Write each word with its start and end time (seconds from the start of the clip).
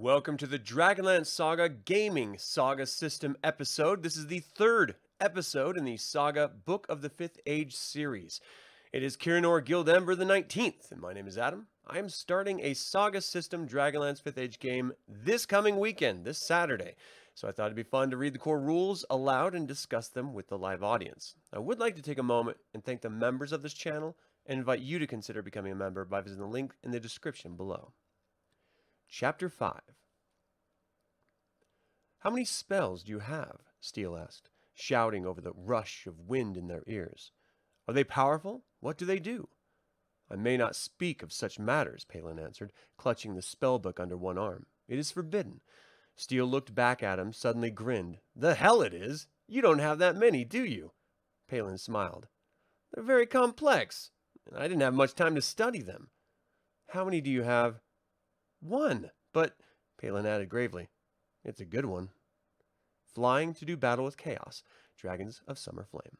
Welcome 0.00 0.38
to 0.38 0.46
the 0.46 0.58
Dragonlance 0.58 1.26
Saga 1.26 1.68
Gaming 1.68 2.36
Saga 2.38 2.86
System 2.86 3.36
episode. 3.44 4.02
This 4.02 4.16
is 4.16 4.28
the 4.28 4.40
third 4.40 4.94
episode 5.20 5.76
in 5.76 5.84
the 5.84 5.98
Saga 5.98 6.48
Book 6.48 6.86
of 6.88 7.02
the 7.02 7.10
Fifth 7.10 7.38
Age 7.44 7.76
series. 7.76 8.40
It 8.94 9.02
is 9.02 9.18
Kirinor 9.18 9.62
Guildember 9.62 10.16
the 10.16 10.24
19th, 10.24 10.90
and 10.90 11.02
my 11.02 11.12
name 11.12 11.26
is 11.26 11.36
Adam. 11.36 11.66
I 11.86 11.98
am 11.98 12.08
starting 12.08 12.60
a 12.60 12.72
Saga 12.72 13.20
System 13.20 13.68
Dragonlance 13.68 14.22
5th 14.22 14.38
Age 14.38 14.58
game 14.58 14.94
this 15.06 15.44
coming 15.44 15.78
weekend, 15.78 16.24
this 16.24 16.38
Saturday. 16.38 16.94
So 17.34 17.46
I 17.46 17.52
thought 17.52 17.66
it'd 17.66 17.76
be 17.76 17.82
fun 17.82 18.10
to 18.10 18.16
read 18.16 18.32
the 18.32 18.38
core 18.38 18.58
rules 18.58 19.04
aloud 19.10 19.54
and 19.54 19.68
discuss 19.68 20.08
them 20.08 20.32
with 20.32 20.48
the 20.48 20.56
live 20.56 20.82
audience. 20.82 21.34
I 21.52 21.58
would 21.58 21.78
like 21.78 21.96
to 21.96 22.02
take 22.02 22.18
a 22.18 22.22
moment 22.22 22.56
and 22.72 22.82
thank 22.82 23.02
the 23.02 23.10
members 23.10 23.52
of 23.52 23.62
this 23.62 23.74
channel 23.74 24.16
and 24.46 24.60
invite 24.60 24.80
you 24.80 24.98
to 24.98 25.06
consider 25.06 25.42
becoming 25.42 25.72
a 25.72 25.76
member 25.76 26.06
by 26.06 26.22
visiting 26.22 26.42
the 26.42 26.50
link 26.50 26.72
in 26.82 26.90
the 26.90 27.00
description 27.00 27.54
below. 27.54 27.92
Chapter 29.12 29.48
5 29.48 29.80
How 32.20 32.30
many 32.30 32.44
spells 32.44 33.02
do 33.02 33.12
you 33.12 33.18
have? 33.20 33.60
Steele 33.80 34.16
asked, 34.16 34.50
shouting 34.74 35.24
over 35.24 35.40
the 35.40 35.54
rush 35.54 36.06
of 36.06 36.28
wind 36.28 36.56
in 36.56 36.68
their 36.68 36.84
ears. 36.86 37.32
Are 37.88 37.94
they 37.94 38.04
powerful? 38.04 38.64
What 38.80 38.98
do 38.98 39.06
they 39.06 39.18
do? 39.18 39.48
I 40.30 40.36
may 40.36 40.56
not 40.56 40.76
speak 40.76 41.22
of 41.22 41.32
such 41.32 41.58
matters, 41.58 42.04
Palin 42.04 42.38
answered, 42.38 42.72
clutching 42.98 43.34
the 43.34 43.42
spell 43.42 43.78
book 43.78 43.98
under 43.98 44.18
one 44.18 44.36
arm. 44.38 44.66
It 44.86 44.98
is 44.98 45.10
forbidden. 45.10 45.60
Steele 46.14 46.44
looked 46.44 46.74
back 46.74 47.02
at 47.02 47.18
him, 47.18 47.32
suddenly 47.32 47.70
grinned. 47.70 48.18
The 48.36 48.54
hell 48.54 48.82
it 48.82 48.92
is! 48.92 49.26
You 49.48 49.62
don't 49.62 49.78
have 49.78 49.98
that 49.98 50.14
many, 50.14 50.44
do 50.44 50.62
you? 50.62 50.92
Palin 51.48 51.78
smiled. 51.78 52.28
They're 52.92 53.02
very 53.02 53.26
complex, 53.26 54.10
and 54.46 54.58
I 54.58 54.68
didn't 54.68 54.82
have 54.82 54.94
much 54.94 55.14
time 55.14 55.34
to 55.36 55.42
study 55.42 55.80
them. 55.80 56.10
How 56.90 57.04
many 57.04 57.20
do 57.22 57.30
you 57.30 57.42
have? 57.42 57.80
One, 58.60 59.10
but, 59.32 59.56
Palin 59.98 60.26
added 60.26 60.50
gravely, 60.50 60.90
it's 61.44 61.60
a 61.60 61.64
good 61.64 61.86
one. 61.86 62.10
Flying 63.04 63.54
to 63.54 63.64
do 63.64 63.76
battle 63.76 64.04
with 64.04 64.16
chaos, 64.16 64.62
dragons 64.96 65.42
of 65.46 65.58
summer 65.58 65.84
flame. 65.84 66.18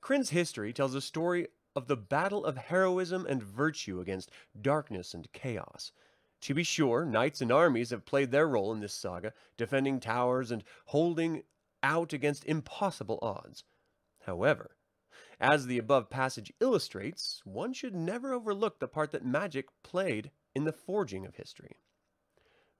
Krynn's 0.00 0.30
history 0.30 0.72
tells 0.72 0.94
a 0.94 1.00
story 1.00 1.48
of 1.76 1.86
the 1.86 1.96
battle 1.96 2.44
of 2.44 2.56
heroism 2.56 3.26
and 3.26 3.42
virtue 3.42 4.00
against 4.00 4.30
darkness 4.60 5.14
and 5.14 5.30
chaos. 5.32 5.92
To 6.42 6.54
be 6.54 6.62
sure, 6.62 7.04
knights 7.04 7.40
and 7.40 7.52
armies 7.52 7.90
have 7.90 8.06
played 8.06 8.30
their 8.30 8.48
role 8.48 8.72
in 8.72 8.80
this 8.80 8.94
saga, 8.94 9.34
defending 9.56 10.00
towers 10.00 10.50
and 10.50 10.64
holding 10.86 11.42
out 11.82 12.12
against 12.12 12.46
impossible 12.46 13.18
odds. 13.20 13.64
However, 14.20 14.76
as 15.38 15.66
the 15.66 15.78
above 15.78 16.10
passage 16.10 16.52
illustrates, 16.60 17.42
one 17.44 17.72
should 17.72 17.94
never 17.94 18.32
overlook 18.32 18.78
the 18.78 18.88
part 18.88 19.10
that 19.12 19.24
magic 19.24 19.68
played 19.82 20.30
in 20.54 20.64
the 20.64 20.72
forging 20.72 21.26
of 21.26 21.36
history. 21.36 21.76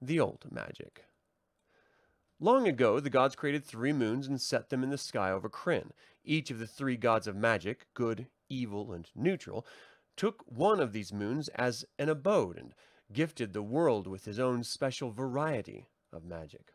The 0.00 0.20
old 0.20 0.46
magic. 0.50 1.04
Long 2.38 2.66
ago, 2.66 3.00
the 3.00 3.10
gods 3.10 3.36
created 3.36 3.64
three 3.64 3.92
moons 3.92 4.26
and 4.26 4.40
set 4.40 4.70
them 4.70 4.82
in 4.82 4.88
the 4.88 4.96
sky 4.96 5.30
over 5.30 5.50
Krynn. 5.50 5.90
Each 6.24 6.50
of 6.50 6.58
the 6.58 6.66
three 6.66 6.96
gods 6.96 7.26
of 7.26 7.36
magic, 7.36 7.86
good, 7.92 8.28
evil, 8.48 8.92
and 8.92 9.10
neutral, 9.14 9.66
took 10.16 10.42
one 10.46 10.80
of 10.80 10.92
these 10.92 11.12
moons 11.12 11.48
as 11.48 11.84
an 11.98 12.08
abode 12.08 12.56
and 12.56 12.74
gifted 13.12 13.52
the 13.52 13.62
world 13.62 14.06
with 14.06 14.24
his 14.24 14.38
own 14.38 14.64
special 14.64 15.10
variety 15.10 15.88
of 16.12 16.24
magic. 16.24 16.72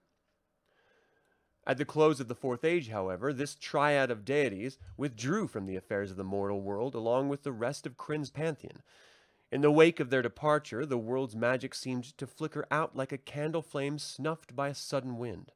At 1.66 1.80
the 1.80 1.86
close 1.86 2.20
of 2.20 2.28
the 2.28 2.36
Fourth 2.36 2.64
Age, 2.64 2.90
however, 2.90 3.34
this 3.34 3.56
triad 3.56 4.12
of 4.12 4.24
deities 4.24 4.78
withdrew 4.98 5.48
from 5.48 5.66
the 5.66 5.76
affairs 5.76 6.12
of 6.12 6.18
the 6.18 6.24
mortal 6.24 6.62
world 6.62 6.94
along 6.94 7.30
with 7.30 7.42
the 7.42 7.52
rest 7.52 7.88
of 7.88 7.98
Krynn's 7.98 8.30
pantheon. 8.30 8.84
In 9.52 9.62
the 9.62 9.72
wake 9.72 10.00
of 10.00 10.10
their 10.10 10.22
departure, 10.22 10.86
the 10.86 10.98
world's 10.98 11.36
magic 11.36 11.76
seemed 11.76 12.18
to 12.18 12.28
flicker 12.28 12.66
out 12.72 12.96
like 12.96 13.12
a 13.12 13.18
candle 13.18 13.62
flame 13.62 14.00
snuffed 14.00 14.56
by 14.56 14.70
a 14.70 14.76
sudden 14.76 15.18
wind. 15.18 15.52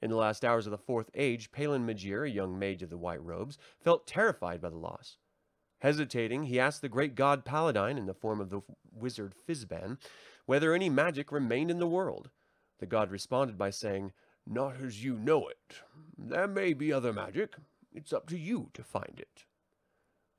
In 0.00 0.10
the 0.10 0.16
last 0.16 0.44
hours 0.44 0.66
of 0.66 0.70
the 0.70 0.78
Fourth 0.78 1.10
Age, 1.14 1.50
Palin 1.50 1.84
Majere, 1.84 2.24
a 2.24 2.30
young 2.30 2.58
mage 2.58 2.82
of 2.82 2.90
the 2.90 2.96
White 2.96 3.22
Robes, 3.22 3.58
felt 3.80 4.06
terrified 4.06 4.60
by 4.60 4.70
the 4.70 4.76
loss. 4.76 5.18
Hesitating, 5.80 6.44
he 6.44 6.60
asked 6.60 6.80
the 6.80 6.88
great 6.88 7.16
god 7.16 7.44
Paladine, 7.44 7.98
in 7.98 8.06
the 8.06 8.14
form 8.14 8.40
of 8.40 8.50
the 8.50 8.60
wizard 8.92 9.34
Fizban, 9.34 9.98
whether 10.46 10.72
any 10.72 10.88
magic 10.88 11.32
remained 11.32 11.70
in 11.70 11.78
the 11.78 11.86
world. 11.86 12.30
The 12.78 12.86
god 12.86 13.10
responded 13.10 13.58
by 13.58 13.70
saying, 13.70 14.12
Not 14.46 14.76
as 14.80 15.02
you 15.02 15.16
know 15.18 15.48
it. 15.48 15.82
There 16.16 16.48
may 16.48 16.72
be 16.72 16.92
other 16.92 17.12
magic. 17.12 17.56
It's 17.92 18.12
up 18.12 18.28
to 18.28 18.38
you 18.38 18.70
to 18.74 18.84
find 18.84 19.18
it. 19.18 19.44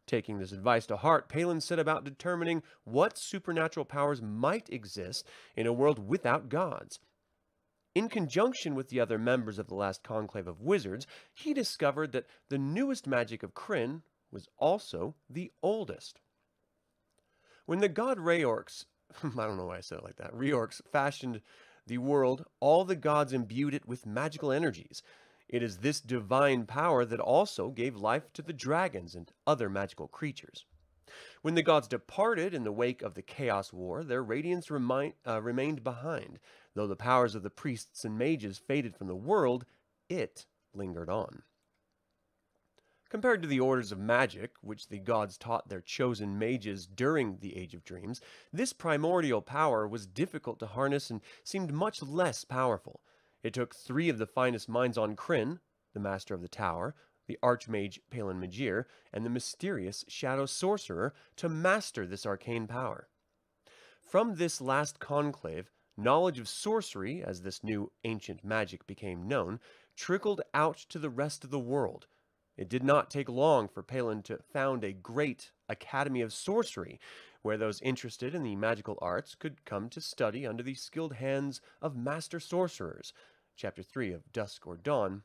Taking 0.09 0.39
this 0.39 0.51
advice 0.51 0.87
to 0.87 0.97
heart, 0.97 1.29
Palin 1.29 1.61
set 1.61 1.77
about 1.77 2.03
determining 2.03 2.63
what 2.83 3.15
supernatural 3.15 3.85
powers 3.85 4.23
might 4.23 4.67
exist 4.67 5.23
in 5.55 5.67
a 5.67 5.71
world 5.71 5.99
without 5.99 6.49
gods. 6.49 6.97
In 7.93 8.09
conjunction 8.09 8.73
with 8.73 8.89
the 8.89 8.99
other 8.99 9.19
members 9.19 9.59
of 9.59 9.67
the 9.67 9.75
last 9.75 10.01
conclave 10.01 10.47
of 10.47 10.61
wizards, 10.61 11.05
he 11.31 11.53
discovered 11.53 12.11
that 12.13 12.25
the 12.49 12.57
newest 12.57 13.05
magic 13.05 13.43
of 13.43 13.53
Krynn 13.53 14.01
was 14.31 14.47
also 14.57 15.13
the 15.29 15.51
oldest. 15.61 16.21
When 17.67 17.77
the 17.77 17.87
god 17.87 18.17
Reorx, 18.17 18.85
I 19.23 19.29
don't 19.45 19.57
know 19.57 19.67
why 19.67 19.77
I 19.77 19.81
said 19.81 19.99
it 19.99 20.03
like 20.03 20.15
that, 20.15 20.33
Reorx 20.33 20.81
fashioned 20.91 21.39
the 21.85 21.99
world, 21.99 22.45
all 22.59 22.83
the 22.83 22.95
gods 22.95 23.31
imbued 23.31 23.75
it 23.75 23.87
with 23.87 24.07
magical 24.07 24.51
energies. 24.51 25.03
It 25.49 25.63
is 25.63 25.79
this 25.79 25.99
divine 25.99 26.67
power 26.67 27.03
that 27.05 27.19
also 27.19 27.71
gave 27.71 27.95
life 27.95 28.31
to 28.33 28.43
the 28.43 28.53
dragons 28.53 29.15
and 29.15 29.31
other 29.47 29.67
magical 29.67 30.07
creatures. 30.07 30.65
When 31.41 31.55
the 31.55 31.63
gods 31.63 31.87
departed 31.87 32.53
in 32.53 32.63
the 32.63 32.71
wake 32.71 33.01
of 33.01 33.15
the 33.15 33.23
Chaos 33.23 33.73
War, 33.73 34.03
their 34.03 34.21
radiance 34.21 34.69
remi- 34.69 35.15
uh, 35.25 35.41
remained 35.41 35.83
behind. 35.83 36.37
Though 36.75 36.85
the 36.85 36.95
powers 36.95 37.33
of 37.33 37.41
the 37.41 37.49
priests 37.49 38.05
and 38.05 38.15
mages 38.15 38.59
faded 38.59 38.95
from 38.95 39.07
the 39.07 39.15
world, 39.15 39.65
it 40.07 40.45
lingered 40.71 41.09
on. 41.09 41.41
Compared 43.09 43.41
to 43.41 43.47
the 43.47 43.59
orders 43.59 43.91
of 43.91 43.97
magic, 43.97 44.51
which 44.61 44.89
the 44.89 44.99
gods 44.99 45.35
taught 45.35 45.67
their 45.67 45.81
chosen 45.81 46.37
mages 46.37 46.85
during 46.85 47.39
the 47.39 47.57
Age 47.57 47.73
of 47.73 47.83
Dreams, 47.83 48.21
this 48.53 48.71
primordial 48.71 49.41
power 49.41 49.87
was 49.87 50.05
difficult 50.05 50.59
to 50.59 50.67
harness 50.67 51.09
and 51.09 51.21
seemed 51.43 51.73
much 51.73 52.03
less 52.03 52.43
powerful. 52.43 53.01
It 53.41 53.53
took 53.53 53.73
three 53.73 54.09
of 54.09 54.17
the 54.17 54.25
finest 54.25 54.67
minds 54.67 54.97
on 54.97 55.15
Krynn, 55.15 55.59
the 55.93 55.99
Master 55.99 56.33
of 56.33 56.41
the 56.41 56.47
Tower, 56.47 56.95
the 57.27 57.39
Archmage 57.41 57.99
Palin 58.09 58.39
Majere, 58.39 58.85
and 59.13 59.25
the 59.25 59.29
mysterious 59.29 60.03
Shadow 60.07 60.45
Sorcerer, 60.45 61.13
to 61.37 61.47
master 61.47 62.05
this 62.05 62.25
arcane 62.25 62.67
power. 62.67 63.07
From 64.01 64.35
this 64.35 64.59
last 64.59 64.99
conclave, 64.99 65.69
knowledge 65.95 66.39
of 66.39 66.49
sorcery, 66.49 67.23
as 67.23 67.41
this 67.41 67.63
new 67.63 67.91
ancient 68.03 68.43
magic 68.43 68.87
became 68.87 69.27
known, 69.27 69.59
trickled 69.95 70.41
out 70.53 70.77
to 70.89 70.99
the 70.99 71.09
rest 71.09 71.43
of 71.43 71.49
the 71.49 71.59
world. 71.59 72.07
It 72.59 72.67
did 72.67 72.83
not 72.83 73.09
take 73.09 73.29
long 73.29 73.69
for 73.69 73.81
Palin 73.81 74.21
to 74.23 74.37
found 74.51 74.83
a 74.83 74.91
great 74.91 75.51
Academy 75.69 76.19
of 76.19 76.33
Sorcery, 76.33 76.99
where 77.41 77.55
those 77.55 77.79
interested 77.79 78.35
in 78.35 78.43
the 78.43 78.57
magical 78.57 78.99
arts 79.01 79.33
could 79.33 79.63
come 79.63 79.87
to 79.87 80.01
study 80.01 80.45
under 80.45 80.61
the 80.61 80.73
skilled 80.73 81.13
hands 81.13 81.61
of 81.81 81.95
master 81.95 82.37
sorcerers. 82.37 83.13
Chapter 83.55 83.81
3 83.81 84.11
of 84.11 84.29
Dusk 84.33 84.67
or 84.67 84.75
Dawn 84.75 85.23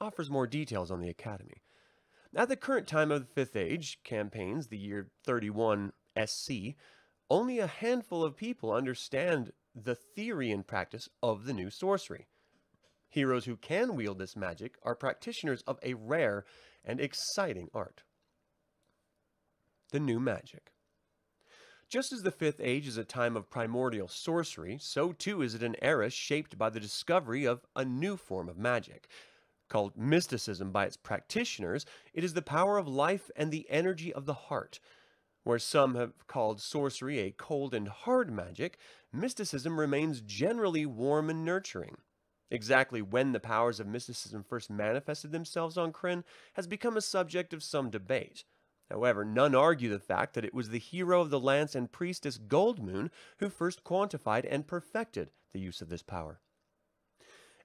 offers 0.00 0.28
more 0.28 0.48
details 0.48 0.90
on 0.90 1.00
the 1.00 1.08
academy. 1.08 1.62
At 2.34 2.48
the 2.48 2.56
current 2.56 2.88
time 2.88 3.12
of 3.12 3.20
the 3.20 3.32
Fifth 3.32 3.54
Age 3.54 4.00
campaigns, 4.02 4.66
the 4.66 4.78
year 4.78 5.12
31 5.22 5.92
SC, 6.26 6.74
only 7.30 7.60
a 7.60 7.68
handful 7.68 8.24
of 8.24 8.36
people 8.36 8.72
understand 8.72 9.52
the 9.72 9.94
theory 9.94 10.50
and 10.50 10.66
practice 10.66 11.08
of 11.22 11.44
the 11.44 11.54
new 11.54 11.70
sorcery. 11.70 12.26
Heroes 13.08 13.44
who 13.44 13.56
can 13.56 13.94
wield 13.94 14.18
this 14.18 14.36
magic 14.36 14.76
are 14.82 14.94
practitioners 14.94 15.62
of 15.66 15.78
a 15.82 15.94
rare 15.94 16.44
and 16.84 17.00
exciting 17.00 17.68
art 17.72 18.02
the 19.90 20.00
new 20.00 20.20
magic. 20.20 20.72
Just 21.88 22.12
as 22.12 22.22
the 22.22 22.32
Fifth 22.32 22.60
Age 22.60 22.88
is 22.88 22.96
a 22.96 23.04
time 23.04 23.36
of 23.36 23.48
primordial 23.48 24.08
sorcery, 24.08 24.78
so 24.80 25.12
too 25.12 25.42
is 25.42 25.54
it 25.54 25.62
an 25.62 25.76
era 25.80 26.10
shaped 26.10 26.58
by 26.58 26.68
the 26.68 26.80
discovery 26.80 27.44
of 27.44 27.64
a 27.76 27.84
new 27.84 28.16
form 28.16 28.48
of 28.48 28.58
magic. 28.58 29.08
Called 29.68 29.96
mysticism 29.96 30.72
by 30.72 30.86
its 30.86 30.96
practitioners, 30.96 31.86
it 32.12 32.24
is 32.24 32.34
the 32.34 32.42
power 32.42 32.76
of 32.76 32.88
life 32.88 33.30
and 33.36 33.52
the 33.52 33.66
energy 33.70 34.12
of 34.12 34.26
the 34.26 34.34
heart. 34.34 34.80
Where 35.44 35.60
some 35.60 35.94
have 35.94 36.26
called 36.26 36.60
sorcery 36.60 37.20
a 37.20 37.30
cold 37.30 37.72
and 37.72 37.86
hard 37.86 38.32
magic, 38.32 38.78
mysticism 39.12 39.78
remains 39.78 40.20
generally 40.20 40.86
warm 40.86 41.30
and 41.30 41.44
nurturing. 41.44 41.98
Exactly 42.50 43.02
when 43.02 43.32
the 43.32 43.40
powers 43.40 43.80
of 43.80 43.86
mysticism 43.86 44.44
first 44.44 44.70
manifested 44.70 45.32
themselves 45.32 45.76
on 45.76 45.92
Krynn 45.92 46.22
has 46.54 46.66
become 46.66 46.96
a 46.96 47.00
subject 47.00 47.52
of 47.52 47.62
some 47.62 47.90
debate. 47.90 48.44
However, 48.88 49.24
none 49.24 49.54
argue 49.54 49.90
the 49.90 49.98
fact 49.98 50.34
that 50.34 50.44
it 50.44 50.54
was 50.54 50.68
the 50.68 50.78
hero 50.78 51.20
of 51.20 51.30
the 51.30 51.40
lance 51.40 51.74
and 51.74 51.90
priestess 51.90 52.38
Goldmoon 52.38 53.10
who 53.38 53.48
first 53.48 53.82
quantified 53.82 54.46
and 54.48 54.66
perfected 54.66 55.32
the 55.52 55.58
use 55.58 55.82
of 55.82 55.88
this 55.88 56.02
power. 56.02 56.40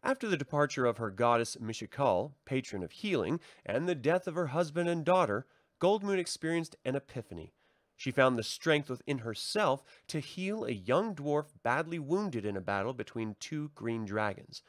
After 0.01 0.27
the 0.27 0.37
departure 0.37 0.87
of 0.87 0.97
her 0.97 1.11
goddess 1.11 1.57
Mishakal, 1.57 2.33
patron 2.45 2.81
of 2.81 2.91
healing, 2.91 3.39
and 3.63 3.87
the 3.87 3.93
death 3.93 4.27
of 4.27 4.33
her 4.33 4.47
husband 4.47 4.89
and 4.89 5.05
daughter, 5.05 5.45
Goldmoon 5.79 6.17
experienced 6.17 6.75
an 6.83 6.95
epiphany. 6.95 7.53
She 8.01 8.09
found 8.09 8.35
the 8.35 8.41
strength 8.41 8.89
within 8.89 9.19
herself 9.19 9.83
to 10.07 10.19
heal 10.19 10.65
a 10.65 10.71
young 10.71 11.13
dwarf 11.13 11.53
badly 11.61 11.99
wounded 11.99 12.47
in 12.47 12.57
a 12.57 12.59
battle 12.59 12.95
between 12.95 13.35
two 13.39 13.69
green 13.75 14.05
dragons. 14.05 14.63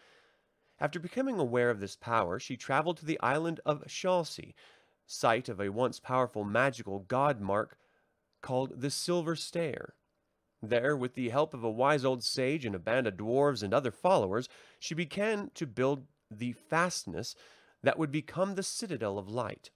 After 0.79 1.01
becoming 1.01 1.39
aware 1.39 1.71
of 1.71 1.81
this 1.81 1.97
power, 1.97 2.39
she 2.39 2.59
traveled 2.59 2.99
to 2.99 3.07
the 3.07 3.19
island 3.21 3.59
of 3.65 3.85
Schallsea, 3.87 4.53
site 5.07 5.49
of 5.49 5.63
a 5.63 5.71
once 5.71 5.99
powerful 5.99 6.45
magical 6.45 6.99
god 6.99 7.41
mark 7.41 7.79
called 8.43 8.83
the 8.83 8.91
Silver 8.91 9.35
Stair. 9.35 9.95
There, 10.61 10.95
with 10.95 11.15
the 11.15 11.31
help 11.31 11.55
of 11.55 11.65
a 11.65 11.71
wise 11.71 12.05
old 12.05 12.23
sage 12.23 12.67
and 12.67 12.75
a 12.75 12.79
band 12.79 13.07
of 13.07 13.17
dwarves 13.17 13.63
and 13.63 13.73
other 13.73 13.91
followers, 13.91 14.47
she 14.79 14.95
began 14.95 15.51
to 15.55 15.67
build 15.67 16.07
the 16.31 16.53
fastness 16.53 17.35
that 17.83 17.99
would 17.99 18.13
become 18.13 18.57
the 18.57 18.63
citadel 18.63 19.19
of 19.19 19.31
light. 19.31 19.71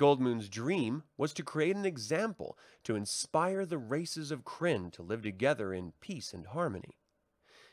Goldmoon's 0.00 0.48
dream 0.48 1.02
was 1.18 1.34
to 1.34 1.42
create 1.42 1.76
an 1.76 1.84
example 1.84 2.56
to 2.84 2.96
inspire 2.96 3.66
the 3.66 3.76
races 3.76 4.30
of 4.30 4.44
Krynn 4.44 4.90
to 4.92 5.02
live 5.02 5.20
together 5.20 5.74
in 5.74 5.92
peace 6.00 6.32
and 6.32 6.46
harmony. 6.46 6.96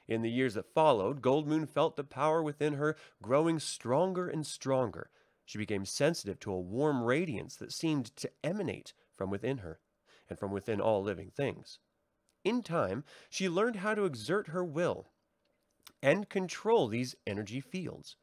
In 0.09 0.23
the 0.23 0.29
years 0.29 0.55
that 0.55 0.73
followed, 0.73 1.21
Goldmoon 1.21 1.69
felt 1.69 1.95
the 1.95 2.03
power 2.03 2.43
within 2.43 2.73
her 2.73 2.97
growing 3.21 3.59
stronger 3.59 4.27
and 4.27 4.45
stronger. 4.45 5.09
She 5.45 5.57
became 5.57 5.85
sensitive 5.85 6.37
to 6.41 6.51
a 6.51 6.59
warm 6.59 7.01
radiance 7.01 7.55
that 7.55 7.71
seemed 7.71 8.13
to 8.17 8.29
emanate 8.43 8.91
from 9.15 9.29
within 9.29 9.59
her 9.59 9.79
and 10.29 10.37
from 10.37 10.51
within 10.51 10.81
all 10.81 11.01
living 11.01 11.31
things. 11.31 11.79
In 12.43 12.61
time, 12.61 13.05
she 13.29 13.47
learned 13.47 13.77
how 13.77 13.95
to 13.95 14.03
exert 14.03 14.47
her 14.47 14.65
will 14.65 15.07
and 16.03 16.27
control 16.27 16.89
these 16.89 17.15
energy 17.25 17.61
fields. 17.61 18.17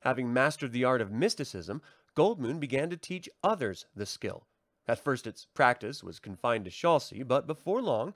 Having 0.00 0.32
mastered 0.32 0.72
the 0.72 0.84
art 0.84 1.00
of 1.00 1.12
mysticism, 1.12 1.82
Goldmoon 2.16 2.58
began 2.58 2.88
to 2.90 2.96
teach 2.96 3.28
others 3.44 3.86
the 3.94 4.06
skill. 4.06 4.46
At 4.88 4.98
first, 4.98 5.26
its 5.26 5.46
practice 5.52 6.02
was 6.02 6.18
confined 6.18 6.64
to 6.64 6.70
Schallsea, 6.70 7.26
but 7.26 7.46
before 7.46 7.82
long, 7.82 8.14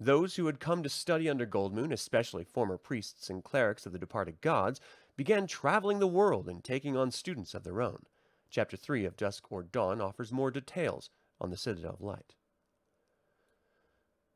those 0.00 0.36
who 0.36 0.46
had 0.46 0.60
come 0.60 0.82
to 0.82 0.88
study 0.88 1.28
under 1.28 1.46
Goldmoon, 1.46 1.92
especially 1.92 2.42
former 2.42 2.78
priests 2.78 3.30
and 3.30 3.44
clerics 3.44 3.86
of 3.86 3.92
the 3.92 3.98
departed 3.98 4.40
gods, 4.40 4.80
began 5.16 5.46
traveling 5.46 5.98
the 5.98 6.06
world 6.06 6.48
and 6.48 6.64
taking 6.64 6.96
on 6.96 7.10
students 7.10 7.54
of 7.54 7.62
their 7.62 7.82
own. 7.82 8.04
Chapter 8.48 8.76
3 8.76 9.04
of 9.04 9.16
Dusk 9.16 9.52
or 9.52 9.62
Dawn 9.62 10.00
offers 10.00 10.32
more 10.32 10.50
details 10.50 11.10
on 11.40 11.50
the 11.50 11.56
Citadel 11.56 11.94
of 11.94 12.00
Light. 12.00 12.34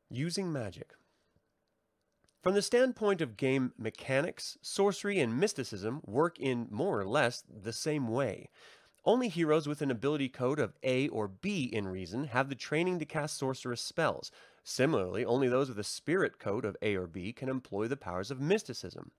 Using 0.09 0.53
magic. 0.53 0.91
From 2.43 2.53
the 2.53 2.61
standpoint 2.61 3.21
of 3.21 3.37
game 3.37 3.73
mechanics, 3.75 4.59
sorcery 4.61 5.19
and 5.19 5.39
mysticism 5.39 6.01
work 6.05 6.39
in 6.39 6.67
more 6.69 6.99
or 6.99 7.07
less 7.07 7.43
the 7.49 7.73
same 7.73 8.07
way. 8.07 8.51
Only 9.05 9.29
heroes 9.29 9.67
with 9.67 9.83
an 9.83 9.91
ability 9.91 10.29
code 10.29 10.59
of 10.59 10.73
A 10.81 11.07
or 11.09 11.27
B 11.27 11.65
in 11.65 11.87
Reason 11.87 12.23
have 12.25 12.49
the 12.49 12.55
training 12.55 12.97
to 12.99 13.05
cast 13.05 13.37
sorceress 13.37 13.81
spells. 13.81 14.31
Similarly, 14.63 15.23
only 15.23 15.47
those 15.47 15.69
with 15.69 15.77
a 15.77 15.83
spirit 15.83 16.39
code 16.39 16.65
of 16.65 16.75
A 16.81 16.95
or 16.95 17.05
B 17.05 17.31
can 17.31 17.47
employ 17.47 17.87
the 17.87 17.97
powers 17.97 18.31
of 18.31 18.41
mysticism. 18.41 19.11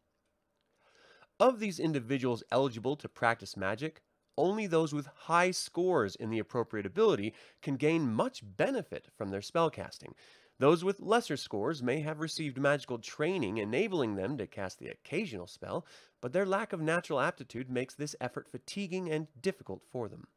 Of 1.39 1.61
these 1.61 1.79
individuals 1.79 2.43
eligible 2.51 2.97
to 2.97 3.09
practice 3.09 3.57
magic, 3.57 4.03
only 4.37 4.67
those 4.67 4.93
with 4.93 5.07
high 5.07 5.53
scores 5.53 6.17
in 6.17 6.31
the 6.31 6.41
appropriate 6.41 6.85
ability 6.85 7.33
can 7.63 7.77
gain 7.77 8.13
much 8.13 8.43
benefit 8.43 9.07
from 9.17 9.31
their 9.31 9.41
spellcasting. 9.41 10.15
Those 10.59 10.83
with 10.83 11.01
lesser 11.01 11.37
scores 11.37 11.83
may 11.83 12.01
have 12.01 12.21
received 12.21 12.59
magical 12.59 12.99
training 12.99 13.59
enabling 13.59 14.15
them 14.17 14.39
to 14.39 14.47
cast 14.47 14.79
the 14.79 14.89
occasional 14.89 15.47
spell, 15.47 15.85
but 16.21 16.33
their 16.33 16.47
lack 16.47 16.73
of 16.73 16.81
natural 16.81 17.21
aptitude 17.21 17.71
makes 17.71 17.95
this 17.95 18.17
effort 18.21 18.49
fatiguing 18.49 19.11
and 19.11 19.29
difficult 19.41 19.83
for 19.91 20.09
them. 20.09 20.29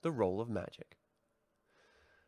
The 0.00 0.10
role 0.10 0.40
of 0.40 0.48
magic. 0.48 0.96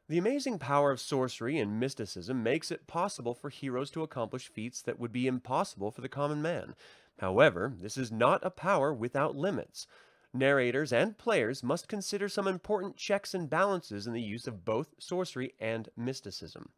The 0.07 0.19
amazing 0.19 0.59
power 0.59 0.91
of 0.91 1.01
sorcery 1.01 1.59
and 1.59 1.81
mysticism 1.81 2.43
makes 2.43 2.71
it 2.71 2.87
possible 2.87 3.35
for 3.35 3.49
heroes 3.49 3.91
to 3.93 4.03
accomplish 4.03 4.49
feats 4.49 4.83
that 4.83 4.99
would 4.99 5.13
be 5.13 5.27
impossible 5.27 5.91
for 5.91 6.03
the 6.03 6.11
common 6.11 6.43
man. 6.43 6.75
However, 7.21 7.73
this 7.75 7.97
is 7.97 8.13
not 8.13 8.45
a 8.45 8.51
power 8.51 8.93
without 8.93 9.35
limits. 9.35 9.87
Narrators 10.37 10.93
and 10.93 11.17
players 11.17 11.63
must 11.63 11.87
consider 11.87 12.29
some 12.29 12.49
important 12.49 12.97
checks 12.97 13.35
and 13.35 13.49
balances 13.49 14.09
in 14.09 14.13
the 14.13 14.21
use 14.21 14.49
of 14.49 14.65
both 14.65 14.89
sorcery 14.99 15.55
and 15.61 15.89
mysticism. 15.97 16.71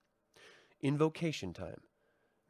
Invocation 0.83 1.55
time. 1.55 1.81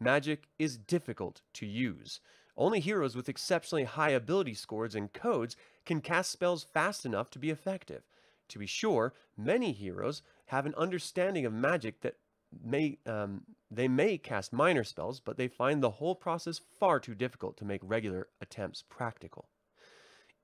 Magic 0.00 0.48
is 0.58 0.76
difficult 0.76 1.42
to 1.54 1.64
use. 1.64 2.18
Only 2.56 2.80
heroes 2.80 3.14
with 3.14 3.28
exceptionally 3.28 3.84
high 3.84 4.10
ability 4.10 4.54
scores 4.54 4.96
and 4.96 5.12
codes 5.12 5.56
can 5.84 6.00
cast 6.00 6.32
spells 6.32 6.64
fast 6.64 7.06
enough 7.06 7.30
to 7.30 7.38
be 7.38 7.50
effective. 7.50 8.02
To 8.48 8.58
be 8.58 8.66
sure, 8.66 9.14
many 9.36 9.70
heroes 9.70 10.22
have 10.46 10.66
an 10.66 10.74
understanding 10.76 11.46
of 11.46 11.52
magic 11.52 12.00
that 12.00 12.16
may 12.64 12.98
um, 13.06 13.42
they 13.70 13.86
may 13.86 14.18
cast 14.18 14.52
minor 14.52 14.82
spells, 14.82 15.20
but 15.20 15.36
they 15.36 15.46
find 15.46 15.82
the 15.82 15.90
whole 15.90 16.16
process 16.16 16.60
far 16.80 16.98
too 16.98 17.14
difficult 17.14 17.56
to 17.58 17.64
make 17.64 17.80
regular 17.84 18.26
attempts 18.40 18.82
practical. 18.82 19.48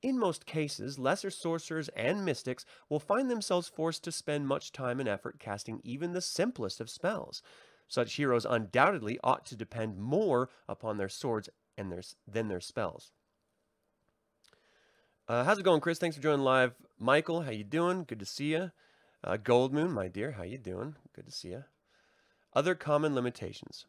In 0.02 0.18
most 0.18 0.46
cases, 0.46 0.98
lesser 0.98 1.30
sorcerers 1.30 1.88
and 1.90 2.24
mystics 2.24 2.64
will 2.88 2.98
find 2.98 3.30
themselves 3.30 3.68
forced 3.68 4.02
to 4.04 4.12
spend 4.12 4.48
much 4.48 4.72
time 4.72 4.98
and 4.98 5.08
effort 5.08 5.38
casting 5.38 5.80
even 5.84 6.12
the 6.12 6.20
simplest 6.20 6.80
of 6.80 6.90
spells. 6.90 7.40
Such 7.86 8.14
heroes 8.14 8.44
undoubtedly 8.44 9.20
ought 9.22 9.46
to 9.46 9.56
depend 9.56 9.98
more 9.98 10.50
upon 10.68 10.96
their 10.96 11.08
swords 11.08 11.48
and 11.78 11.92
their, 11.92 12.02
than 12.26 12.48
their 12.48 12.60
spells. 12.60 13.12
Uh, 15.28 15.44
how's 15.44 15.58
it 15.58 15.64
going, 15.64 15.80
Chris? 15.80 15.98
Thanks 15.98 16.16
for 16.16 16.22
joining 16.22 16.44
live. 16.44 16.74
Michael, 16.98 17.42
how 17.42 17.52
you 17.52 17.64
doing? 17.64 18.04
Good 18.04 18.18
to 18.18 18.26
see 18.26 18.52
you. 18.52 18.72
Uh, 19.22 19.36
Goldmoon, 19.36 19.90
my 19.92 20.08
dear, 20.08 20.32
how 20.32 20.42
you 20.42 20.58
doing? 20.58 20.96
Good 21.14 21.26
to 21.26 21.32
see 21.32 21.50
you. 21.50 21.64
Other 22.54 22.74
common 22.74 23.14
limitations. 23.14 23.86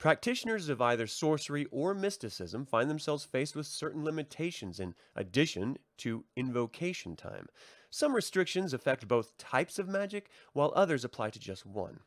Practitioners 0.00 0.70
of 0.70 0.80
either 0.80 1.06
sorcery 1.06 1.66
or 1.70 1.92
mysticism 1.92 2.64
find 2.64 2.88
themselves 2.88 3.26
faced 3.26 3.54
with 3.54 3.66
certain 3.66 4.02
limitations 4.02 4.80
in 4.80 4.94
addition 5.14 5.76
to 5.98 6.24
invocation 6.34 7.16
time. 7.16 7.48
Some 7.90 8.14
restrictions 8.14 8.72
affect 8.72 9.06
both 9.06 9.36
types 9.36 9.78
of 9.78 9.88
magic, 9.88 10.30
while 10.54 10.72
others 10.74 11.04
apply 11.04 11.28
to 11.30 11.38
just 11.38 11.66
one. 11.66 12.00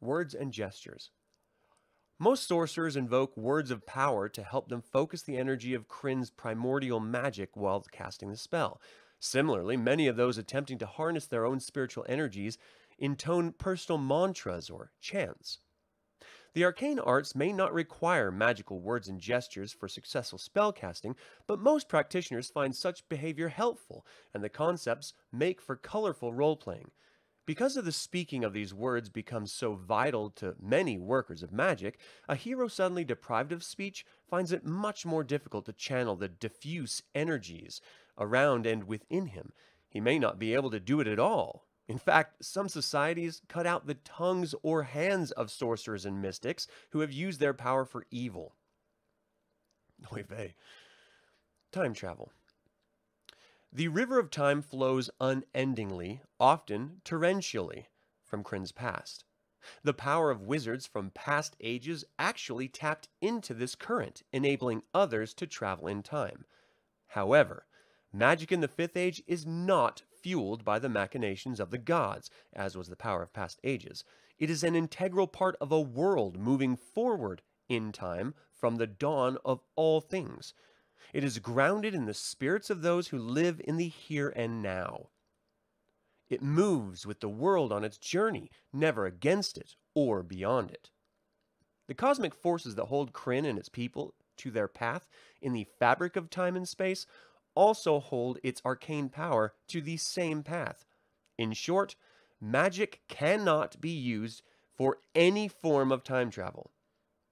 Words 0.00 0.32
and 0.32 0.52
gestures. 0.52 1.10
Most 2.20 2.46
sorcerers 2.46 2.94
invoke 2.94 3.36
words 3.36 3.72
of 3.72 3.84
power 3.84 4.28
to 4.28 4.42
help 4.44 4.68
them 4.68 4.80
focus 4.80 5.22
the 5.22 5.36
energy 5.36 5.74
of 5.74 5.88
Krynn's 5.88 6.30
primordial 6.30 7.00
magic 7.00 7.56
while 7.56 7.84
casting 7.90 8.30
the 8.30 8.36
spell. 8.36 8.80
Similarly, 9.18 9.76
many 9.76 10.06
of 10.06 10.14
those 10.14 10.38
attempting 10.38 10.78
to 10.78 10.86
harness 10.86 11.26
their 11.26 11.46
own 11.46 11.58
spiritual 11.58 12.06
energies 12.08 12.58
intone 12.96 13.58
personal 13.58 13.98
mantras 13.98 14.70
or 14.70 14.92
chants. 15.00 15.58
The 16.54 16.64
arcane 16.64 17.00
arts 17.00 17.34
may 17.34 17.52
not 17.52 17.74
require 17.74 18.30
magical 18.30 18.80
words 18.80 19.08
and 19.08 19.20
gestures 19.20 19.72
for 19.72 19.88
successful 19.88 20.38
spellcasting, 20.38 21.16
but 21.48 21.58
most 21.58 21.88
practitioners 21.88 22.48
find 22.48 22.74
such 22.74 23.08
behavior 23.08 23.48
helpful, 23.48 24.06
and 24.32 24.42
the 24.42 24.48
concepts 24.48 25.14
make 25.32 25.60
for 25.60 25.74
colorful 25.74 26.32
role-playing. 26.32 26.92
Because 27.44 27.76
of 27.76 27.84
the 27.84 27.92
speaking 27.92 28.44
of 28.44 28.52
these 28.52 28.72
words 28.72 29.10
becomes 29.10 29.52
so 29.52 29.74
vital 29.74 30.30
to 30.30 30.54
many 30.62 30.96
workers 30.96 31.42
of 31.42 31.52
magic, 31.52 31.98
a 32.28 32.36
hero 32.36 32.68
suddenly 32.68 33.04
deprived 33.04 33.50
of 33.50 33.64
speech 33.64 34.06
finds 34.30 34.52
it 34.52 34.64
much 34.64 35.04
more 35.04 35.24
difficult 35.24 35.66
to 35.66 35.72
channel 35.72 36.14
the 36.14 36.28
diffuse 36.28 37.02
energies 37.16 37.80
around 38.16 38.64
and 38.64 38.84
within 38.84 39.26
him. 39.26 39.52
He 39.88 40.00
may 40.00 40.20
not 40.20 40.38
be 40.38 40.54
able 40.54 40.70
to 40.70 40.80
do 40.80 41.00
it 41.00 41.08
at 41.08 41.18
all, 41.18 41.63
in 41.86 41.98
fact, 41.98 42.44
some 42.44 42.68
societies 42.68 43.42
cut 43.46 43.66
out 43.66 43.86
the 43.86 43.94
tongues 43.94 44.54
or 44.62 44.84
hands 44.84 45.32
of 45.32 45.50
sorcerers 45.50 46.06
and 46.06 46.22
mystics 46.22 46.66
who 46.90 47.00
have 47.00 47.12
used 47.12 47.40
their 47.40 47.52
power 47.52 47.84
for 47.84 48.06
evil. 48.10 48.54
Oy 50.12 50.22
vey. 50.22 50.54
Time 51.72 51.92
travel. 51.92 52.32
The 53.70 53.88
river 53.88 54.18
of 54.18 54.30
time 54.30 54.62
flows 54.62 55.10
unendingly, 55.20 56.22
often 56.38 57.00
torrentially, 57.04 57.86
from 58.22 58.44
Krynn's 58.44 58.72
past. 58.72 59.24
The 59.82 59.94
power 59.94 60.30
of 60.30 60.42
wizards 60.42 60.86
from 60.86 61.10
past 61.10 61.56
ages 61.60 62.04
actually 62.18 62.68
tapped 62.68 63.08
into 63.20 63.52
this 63.52 63.74
current, 63.74 64.22
enabling 64.32 64.84
others 64.94 65.34
to 65.34 65.46
travel 65.46 65.88
in 65.88 66.02
time. 66.02 66.44
However, 67.08 67.66
magic 68.12 68.52
in 68.52 68.60
the 68.60 68.68
Fifth 68.68 68.96
Age 68.96 69.22
is 69.26 69.44
not 69.44 70.02
fueled 70.24 70.64
by 70.64 70.78
the 70.78 70.88
machinations 70.88 71.60
of 71.60 71.70
the 71.70 71.76
gods, 71.76 72.30
as 72.54 72.78
was 72.78 72.88
the 72.88 72.96
power 72.96 73.22
of 73.22 73.34
past 73.34 73.60
ages. 73.62 74.04
It 74.38 74.48
is 74.48 74.64
an 74.64 74.74
integral 74.74 75.26
part 75.26 75.54
of 75.60 75.70
a 75.70 75.80
world 75.80 76.38
moving 76.38 76.76
forward 76.76 77.42
in 77.68 77.92
time 77.92 78.34
from 78.50 78.76
the 78.76 78.86
dawn 78.86 79.36
of 79.44 79.60
all 79.76 80.00
things. 80.00 80.54
It 81.12 81.24
is 81.24 81.38
grounded 81.40 81.94
in 81.94 82.06
the 82.06 82.14
spirits 82.14 82.70
of 82.70 82.80
those 82.80 83.08
who 83.08 83.18
live 83.18 83.60
in 83.64 83.76
the 83.76 83.88
here 83.88 84.32
and 84.34 84.62
now. 84.62 85.10
It 86.30 86.40
moves 86.40 87.06
with 87.06 87.20
the 87.20 87.28
world 87.28 87.70
on 87.70 87.84
its 87.84 87.98
journey, 87.98 88.50
never 88.72 89.04
against 89.04 89.58
it 89.58 89.76
or 89.94 90.22
beyond 90.22 90.70
it. 90.70 90.88
The 91.86 91.94
cosmic 91.94 92.34
forces 92.34 92.76
that 92.76 92.86
hold 92.86 93.12
Krynn 93.12 93.46
and 93.46 93.58
its 93.58 93.68
people 93.68 94.14
to 94.38 94.50
their 94.50 94.68
path 94.68 95.06
in 95.42 95.52
the 95.52 95.68
fabric 95.78 96.16
of 96.16 96.30
time 96.30 96.56
and 96.56 96.66
space 96.66 97.06
also 97.54 98.00
hold 98.00 98.38
its 98.42 98.62
arcane 98.64 99.08
power 99.08 99.54
to 99.68 99.80
the 99.80 99.96
same 99.96 100.42
path. 100.42 100.84
In 101.38 101.52
short, 101.52 101.96
magic 102.40 103.00
cannot 103.08 103.80
be 103.80 103.90
used 103.90 104.42
for 104.74 104.98
any 105.14 105.48
form 105.48 105.92
of 105.92 106.04
time 106.04 106.30
travel. 106.30 106.70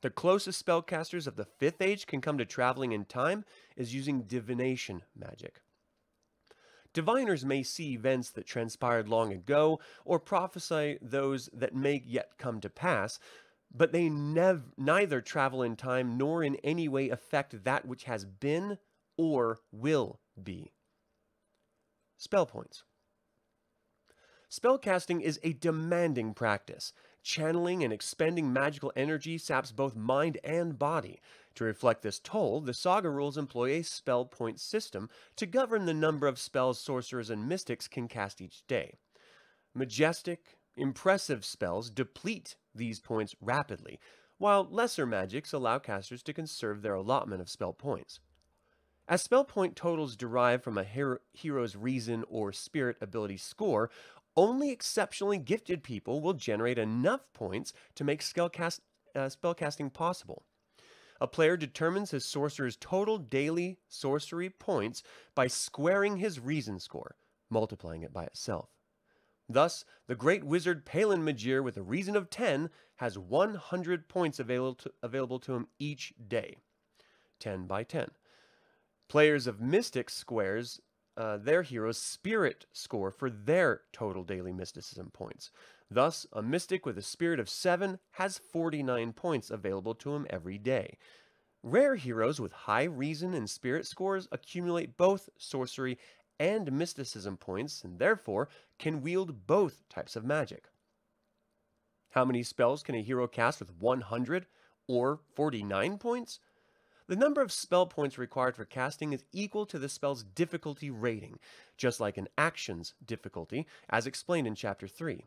The 0.02 0.10
closest 0.10 0.64
spellcasters 0.64 1.26
of 1.26 1.36
the 1.36 1.44
Fifth 1.44 1.80
Age 1.80 2.06
can 2.06 2.20
come 2.20 2.38
to 2.38 2.44
traveling 2.44 2.92
in 2.92 3.04
time 3.04 3.44
is 3.76 3.94
using 3.94 4.22
divination 4.22 5.02
magic. 5.14 5.62
Diviners 6.92 7.44
may 7.44 7.62
see 7.62 7.92
events 7.92 8.30
that 8.30 8.46
transpired 8.46 9.08
long 9.08 9.32
ago 9.32 9.80
or 10.04 10.18
prophesy 10.18 10.98
those 11.00 11.48
that 11.52 11.74
may 11.74 12.02
yet 12.04 12.32
come 12.36 12.60
to 12.60 12.68
pass, 12.68 13.18
but 13.74 13.92
they 13.92 14.08
nev- 14.08 14.72
neither 14.76 15.20
travel 15.20 15.62
in 15.62 15.76
time 15.76 16.18
nor 16.18 16.42
in 16.42 16.56
any 16.56 16.88
way 16.88 17.08
affect 17.08 17.64
that 17.64 17.86
which 17.86 18.04
has 18.04 18.24
been 18.24 18.78
or 19.22 19.60
will 19.70 20.20
be. 20.42 20.72
Spell 22.16 22.46
points. 22.46 22.84
Spellcasting 24.50 25.22
is 25.22 25.40
a 25.42 25.54
demanding 25.54 26.34
practice. 26.34 26.92
Channeling 27.22 27.82
and 27.82 27.92
expending 27.92 28.52
magical 28.52 28.92
energy 28.94 29.38
saps 29.38 29.72
both 29.72 29.96
mind 29.96 30.38
and 30.44 30.78
body. 30.78 31.20
To 31.54 31.64
reflect 31.64 32.02
this 32.02 32.18
toll, 32.18 32.60
the 32.60 32.74
Saga 32.74 33.08
rules 33.08 33.38
employ 33.38 33.70
a 33.70 33.82
spell 33.82 34.24
point 34.24 34.60
system 34.60 35.08
to 35.36 35.46
govern 35.46 35.86
the 35.86 35.94
number 35.94 36.26
of 36.26 36.38
spells 36.38 36.78
sorcerers 36.78 37.30
and 37.30 37.48
mystics 37.48 37.88
can 37.88 38.08
cast 38.08 38.40
each 38.40 38.66
day. 38.66 38.94
Majestic, 39.74 40.58
impressive 40.76 41.44
spells 41.44 41.90
deplete 41.90 42.56
these 42.74 43.00
points 43.00 43.34
rapidly, 43.40 43.98
while 44.36 44.68
lesser 44.70 45.06
magics 45.06 45.52
allow 45.52 45.78
casters 45.78 46.22
to 46.24 46.32
conserve 46.32 46.82
their 46.82 46.94
allotment 46.94 47.40
of 47.40 47.48
spell 47.48 47.72
points. 47.72 48.20
As 49.08 49.22
spell 49.22 49.44
point 49.44 49.76
totals 49.76 50.16
derive 50.16 50.62
from 50.62 50.78
a 50.78 50.84
hero- 50.84 51.18
hero's 51.32 51.76
reason 51.76 52.24
or 52.28 52.52
spirit 52.52 52.96
ability 53.00 53.36
score, 53.36 53.90
only 54.36 54.70
exceptionally 54.70 55.38
gifted 55.38 55.82
people 55.82 56.20
will 56.20 56.32
generate 56.32 56.78
enough 56.78 57.32
points 57.32 57.72
to 57.96 58.04
make 58.04 58.22
spellcast, 58.22 58.80
uh, 59.14 59.26
spellcasting 59.26 59.92
possible. 59.92 60.46
A 61.20 61.26
player 61.26 61.56
determines 61.56 62.10
his 62.10 62.24
sorcerer's 62.24 62.76
total 62.76 63.18
daily 63.18 63.78
sorcery 63.86 64.50
points 64.50 65.02
by 65.34 65.46
squaring 65.46 66.16
his 66.16 66.40
reason 66.40 66.80
score, 66.80 67.16
multiplying 67.50 68.02
it 68.02 68.12
by 68.12 68.24
itself. 68.24 68.70
Thus, 69.48 69.84
the 70.06 70.14
great 70.14 70.44
wizard 70.44 70.86
Palin 70.86 71.24
Majere 71.24 71.62
with 71.62 71.76
a 71.76 71.82
reason 71.82 72.16
of 72.16 72.30
10 72.30 72.70
has 72.96 73.18
100 73.18 74.08
points 74.08 74.38
available 74.38 74.74
to, 74.76 74.92
available 75.02 75.38
to 75.40 75.54
him 75.54 75.68
each 75.78 76.14
day. 76.26 76.56
10 77.38 77.66
by 77.66 77.84
10. 77.84 78.10
Players 79.12 79.46
of 79.46 79.60
Mystic 79.60 80.08
squares 80.08 80.80
uh, 81.18 81.36
their 81.36 81.60
hero's 81.60 81.98
spirit 81.98 82.64
score 82.72 83.10
for 83.10 83.28
their 83.28 83.82
total 83.92 84.24
daily 84.24 84.54
mysticism 84.54 85.10
points. 85.12 85.50
Thus, 85.90 86.26
a 86.32 86.40
mystic 86.40 86.86
with 86.86 86.96
a 86.96 87.02
spirit 87.02 87.38
of 87.38 87.50
7 87.50 87.98
has 88.12 88.38
49 88.38 89.12
points 89.12 89.50
available 89.50 89.94
to 89.96 90.14
him 90.14 90.26
every 90.30 90.56
day. 90.56 90.96
Rare 91.62 91.96
heroes 91.96 92.40
with 92.40 92.52
high 92.54 92.84
reason 92.84 93.34
and 93.34 93.50
spirit 93.50 93.86
scores 93.86 94.28
accumulate 94.32 94.96
both 94.96 95.28
sorcery 95.36 95.98
and 96.40 96.72
mysticism 96.72 97.36
points 97.36 97.84
and 97.84 97.98
therefore 97.98 98.48
can 98.78 99.02
wield 99.02 99.46
both 99.46 99.86
types 99.90 100.16
of 100.16 100.24
magic. 100.24 100.70
How 102.12 102.24
many 102.24 102.42
spells 102.42 102.82
can 102.82 102.94
a 102.94 103.02
hero 103.02 103.28
cast 103.28 103.60
with 103.60 103.76
100 103.78 104.46
or 104.88 105.20
49 105.34 105.98
points? 105.98 106.40
The 107.12 107.18
number 107.18 107.42
of 107.42 107.52
spell 107.52 107.84
points 107.84 108.16
required 108.16 108.56
for 108.56 108.64
casting 108.64 109.12
is 109.12 109.26
equal 109.34 109.66
to 109.66 109.78
the 109.78 109.90
spell's 109.90 110.22
difficulty 110.22 110.88
rating, 110.88 111.38
just 111.76 112.00
like 112.00 112.16
an 112.16 112.28
action's 112.38 112.94
difficulty, 113.04 113.66
as 113.90 114.06
explained 114.06 114.46
in 114.46 114.54
Chapter 114.54 114.88
3. 114.88 115.26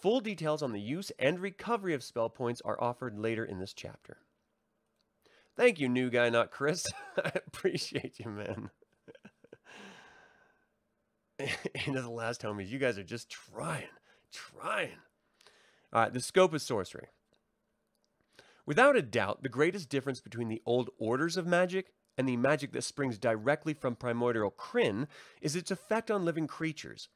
Full 0.00 0.20
details 0.20 0.62
on 0.62 0.72
the 0.72 0.80
use 0.80 1.12
and 1.18 1.38
recovery 1.38 1.92
of 1.92 2.02
spell 2.02 2.30
points 2.30 2.62
are 2.62 2.82
offered 2.82 3.18
later 3.18 3.44
in 3.44 3.58
this 3.58 3.74
chapter. 3.74 4.16
Thank 5.58 5.78
you, 5.78 5.90
new 5.90 6.08
guy, 6.08 6.30
not 6.30 6.50
Chris. 6.52 6.86
I 7.18 7.32
appreciate 7.46 8.18
you, 8.18 8.30
man. 8.30 8.70
Into 11.84 12.00
the 12.00 12.08
last 12.08 12.40
homies, 12.40 12.70
you 12.70 12.78
guys 12.78 12.96
are 12.96 13.04
just 13.04 13.28
trying, 13.28 13.90
trying. 14.32 14.96
All 15.92 16.00
right, 16.00 16.14
the 16.14 16.20
scope 16.20 16.54
of 16.54 16.62
sorcery. 16.62 17.08
Without 18.66 18.96
a 18.96 19.02
doubt, 19.02 19.42
the 19.42 19.48
greatest 19.48 19.88
difference 19.88 20.20
between 20.20 20.48
the 20.48 20.62
old 20.66 20.90
orders 20.98 21.36
of 21.36 21.46
magic 21.46 21.92
and 22.18 22.28
the 22.28 22.36
magic 22.36 22.72
that 22.72 22.84
springs 22.84 23.18
directly 23.18 23.72
from 23.72 23.96
primordial 23.96 24.50
Krynn 24.50 25.06
is 25.40 25.56
its 25.56 25.70
effect 25.70 26.10
on 26.10 26.24
living 26.24 26.46
creatures. 26.46 27.08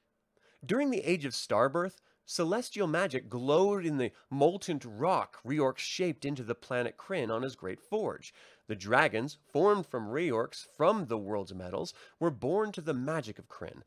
During 0.64 0.90
the 0.90 1.02
Age 1.02 1.24
of 1.24 1.34
Starbirth, 1.34 2.00
celestial 2.24 2.86
magic 2.86 3.28
glowed 3.28 3.84
in 3.84 3.98
the 3.98 4.12
molten 4.30 4.80
rock 4.82 5.38
Reorx 5.44 5.78
shaped 5.78 6.24
into 6.24 6.42
the 6.42 6.54
planet 6.54 6.96
Krynn 6.96 7.30
on 7.30 7.42
his 7.42 7.54
great 7.54 7.80
forge. 7.80 8.32
The 8.66 8.74
dragons, 8.74 9.36
formed 9.52 9.86
from 9.86 10.08
Reorx 10.08 10.66
from 10.74 11.06
the 11.06 11.18
world's 11.18 11.54
metals, 11.54 11.92
were 12.18 12.30
born 12.30 12.72
to 12.72 12.80
the 12.80 12.94
magic 12.94 13.38
of 13.38 13.48
Krynn. 13.48 13.82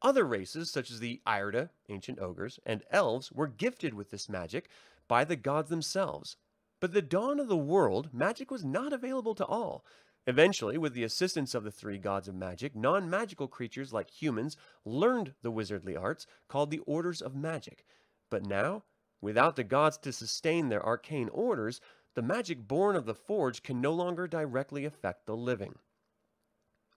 Other 0.00 0.24
races, 0.24 0.70
such 0.70 0.90
as 0.90 1.00
the 1.00 1.20
Eirda, 1.26 1.70
ancient 1.88 2.20
ogres, 2.20 2.60
and 2.64 2.84
elves, 2.90 3.32
were 3.32 3.48
gifted 3.48 3.94
with 3.94 4.10
this 4.10 4.28
magic 4.28 4.68
by 5.08 5.24
the 5.24 5.36
gods 5.36 5.70
themselves. 5.70 6.36
But 6.82 6.92
the 6.92 7.00
dawn 7.00 7.38
of 7.38 7.46
the 7.46 7.56
world, 7.56 8.12
magic 8.12 8.50
was 8.50 8.64
not 8.64 8.92
available 8.92 9.36
to 9.36 9.46
all. 9.46 9.84
Eventually, 10.26 10.76
with 10.76 10.94
the 10.94 11.04
assistance 11.04 11.54
of 11.54 11.62
the 11.62 11.70
three 11.70 11.96
gods 11.96 12.26
of 12.26 12.34
magic, 12.34 12.74
non 12.74 13.08
magical 13.08 13.46
creatures 13.46 13.92
like 13.92 14.10
humans 14.10 14.56
learned 14.84 15.34
the 15.42 15.52
wizardly 15.52 15.96
arts 15.96 16.26
called 16.48 16.72
the 16.72 16.80
Orders 16.80 17.22
of 17.22 17.36
Magic. 17.36 17.86
But 18.30 18.44
now, 18.44 18.82
without 19.20 19.54
the 19.54 19.62
gods 19.62 19.96
to 19.98 20.12
sustain 20.12 20.70
their 20.70 20.84
arcane 20.84 21.28
orders, 21.28 21.80
the 22.16 22.22
magic 22.22 22.66
born 22.66 22.96
of 22.96 23.06
the 23.06 23.14
forge 23.14 23.62
can 23.62 23.80
no 23.80 23.92
longer 23.92 24.26
directly 24.26 24.84
affect 24.84 25.26
the 25.26 25.36
living. 25.36 25.76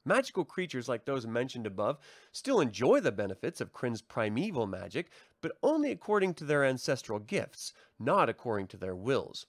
Magical 0.04 0.46
creatures 0.46 0.90
like 0.90 1.06
those 1.06 1.28
mentioned 1.28 1.68
above 1.68 2.00
still 2.32 2.60
enjoy 2.60 3.02
the 3.02 3.12
benefits 3.12 3.62
of 3.62 3.72
Krynn's 3.72 4.02
primeval 4.02 4.66
magic, 4.66 5.12
but 5.42 5.56
only 5.62 5.92
according 5.92 6.34
to 6.34 6.44
their 6.44 6.66
ancestral 6.66 7.20
gifts, 7.20 7.72
not 8.00 8.30
according 8.30 8.66
to 8.70 8.78
their 8.78 8.96
wills. 8.96 9.46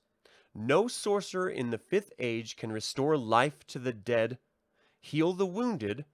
No 0.58 0.88
sorcerer 0.88 1.50
in 1.50 1.68
the 1.68 1.76
fifth 1.76 2.14
age 2.18 2.56
can 2.56 2.72
restore 2.72 3.18
life 3.18 3.66
to 3.66 3.78
the 3.78 3.92
dead, 3.92 4.38
heal 4.98 5.34
the 5.34 5.44
wounded, 5.44 6.06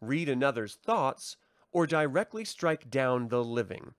read 0.00 0.26
another's 0.26 0.74
thoughts, 0.74 1.36
or 1.70 1.86
directly 1.86 2.46
strike 2.46 2.88
down 2.88 3.28
the 3.28 3.44
living. 3.44 3.92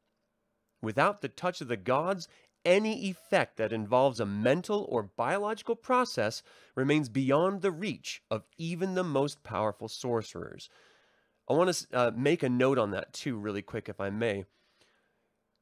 Without 0.82 1.22
the 1.22 1.30
touch 1.30 1.62
of 1.62 1.68
the 1.68 1.78
gods, 1.78 2.28
any 2.66 3.10
effect 3.12 3.58
that 3.58 3.72
involves 3.72 4.20
a 4.20 4.26
mental 4.26 4.88
or 4.90 5.04
biological 5.04 5.76
process 5.76 6.42
remains 6.74 7.08
beyond 7.08 7.62
the 7.62 7.72
reach 7.72 8.24
of 8.32 8.48
even 8.58 8.96
the 8.96 9.04
most 9.04 9.44
powerful 9.44 9.88
sorcerers. 9.88 10.68
I 11.48 11.54
want 11.54 11.72
to 11.72 11.88
uh, 11.94 12.12
make 12.16 12.42
a 12.42 12.50
note 12.50 12.80
on 12.80 12.90
that 12.90 13.14
too, 13.14 13.38
really 13.38 13.62
quick, 13.62 13.88
if 13.88 14.02
I 14.02 14.10
may. 14.10 14.46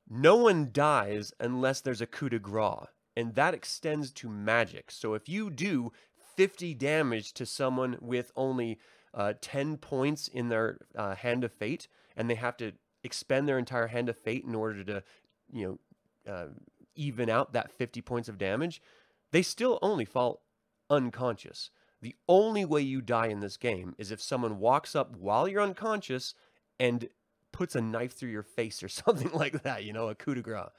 No 0.07 0.37
one 0.37 0.69
dies 0.71 1.33
unless 1.41 1.81
there's 1.81 2.01
a 2.01 2.07
coup 2.07 2.29
de 2.29 2.39
grace 2.39 2.87
and 3.15 3.35
that 3.35 3.53
extends 3.53 4.11
to 4.13 4.29
magic. 4.29 4.91
So 4.91 5.13
if 5.13 5.27
you 5.27 5.49
do 5.49 5.91
50 6.35 6.73
damage 6.75 7.33
to 7.33 7.45
someone 7.45 7.97
with 7.99 8.31
only 8.35 8.79
uh, 9.13 9.33
10 9.41 9.77
points 9.77 10.27
in 10.27 10.49
their 10.49 10.77
uh, 10.95 11.15
hand 11.15 11.43
of 11.43 11.51
fate, 11.51 11.87
and 12.15 12.29
they 12.29 12.35
have 12.35 12.57
to 12.57 12.73
expend 13.03 13.47
their 13.47 13.57
entire 13.57 13.87
hand 13.87 14.09
of 14.09 14.17
fate 14.17 14.45
in 14.45 14.55
order 14.55 14.83
to, 14.83 15.03
you 15.51 15.79
know, 16.25 16.31
uh, 16.31 16.47
even 16.95 17.29
out 17.29 17.53
that 17.53 17.71
50 17.71 18.01
points 18.01 18.29
of 18.29 18.37
damage, 18.37 18.81
they 19.31 19.41
still 19.41 19.79
only 19.81 20.05
fall 20.05 20.41
unconscious. 20.89 21.71
The 22.01 22.15
only 22.27 22.65
way 22.65 22.81
you 22.81 23.01
die 23.01 23.27
in 23.27 23.39
this 23.39 23.57
game 23.57 23.95
is 23.97 24.11
if 24.11 24.21
someone 24.21 24.59
walks 24.59 24.95
up 24.95 25.15
while 25.15 25.47
you're 25.47 25.61
unconscious 25.61 26.33
and 26.79 27.09
puts 27.51 27.75
a 27.75 27.81
knife 27.81 28.13
through 28.13 28.31
your 28.31 28.43
face 28.43 28.81
or 28.83 28.87
something 28.89 29.31
like 29.31 29.63
that, 29.63 29.83
you 29.83 29.93
know, 29.93 30.09
a 30.09 30.15
coup 30.15 30.35
de 30.35 30.41
grace. 30.41 30.69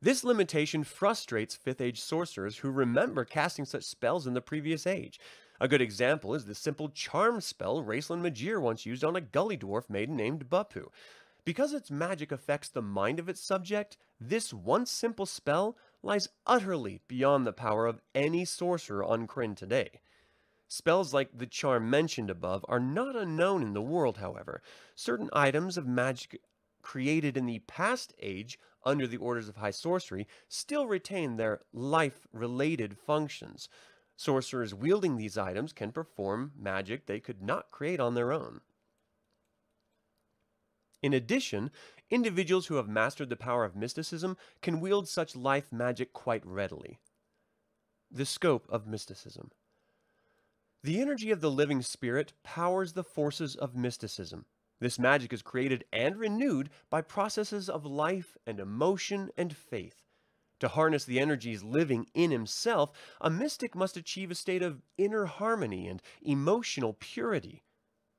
This 0.00 0.22
limitation 0.22 0.84
frustrates 0.84 1.58
5th 1.58 1.80
Age 1.80 2.00
sorcerers 2.00 2.58
who 2.58 2.70
remember 2.70 3.24
casting 3.24 3.64
such 3.64 3.82
spells 3.82 4.28
in 4.28 4.34
the 4.34 4.40
previous 4.40 4.86
age. 4.86 5.18
A 5.60 5.66
good 5.66 5.82
example 5.82 6.34
is 6.34 6.44
the 6.44 6.54
simple 6.54 6.88
charm 6.90 7.40
spell 7.40 7.82
Raistlin 7.82 8.22
Majere 8.22 8.60
once 8.60 8.86
used 8.86 9.02
on 9.02 9.16
a 9.16 9.20
gully 9.20 9.56
dwarf 9.56 9.90
maiden 9.90 10.14
named 10.14 10.48
Bupu. 10.48 10.86
Because 11.44 11.72
its 11.72 11.90
magic 11.90 12.30
affects 12.30 12.68
the 12.68 12.80
mind 12.82 13.18
of 13.18 13.28
its 13.28 13.40
subject, 13.40 13.96
this 14.20 14.54
one 14.54 14.86
simple 14.86 15.26
spell 15.26 15.76
lies 16.00 16.28
utterly 16.46 17.00
beyond 17.08 17.44
the 17.44 17.52
power 17.52 17.86
of 17.86 18.00
any 18.14 18.44
sorcerer 18.44 19.02
on 19.02 19.26
Krynn 19.26 19.56
today. 19.56 20.00
Spells 20.68 21.12
like 21.12 21.36
the 21.36 21.46
charm 21.46 21.90
mentioned 21.90 22.30
above 22.30 22.64
are 22.68 22.78
not 22.78 23.16
unknown 23.16 23.62
in 23.62 23.72
the 23.72 23.82
world, 23.82 24.18
however. 24.18 24.62
Certain 24.94 25.28
items 25.32 25.76
of 25.76 25.88
magic 25.88 26.40
created 26.82 27.36
in 27.36 27.46
the 27.46 27.58
past 27.60 28.14
age 28.20 28.60
under 28.84 29.06
the 29.06 29.16
orders 29.16 29.48
of 29.48 29.56
high 29.56 29.70
sorcery 29.70 30.26
still 30.48 30.86
retain 30.86 31.36
their 31.36 31.60
life 31.72 32.26
related 32.32 32.96
functions. 32.98 33.68
Sorcerers 34.16 34.74
wielding 34.74 35.16
these 35.16 35.38
items 35.38 35.72
can 35.72 35.92
perform 35.92 36.52
magic 36.58 37.06
they 37.06 37.20
could 37.20 37.42
not 37.42 37.70
create 37.70 38.00
on 38.00 38.14
their 38.14 38.32
own. 38.32 38.60
In 41.02 41.12
addition, 41.12 41.70
individuals 42.10 42.66
who 42.66 42.74
have 42.74 42.88
mastered 42.88 43.28
the 43.28 43.36
power 43.36 43.64
of 43.64 43.76
mysticism 43.76 44.36
can 44.62 44.80
wield 44.80 45.08
such 45.08 45.36
life 45.36 45.70
magic 45.70 46.12
quite 46.12 46.44
readily. 46.44 46.98
The 48.10 48.26
scope 48.26 48.66
of 48.68 48.86
mysticism. 48.86 49.52
The 50.82 51.00
energy 51.00 51.30
of 51.30 51.40
the 51.40 51.50
living 51.50 51.82
spirit 51.82 52.32
powers 52.42 52.92
the 52.92 53.04
forces 53.04 53.54
of 53.54 53.76
mysticism. 53.76 54.46
This 54.80 54.98
magic 54.98 55.32
is 55.32 55.42
created 55.42 55.84
and 55.92 56.16
renewed 56.16 56.70
by 56.88 57.02
processes 57.02 57.68
of 57.68 57.84
life 57.84 58.36
and 58.46 58.60
emotion 58.60 59.30
and 59.36 59.54
faith. 59.56 60.02
To 60.60 60.68
harness 60.68 61.04
the 61.04 61.20
energies 61.20 61.62
living 61.62 62.06
in 62.14 62.30
himself, 62.30 62.90
a 63.20 63.30
mystic 63.30 63.74
must 63.74 63.96
achieve 63.96 64.30
a 64.30 64.34
state 64.34 64.62
of 64.62 64.82
inner 64.96 65.26
harmony 65.26 65.88
and 65.88 66.02
emotional 66.20 66.96
purity. 66.98 67.62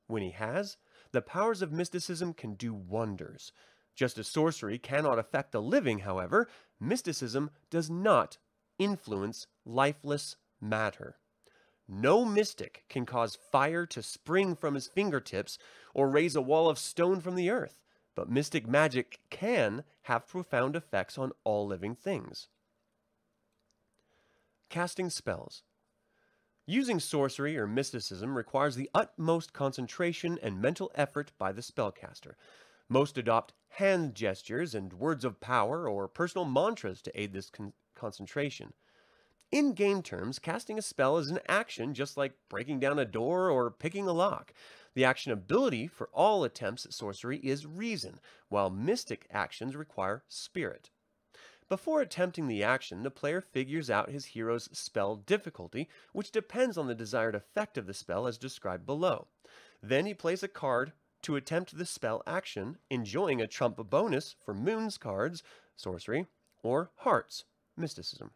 When 0.06 0.22
he 0.22 0.30
has, 0.30 0.76
the 1.12 1.22
powers 1.22 1.62
of 1.62 1.72
mysticism 1.72 2.34
can 2.34 2.54
do 2.54 2.72
wonders. 2.72 3.52
Just 3.94 4.18
as 4.18 4.28
sorcery 4.28 4.78
cannot 4.78 5.18
affect 5.18 5.52
the 5.52 5.62
living, 5.62 6.00
however, 6.00 6.48
mysticism 6.78 7.50
does 7.68 7.90
not 7.90 8.38
influence 8.78 9.46
lifeless 9.64 10.36
matter. 10.60 11.19
No 11.92 12.24
mystic 12.24 12.84
can 12.88 13.04
cause 13.04 13.34
fire 13.34 13.84
to 13.86 14.00
spring 14.00 14.54
from 14.54 14.74
his 14.74 14.86
fingertips 14.86 15.58
or 15.92 16.08
raise 16.08 16.36
a 16.36 16.40
wall 16.40 16.70
of 16.70 16.78
stone 16.78 17.20
from 17.20 17.34
the 17.34 17.50
earth, 17.50 17.80
but 18.14 18.30
mystic 18.30 18.68
magic 18.68 19.18
can 19.28 19.82
have 20.02 20.28
profound 20.28 20.76
effects 20.76 21.18
on 21.18 21.32
all 21.42 21.66
living 21.66 21.96
things. 21.96 22.46
Casting 24.68 25.10
spells. 25.10 25.64
Using 26.64 27.00
sorcery 27.00 27.58
or 27.58 27.66
mysticism 27.66 28.36
requires 28.36 28.76
the 28.76 28.88
utmost 28.94 29.52
concentration 29.52 30.38
and 30.40 30.62
mental 30.62 30.92
effort 30.94 31.32
by 31.38 31.50
the 31.50 31.60
spellcaster. 31.60 32.34
Most 32.88 33.18
adopt 33.18 33.52
hand 33.70 34.14
gestures 34.14 34.76
and 34.76 34.92
words 34.92 35.24
of 35.24 35.40
power 35.40 35.88
or 35.88 36.06
personal 36.06 36.44
mantras 36.44 37.02
to 37.02 37.20
aid 37.20 37.32
this 37.32 37.50
con 37.50 37.72
concentration. 37.96 38.74
In 39.52 39.72
game 39.72 40.00
terms, 40.00 40.38
casting 40.38 40.78
a 40.78 40.82
spell 40.82 41.18
is 41.18 41.28
an 41.28 41.40
action 41.48 41.92
just 41.92 42.16
like 42.16 42.38
breaking 42.48 42.78
down 42.78 43.00
a 43.00 43.04
door 43.04 43.50
or 43.50 43.68
picking 43.68 44.06
a 44.06 44.12
lock. 44.12 44.52
The 44.94 45.04
action 45.04 45.32
ability 45.32 45.88
for 45.88 46.08
all 46.12 46.44
attempts 46.44 46.86
at 46.86 46.92
sorcery 46.92 47.38
is 47.38 47.66
reason, 47.66 48.20
while 48.48 48.70
mystic 48.70 49.26
actions 49.28 49.74
require 49.74 50.22
spirit. 50.28 50.90
Before 51.68 52.00
attempting 52.00 52.46
the 52.46 52.62
action, 52.62 53.02
the 53.02 53.10
player 53.10 53.40
figures 53.40 53.90
out 53.90 54.10
his 54.10 54.26
hero's 54.26 54.68
spell 54.72 55.16
difficulty, 55.16 55.88
which 56.12 56.30
depends 56.30 56.78
on 56.78 56.86
the 56.86 56.94
desired 56.94 57.34
effect 57.34 57.76
of 57.76 57.86
the 57.86 57.94
spell 57.94 58.28
as 58.28 58.38
described 58.38 58.86
below. 58.86 59.26
Then 59.82 60.06
he 60.06 60.14
plays 60.14 60.44
a 60.44 60.48
card 60.48 60.92
to 61.22 61.34
attempt 61.34 61.76
the 61.76 61.86
spell 61.86 62.22
action, 62.24 62.78
enjoying 62.88 63.40
a 63.40 63.48
trump 63.48 63.76
bonus 63.90 64.36
for 64.44 64.54
moons 64.54 64.96
cards, 64.96 65.42
sorcery, 65.74 66.26
or 66.62 66.92
hearts, 66.98 67.44
mysticism. 67.76 68.30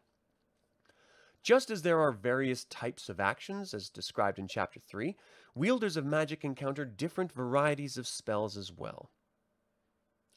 Just 1.44 1.70
as 1.70 1.82
there 1.82 2.00
are 2.00 2.10
various 2.10 2.64
types 2.64 3.10
of 3.10 3.20
actions, 3.20 3.74
as 3.74 3.90
described 3.90 4.38
in 4.38 4.48
Chapter 4.48 4.80
3, 4.80 5.14
wielders 5.54 5.98
of 5.98 6.06
magic 6.06 6.42
encounter 6.42 6.86
different 6.86 7.30
varieties 7.30 7.98
of 7.98 8.08
spells 8.08 8.56
as 8.56 8.72
well. 8.72 9.10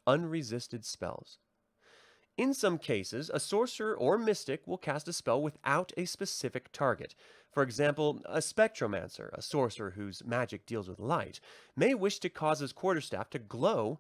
Unresisted 0.06 0.84
spells. 0.84 1.38
In 2.36 2.54
some 2.54 2.78
cases, 2.78 3.32
a 3.34 3.40
sorcerer 3.40 3.96
or 3.96 4.18
mystic 4.18 4.68
will 4.68 4.78
cast 4.78 5.08
a 5.08 5.14
spell 5.14 5.42
without 5.42 5.94
a 5.96 6.04
specific 6.04 6.74
target. 6.74 7.16
For 7.54 7.64
example, 7.64 8.22
a 8.26 8.40
spectromancer, 8.40 9.30
a 9.32 9.42
sorcerer 9.42 9.92
whose 9.92 10.26
magic 10.26 10.66
deals 10.66 10.90
with 10.90 11.00
light, 11.00 11.40
may 11.74 11.94
wish 11.94 12.20
to 12.20 12.30
cause 12.30 12.60
his 12.60 12.74
quarterstaff 12.74 13.30
to 13.30 13.40
glow 13.40 14.00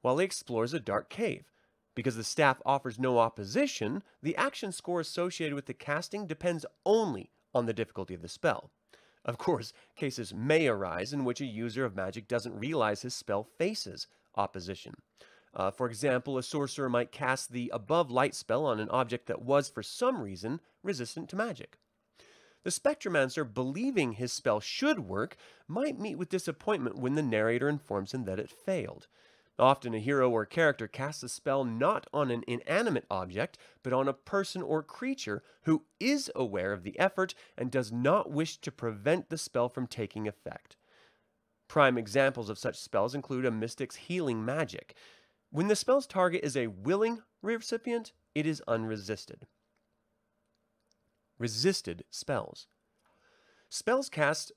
while 0.00 0.18
he 0.18 0.24
explores 0.24 0.72
a 0.72 0.78
dark 0.78 1.10
cave. 1.10 1.50
Because 1.98 2.14
the 2.14 2.22
staff 2.22 2.62
offers 2.64 2.96
no 2.96 3.18
opposition, 3.18 4.04
the 4.22 4.36
action 4.36 4.70
score 4.70 5.00
associated 5.00 5.56
with 5.56 5.66
the 5.66 5.74
casting 5.74 6.28
depends 6.28 6.64
only 6.86 7.32
on 7.52 7.66
the 7.66 7.72
difficulty 7.72 8.14
of 8.14 8.22
the 8.22 8.28
spell. 8.28 8.70
Of 9.24 9.36
course, 9.36 9.72
cases 9.96 10.32
may 10.32 10.68
arise 10.68 11.12
in 11.12 11.24
which 11.24 11.40
a 11.40 11.44
user 11.44 11.84
of 11.84 11.96
magic 11.96 12.28
doesn't 12.28 12.56
realize 12.56 13.02
his 13.02 13.16
spell 13.16 13.42
faces 13.42 14.06
opposition. 14.36 14.94
Uh, 15.52 15.72
for 15.72 15.88
example, 15.88 16.38
a 16.38 16.42
sorcerer 16.44 16.88
might 16.88 17.10
cast 17.10 17.50
the 17.50 17.68
above 17.74 18.12
light 18.12 18.36
spell 18.36 18.64
on 18.64 18.78
an 18.78 18.90
object 18.90 19.26
that 19.26 19.42
was, 19.42 19.68
for 19.68 19.82
some 19.82 20.22
reason, 20.22 20.60
resistant 20.84 21.28
to 21.30 21.34
magic. 21.34 21.78
The 22.62 22.70
Spectromancer, 22.70 23.52
believing 23.52 24.12
his 24.12 24.32
spell 24.32 24.60
should 24.60 25.00
work, 25.00 25.36
might 25.66 25.98
meet 25.98 26.14
with 26.14 26.28
disappointment 26.28 26.96
when 26.96 27.16
the 27.16 27.22
narrator 27.22 27.68
informs 27.68 28.14
him 28.14 28.22
that 28.26 28.38
it 28.38 28.50
failed. 28.50 29.08
Often 29.58 29.94
a 29.94 29.98
hero 29.98 30.30
or 30.30 30.46
character 30.46 30.86
casts 30.86 31.24
a 31.24 31.28
spell 31.28 31.64
not 31.64 32.06
on 32.12 32.30
an 32.30 32.44
inanimate 32.46 33.06
object, 33.10 33.58
but 33.82 33.92
on 33.92 34.06
a 34.06 34.12
person 34.12 34.62
or 34.62 34.84
creature 34.84 35.42
who 35.62 35.84
is 35.98 36.30
aware 36.36 36.72
of 36.72 36.84
the 36.84 36.96
effort 36.98 37.34
and 37.56 37.70
does 37.70 37.90
not 37.90 38.30
wish 38.30 38.58
to 38.58 38.70
prevent 38.70 39.30
the 39.30 39.38
spell 39.38 39.68
from 39.68 39.88
taking 39.88 40.28
effect. 40.28 40.76
Prime 41.66 41.98
examples 41.98 42.48
of 42.48 42.58
such 42.58 42.78
spells 42.78 43.14
include 43.14 43.44
a 43.44 43.50
mystic's 43.50 43.96
healing 43.96 44.44
magic. 44.44 44.94
When 45.50 45.66
the 45.66 45.76
spell's 45.76 46.06
target 46.06 46.44
is 46.44 46.56
a 46.56 46.68
willing 46.68 47.22
recipient, 47.42 48.12
it 48.34 48.46
is 48.46 48.62
unresisted. 48.68 49.46
Resisted 51.36 52.04
spells. 52.10 52.68
Spells 53.68 54.08
cast 54.08 54.52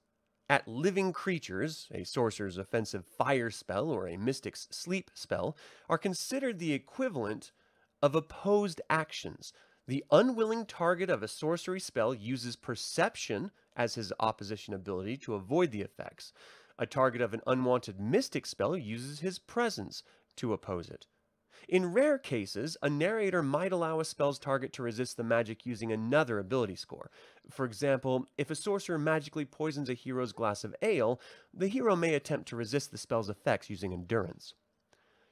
at 0.52 0.68
living 0.68 1.14
creatures, 1.14 1.88
a 1.94 2.04
sorcerer's 2.04 2.58
offensive 2.58 3.06
fire 3.06 3.50
spell 3.50 3.90
or 3.90 4.06
a 4.06 4.18
mystic's 4.18 4.68
sleep 4.70 5.10
spell, 5.14 5.56
are 5.88 5.98
considered 5.98 6.60
the 6.60 6.74
equivalent 6.74 7.54
of 8.02 8.16
opposed 8.16 8.82
actions. 8.90 9.54
The 9.88 10.04
unwilling 10.12 10.66
target 10.66 11.10
of 11.10 11.24
a 11.24 11.30
sorcery 11.30 11.80
spell 11.80 12.14
uses 12.14 12.58
perception 12.58 13.52
as 13.78 13.96
his 13.96 14.12
opposition 14.20 14.74
ability 14.74 15.16
to 15.20 15.36
avoid 15.36 15.72
the 15.72 15.84
effects. 15.84 16.34
A 16.78 16.86
target 16.86 17.22
of 17.22 17.34
an 17.34 17.42
unwanted 17.48 17.98
mystic 17.98 18.46
spell 18.46 18.76
uses 18.76 19.22
his 19.22 19.40
presence 19.40 20.04
to 20.36 20.52
oppose 20.52 20.90
it. 20.90 21.08
In 21.68 21.94
rare 21.94 22.18
cases, 22.18 22.76
a 22.82 22.90
narrator 22.90 23.44
might 23.44 23.72
allow 23.72 24.00
a 24.00 24.06
spell's 24.06 24.40
target 24.40 24.74
to 24.74 24.84
resist 24.84 25.18
the 25.18 25.24
magic 25.24 25.66
using 25.66 25.92
another 25.92 26.40
ability 26.40 26.76
score. 26.76 27.12
For 27.50 27.66
example, 27.66 28.28
if 28.38 28.50
a 28.50 28.56
sorcerer 28.56 28.98
magically 28.98 29.46
poisons 29.46 29.90
a 29.90 29.94
hero's 29.94 30.34
glass 30.34 30.64
of 30.64 30.76
ale, 30.82 31.20
the 31.54 31.68
hero 31.68 31.96
may 31.96 32.16
attempt 32.16 32.50
to 32.50 32.56
resist 32.56 32.92
the 32.92 32.98
spell's 32.98 33.30
effects 33.30 33.70
using 33.70 33.94
endurance. 33.94 34.54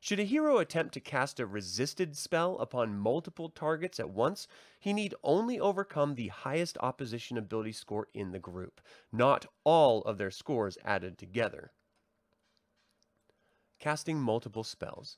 Should 0.02 0.22
a 0.22 0.24
hero 0.24 0.60
attempt 0.60 0.94
to 0.94 1.02
cast 1.02 1.42
a 1.42 1.46
resisted 1.46 2.16
spell 2.16 2.58
upon 2.60 2.98
multiple 2.98 3.50
targets 3.50 4.00
at 4.00 4.10
once, 4.10 4.48
he 4.80 4.94
need 4.94 5.14
only 5.24 5.60
overcome 5.60 6.16
the 6.16 6.30
highest 6.30 6.78
opposition 6.80 7.38
ability 7.38 7.74
score 7.74 8.08
in 8.14 8.32
the 8.32 8.40
group, 8.40 8.80
not 9.12 9.48
all 9.66 10.02
of 10.04 10.18
their 10.18 10.32
scores 10.32 10.78
added 10.86 11.18
together. 11.18 11.74
Casting 13.78 14.20
multiple 14.20 14.64
spells. 14.64 15.18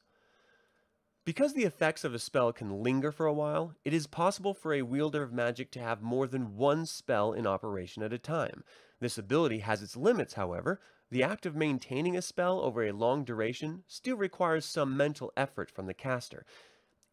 Because 1.24 1.54
the 1.54 1.66
effects 1.66 2.04
of 2.04 2.16
a 2.16 2.20
spell 2.20 2.52
can 2.52 2.82
linger 2.82 3.12
for 3.12 3.28
a 3.28 3.34
while, 3.34 3.76
it 3.86 3.94
is 3.94 4.08
possible 4.08 4.56
for 4.56 4.74
a 4.74 4.82
wielder 4.82 5.22
of 5.22 5.32
magic 5.32 5.70
to 5.72 5.80
have 5.80 6.02
more 6.02 6.26
than 6.26 6.58
one 6.58 6.88
spell 6.88 7.32
in 7.32 7.46
operation 7.46 8.02
at 8.02 8.12
a 8.12 8.18
time. 8.18 8.64
This 9.00 9.20
ability 9.20 9.60
has 9.60 9.84
its 9.84 9.96
limits, 9.96 10.34
however, 10.34 10.80
the 11.12 11.22
act 11.24 11.46
of 11.46 11.56
maintaining 11.56 12.18
a 12.18 12.24
spell 12.24 12.60
over 12.62 12.84
a 12.84 12.92
long 12.92 13.24
duration 13.24 13.84
still 13.88 14.18
requires 14.18 14.66
some 14.66 14.98
mental 14.98 15.32
effort 15.38 15.70
from 15.70 15.86
the 15.86 15.94
caster. 15.94 16.44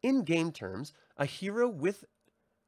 In 0.03 0.23
game 0.23 0.53
terms, 0.53 0.95
a 1.19 1.27
hero 1.27 1.69
with 1.69 2.05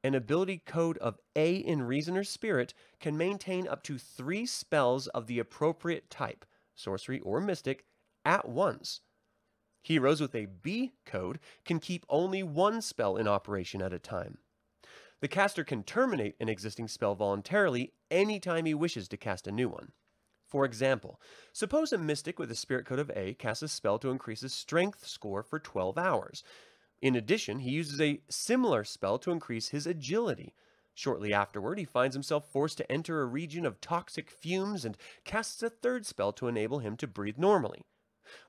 an 0.03 0.15
ability 0.15 0.63
code 0.67 0.99
of 0.99 1.19
A 1.37 1.55
in 1.55 1.83
Reason 1.83 2.17
or 2.17 2.25
Spirit 2.25 2.75
can 2.99 3.17
maintain 3.17 3.67
up 3.67 3.83
to 3.85 3.97
three 3.97 4.45
spells 4.45 5.07
of 5.09 5.27
the 5.27 5.39
appropriate 5.39 6.11
type, 6.11 6.45
sorcery 6.75 7.21
or 7.21 7.41
mystic, 7.41 7.85
at 8.25 8.49
once. 8.49 9.01
Heroes 9.83 10.21
with 10.21 10.35
a 10.35 10.47
B 10.47 10.93
code 11.07 11.41
can 11.65 11.81
keep 11.81 12.05
only 12.09 12.43
one 12.43 12.83
spell 12.83 13.17
in 13.17 13.27
operation 13.27 13.81
at 13.81 13.93
a 13.93 13.99
time. 13.99 14.39
The 15.21 15.29
caster 15.29 15.65
can 15.65 15.83
terminate 15.83 16.37
an 16.41 16.49
existing 16.49 16.89
spell 16.89 17.15
voluntarily 17.15 17.93
anytime 18.11 18.65
he 18.65 18.75
wishes 18.75 19.09
to 19.09 19.17
cast 19.17 19.47
a 19.47 19.53
new 19.53 19.69
one. 19.69 19.93
For 20.49 20.65
example, 20.65 21.21
suppose 21.53 21.93
a 21.93 21.99
mystic 21.99 22.39
with 22.39 22.51
a 22.51 22.57
spirit 22.57 22.85
code 22.87 22.99
of 22.99 23.11
A 23.15 23.35
casts 23.35 23.63
a 23.63 23.69
spell 23.69 23.99
to 24.01 24.11
increase 24.11 24.41
his 24.41 24.53
strength 24.53 25.07
score 25.07 25.43
for 25.43 25.61
12 25.61 25.97
hours. 25.97 26.43
In 27.01 27.15
addition, 27.15 27.61
he 27.61 27.71
uses 27.71 28.01
a 28.01 28.23
similar 28.29 28.83
spell 28.83 29.19
to 29.21 29.31
increase 29.31 29.69
his 29.69 29.87
agility. 29.87 30.55
Shortly 30.93 31.33
afterward, 31.33 31.79
he 31.79 31.85
finds 31.85 32.15
himself 32.15 32.51
forced 32.51 32.79
to 32.79 32.93
enter 32.93 33.23
a 33.23 33.27
region 33.27 33.65
of 33.65 33.81
toxic 33.81 34.31
fumes 34.31 34.85
and 34.85 34.99
casts 35.25 35.63
a 35.63 35.71
third 35.71 36.05
spell 36.05 36.33
to 36.33 36.49
enable 36.49 36.81
him 36.81 36.97
to 36.97 37.07
breathe 37.07 37.39
normally. 37.39 37.83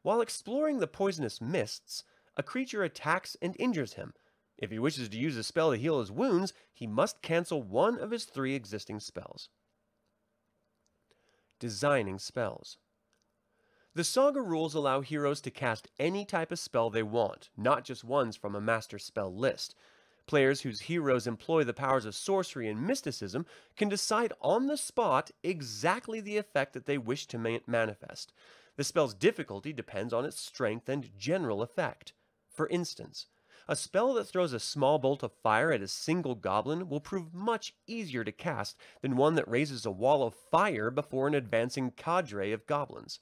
While 0.02 0.22
exploring 0.22 0.80
the 0.80 0.88
poisonous 0.88 1.42
mists, 1.42 2.04
a 2.38 2.44
creature 2.44 2.84
attacks 2.84 3.36
and 3.42 3.56
injures 3.60 3.94
him. 3.94 4.14
If 4.58 4.72
he 4.72 4.80
wishes 4.80 5.10
to 5.10 5.18
use 5.18 5.38
a 5.38 5.44
spell 5.44 5.72
to 5.72 5.78
heal 5.78 6.00
his 6.00 6.12
wounds, 6.12 6.54
he 6.74 6.88
must 6.88 7.22
cancel 7.22 7.64
one 7.64 8.00
of 8.00 8.12
his 8.12 8.26
three 8.26 8.56
existing 8.56 9.00
spells 9.00 9.50
designing 11.62 12.18
spells. 12.20 12.78
The 13.94 14.04
saga 14.04 14.42
rules 14.42 14.74
allow 14.74 15.02
heroes 15.02 15.40
to 15.42 15.52
cast 15.52 15.90
any 16.00 16.26
type 16.26 16.52
of 16.52 16.60
spell 16.60 16.90
they 16.90 17.04
want, 17.04 17.50
not 17.56 17.86
just 17.86 18.04
ones 18.04 18.36
from 18.36 18.56
a 18.56 18.62
master 18.62 18.98
spell 18.98 19.34
list. 19.34 19.76
Players 20.26 20.62
whose 20.62 20.82
heroes 20.82 21.28
employ 21.28 21.64
the 21.64 21.74
powers 21.74 22.06
of 22.06 22.16
sorcery 22.16 22.68
and 22.68 22.86
mysticism 22.86 23.46
can 23.76 23.90
decide 23.90 24.34
on 24.42 24.68
the 24.68 24.78
spot 24.78 25.30
exactly 25.44 26.20
the 26.20 26.38
effect 26.38 26.74
that 26.74 26.86
they 26.86 26.98
wish 26.98 27.28
to 27.28 27.38
ma- 27.38 27.58
manifest. 27.68 28.34
The 28.82 28.86
spell's 28.86 29.14
difficulty 29.14 29.74
depends 29.74 30.12
on 30.12 30.26
its 30.26 30.42
strength 30.42 30.90
and 30.90 31.16
general 31.16 31.62
effect. 31.62 32.14
For 32.52 32.68
instance, 32.70 33.28
a 33.68 33.76
spell 33.76 34.16
that 34.16 34.24
throws 34.24 34.54
a 34.54 34.60
small 34.60 34.98
bolt 34.98 35.22
of 35.22 35.34
fire 35.44 35.72
at 35.72 35.84
a 35.84 35.88
single 35.88 36.34
goblin 36.34 36.90
will 36.90 37.00
prove 37.00 37.32
much 37.32 37.76
easier 37.86 38.24
to 38.24 38.32
cast 38.32 38.76
than 39.04 39.18
one 39.18 39.36
that 39.36 39.48
raises 39.48 39.86
a 39.86 39.92
wall 39.92 40.24
of 40.24 40.34
fire 40.34 40.90
before 40.90 41.28
an 41.28 41.36
advancing 41.36 41.92
cadre 41.92 42.52
of 42.52 42.66
goblins. 42.66 43.20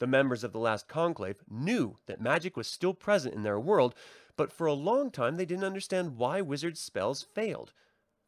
The 0.00 0.08
members 0.08 0.42
of 0.42 0.50
the 0.50 0.58
last 0.58 0.88
conclave 0.88 1.40
knew 1.48 1.98
that 2.06 2.20
magic 2.20 2.56
was 2.56 2.66
still 2.66 2.94
present 2.94 3.36
in 3.36 3.44
their 3.44 3.60
world, 3.60 3.94
but 4.36 4.52
for 4.52 4.66
a 4.66 4.72
long 4.72 5.12
time 5.12 5.36
they 5.36 5.46
didn't 5.46 5.62
understand 5.62 6.16
why 6.16 6.40
wizards' 6.40 6.80
spells 6.80 7.22
failed. 7.22 7.72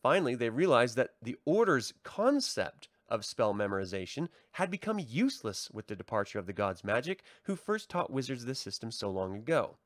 Finally, 0.00 0.36
they 0.36 0.48
realized 0.48 0.94
that 0.94 1.14
the 1.20 1.34
Order's 1.44 1.92
concept 2.04 2.86
of 3.10 3.24
spell 3.24 3.52
memorization 3.52 4.28
had 4.52 4.70
become 4.70 4.98
useless 4.98 5.70
with 5.72 5.88
the 5.88 5.96
departure 5.96 6.38
of 6.38 6.46
the 6.46 6.52
gods' 6.52 6.84
magic, 6.84 7.22
who 7.44 7.56
first 7.56 7.88
taught 7.88 8.12
wizards 8.12 8.44
this 8.44 8.60
system 8.60 8.90
so 8.90 9.10
long 9.10 9.36
ago. 9.36 9.76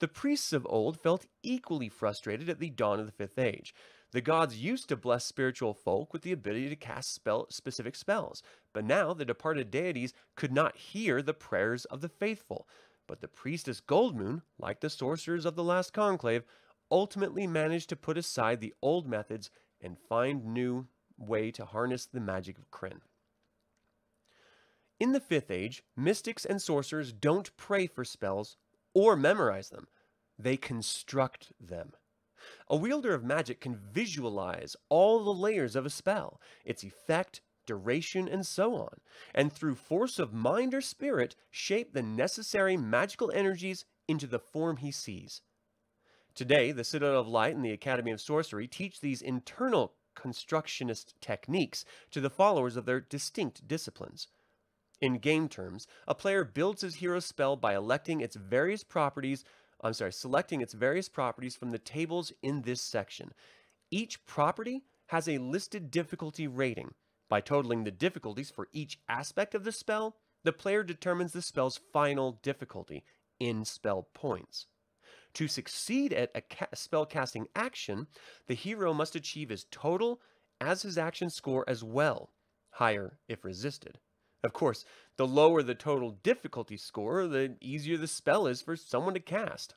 The 0.00 0.08
priests 0.08 0.52
of 0.52 0.66
old 0.68 1.00
felt 1.00 1.26
equally 1.42 1.88
frustrated 1.88 2.48
at 2.48 2.60
the 2.60 2.70
dawn 2.70 3.00
of 3.00 3.06
the 3.06 3.12
Fifth 3.12 3.38
Age. 3.38 3.74
The 4.12 4.20
gods 4.20 4.56
used 4.56 4.88
to 4.88 4.96
bless 4.96 5.24
spiritual 5.24 5.74
folk 5.74 6.12
with 6.12 6.22
the 6.22 6.32
ability 6.32 6.68
to 6.68 6.76
cast 6.76 7.12
spell, 7.12 7.46
specific 7.50 7.96
spells, 7.96 8.42
but 8.72 8.84
now 8.84 9.12
the 9.12 9.24
departed 9.24 9.70
deities 9.70 10.14
could 10.36 10.52
not 10.52 10.76
hear 10.76 11.20
the 11.20 11.34
prayers 11.34 11.84
of 11.86 12.00
the 12.00 12.08
faithful. 12.08 12.68
But 13.08 13.20
the 13.20 13.28
priestess 13.28 13.80
Goldmoon, 13.80 14.42
like 14.58 14.80
the 14.80 14.90
sorcerers 14.90 15.44
of 15.44 15.56
the 15.56 15.64
last 15.64 15.92
conclave, 15.92 16.44
ultimately 16.90 17.46
managed 17.46 17.88
to 17.88 17.96
put 17.96 18.16
aside 18.16 18.60
the 18.60 18.74
old 18.80 19.08
methods 19.08 19.50
and 19.80 19.98
find 19.98 20.44
new 20.44 20.86
way 21.18 21.50
to 21.50 21.64
harness 21.64 22.06
the 22.06 22.20
magic 22.20 22.58
of 22.58 22.70
Krynn. 22.70 23.00
In 25.00 25.12
the 25.12 25.20
Fifth 25.20 25.50
Age, 25.50 25.84
mystics 25.96 26.44
and 26.44 26.60
sorcerers 26.60 27.12
don't 27.12 27.56
pray 27.56 27.86
for 27.86 28.04
spells 28.04 28.56
or 28.94 29.16
memorize 29.16 29.68
them, 29.70 29.86
they 30.38 30.56
construct 30.56 31.52
them. 31.60 31.92
A 32.68 32.76
wielder 32.76 33.14
of 33.14 33.24
magic 33.24 33.60
can 33.60 33.76
visualize 33.76 34.76
all 34.88 35.24
the 35.24 35.34
layers 35.34 35.76
of 35.76 35.84
a 35.84 35.90
spell, 35.90 36.40
its 36.64 36.82
effect, 36.82 37.40
duration, 37.66 38.28
and 38.28 38.46
so 38.46 38.74
on, 38.76 39.00
and 39.34 39.52
through 39.52 39.74
force 39.74 40.18
of 40.18 40.32
mind 40.32 40.72
or 40.74 40.80
spirit, 40.80 41.36
shape 41.50 41.92
the 41.92 42.02
necessary 42.02 42.76
magical 42.76 43.30
energies 43.32 43.84
into 44.08 44.26
the 44.26 44.38
form 44.38 44.78
he 44.78 44.90
sees. 44.90 45.42
Today, 46.34 46.72
the 46.72 46.84
Citadel 46.84 47.20
of 47.20 47.28
Light 47.28 47.54
and 47.54 47.64
the 47.64 47.72
Academy 47.72 48.10
of 48.12 48.20
Sorcery 48.20 48.66
teach 48.66 49.00
these 49.00 49.20
internal 49.20 49.94
constructionist 50.20 51.14
techniques 51.20 51.84
to 52.10 52.20
the 52.20 52.30
followers 52.30 52.76
of 52.76 52.84
their 52.84 53.00
distinct 53.00 53.68
disciplines. 53.68 54.28
In 55.00 55.18
game 55.18 55.48
terms, 55.48 55.86
a 56.08 56.14
player 56.14 56.44
builds 56.44 56.82
his 56.82 56.96
hero 56.96 57.20
spell 57.20 57.54
by 57.54 57.76
electing 57.76 58.20
its 58.20 58.36
various 58.36 58.82
properties 58.82 59.44
I'm 59.80 59.94
sorry, 59.94 60.12
selecting 60.12 60.60
its 60.60 60.72
various 60.72 61.08
properties 61.08 61.54
from 61.54 61.70
the 61.70 61.78
tables 61.78 62.32
in 62.42 62.62
this 62.62 62.80
section. 62.80 63.32
Each 63.90 64.24
property 64.26 64.82
has 65.06 65.28
a 65.28 65.38
listed 65.38 65.90
difficulty 65.90 66.46
rating. 66.46 66.94
By 67.28 67.40
totaling 67.40 67.84
the 67.84 67.90
difficulties 67.90 68.50
for 68.50 68.68
each 68.72 68.98
aspect 69.08 69.54
of 69.54 69.64
the 69.64 69.72
spell, 69.72 70.16
the 70.44 70.52
player 70.52 70.82
determines 70.82 71.32
the 71.32 71.42
spell's 71.42 71.80
final 71.92 72.40
difficulty 72.42 73.04
in 73.38 73.64
spell 73.64 74.08
points. 74.14 74.66
To 75.34 75.46
succeed 75.46 76.12
at 76.12 76.30
a 76.34 76.40
ca- 76.40 76.66
spell 76.74 77.06
casting 77.06 77.46
action, 77.54 78.08
the 78.46 78.54
hero 78.54 78.92
must 78.92 79.14
achieve 79.14 79.50
his 79.50 79.66
total 79.70 80.20
as 80.60 80.82
his 80.82 80.98
action 80.98 81.30
score 81.30 81.64
as 81.68 81.84
well, 81.84 82.32
higher 82.70 83.18
if 83.28 83.44
resisted. 83.44 83.98
Of 84.42 84.52
course, 84.52 84.84
the 85.16 85.26
lower 85.26 85.62
the 85.62 85.74
total 85.74 86.12
difficulty 86.22 86.76
score, 86.76 87.26
the 87.26 87.56
easier 87.60 87.96
the 87.96 88.06
spell 88.06 88.46
is 88.46 88.62
for 88.62 88.76
someone 88.76 89.14
to 89.14 89.20
cast. 89.20 89.74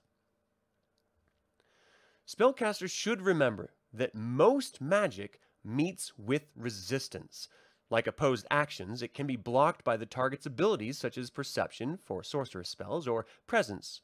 Spellcasters 2.27 2.91
should 2.91 3.21
remember 3.21 3.73
that 3.93 4.15
most 4.15 4.79
magic 4.79 5.39
meets 5.63 6.17
with 6.17 6.51
resistance. 6.55 7.49
Like 7.89 8.07
opposed 8.07 8.47
actions, 8.49 9.01
it 9.01 9.13
can 9.13 9.27
be 9.27 9.35
blocked 9.35 9.83
by 9.83 9.97
the 9.97 10.05
target's 10.05 10.45
abilities 10.45 10.97
such 10.97 11.17
as 11.17 11.29
perception 11.29 11.97
for 11.97 12.23
sorceress 12.23 12.69
spells 12.69 13.07
or 13.07 13.25
presence, 13.47 14.01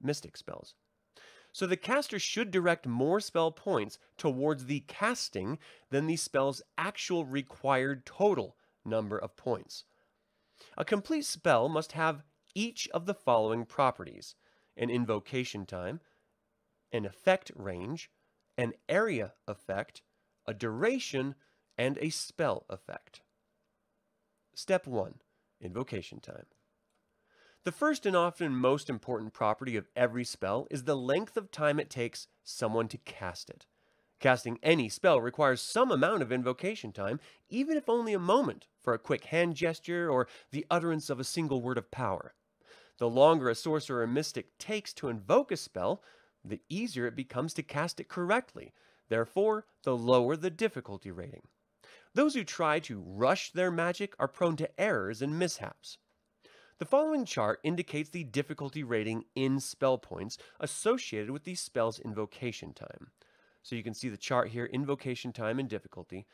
mystic 0.00 0.36
spells. 0.36 0.74
So 1.52 1.66
the 1.66 1.76
caster 1.76 2.18
should 2.18 2.50
direct 2.50 2.86
more 2.86 3.20
spell 3.20 3.50
points 3.50 3.98
towards 4.16 4.66
the 4.66 4.80
casting 4.80 5.58
than 5.90 6.06
the 6.06 6.16
spell's 6.16 6.62
actual 6.76 7.24
required 7.24 8.06
total 8.06 8.56
number 8.84 9.18
of 9.18 9.36
points. 9.36 9.84
A 10.76 10.84
complete 10.84 11.24
spell 11.24 11.68
must 11.68 11.92
have 11.92 12.22
each 12.54 12.88
of 12.88 13.06
the 13.06 13.14
following 13.14 13.64
properties 13.64 14.34
an 14.76 14.90
invocation 14.90 15.66
time, 15.66 16.00
an 16.92 17.04
effect 17.04 17.50
range, 17.56 18.10
an 18.56 18.72
area 18.88 19.34
effect, 19.46 20.02
a 20.46 20.54
duration, 20.54 21.34
and 21.76 21.98
a 21.98 22.10
spell 22.10 22.64
effect. 22.68 23.22
Step 24.54 24.86
1 24.86 25.14
Invocation 25.60 26.20
time. 26.20 26.46
The 27.68 27.72
first 27.72 28.06
and 28.06 28.16
often 28.16 28.56
most 28.56 28.88
important 28.88 29.34
property 29.34 29.76
of 29.76 29.90
every 29.94 30.24
spell 30.24 30.66
is 30.70 30.84
the 30.84 30.96
length 30.96 31.36
of 31.36 31.50
time 31.50 31.78
it 31.78 31.90
takes 31.90 32.26
someone 32.42 32.88
to 32.88 32.96
cast 32.96 33.50
it. 33.50 33.66
Casting 34.20 34.58
any 34.62 34.88
spell 34.88 35.20
requires 35.20 35.60
some 35.60 35.90
amount 35.90 36.22
of 36.22 36.32
invocation 36.32 36.92
time, 36.92 37.20
even 37.50 37.76
if 37.76 37.86
only 37.86 38.14
a 38.14 38.18
moment 38.18 38.68
for 38.80 38.94
a 38.94 38.98
quick 38.98 39.26
hand 39.26 39.54
gesture 39.54 40.08
or 40.08 40.28
the 40.50 40.64
utterance 40.70 41.10
of 41.10 41.20
a 41.20 41.24
single 41.24 41.60
word 41.60 41.76
of 41.76 41.90
power. 41.90 42.32
The 42.96 43.10
longer 43.10 43.50
a 43.50 43.54
sorcerer 43.54 44.00
or 44.00 44.06
mystic 44.06 44.56
takes 44.56 44.94
to 44.94 45.10
invoke 45.10 45.52
a 45.52 45.56
spell, 45.58 46.02
the 46.42 46.62
easier 46.70 47.06
it 47.06 47.14
becomes 47.14 47.52
to 47.52 47.62
cast 47.62 48.00
it 48.00 48.08
correctly, 48.08 48.72
therefore, 49.10 49.66
the 49.82 49.94
lower 49.94 50.36
the 50.36 50.48
difficulty 50.48 51.10
rating. 51.10 51.42
Those 52.14 52.32
who 52.32 52.44
try 52.44 52.78
to 52.80 53.04
rush 53.06 53.52
their 53.52 53.70
magic 53.70 54.14
are 54.18 54.26
prone 54.26 54.56
to 54.56 54.80
errors 54.80 55.20
and 55.20 55.38
mishaps. 55.38 55.98
The 56.78 56.84
following 56.84 57.24
chart 57.24 57.58
indicates 57.64 58.08
the 58.08 58.22
difficulty 58.22 58.84
rating 58.84 59.24
in 59.34 59.58
spell 59.58 59.98
points 59.98 60.38
associated 60.60 61.30
with 61.30 61.42
the 61.42 61.56
spell's 61.56 61.98
invocation 61.98 62.72
time. 62.72 63.10
So 63.64 63.74
you 63.74 63.82
can 63.82 63.94
see 63.94 64.08
the 64.08 64.16
chart 64.16 64.50
here, 64.50 64.66
invocation 64.66 65.32
time 65.32 65.58
and 65.58 65.68
difficulty. 65.68 66.26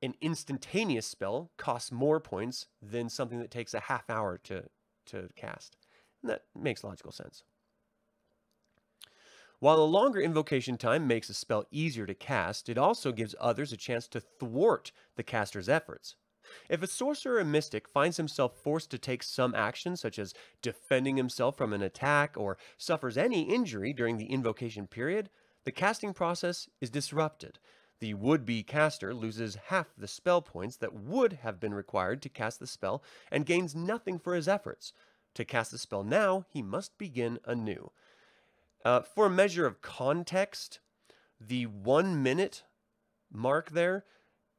An 0.00 0.14
instantaneous 0.22 1.06
spell 1.06 1.50
costs 1.58 1.92
more 1.92 2.18
points 2.18 2.68
than 2.80 3.10
something 3.10 3.40
that 3.40 3.50
takes 3.50 3.74
a 3.74 3.80
half 3.80 4.08
hour 4.08 4.38
to, 4.44 4.64
to 5.06 5.28
cast. 5.36 5.76
And 6.22 6.30
that 6.30 6.44
makes 6.58 6.82
logical 6.82 7.12
sense. 7.12 7.44
While 9.58 9.78
a 9.78 9.84
longer 9.84 10.20
invocation 10.20 10.78
time 10.78 11.06
makes 11.06 11.28
a 11.28 11.34
spell 11.34 11.66
easier 11.70 12.06
to 12.06 12.14
cast, 12.14 12.70
it 12.70 12.78
also 12.78 13.12
gives 13.12 13.34
others 13.38 13.70
a 13.70 13.76
chance 13.76 14.08
to 14.08 14.20
thwart 14.20 14.92
the 15.16 15.22
caster's 15.22 15.68
efforts. 15.68 16.16
If 16.68 16.82
a 16.82 16.86
sorcerer 16.86 17.38
or 17.38 17.44
mystic 17.44 17.88
finds 17.88 18.16
himself 18.16 18.56
forced 18.56 18.90
to 18.90 18.98
take 18.98 19.22
some 19.22 19.54
action, 19.54 19.96
such 19.96 20.18
as 20.18 20.34
defending 20.60 21.16
himself 21.16 21.56
from 21.56 21.72
an 21.72 21.82
attack 21.82 22.34
or 22.36 22.58
suffers 22.76 23.16
any 23.16 23.42
injury 23.42 23.92
during 23.92 24.16
the 24.16 24.26
invocation 24.26 24.86
period, 24.86 25.30
the 25.64 25.72
casting 25.72 26.12
process 26.12 26.68
is 26.80 26.90
disrupted. 26.90 27.58
The 28.00 28.14
would-be 28.14 28.64
caster 28.64 29.14
loses 29.14 29.56
half 29.66 29.94
the 29.96 30.08
spell 30.08 30.42
points 30.42 30.76
that 30.78 30.92
would 30.94 31.34
have 31.34 31.60
been 31.60 31.72
required 31.72 32.20
to 32.22 32.28
cast 32.28 32.58
the 32.58 32.66
spell 32.66 33.02
and 33.30 33.46
gains 33.46 33.76
nothing 33.76 34.18
for 34.18 34.34
his 34.34 34.48
efforts. 34.48 34.92
To 35.34 35.44
cast 35.44 35.70
the 35.70 35.78
spell 35.78 36.02
now, 36.02 36.44
he 36.48 36.62
must 36.62 36.98
begin 36.98 37.38
anew. 37.44 37.92
Uh, 38.84 39.02
for 39.02 39.26
a 39.26 39.30
measure 39.30 39.66
of 39.66 39.82
context, 39.82 40.80
the 41.40 41.66
one 41.66 42.22
minute 42.22 42.64
mark 43.30 43.70
there, 43.70 44.04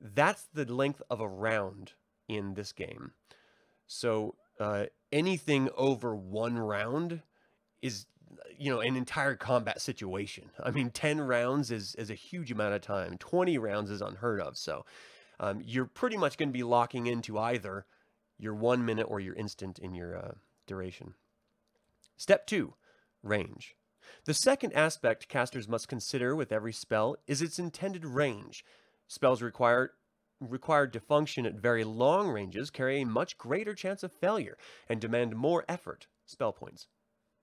that's 0.03 0.47
the 0.53 0.65
length 0.65 1.01
of 1.09 1.21
a 1.21 1.27
round 1.27 1.93
in 2.27 2.53
this 2.53 2.73
game. 2.73 3.11
So 3.87 4.35
uh, 4.59 4.85
anything 5.11 5.69
over 5.77 6.15
one 6.15 6.57
round 6.57 7.21
is 7.81 8.05
you 8.57 8.71
know 8.71 8.81
an 8.81 8.95
entire 8.95 9.35
combat 9.35 9.81
situation. 9.81 10.49
I 10.61 10.71
mean 10.71 10.89
10 10.89 11.21
rounds 11.21 11.71
is 11.71 11.95
is 11.95 12.09
a 12.09 12.15
huge 12.15 12.51
amount 12.51 12.73
of 12.73 12.81
time. 12.81 13.17
20 13.17 13.57
rounds 13.57 13.89
is 13.89 14.01
unheard 14.01 14.41
of. 14.41 14.57
So 14.57 14.85
um, 15.39 15.61
you're 15.63 15.85
pretty 15.85 16.17
much 16.17 16.37
going 16.37 16.49
to 16.49 16.53
be 16.53 16.63
locking 16.63 17.07
into 17.07 17.39
either 17.39 17.85
your 18.37 18.53
one 18.53 18.85
minute 18.85 19.07
or 19.09 19.19
your 19.19 19.35
instant 19.35 19.79
in 19.79 19.93
your 19.93 20.17
uh, 20.17 20.31
duration. 20.67 21.13
Step 22.17 22.45
two 22.45 22.73
range. 23.21 23.75
The 24.25 24.33
second 24.33 24.73
aspect 24.73 25.29
casters 25.29 25.67
must 25.67 25.87
consider 25.87 26.35
with 26.35 26.51
every 26.51 26.73
spell 26.73 27.15
is 27.25 27.41
its 27.41 27.57
intended 27.57 28.05
range 28.05 28.63
spells 29.13 29.41
require 29.41 29.93
required 30.39 30.91
to 30.91 30.99
function 30.99 31.45
at 31.45 31.55
very 31.55 31.83
long 31.83 32.29
ranges 32.29 32.69
carry 32.69 33.01
a 33.01 33.05
much 33.05 33.37
greater 33.37 33.73
chance 33.73 34.03
of 34.03 34.11
failure 34.11 34.57
and 34.89 34.99
demand 34.99 35.35
more 35.35 35.63
effort, 35.69 36.07
spell 36.25 36.51
points. 36.51 36.87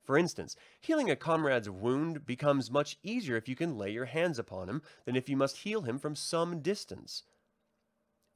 For 0.05 0.19
instance, 0.19 0.57
healing 0.81 1.11
a 1.11 1.17
comrade's 1.17 1.71
wound 1.71 2.27
becomes 2.27 2.71
much 2.71 2.99
easier 3.03 3.37
if 3.37 3.49
you 3.49 3.57
can 3.57 3.79
lay 3.79 3.91
your 3.91 4.07
hands 4.07 4.39
upon 4.39 4.69
him 4.69 4.83
than 5.05 5.17
if 5.17 5.29
you 5.29 5.37
must 5.37 5.59
heal 5.59 5.83
him 5.83 5.99
from 5.99 6.17
some 6.17 6.61
distance. 6.61 7.23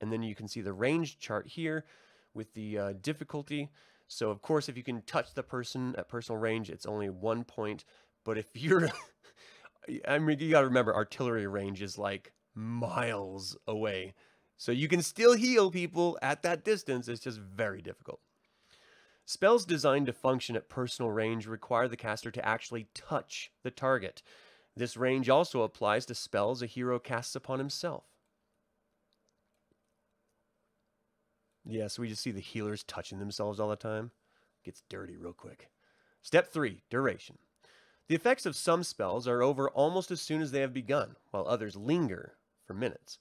And 0.01 0.13
then 0.13 0.23
you 0.23 0.35
can 0.35 0.49
see 0.49 0.61
the 0.61 0.73
range 0.73 1.19
chart 1.19 1.49
here 1.49 1.85
with 2.33 2.55
the 2.55 2.79
uh, 2.79 2.93
difficulty. 3.01 3.71
So 4.07 4.31
of 4.31 4.43
course, 4.43 4.69
if 4.69 4.77
you 4.77 4.83
can 4.83 5.03
touch 5.03 5.35
the 5.35 5.43
person 5.43 5.95
at 5.99 6.09
personal 6.09 6.41
range, 6.41 6.71
it's 6.71 6.87
only 6.87 7.11
one 7.11 7.45
point. 7.45 7.85
But 8.25 8.39
if 8.39 8.47
you're, 8.55 8.89
I 10.09 10.19
mean, 10.19 10.39
you 10.39 10.51
gotta 10.51 10.67
remember, 10.67 10.95
artillery 10.95 11.47
range 11.47 11.83
is 11.83 11.99
like 11.99 12.33
miles 12.55 13.57
away. 13.67 14.15
So 14.57 14.73
you 14.73 14.89
can 14.89 15.03
still 15.03 15.35
heal 15.35 15.71
people 15.71 16.19
at 16.23 16.43
that 16.43 16.65
distance. 16.65 17.09
It's 17.09 17.23
just 17.25 17.39
very 17.39 17.83
difficult. 17.83 18.21
Spells 19.27 19.65
designed 19.65 20.07
to 20.07 20.13
function 20.13 20.55
at 20.55 20.69
personal 20.69 21.11
range 21.11 21.47
require 21.47 21.89
the 21.89 21.97
caster 21.97 22.31
to 22.31 22.45
actually 22.45 22.89
touch 22.95 23.51
the 23.63 23.71
target. 23.71 24.23
This 24.77 24.97
range 24.97 25.29
also 25.29 25.63
applies 25.63 26.05
to 26.07 26.15
spells 26.15 26.63
a 26.63 26.67
hero 26.67 26.99
casts 26.99 27.35
upon 27.35 27.59
himself. 27.59 28.05
Yeah, 31.65 31.87
so 31.89 32.03
we 32.03 32.09
just 32.09 32.23
see 32.23 32.33
the 32.33 32.41
healers 32.41 32.83
touching 32.83 33.19
themselves 33.19 33.59
all 33.59 33.71
the 33.71 33.77
time. 33.77 34.11
Gets 34.65 34.83
dirty 34.91 35.17
real 35.17 35.33
quick. 35.33 35.71
Step 36.21 36.53
3 36.53 36.83
Duration. 36.91 37.39
The 38.09 38.15
effects 38.15 38.45
of 38.45 38.55
some 38.55 38.83
spells 38.83 39.27
are 39.27 39.43
over 39.43 39.71
almost 39.71 40.11
as 40.11 40.21
soon 40.21 40.43
as 40.43 40.51
they 40.51 40.61
have 40.61 40.75
begun, 40.75 41.17
while 41.31 41.47
others 41.49 41.75
linger 41.75 42.35
for 42.67 42.75
minutes, 42.75 43.19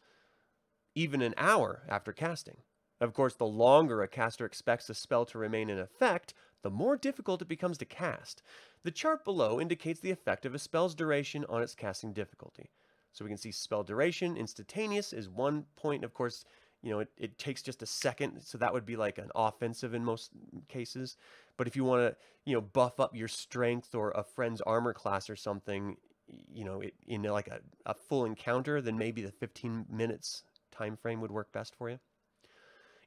even 0.95 1.21
an 1.21 1.33
hour 1.37 1.83
after 1.89 2.13
casting. 2.13 2.57
Of 3.01 3.13
course, 3.13 3.35
the 3.35 3.45
longer 3.45 4.01
a 4.01 4.07
caster 4.07 4.45
expects 4.45 4.89
a 4.89 4.93
spell 4.93 5.25
to 5.25 5.37
remain 5.37 5.69
in 5.69 5.79
effect, 5.79 6.33
the 6.61 6.69
more 6.69 6.95
difficult 6.95 7.41
it 7.41 7.47
becomes 7.47 7.77
to 7.79 7.85
cast. 7.85 8.41
The 8.83 8.91
chart 8.91 9.25
below 9.25 9.59
indicates 9.59 9.99
the 9.99 10.11
effect 10.11 10.45
of 10.45 10.55
a 10.55 10.59
spell's 10.59 10.95
duration 10.95 11.45
on 11.49 11.61
its 11.61 11.75
casting 11.75 12.13
difficulty. 12.13 12.71
So 13.11 13.25
we 13.25 13.29
can 13.29 13.37
see 13.37 13.51
spell 13.51 13.83
duration, 13.83 14.37
instantaneous 14.37 15.13
is 15.13 15.29
one 15.29 15.65
point. 15.75 16.03
Of 16.03 16.13
course, 16.13 16.45
you 16.81 16.91
know, 16.91 16.99
it, 16.99 17.09
it 17.17 17.37
takes 17.37 17.61
just 17.61 17.81
a 17.83 17.85
second. 17.85 18.41
So 18.41 18.57
that 18.57 18.73
would 18.73 18.85
be 18.85 18.95
like 18.95 19.17
an 19.17 19.29
offensive 19.35 19.93
in 19.93 20.03
most 20.03 20.31
cases. 20.67 21.17
But 21.57 21.67
if 21.67 21.75
you 21.75 21.83
want 21.83 22.01
to, 22.01 22.15
you 22.45 22.53
know, 22.53 22.61
buff 22.61 22.99
up 22.99 23.15
your 23.15 23.27
strength 23.27 23.93
or 23.93 24.11
a 24.11 24.23
friend's 24.23 24.61
armor 24.61 24.93
class 24.93 25.29
or 25.29 25.35
something, 25.35 25.97
you 26.27 26.63
know, 26.63 26.81
it, 26.81 26.93
in 27.07 27.23
like 27.23 27.47
a, 27.47 27.59
a 27.85 27.93
full 27.93 28.25
encounter, 28.25 28.81
then 28.81 28.97
maybe 28.97 29.21
the 29.21 29.31
15 29.31 29.85
minutes 29.89 30.43
time 30.71 30.97
frame 30.97 31.21
would 31.21 31.31
work 31.31 31.51
best 31.51 31.75
for 31.75 31.89
you. 31.89 31.99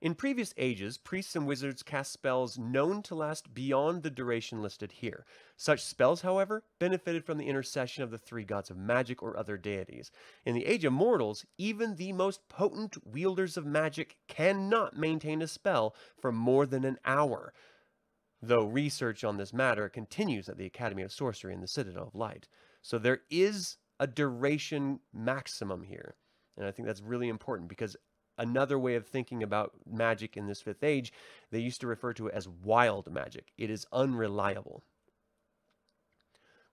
In 0.03 0.15
previous 0.15 0.53
ages, 0.59 0.99
priests 0.99 1.35
and 1.35 1.47
wizards 1.47 1.83
cast 1.83 2.13
spells 2.13 2.59
known 2.59 3.03
to 3.05 3.15
last 3.15 3.55
beyond 3.55 4.03
the 4.03 4.11
duration 4.11 4.61
listed 4.61 4.93
here. 4.93 5.25
Such 5.57 5.83
spells, 5.83 6.21
however, 6.21 6.65
benefited 6.79 7.25
from 7.25 7.39
the 7.39 7.47
intercession 7.47 8.05
of 8.05 8.11
the 8.11 8.19
three 8.19 8.45
gods 8.45 8.69
of 8.69 8.77
magic 8.77 9.23
or 9.23 9.37
other 9.37 9.57
deities. 9.57 10.11
In 10.45 10.55
the 10.55 10.67
Age 10.67 10.85
of 10.85 10.93
Mortals, 10.93 11.47
even 11.57 11.97
the 11.97 12.13
most 12.13 12.47
potent 12.51 13.07
wielders 13.07 13.57
of 13.57 13.65
magic 13.65 14.19
cannot 14.29 14.99
maintain 14.99 15.41
a 15.41 15.49
spell 15.49 15.95
for 16.21 16.31
more 16.31 16.67
than 16.67 16.85
an 16.85 16.99
hour, 17.07 17.55
though 18.43 18.67
research 18.67 19.25
on 19.25 19.39
this 19.39 19.55
matter 19.55 19.89
continues 19.89 20.47
at 20.51 20.59
the 20.59 20.67
Academy 20.67 21.03
of 21.03 21.13
Sorcery 21.13 21.55
in 21.55 21.63
the 21.63 21.67
Citadel 21.67 22.09
of 22.09 22.15
Light. 22.15 22.49
So 22.87 22.99
there 22.99 23.23
is 23.31 23.79
a 23.99 24.07
duration 24.07 25.01
maximum 25.13 25.83
here. 25.83 26.15
And 26.57 26.65
I 26.65 26.71
think 26.71 26.87
that's 26.87 27.01
really 27.01 27.29
important 27.29 27.69
because 27.69 27.97
another 28.39 28.79
way 28.79 28.95
of 28.95 29.05
thinking 29.05 29.43
about 29.43 29.73
magic 29.91 30.37
in 30.37 30.47
this 30.47 30.61
fifth 30.61 30.85
age, 30.85 31.13
they 31.51 31.59
used 31.59 31.81
to 31.81 31.89
refer 31.89 32.13
to 32.13 32.29
it 32.29 32.35
as 32.35 32.47
wild 32.47 33.13
magic. 33.13 33.49
It 33.59 33.71
is 33.71 33.87
unreliable. 33.93 34.85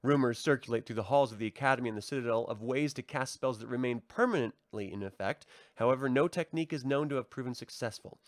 Rumors 0.03 0.37
circulate 0.37 0.85
through 0.85 0.97
the 0.97 1.01
halls 1.01 1.31
of 1.31 1.39
the 1.39 1.47
Academy 1.47 1.89
and 1.89 1.97
the 1.97 2.01
Citadel 2.03 2.45
of 2.45 2.61
ways 2.61 2.93
to 2.93 3.01
cast 3.01 3.33
spells 3.33 3.57
that 3.57 3.67
remain 3.67 4.03
permanently 4.07 4.93
in 4.93 5.01
effect. 5.01 5.47
However, 5.77 6.09
no 6.09 6.27
technique 6.27 6.73
is 6.73 6.85
known 6.85 7.09
to 7.09 7.15
have 7.15 7.31
proven 7.31 7.55
successful. 7.55 8.19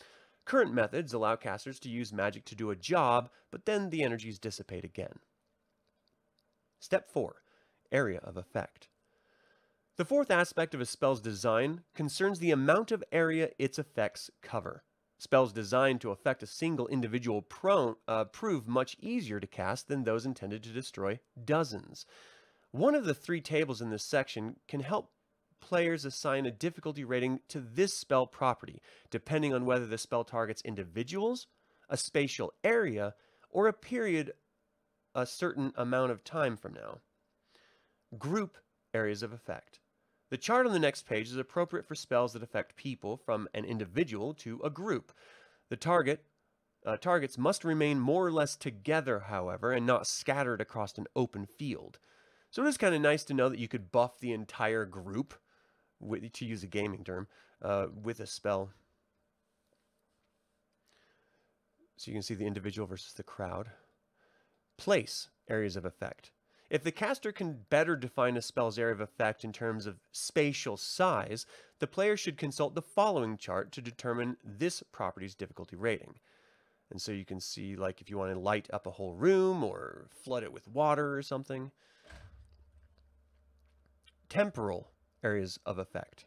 Current 0.44 0.74
methods 0.74 1.14
allow 1.14 1.36
casters 1.36 1.80
to 1.82 1.90
use 1.90 2.12
magic 2.12 2.46
to 2.46 2.56
do 2.56 2.72
a 2.72 2.76
job, 2.76 3.30
but 3.52 3.68
then 3.68 3.92
the 3.92 4.02
energies 4.02 4.40
dissipate 4.40 4.86
again. 4.86 5.20
Step 6.80 7.12
4 7.12 7.44
Area 7.96 8.20
of 8.26 8.36
Effect. 8.36 8.90
The 9.96 10.04
fourth 10.04 10.30
aspect 10.30 10.76
of 10.76 10.82
a 10.82 10.86
spell's 10.86 11.22
design 11.22 11.84
concerns 11.94 12.40
the 12.40 12.52
amount 12.52 12.92
of 12.92 13.02
area 13.14 13.52
its 13.58 13.80
effects 13.80 14.30
cover. 14.42 14.84
Spells 15.18 15.54
designed 15.54 16.02
to 16.02 16.12
affect 16.12 16.44
a 16.44 16.48
single 16.48 16.90
individual 16.90 17.42
prone, 17.42 17.96
uh, 18.06 18.26
prove 18.26 18.68
much 18.68 18.98
easier 19.00 19.40
to 19.40 19.48
cast 19.48 19.88
than 19.88 20.04
those 20.04 20.26
intended 20.26 20.62
to 20.64 20.72
destroy 20.72 21.22
dozens. 21.46 22.06
One 22.72 22.96
of 22.96 23.06
the 23.06 23.14
three 23.14 23.40
tables 23.40 23.82
in 23.82 23.92
this 23.92 24.04
section 24.04 24.58
can 24.68 24.82
help 24.82 25.12
players 25.62 26.04
assign 26.04 26.46
a 26.46 26.52
difficulty 26.52 27.06
rating 27.06 27.40
to 27.48 27.62
this 27.62 27.98
spell 27.98 28.28
property, 28.28 28.82
depending 29.10 29.54
on 29.54 29.66
whether 29.66 29.88
the 29.88 29.98
spell 29.98 30.26
targets 30.26 30.62
individuals, 30.64 31.48
a 31.88 31.96
spatial 31.96 32.52
area, 32.62 33.16
or 33.50 33.68
a 33.68 33.74
period 33.74 34.34
a 35.16 35.26
certain 35.26 35.72
amount 35.78 36.12
of 36.12 36.26
time 36.26 36.58
from 36.58 36.74
now. 36.74 37.00
Group 38.18 38.58
areas 38.94 39.24
of 39.24 39.34
effect. 39.34 39.80
The 40.30 40.38
chart 40.38 40.66
on 40.66 40.74
the 40.74 40.80
next 40.80 41.06
page 41.08 41.30
is 41.30 41.38
appropriate 41.38 41.86
for 41.86 41.96
spells 41.96 42.34
that 42.34 42.44
affect 42.44 42.76
people 42.76 43.18
from 43.18 43.48
an 43.54 43.66
individual 43.66 44.34
to 44.36 44.60
a 44.64 44.70
group. 44.70 45.12
The 45.70 45.76
target 45.76 46.24
uh, 46.86 46.98
targets 46.98 47.38
must 47.38 47.64
remain 47.64 48.00
more 48.00 48.28
or 48.28 48.32
less 48.32 48.56
together, 48.56 49.22
however, 49.22 49.72
and 49.72 49.86
not 49.86 50.06
scattered 50.06 50.62
across 50.62 50.98
an 50.98 51.08
open 51.16 51.46
field. 51.46 51.98
So 52.52 52.64
it 52.64 52.68
is 52.68 52.78
kind 52.78 52.94
of 52.94 53.02
nice 53.02 53.24
to 53.26 53.34
know 53.34 53.50
that 53.50 53.60
you 53.60 53.68
could 53.68 53.92
buff 53.92 54.20
the 54.20 54.32
entire 54.32 54.86
group, 54.86 55.34
with, 56.00 56.32
to 56.32 56.46
use 56.46 56.64
a 56.64 56.68
gaming 56.68 57.04
term, 57.04 57.28
uh, 57.62 57.88
with 58.04 58.20
a 58.20 58.28
spell. 58.28 58.70
So 61.98 62.12
you 62.12 62.16
can 62.16 62.22
see 62.22 62.36
the 62.36 62.46
individual 62.46 62.88
versus 62.88 63.14
the 63.14 63.24
crowd. 63.24 63.72
Place 64.78 65.30
areas 65.50 65.76
of 65.76 65.86
effect. 65.86 66.32
If 66.70 66.84
the 66.84 66.92
caster 66.92 67.32
can 67.32 67.66
better 67.70 67.96
define 67.96 68.38
a 68.38 68.42
spell's 68.42 68.80
area 68.80 68.94
of 68.94 69.02
effect 69.02 69.44
in 69.44 69.54
terms 69.54 69.86
of 69.86 70.00
spatial 70.12 70.78
size, 70.78 71.46
the 71.80 71.88
player 71.88 72.18
should 72.18 72.38
consult 72.38 72.74
the 72.74 72.82
following 72.82 73.38
chart 73.38 73.72
to 73.74 73.82
determine 73.82 74.38
this 74.44 74.84
property's 74.92 75.36
difficulty 75.36 75.76
rating. 75.76 76.16
And 76.90 77.02
so 77.02 77.12
you 77.12 77.26
can 77.26 77.40
see, 77.40 77.76
like, 77.76 78.02
if 78.02 78.10
you 78.10 78.18
want 78.18 78.34
to 78.34 78.40
light 78.40 78.68
up 78.74 78.88
a 78.88 78.92
whole 78.92 79.14
room 79.14 79.64
or 79.64 80.08
flood 80.24 80.44
it 80.44 80.54
with 80.54 80.68
water 80.68 81.16
or 81.16 81.22
something. 81.22 81.72
Temporal 84.30 84.90
areas 85.24 85.60
of 85.66 85.78
effect. 85.78 86.26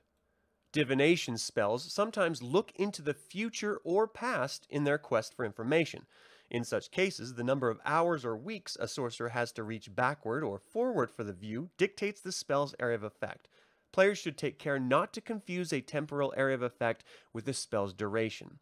Divination 0.72 1.38
spells 1.38 1.92
sometimes 1.92 2.42
look 2.42 2.72
into 2.77 3.03
the 3.03 3.14
future 3.14 3.81
or 3.85 4.07
past 4.07 4.66
in 4.68 4.85
their 4.85 4.98
quest 4.98 5.35
for 5.35 5.44
information. 5.44 6.07
In 6.50 6.64
such 6.64 6.90
cases, 6.90 7.34
the 7.34 7.44
number 7.44 7.68
of 7.68 7.80
hours 7.84 8.24
or 8.24 8.37
weeks 8.37 8.76
a 8.80 8.88
sorcerer 8.88 9.30
has 9.30 9.52
to 9.52 9.62
reach 9.62 9.94
backward 9.94 10.42
or 10.42 10.58
forward 10.58 11.11
for 11.11 11.22
the 11.22 11.32
view 11.32 11.70
dictates 11.76 12.20
the 12.20 12.32
spell's 12.32 12.74
area 12.80 12.96
of 12.96 13.02
effect. 13.02 13.48
Players 13.92 14.18
should 14.18 14.38
take 14.38 14.58
care 14.58 14.78
not 14.78 15.12
to 15.12 15.20
confuse 15.20 15.72
a 15.72 15.80
temporal 15.80 16.32
area 16.37 16.54
of 16.54 16.62
effect 16.62 17.04
with 17.32 17.44
the 17.44 17.52
spell's 17.52 17.92
duration. 17.92 18.58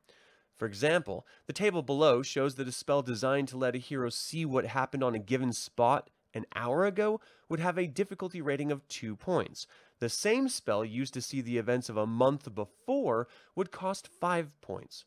For 0.56 0.66
example, 0.66 1.26
the 1.46 1.52
table 1.52 1.82
below 1.82 2.22
shows 2.22 2.54
that 2.54 2.68
a 2.68 2.72
spell 2.72 3.02
designed 3.02 3.48
to 3.48 3.58
let 3.58 3.74
a 3.74 3.78
hero 3.78 4.08
see 4.08 4.44
what 4.44 4.66
happened 4.66 5.04
on 5.04 5.14
a 5.14 5.20
given 5.20 5.52
spot 5.52 6.10
an 6.32 6.46
hour 6.54 6.84
ago 6.84 7.20
would 7.48 7.60
have 7.60 7.78
a 7.78 7.86
difficulty 7.86 8.40
rating 8.40 8.72
of 8.72 8.86
2 8.88 9.16
points. 9.16 9.66
The 9.98 10.08
same 10.08 10.48
spell 10.48 10.84
used 10.84 11.14
to 11.14 11.22
see 11.22 11.40
the 11.40 11.58
events 11.58 11.88
of 11.88 11.96
a 11.96 12.06
month 12.06 12.54
before 12.54 13.28
would 13.54 13.70
cost 13.70 14.08
5 14.08 14.60
points. 14.60 15.04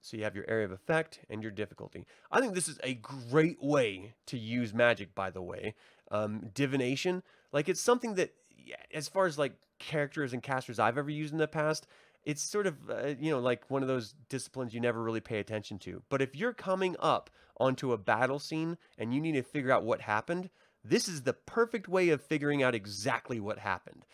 So 0.00 0.16
you 0.16 0.24
have 0.24 0.34
your 0.36 0.48
area 0.48 0.64
of 0.64 0.72
effect 0.72 1.20
and 1.28 1.42
your 1.42 1.52
difficulty. 1.52 2.06
I 2.30 2.40
think 2.40 2.54
this 2.54 2.68
is 2.68 2.78
a 2.82 2.94
great 2.94 3.62
way 3.62 4.14
to 4.26 4.38
use 4.38 4.72
magic, 4.72 5.14
by 5.14 5.30
the 5.30 5.42
way. 5.42 5.74
Um, 6.10 6.50
divination, 6.54 7.22
like 7.52 7.68
it's 7.68 7.80
something 7.80 8.14
that, 8.14 8.32
as 8.94 9.08
far 9.08 9.26
as 9.26 9.38
like 9.38 9.52
characters 9.78 10.32
and 10.32 10.42
casters 10.42 10.78
I've 10.78 10.98
ever 10.98 11.10
used 11.10 11.32
in 11.32 11.38
the 11.38 11.48
past, 11.48 11.86
it's 12.24 12.42
sort 12.42 12.66
of, 12.66 12.76
uh, 12.90 13.14
you 13.18 13.30
know, 13.30 13.40
like 13.40 13.70
one 13.70 13.82
of 13.82 13.88
those 13.88 14.14
disciplines 14.28 14.74
you 14.74 14.80
never 14.80 15.02
really 15.02 15.20
pay 15.20 15.38
attention 15.38 15.78
to. 15.80 16.02
But 16.08 16.22
if 16.22 16.36
you're 16.36 16.52
coming 16.52 16.96
up 16.98 17.30
onto 17.58 17.92
a 17.92 17.98
battle 17.98 18.38
scene 18.38 18.78
and 18.98 19.14
you 19.14 19.20
need 19.20 19.32
to 19.32 19.42
figure 19.42 19.72
out 19.72 19.84
what 19.84 20.02
happened, 20.02 20.50
this 20.84 21.08
is 21.08 21.22
the 21.22 21.32
perfect 21.32 21.88
way 21.88 22.10
of 22.10 22.22
figuring 22.22 22.62
out 22.62 22.74
exactly 22.74 23.40
what 23.40 23.58
happened. 23.58 24.04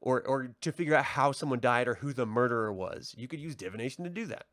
Or, 0.00 0.20
or 0.26 0.54
to 0.62 0.72
figure 0.72 0.96
out 0.96 1.04
how 1.04 1.30
someone 1.30 1.60
died 1.60 1.86
or 1.86 1.94
who 1.94 2.12
the 2.12 2.26
murderer 2.26 2.72
was. 2.72 3.14
You 3.16 3.28
could 3.28 3.38
use 3.38 3.54
divination 3.54 4.02
to 4.02 4.10
do 4.10 4.26
that. 4.26 4.46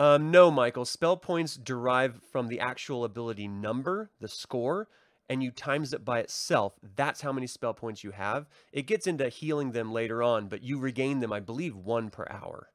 Um, 0.00 0.30
no, 0.30 0.50
Michael. 0.50 0.84
Spell 0.84 1.16
points 1.16 1.56
derive 1.56 2.20
from 2.32 2.48
the 2.48 2.60
actual 2.60 3.04
ability 3.04 3.46
number, 3.46 4.10
the 4.20 4.28
score, 4.28 4.88
and 5.28 5.42
you 5.42 5.50
times 5.50 5.92
it 5.92 6.04
by 6.04 6.18
itself, 6.18 6.74
that's 6.96 7.22
how 7.22 7.32
many 7.32 7.46
spell 7.46 7.74
points 7.74 8.04
you 8.04 8.10
have. 8.10 8.46
It 8.72 8.86
gets 8.86 9.06
into 9.06 9.28
healing 9.28 9.72
them 9.72 9.92
later 9.92 10.22
on, 10.22 10.48
but 10.48 10.62
you 10.62 10.78
regain 10.78 11.20
them, 11.20 11.32
I 11.32 11.40
believe, 11.40 11.76
one 11.76 12.10
per 12.10 12.26
hour, 12.28 12.68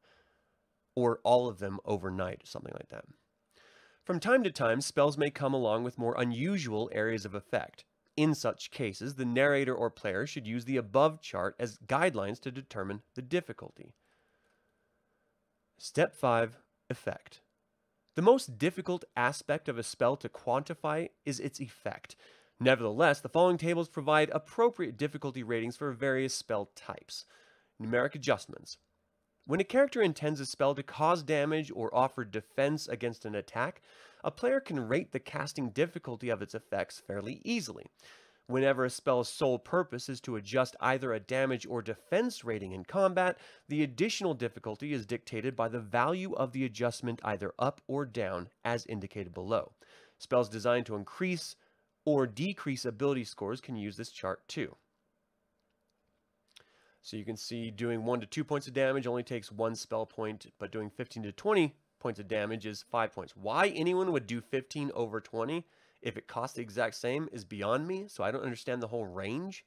or 0.96 1.20
all 1.24 1.48
of 1.48 1.60
them 1.60 1.80
overnight, 1.86 2.48
something 2.48 2.74
like 2.74 2.90
that. 2.90 3.06
From 4.04 4.20
time 4.20 4.44
to 4.44 4.52
time, 4.52 4.82
spells 4.82 5.18
may 5.18 5.30
come 5.30 5.54
along 5.54 5.84
with 5.84 6.00
more 6.00 6.20
unusual 6.20 6.90
areas 6.92 7.26
of 7.26 7.36
effect. 7.36 7.86
In 8.18 8.34
such 8.34 8.72
cases, 8.72 9.16
the 9.16 9.26
narrator 9.26 9.76
or 9.76 9.92
player 9.92 10.26
should 10.26 10.48
use 10.48 10.66
the 10.66 10.78
above 10.78 11.22
chart 11.22 11.56
as 11.60 11.78
guidelines 11.86 12.40
to 12.42 12.52
determine 12.52 13.02
the 13.14 13.22
difficulty. 13.22 13.94
Step 15.78 16.16
5 16.16 16.58
Effect. 16.90 17.42
The 18.16 18.22
most 18.22 18.58
difficult 18.58 19.06
aspect 19.16 19.70
of 19.70 19.78
a 19.78 19.84
spell 19.84 20.18
to 20.18 20.28
quantify 20.28 21.10
is 21.26 21.40
its 21.40 21.62
effect. 21.62 22.16
Nevertheless, 22.60 23.22
the 23.22 23.30
following 23.30 23.58
tables 23.58 23.88
provide 23.88 24.30
appropriate 24.32 24.98
difficulty 24.98 25.44
ratings 25.44 25.78
for 25.78 25.92
various 25.94 26.34
spell 26.34 26.72
types. 26.76 27.26
Numeric 27.82 28.16
adjustments. 28.16 28.78
When 29.46 29.62
a 29.62 29.64
character 29.64 30.02
intends 30.02 30.40
a 30.40 30.46
spell 30.46 30.76
to 30.76 30.84
cause 30.84 31.24
damage 31.24 31.72
or 31.74 31.96
offer 31.96 32.26
defense 32.26 32.88
against 32.88 33.26
an 33.26 33.36
attack, 33.36 33.82
a 34.24 34.32
player 34.32 34.60
can 34.60 34.88
rate 34.88 35.12
the 35.12 35.20
casting 35.20 35.70
difficulty 35.70 36.30
of 36.30 36.42
its 36.42 36.54
effects 36.54 37.00
fairly 37.00 37.42
easily. 37.46 37.86
Whenever 38.50 38.84
a 38.84 38.90
spell's 38.90 39.30
sole 39.30 39.60
purpose 39.60 40.10
is 40.10 40.20
to 40.20 40.36
adjust 40.36 40.76
either 40.80 41.14
a 41.14 41.20
damage 41.20 41.68
or 41.68 41.84
defense 41.84 42.44
rating 42.44 42.72
in 42.72 42.84
combat, 42.84 43.38
the 43.68 43.84
additional 43.84 44.34
difficulty 44.34 44.92
is 44.92 45.06
dictated 45.06 45.56
by 45.56 45.68
the 45.68 45.80
value 45.80 46.34
of 46.34 46.52
the 46.52 46.66
adjustment 46.66 47.22
either 47.24 47.54
up 47.60 47.80
or 47.86 48.08
down, 48.08 48.50
as 48.66 48.88
indicated 48.88 49.36
below. 49.36 49.74
Spells 50.18 50.50
designed 50.50 50.88
to 50.88 50.96
increase 50.96 51.58
or 52.06 52.26
decrease 52.26 52.86
ability 52.86 53.24
scores 53.24 53.62
can 53.62 53.76
use 53.76 53.98
this 53.98 54.10
chart 54.10 54.42
too. 54.48 54.76
So 57.04 57.18
you 57.18 57.26
can 57.26 57.38
see 57.38 57.70
doing 57.70 58.04
1 58.04 58.22
to 58.22 58.26
2 58.26 58.44
points 58.44 58.66
of 58.66 58.74
damage 58.74 59.06
only 59.06 59.22
takes 59.22 59.52
1 59.52 59.76
spell 59.76 60.08
point, 60.08 60.52
but 60.58 60.72
doing 60.72 60.90
15 60.90 61.22
to 61.22 61.32
20 61.32 61.76
points 62.00 62.20
of 62.20 62.28
damage 62.28 62.66
is 62.66 62.84
5 62.90 63.14
points. 63.14 63.36
Why 63.36 63.68
anyone 63.68 64.12
would 64.12 64.26
do 64.26 64.42
15 64.42 64.90
over 64.96 65.22
20 65.22 65.68
if 66.02 66.18
it 66.18 66.28
costs 66.28 66.56
the 66.56 66.62
exact 66.62 66.96
same 66.96 67.30
is 67.32 67.44
beyond 67.44 67.88
me, 67.88 68.06
so 68.08 68.24
I 68.24 68.32
don't 68.32 68.44
understand 68.44 68.82
the 68.82 68.88
whole 68.88 69.06
range. 69.06 69.66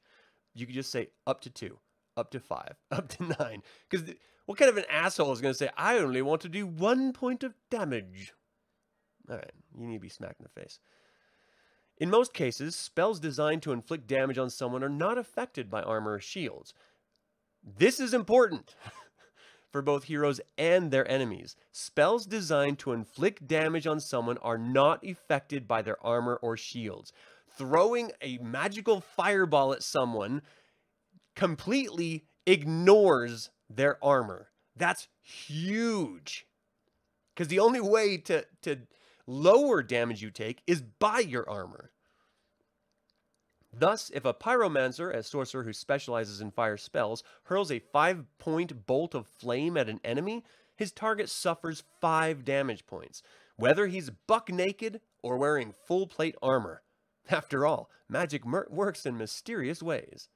You 0.53 0.65
could 0.65 0.75
just 0.75 0.91
say 0.91 1.09
up 1.27 1.41
to 1.41 1.49
2, 1.49 1.77
up 2.17 2.31
to 2.31 2.39
5, 2.39 2.75
up 2.91 3.07
to 3.09 3.35
9. 3.39 3.63
Because 3.89 4.13
what 4.45 4.57
kind 4.57 4.69
of 4.69 4.77
an 4.77 4.85
asshole 4.89 5.31
is 5.31 5.41
going 5.41 5.53
to 5.53 5.57
say, 5.57 5.69
I 5.77 5.97
only 5.97 6.21
want 6.21 6.41
to 6.41 6.49
do 6.49 6.65
1 6.65 7.13
point 7.13 7.43
of 7.43 7.53
damage? 7.69 8.33
All 9.29 9.37
right, 9.37 9.51
you 9.77 9.87
need 9.87 9.95
to 9.95 10.01
be 10.01 10.09
smacked 10.09 10.39
in 10.39 10.43
the 10.43 10.61
face. 10.61 10.79
In 11.97 12.09
most 12.09 12.33
cases, 12.33 12.75
spells 12.75 13.19
designed 13.19 13.61
to 13.63 13.71
inflict 13.71 14.07
damage 14.07 14.37
on 14.37 14.49
someone 14.49 14.83
are 14.83 14.89
not 14.89 15.17
affected 15.17 15.69
by 15.69 15.83
armor 15.83 16.13
or 16.13 16.19
shields. 16.19 16.73
This 17.63 17.99
is 17.99 18.13
important 18.13 18.75
for 19.73 19.81
both 19.81 20.03
heroes 20.03 20.39
and 20.55 20.91
their 20.91 21.09
enemies. 21.11 21.55
Spells 21.71 22.27
designed 22.27 22.77
to 22.79 22.93
inflict 22.93 23.47
damage 23.47 23.87
on 23.87 23.99
someone 23.99 24.37
are 24.37 24.57
not 24.57 25.03
affected 25.03 25.67
by 25.67 25.81
their 25.81 26.01
armor 26.05 26.39
or 26.43 26.55
shields. 26.55 27.11
Throwing 27.57 28.11
a 28.21 28.37
magical 28.37 29.01
fireball 29.01 29.73
at 29.73 29.81
someone 29.81 30.43
completely 31.35 32.25
ignores 32.45 33.49
their 33.67 33.97
armor. 34.03 34.49
That's 34.75 35.07
huge. 35.21 36.45
Because 37.33 37.47
the 37.47 37.59
only 37.59 37.81
way 37.81 38.17
to, 38.17 38.45
to 38.61 38.77
lower 39.25 39.81
damage 39.81 40.21
you 40.21 40.29
take 40.29 40.61
is 40.67 40.83
by 40.83 41.19
your 41.19 41.49
armor. 41.49 41.91
Thus, 43.73 44.11
if 44.13 44.23
a 44.23 44.33
pyromancer, 44.33 45.13
a 45.13 45.23
sorcerer 45.23 45.63
who 45.63 45.73
specializes 45.73 46.41
in 46.41 46.51
fire 46.51 46.77
spells, 46.77 47.23
hurls 47.45 47.71
a 47.71 47.79
five 47.79 48.25
point 48.37 48.85
bolt 48.85 49.15
of 49.15 49.27
flame 49.27 49.77
at 49.77 49.89
an 49.89 49.99
enemy, 50.03 50.43
his 50.75 50.91
target 50.91 51.29
suffers 51.29 51.83
five 51.99 52.45
damage 52.45 52.85
points, 52.85 53.23
whether 53.55 53.87
he's 53.87 54.11
buck 54.11 54.51
naked 54.51 55.01
or 55.23 55.37
wearing 55.37 55.71
full 55.71 56.07
plate 56.07 56.35
armor. 56.41 56.83
After 57.29 57.65
all, 57.65 57.89
magic 58.07 58.45
works 58.45 59.05
in 59.05 59.17
mysterious 59.17 59.81
ways. 59.81 60.29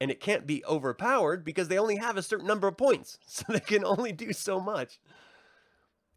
And 0.00 0.10
it 0.10 0.20
can't 0.20 0.46
be 0.46 0.64
overpowered 0.66 1.44
because 1.44 1.68
they 1.68 1.78
only 1.78 1.96
have 1.96 2.16
a 2.16 2.22
certain 2.22 2.46
number 2.46 2.68
of 2.68 2.76
points, 2.76 3.18
so 3.26 3.44
they 3.48 3.60
can 3.60 3.84
only 3.84 4.12
do 4.12 4.32
so 4.32 4.60
much. 4.60 5.00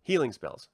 Healing 0.04 0.32
spells. 0.32 0.70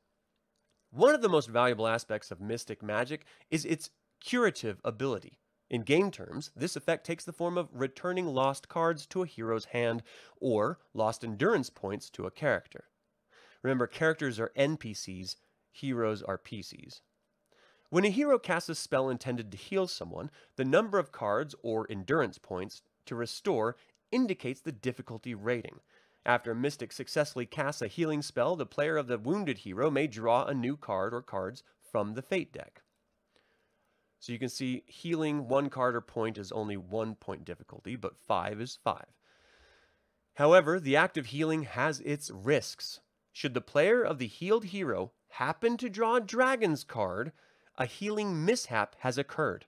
One 0.91 1.15
of 1.15 1.21
the 1.21 1.29
most 1.29 1.49
valuable 1.49 1.87
aspects 1.87 2.29
of 2.29 2.39
mystic 2.39 2.83
magic 2.83 3.25
is 3.49 3.65
its 3.65 3.89
curative 4.23 4.79
ability. 4.83 5.39
In 5.69 5.81
game 5.81 6.11
terms, 6.11 6.51
this 6.55 6.75
effect 6.75 7.05
takes 7.05 7.25
the 7.25 7.33
form 7.33 7.57
of 7.57 7.69
returning 7.73 8.27
lost 8.27 8.69
cards 8.69 9.05
to 9.07 9.23
a 9.23 9.25
hero's 9.25 9.65
hand 9.65 10.03
or 10.39 10.79
lost 10.93 11.23
endurance 11.23 11.69
points 11.69 12.09
to 12.11 12.25
a 12.25 12.31
character. 12.31 12.85
Remember, 13.63 13.87
characters 13.87 14.39
are 14.39 14.51
NPCs, 14.55 15.35
heroes 15.71 16.21
are 16.21 16.37
PCs. 16.37 17.01
When 17.89 18.05
a 18.05 18.09
hero 18.09 18.39
casts 18.39 18.69
a 18.69 18.75
spell 18.75 19.09
intended 19.09 19.51
to 19.51 19.57
heal 19.57 19.87
someone, 19.87 20.31
the 20.55 20.65
number 20.65 20.99
of 20.99 21.11
cards 21.11 21.55
or 21.61 21.85
endurance 21.89 22.37
points 22.37 22.81
to 23.07 23.15
restore 23.15 23.75
indicates 24.11 24.61
the 24.61 24.71
difficulty 24.71 25.33
rating. 25.33 25.79
After 26.25 26.51
a 26.51 26.55
mystic 26.55 26.91
successfully 26.91 27.45
casts 27.45 27.81
a 27.81 27.87
healing 27.87 28.21
spell, 28.21 28.55
the 28.55 28.65
player 28.65 28.95
of 28.95 29.07
the 29.07 29.17
wounded 29.17 29.59
hero 29.59 29.91
may 29.91 30.07
draw 30.07 30.45
a 30.45 30.53
new 30.53 30.77
card 30.77 31.13
or 31.13 31.21
cards 31.21 31.63
from 31.81 32.13
the 32.13 32.21
Fate 32.21 32.53
deck. 32.53 32.82
So 34.23 34.31
you 34.31 34.39
can 34.39 34.47
see 34.47 34.83
healing 34.85 35.49
one 35.49 35.69
card 35.69 35.97
or 35.97 35.99
point 35.99 36.37
is 36.37 36.53
only 36.53 36.77
one 36.77 37.15
point 37.15 37.43
difficulty, 37.43 37.97
but 37.97 38.15
five 38.15 38.61
is 38.61 38.79
five. 38.81 39.17
However, 40.35 40.79
the 40.79 40.95
act 40.95 41.17
of 41.17 41.25
healing 41.25 41.63
has 41.63 41.99
its 41.99 42.31
risks. 42.31 43.01
Should 43.33 43.53
the 43.53 43.59
player 43.59 44.01
of 44.01 44.19
the 44.19 44.27
healed 44.27 44.63
hero 44.63 45.11
happen 45.27 45.75
to 45.75 45.89
draw 45.89 46.15
a 46.15 46.21
dragon's 46.21 46.85
card, 46.85 47.33
a 47.77 47.85
healing 47.85 48.45
mishap 48.45 48.95
has 48.99 49.17
occurred. 49.17 49.65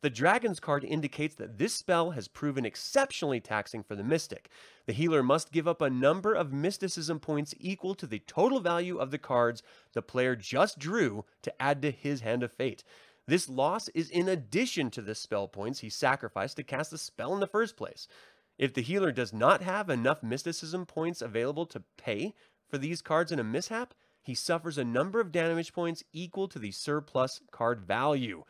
The 0.00 0.10
Dragon's 0.10 0.60
card 0.60 0.84
indicates 0.84 1.34
that 1.34 1.58
this 1.58 1.74
spell 1.74 2.12
has 2.12 2.28
proven 2.28 2.64
exceptionally 2.64 3.40
taxing 3.40 3.82
for 3.82 3.96
the 3.96 4.04
Mystic. 4.04 4.48
The 4.86 4.92
healer 4.92 5.24
must 5.24 5.50
give 5.50 5.66
up 5.66 5.82
a 5.82 5.90
number 5.90 6.34
of 6.34 6.52
mysticism 6.52 7.18
points 7.18 7.52
equal 7.58 7.96
to 7.96 8.06
the 8.06 8.20
total 8.20 8.60
value 8.60 8.98
of 8.98 9.10
the 9.10 9.18
cards 9.18 9.62
the 9.94 10.00
player 10.00 10.36
just 10.36 10.78
drew 10.78 11.24
to 11.42 11.62
add 11.62 11.82
to 11.82 11.90
his 11.90 12.20
Hand 12.20 12.44
of 12.44 12.52
Fate. 12.52 12.84
This 13.28 13.46
loss 13.46 13.88
is 13.88 14.08
in 14.08 14.26
addition 14.26 14.90
to 14.90 15.02
the 15.02 15.14
spell 15.14 15.48
points 15.48 15.80
he 15.80 15.90
sacrificed 15.90 16.56
to 16.56 16.62
cast 16.62 16.90
the 16.90 16.96
spell 16.96 17.34
in 17.34 17.40
the 17.40 17.46
first 17.46 17.76
place. 17.76 18.08
If 18.56 18.72
the 18.72 18.80
healer 18.80 19.12
does 19.12 19.34
not 19.34 19.60
have 19.60 19.90
enough 19.90 20.22
mysticism 20.22 20.86
points 20.86 21.20
available 21.20 21.66
to 21.66 21.84
pay 21.98 22.32
for 22.70 22.78
these 22.78 23.02
cards 23.02 23.30
in 23.30 23.38
a 23.38 23.44
mishap, 23.44 23.92
he 24.22 24.34
suffers 24.34 24.78
a 24.78 24.84
number 24.84 25.20
of 25.20 25.30
damage 25.30 25.74
points 25.74 26.02
equal 26.10 26.48
to 26.48 26.58
the 26.58 26.70
surplus 26.70 27.42
card 27.50 27.82
value. 27.82 28.44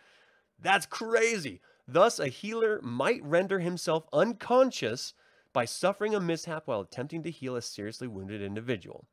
That's 0.61 0.87
crazy. 0.87 1.61
Thus, 1.89 2.21
a 2.21 2.29
healer 2.29 2.81
might 2.81 3.25
render 3.25 3.59
himself 3.59 4.07
unconscious 4.13 5.13
by 5.53 5.65
suffering 5.65 6.15
a 6.15 6.21
mishap 6.21 6.69
while 6.69 6.83
attempting 6.83 7.25
to 7.25 7.33
heal 7.33 7.57
a 7.57 7.63
seriously 7.63 8.07
wounded 8.07 8.43
individual. 8.43 9.09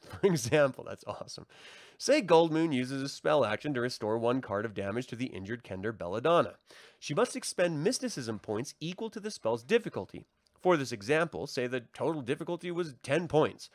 For 0.20 0.26
example, 0.26 0.84
that's 0.84 1.04
awesome. 1.06 1.46
Say 1.98 2.22
Goldmoon 2.22 2.72
uses 2.72 3.02
a 3.02 3.08
spell 3.08 3.44
action 3.44 3.74
to 3.74 3.80
restore 3.80 4.16
one 4.18 4.40
card 4.40 4.64
of 4.64 4.74
damage 4.74 5.06
to 5.08 5.16
the 5.16 5.26
injured 5.26 5.62
Kender 5.62 5.96
Belladonna. 5.96 6.54
She 6.98 7.14
must 7.14 7.36
expend 7.36 7.84
mysticism 7.84 8.38
points 8.38 8.74
equal 8.80 9.10
to 9.10 9.20
the 9.20 9.30
spell's 9.30 9.62
difficulty. 9.62 10.24
For 10.62 10.76
this 10.76 10.92
example, 10.92 11.46
say 11.46 11.66
the 11.66 11.80
total 11.80 12.22
difficulty 12.22 12.70
was 12.70 12.94
10 13.02 13.28
points. 13.28 13.70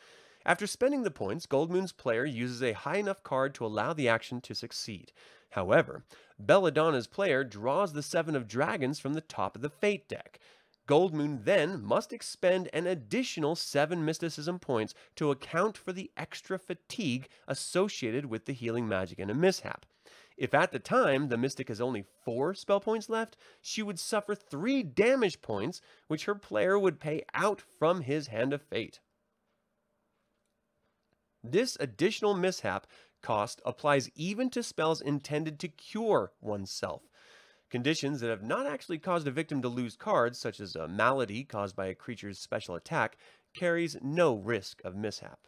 After 0.45 0.67
spending 0.67 1.03
the 1.03 1.11
points, 1.11 1.47
Goldmoon's 1.47 1.91
player 1.91 2.25
uses 2.25 2.61
a 2.61 2.73
high 2.73 2.97
enough 2.97 3.23
card 3.23 3.55
to 3.55 3.65
allow 3.65 3.93
the 3.93 4.07
action 4.07 4.41
to 4.41 4.53
succeed. 4.53 5.11
However, 5.51 6.03
Belladonna's 6.39 7.07
player 7.07 7.43
draws 7.43 7.93
the 7.93 8.03
Seven 8.03 8.35
of 8.35 8.47
Dragons 8.47 8.99
from 8.99 9.13
the 9.13 9.21
top 9.21 9.55
of 9.55 9.61
the 9.61 9.69
Fate 9.69 10.07
deck. 10.07 10.39
Goldmoon 10.87 11.45
then 11.45 11.83
must 11.83 12.13
expend 12.13 12.69
an 12.71 12.85
additional 12.85 13.55
7 13.55 14.05
mysticism 14.05 14.59
points 14.59 14.93
to 15.15 15.31
account 15.31 15.77
for 15.77 15.91
the 15.91 16.11
extra 16.15 16.59
fatigue 16.59 17.27
associated 17.47 18.25
with 18.25 18.45
the 18.45 18.53
healing 18.53 18.87
magic 18.87 19.17
in 19.17 19.29
a 19.29 19.33
mishap. 19.33 19.85
If 20.37 20.53
at 20.53 20.71
the 20.71 20.79
time 20.79 21.29
the 21.29 21.37
mystic 21.37 21.69
has 21.69 21.81
only 21.81 22.05
4 22.23 22.53
spell 22.53 22.79
points 22.79 23.09
left, 23.09 23.37
she 23.61 23.81
would 23.81 23.99
suffer 23.99 24.35
3 24.35 24.83
damage 24.83 25.41
points, 25.41 25.81
which 26.07 26.25
her 26.25 26.35
player 26.35 26.77
would 26.77 26.99
pay 26.99 27.23
out 27.33 27.61
from 27.61 28.01
his 28.01 28.27
Hand 28.27 28.53
of 28.53 28.61
Fate. 28.61 28.99
This 31.43 31.77
additional 31.79 32.33
mishap 32.33 32.85
cost 33.21 33.61
applies 33.65 34.09
even 34.15 34.49
to 34.51 34.61
spells 34.61 35.01
intended 35.01 35.59
to 35.59 35.67
cure 35.67 36.31
oneself. 36.41 37.03
Conditions 37.75 38.21
that 38.21 38.29
have 38.29 38.41
not 38.41 38.65
actually 38.65 38.99
caused 38.99 39.27
a 39.27 39.31
victim 39.31 39.61
to 39.61 39.67
lose 39.67 39.97
cards, 39.97 40.39
such 40.39 40.61
as 40.61 40.77
a 40.77 40.87
malady 40.87 41.43
caused 41.43 41.75
by 41.75 41.87
a 41.87 41.93
creature's 41.93 42.39
special 42.39 42.73
attack, 42.73 43.17
carries 43.53 43.97
no 44.01 44.33
risk 44.33 44.79
of 44.85 44.95
mishap. 44.95 45.39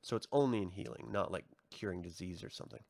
So 0.00 0.16
it's 0.16 0.26
only 0.32 0.62
in 0.62 0.70
healing, 0.70 1.08
not 1.12 1.30
like 1.30 1.44
curing 1.70 2.00
disease 2.00 2.42
or 2.42 2.48
something. 2.48 2.80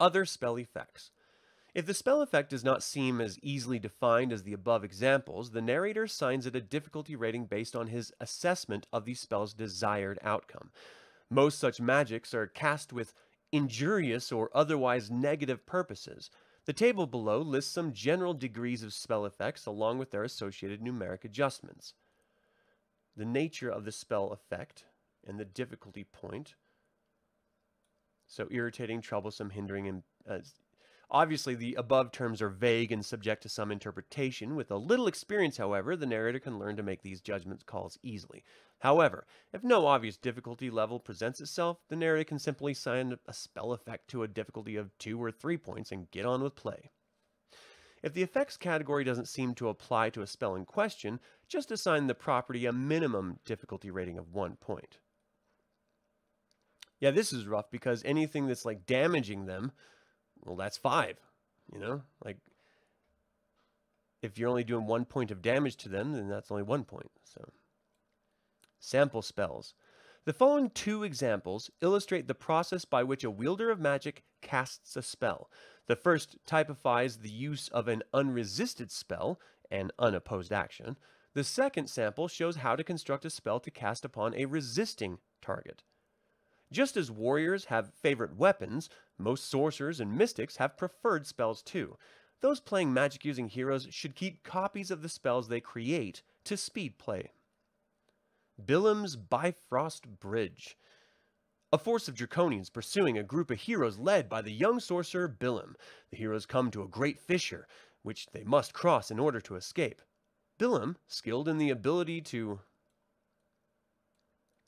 Other 0.00 0.24
spell 0.24 0.58
effects. 0.58 1.12
If 1.72 1.86
the 1.86 1.94
spell 1.94 2.20
effect 2.20 2.50
does 2.50 2.64
not 2.64 2.82
seem 2.82 3.20
as 3.20 3.38
easily 3.44 3.78
defined 3.78 4.32
as 4.32 4.42
the 4.42 4.54
above 4.54 4.82
examples, 4.82 5.52
the 5.52 5.62
narrator 5.62 6.02
assigns 6.02 6.46
it 6.46 6.56
a 6.56 6.60
difficulty 6.60 7.14
rating 7.14 7.44
based 7.44 7.76
on 7.76 7.86
his 7.86 8.12
assessment 8.20 8.88
of 8.92 9.04
the 9.04 9.14
spell's 9.14 9.54
desired 9.54 10.18
outcome. 10.24 10.72
Most 11.30 11.60
such 11.60 11.80
magics 11.80 12.34
are 12.34 12.48
cast 12.48 12.92
with 12.92 13.14
injurious 13.52 14.30
or 14.32 14.50
otherwise 14.54 15.10
negative 15.10 15.64
purposes. 15.66 16.30
The 16.66 16.72
table 16.72 17.06
below 17.06 17.40
lists 17.40 17.72
some 17.72 17.92
general 17.92 18.34
degrees 18.34 18.82
of 18.82 18.92
spell 18.92 19.24
effects 19.24 19.66
along 19.66 19.98
with 19.98 20.10
their 20.10 20.24
associated 20.24 20.82
numeric 20.82 21.24
adjustments. 21.24 21.94
The 23.16 23.24
nature 23.24 23.70
of 23.70 23.84
the 23.84 23.92
spell 23.92 24.30
effect 24.32 24.84
and 25.26 25.40
the 25.40 25.44
difficulty 25.44 26.04
point. 26.04 26.54
So 28.26 28.46
irritating, 28.50 29.00
troublesome, 29.00 29.50
hindering, 29.50 29.88
and 29.88 30.02
uh, 30.28 30.40
Obviously, 31.10 31.54
the 31.54 31.74
above 31.74 32.12
terms 32.12 32.42
are 32.42 32.50
vague 32.50 32.92
and 32.92 33.04
subject 33.04 33.42
to 33.42 33.48
some 33.48 33.72
interpretation. 33.72 34.54
With 34.54 34.70
a 34.70 34.76
little 34.76 35.06
experience, 35.06 35.56
however, 35.56 35.96
the 35.96 36.04
narrator 36.04 36.38
can 36.38 36.58
learn 36.58 36.76
to 36.76 36.82
make 36.82 37.02
these 37.02 37.22
judgment 37.22 37.64
calls 37.64 37.98
easily. 38.02 38.44
However, 38.80 39.26
if 39.52 39.64
no 39.64 39.86
obvious 39.86 40.18
difficulty 40.18 40.68
level 40.68 41.00
presents 41.00 41.40
itself, 41.40 41.78
the 41.88 41.96
narrator 41.96 42.24
can 42.24 42.38
simply 42.38 42.72
assign 42.72 43.16
a 43.26 43.32
spell 43.32 43.72
effect 43.72 44.08
to 44.08 44.22
a 44.22 44.28
difficulty 44.28 44.76
of 44.76 44.96
2 44.98 45.22
or 45.22 45.30
3 45.30 45.56
points 45.56 45.90
and 45.90 46.10
get 46.10 46.26
on 46.26 46.42
with 46.42 46.54
play. 46.54 46.90
If 48.02 48.12
the 48.12 48.22
effects 48.22 48.56
category 48.56 49.02
doesn't 49.02 49.28
seem 49.28 49.54
to 49.54 49.68
apply 49.68 50.10
to 50.10 50.22
a 50.22 50.26
spell 50.26 50.54
in 50.54 50.66
question, 50.66 51.20
just 51.48 51.72
assign 51.72 52.06
the 52.06 52.14
property 52.14 52.66
a 52.66 52.72
minimum 52.72 53.38
difficulty 53.44 53.90
rating 53.90 54.18
of 54.18 54.32
1 54.32 54.56
point. 54.56 54.98
Yeah, 57.00 57.12
this 57.12 57.32
is 57.32 57.46
rough 57.46 57.70
because 57.70 58.02
anything 58.04 58.46
that's 58.46 58.64
like 58.64 58.86
damaging 58.86 59.46
them 59.46 59.72
well, 60.44 60.56
that's 60.56 60.76
five. 60.76 61.16
You 61.72 61.80
know, 61.80 62.02
like 62.24 62.38
if 64.22 64.38
you're 64.38 64.48
only 64.48 64.64
doing 64.64 64.86
one 64.86 65.04
point 65.04 65.30
of 65.30 65.42
damage 65.42 65.76
to 65.76 65.88
them, 65.88 66.12
then 66.12 66.28
that's 66.28 66.50
only 66.50 66.62
one 66.62 66.84
point. 66.84 67.10
So, 67.24 67.48
sample 68.80 69.22
spells. 69.22 69.74
The 70.24 70.32
following 70.32 70.70
two 70.70 71.04
examples 71.04 71.70
illustrate 71.80 72.26
the 72.26 72.34
process 72.34 72.84
by 72.84 73.02
which 73.02 73.24
a 73.24 73.30
wielder 73.30 73.70
of 73.70 73.80
magic 73.80 74.24
casts 74.42 74.96
a 74.96 75.02
spell. 75.02 75.50
The 75.86 75.96
first 75.96 76.36
typifies 76.44 77.18
the 77.18 77.30
use 77.30 77.68
of 77.68 77.88
an 77.88 78.02
unresisted 78.12 78.90
spell, 78.90 79.40
an 79.70 79.90
unopposed 79.98 80.52
action. 80.52 80.98
The 81.34 81.44
second 81.44 81.88
sample 81.88 82.28
shows 82.28 82.56
how 82.56 82.76
to 82.76 82.84
construct 82.84 83.24
a 83.24 83.30
spell 83.30 83.60
to 83.60 83.70
cast 83.70 84.04
upon 84.04 84.34
a 84.34 84.44
resisting 84.46 85.18
target. 85.40 85.82
Just 86.70 86.96
as 86.96 87.10
warriors 87.10 87.66
have 87.66 87.94
favorite 87.94 88.36
weapons, 88.36 88.90
most 89.16 89.50
sorcerers 89.50 90.00
and 90.00 90.16
mystics 90.16 90.56
have 90.56 90.76
preferred 90.76 91.26
spells 91.26 91.62
too. 91.62 91.96
Those 92.40 92.60
playing 92.60 92.92
magic 92.92 93.24
using 93.24 93.48
heroes 93.48 93.88
should 93.90 94.14
keep 94.14 94.44
copies 94.44 94.90
of 94.90 95.02
the 95.02 95.08
spells 95.08 95.48
they 95.48 95.60
create 95.60 96.22
to 96.44 96.56
speed 96.56 96.98
play. 96.98 97.32
Billem's 98.64 99.16
Bifrost 99.16 100.20
Bridge. 100.20 100.76
A 101.72 101.78
force 101.78 102.08
of 102.08 102.14
draconians 102.14 102.72
pursuing 102.72 103.18
a 103.18 103.22
group 103.22 103.50
of 103.50 103.60
heroes 103.60 103.98
led 103.98 104.28
by 104.28 104.42
the 104.42 104.52
young 104.52 104.80
sorcerer 104.80 105.28
Billem. 105.28 105.74
The 106.10 106.16
heroes 106.16 106.46
come 106.46 106.70
to 106.70 106.82
a 106.82 106.88
great 106.88 107.18
fissure, 107.18 107.66
which 108.02 108.26
they 108.32 108.44
must 108.44 108.72
cross 108.72 109.10
in 109.10 109.18
order 109.18 109.40
to 109.42 109.56
escape. 109.56 110.00
Billem, 110.58 110.96
skilled 111.06 111.48
in 111.48 111.58
the 111.58 111.70
ability 111.70 112.20
to 112.22 112.60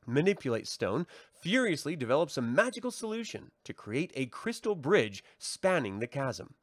manipulate 0.06 0.66
stone, 0.66 1.06
furiously 1.32 1.96
develops 1.96 2.36
a 2.36 2.42
magical 2.42 2.90
solution 2.90 3.50
to 3.64 3.72
create 3.72 4.12
a 4.14 4.26
crystal 4.26 4.74
bridge 4.74 5.24
spanning 5.38 5.98
the 5.98 6.06
chasm. 6.06 6.54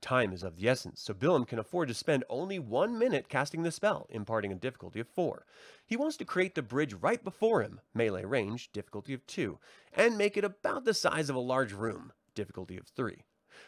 Time 0.00 0.34
is 0.34 0.42
of 0.42 0.56
the 0.56 0.68
essence, 0.68 1.00
so 1.00 1.14
Billem 1.14 1.46
can 1.46 1.58
afford 1.58 1.88
to 1.88 1.94
spend 1.94 2.24
only 2.28 2.58
one 2.58 2.98
minute 2.98 3.30
casting 3.30 3.62
the 3.62 3.72
spell, 3.72 4.06
imparting 4.10 4.52
a 4.52 4.56
difficulty 4.56 5.00
of 5.00 5.08
4. 5.08 5.46
He 5.86 5.96
wants 5.96 6.18
to 6.18 6.26
create 6.26 6.54
the 6.54 6.62
bridge 6.62 6.92
right 6.92 7.24
before 7.24 7.62
him, 7.62 7.80
melee 7.94 8.24
range, 8.24 8.70
difficulty 8.72 9.14
of 9.14 9.26
2, 9.26 9.58
and 9.94 10.18
make 10.18 10.36
it 10.36 10.44
about 10.44 10.84
the 10.84 10.92
size 10.92 11.30
of 11.30 11.36
a 11.36 11.40
large 11.40 11.72
room, 11.72 12.12
difficulty 12.34 12.76
of 12.76 12.86
3. 12.88 13.24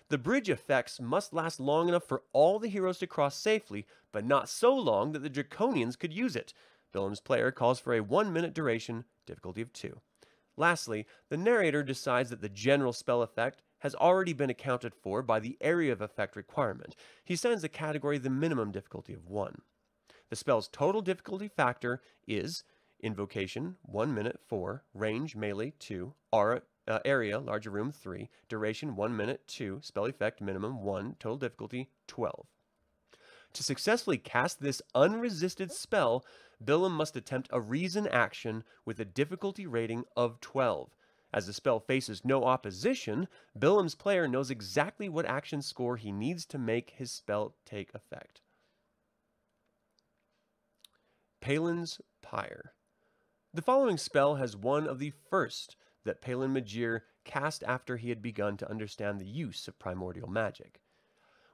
The 0.09 0.19
bridge 0.19 0.51
effects 0.51 1.01
must 1.01 1.33
last 1.33 1.59
long 1.59 1.89
enough 1.89 2.05
for 2.05 2.23
all 2.35 2.59
the 2.59 2.69
heroes 2.69 2.99
to 2.99 3.07
cross 3.07 3.37
safely, 3.37 3.87
but 4.13 4.25
not 4.25 4.49
so 4.49 4.75
long 4.75 5.13
that 5.13 5.21
the 5.21 5.31
Draconians 5.31 5.99
could 5.99 6.13
use 6.13 6.37
it, 6.37 6.53
Billem's 6.93 7.21
player 7.21 7.51
calls 7.51 7.79
for 7.79 7.95
a 7.95 8.01
one 8.01 8.33
minute 8.33 8.55
duration, 8.55 9.05
difficulty 9.27 9.63
of 9.63 9.73
2. 9.73 10.01
Lastly, 10.57 11.07
the 11.29 11.37
narrator 11.37 11.83
decides 11.83 12.31
that 12.31 12.41
the 12.41 12.49
general 12.49 12.93
spell 12.93 13.23
effect 13.23 13.63
has 13.81 13.95
already 13.95 14.33
been 14.33 14.51
accounted 14.51 14.95
for 14.95 15.23
by 15.23 15.39
the 15.39 15.59
area 15.61 15.93
of 15.93 16.01
effect 16.01 16.35
requirement. 16.35 16.97
He 17.25 17.35
assigns 17.35 17.63
the 17.63 17.69
category 17.69 18.19
the 18.19 18.31
minimum 18.31 18.73
difficulty 18.73 19.13
of 19.13 19.29
1. 19.29 19.61
The 20.31 20.37
spell's 20.37 20.69
total 20.69 21.03
difficulty 21.03 21.49
factor 21.49 22.01
is 22.27 22.65
Invocation, 23.01 23.77
1 23.83 24.15
minute 24.15 24.41
4, 24.47 24.83
Range, 24.95 25.37
Melee 25.37 25.75
2, 25.79 26.15
aura, 26.33 26.63
uh, 26.89 27.01
Area, 27.05 27.39
Larger 27.39 27.71
Room 27.71 27.93
3, 27.93 28.31
Duration, 28.49 28.97
1 28.97 29.17
minute 29.17 29.47
2, 29.49 29.81
Spell 29.83 30.07
Effect, 30.07 30.41
Minimum 30.41 30.83
1, 30.83 31.17
Total 31.19 31.37
Difficulty 31.37 31.91
12. 32.07 32.47
To 33.57 33.63
successfully 33.63 34.19
cast 34.19 34.61
this 34.61 34.83
unresisted 34.95 35.73
spell, 35.73 36.27
Billem 36.63 36.93
must 36.93 37.17
attempt 37.17 37.49
a 37.51 37.59
reason 37.59 38.07
action 38.07 38.65
with 38.85 39.01
a 39.01 39.05
difficulty 39.07 39.67
rating 39.67 40.05
of 40.15 40.43
12. 40.43 40.95
As 41.33 41.47
the 41.47 41.55
spell 41.55 41.81
faces 41.81 42.23
no 42.23 42.45
opposition, 42.45 43.29
Billem's 43.59 43.95
player 43.95 44.29
knows 44.29 44.51
exactly 44.51 45.09
what 45.09 45.25
action 45.25 45.63
score 45.63 45.97
he 45.97 46.13
needs 46.13 46.45
to 46.45 46.59
make 46.59 46.91
his 46.91 47.11
spell 47.11 47.55
take 47.65 47.95
effect. 47.95 48.43
Palin's 51.41 52.03
Pyre. 52.21 52.75
The 53.55 53.63
following 53.63 53.97
spell 53.97 54.35
has 54.35 54.55
one 54.55 54.87
of 54.87 54.99
the 54.99 55.15
first 55.31 55.77
that 56.05 56.21
Palin 56.21 56.53
Majere 56.53 57.05
cast 57.25 57.65
after 57.65 57.97
he 57.97 58.11
had 58.11 58.21
begun 58.21 58.59
to 58.59 58.71
understand 58.71 59.19
the 59.19 59.27
use 59.27 59.67
of 59.67 59.79
primordial 59.79 60.29
magic. 60.29 60.83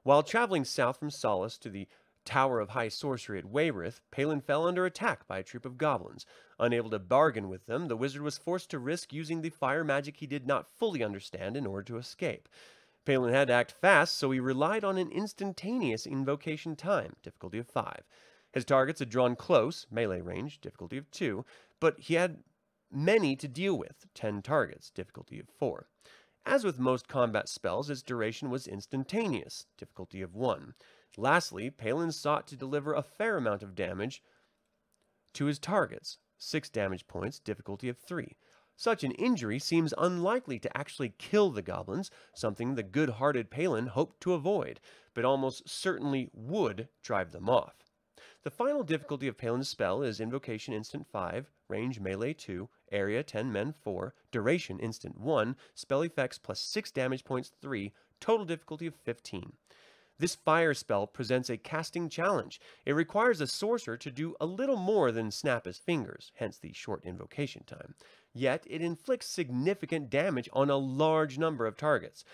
While 0.04 0.24
traveling 0.24 0.64
south 0.64 0.98
from 0.98 1.10
Solace 1.10 1.56
to 1.58 1.70
the 1.70 1.86
Tower 2.24 2.58
of 2.58 2.70
High 2.70 2.88
Sorcery 2.88 3.38
at 3.38 3.44
Wayreth, 3.44 4.00
Palin 4.10 4.40
fell 4.40 4.66
under 4.66 4.84
attack 4.84 5.28
by 5.28 5.38
a 5.38 5.42
troop 5.44 5.64
of 5.64 5.78
goblins. 5.78 6.26
Unable 6.58 6.90
to 6.90 6.98
bargain 6.98 7.48
with 7.48 7.66
them, 7.66 7.86
the 7.86 7.96
wizard 7.96 8.22
was 8.22 8.36
forced 8.36 8.70
to 8.70 8.80
risk 8.80 9.12
using 9.12 9.42
the 9.42 9.50
fire 9.50 9.84
magic 9.84 10.16
he 10.16 10.26
did 10.26 10.46
not 10.46 10.68
fully 10.68 11.04
understand 11.04 11.56
in 11.56 11.66
order 11.66 11.84
to 11.84 11.98
escape. 11.98 12.48
Palin 13.04 13.32
had 13.32 13.48
to 13.48 13.54
act 13.54 13.72
fast, 13.72 14.16
so 14.16 14.30
he 14.32 14.40
relied 14.40 14.84
on 14.84 14.98
an 14.98 15.10
instantaneous 15.10 16.06
invocation 16.06 16.74
time, 16.74 17.14
difficulty 17.22 17.58
of 17.58 17.68
5. 17.68 18.02
His 18.52 18.64
targets 18.64 18.98
had 18.98 19.08
drawn 19.08 19.36
close, 19.36 19.86
melee 19.90 20.20
range, 20.20 20.60
difficulty 20.60 20.98
of 20.98 21.10
2, 21.12 21.44
but 21.78 21.98
he 21.98 22.14
had 22.14 22.42
many 22.90 23.34
to 23.36 23.48
deal 23.48 23.78
with, 23.78 24.06
10 24.14 24.42
targets, 24.42 24.90
difficulty 24.90 25.38
of 25.38 25.48
4. 25.48 25.86
As 26.44 26.64
with 26.64 26.78
most 26.78 27.08
combat 27.08 27.48
spells, 27.48 27.88
its 27.88 28.02
duration 28.02 28.50
was 28.50 28.66
instantaneous, 28.66 29.66
difficulty 29.78 30.22
of 30.22 30.34
1. 30.34 30.74
Lastly, 31.16 31.70
Palin 31.70 32.10
sought 32.10 32.46
to 32.48 32.56
deliver 32.56 32.94
a 32.94 33.02
fair 33.02 33.36
amount 33.36 33.62
of 33.62 33.74
damage 33.74 34.22
to 35.34 35.46
his 35.46 35.58
targets, 35.58 36.18
6 36.38 36.68
damage 36.70 37.06
points, 37.06 37.38
difficulty 37.38 37.88
of 37.88 37.98
3. 37.98 38.36
Such 38.76 39.04
an 39.04 39.12
injury 39.12 39.58
seems 39.58 39.94
unlikely 39.96 40.58
to 40.58 40.76
actually 40.76 41.14
kill 41.18 41.50
the 41.50 41.62
goblins, 41.62 42.10
something 42.34 42.74
the 42.74 42.82
good-hearted 42.82 43.50
Palin 43.50 43.86
hoped 43.86 44.20
to 44.22 44.32
avoid, 44.32 44.80
but 45.14 45.24
almost 45.24 45.68
certainly 45.68 46.30
would 46.32 46.88
drive 47.02 47.32
them 47.32 47.48
off. 47.48 47.76
The 48.44 48.50
final 48.50 48.82
difficulty 48.82 49.28
of 49.28 49.38
Palin's 49.38 49.68
spell 49.68 50.02
is 50.02 50.18
Invocation 50.18 50.74
Instant 50.74 51.06
5, 51.06 51.48
Range 51.68 52.00
Melee 52.00 52.32
2, 52.32 52.68
Area 52.90 53.22
10 53.22 53.52
Men 53.52 53.72
4, 53.72 54.14
Duration 54.32 54.80
Instant 54.80 55.16
1, 55.20 55.54
Spell 55.76 56.02
Effects 56.02 56.38
plus 56.38 56.58
6 56.58 56.90
damage 56.90 57.22
points 57.22 57.52
3, 57.60 57.92
total 58.18 58.44
difficulty 58.44 58.88
of 58.88 58.96
15. 58.96 59.52
This 60.18 60.34
fire 60.34 60.74
spell 60.74 61.06
presents 61.06 61.50
a 61.50 61.56
casting 61.56 62.08
challenge. 62.08 62.60
It 62.84 62.94
requires 62.94 63.40
a 63.40 63.46
sorcerer 63.46 63.96
to 63.98 64.10
do 64.10 64.34
a 64.40 64.46
little 64.46 64.76
more 64.76 65.12
than 65.12 65.30
snap 65.30 65.64
his 65.64 65.78
fingers, 65.78 66.32
hence 66.34 66.58
the 66.58 66.72
short 66.72 67.04
invocation 67.04 67.62
time. 67.64 67.94
Yet, 68.34 68.66
it 68.68 68.82
inflicts 68.82 69.26
significant 69.28 70.10
damage 70.10 70.48
on 70.52 70.68
a 70.68 70.76
large 70.76 71.38
number 71.38 71.64
of 71.64 71.76
targets. 71.76 72.24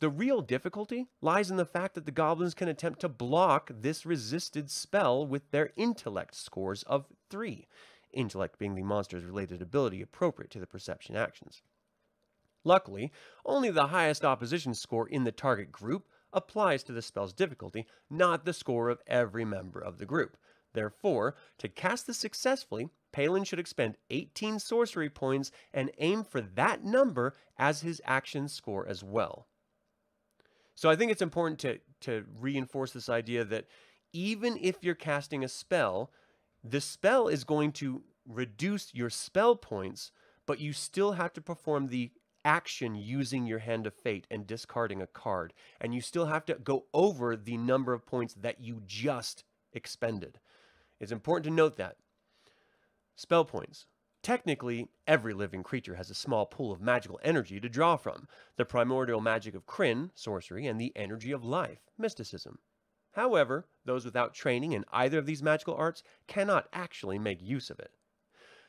The 0.00 0.08
real 0.08 0.42
difficulty 0.42 1.08
lies 1.20 1.50
in 1.50 1.56
the 1.56 1.64
fact 1.64 1.96
that 1.96 2.06
the 2.06 2.12
goblins 2.12 2.54
can 2.54 2.68
attempt 2.68 3.00
to 3.00 3.08
block 3.08 3.68
this 3.74 4.06
resisted 4.06 4.70
spell 4.70 5.26
with 5.26 5.50
their 5.50 5.72
intellect 5.74 6.36
scores 6.36 6.84
of 6.84 7.06
3, 7.30 7.66
intellect 8.12 8.60
being 8.60 8.76
the 8.76 8.84
monster's 8.84 9.24
related 9.24 9.60
ability 9.60 10.00
appropriate 10.00 10.52
to 10.52 10.60
the 10.60 10.68
perception 10.68 11.16
actions. 11.16 11.62
Luckily, 12.62 13.10
only 13.44 13.70
the 13.70 13.88
highest 13.88 14.24
opposition 14.24 14.72
score 14.72 15.08
in 15.08 15.24
the 15.24 15.32
target 15.32 15.72
group 15.72 16.06
applies 16.32 16.84
to 16.84 16.92
the 16.92 17.02
spell's 17.02 17.32
difficulty, 17.32 17.84
not 18.08 18.44
the 18.44 18.52
score 18.52 18.90
of 18.90 19.02
every 19.08 19.44
member 19.44 19.80
of 19.80 19.98
the 19.98 20.06
group. 20.06 20.36
Therefore, 20.74 21.34
to 21.58 21.68
cast 21.68 22.06
this 22.06 22.18
successfully, 22.18 22.88
Palin 23.10 23.42
should 23.42 23.58
expend 23.58 23.96
18 24.10 24.60
sorcery 24.60 25.10
points 25.10 25.50
and 25.74 25.90
aim 25.98 26.22
for 26.22 26.40
that 26.40 26.84
number 26.84 27.34
as 27.56 27.80
his 27.80 28.00
action 28.04 28.46
score 28.46 28.86
as 28.86 29.02
well. 29.02 29.47
So 30.78 30.88
I 30.88 30.94
think 30.94 31.10
it's 31.10 31.22
important 31.22 31.58
to, 31.58 31.80
to 32.02 32.24
reinforce 32.38 32.92
this 32.92 33.08
idea 33.08 33.44
that 33.46 33.64
even 34.12 34.56
if 34.62 34.76
you're 34.80 34.94
casting 34.94 35.42
a 35.42 35.48
spell, 35.48 36.12
the 36.62 36.80
spell 36.80 37.26
is 37.26 37.42
going 37.42 37.72
to 37.72 38.04
reduce 38.28 38.94
your 38.94 39.10
spell 39.10 39.56
points, 39.56 40.12
but 40.46 40.60
you 40.60 40.72
still 40.72 41.14
have 41.14 41.32
to 41.32 41.40
perform 41.40 41.88
the 41.88 42.12
action 42.44 42.94
using 42.94 43.44
your 43.44 43.58
hand 43.58 43.88
of 43.88 43.92
fate 43.92 44.28
and 44.30 44.46
discarding 44.46 45.02
a 45.02 45.08
card. 45.08 45.52
And 45.80 45.96
you 45.96 46.00
still 46.00 46.26
have 46.26 46.44
to 46.44 46.54
go 46.54 46.84
over 46.94 47.34
the 47.34 47.56
number 47.56 47.92
of 47.92 48.06
points 48.06 48.34
that 48.34 48.60
you 48.60 48.80
just 48.86 49.42
expended. 49.72 50.38
It's 51.00 51.10
important 51.10 51.46
to 51.46 51.50
note 51.50 51.76
that. 51.78 51.96
Spell 53.16 53.44
points. 53.44 53.86
Technically, 54.22 54.88
every 55.06 55.32
living 55.32 55.62
creature 55.62 55.94
has 55.94 56.10
a 56.10 56.14
small 56.14 56.44
pool 56.44 56.72
of 56.72 56.80
magical 56.80 57.20
energy 57.22 57.60
to 57.60 57.68
draw 57.68 57.96
from 57.96 58.28
the 58.56 58.64
primordial 58.64 59.20
magic 59.20 59.54
of 59.54 59.66
Krynn, 59.66 60.10
sorcery, 60.14 60.66
and 60.66 60.80
the 60.80 60.92
energy 60.96 61.30
of 61.30 61.44
life, 61.44 61.80
mysticism. 61.96 62.58
However, 63.12 63.68
those 63.84 64.04
without 64.04 64.34
training 64.34 64.72
in 64.72 64.84
either 64.92 65.18
of 65.18 65.26
these 65.26 65.42
magical 65.42 65.74
arts 65.74 66.02
cannot 66.26 66.68
actually 66.72 67.18
make 67.18 67.40
use 67.40 67.70
of 67.70 67.78
it. 67.78 67.92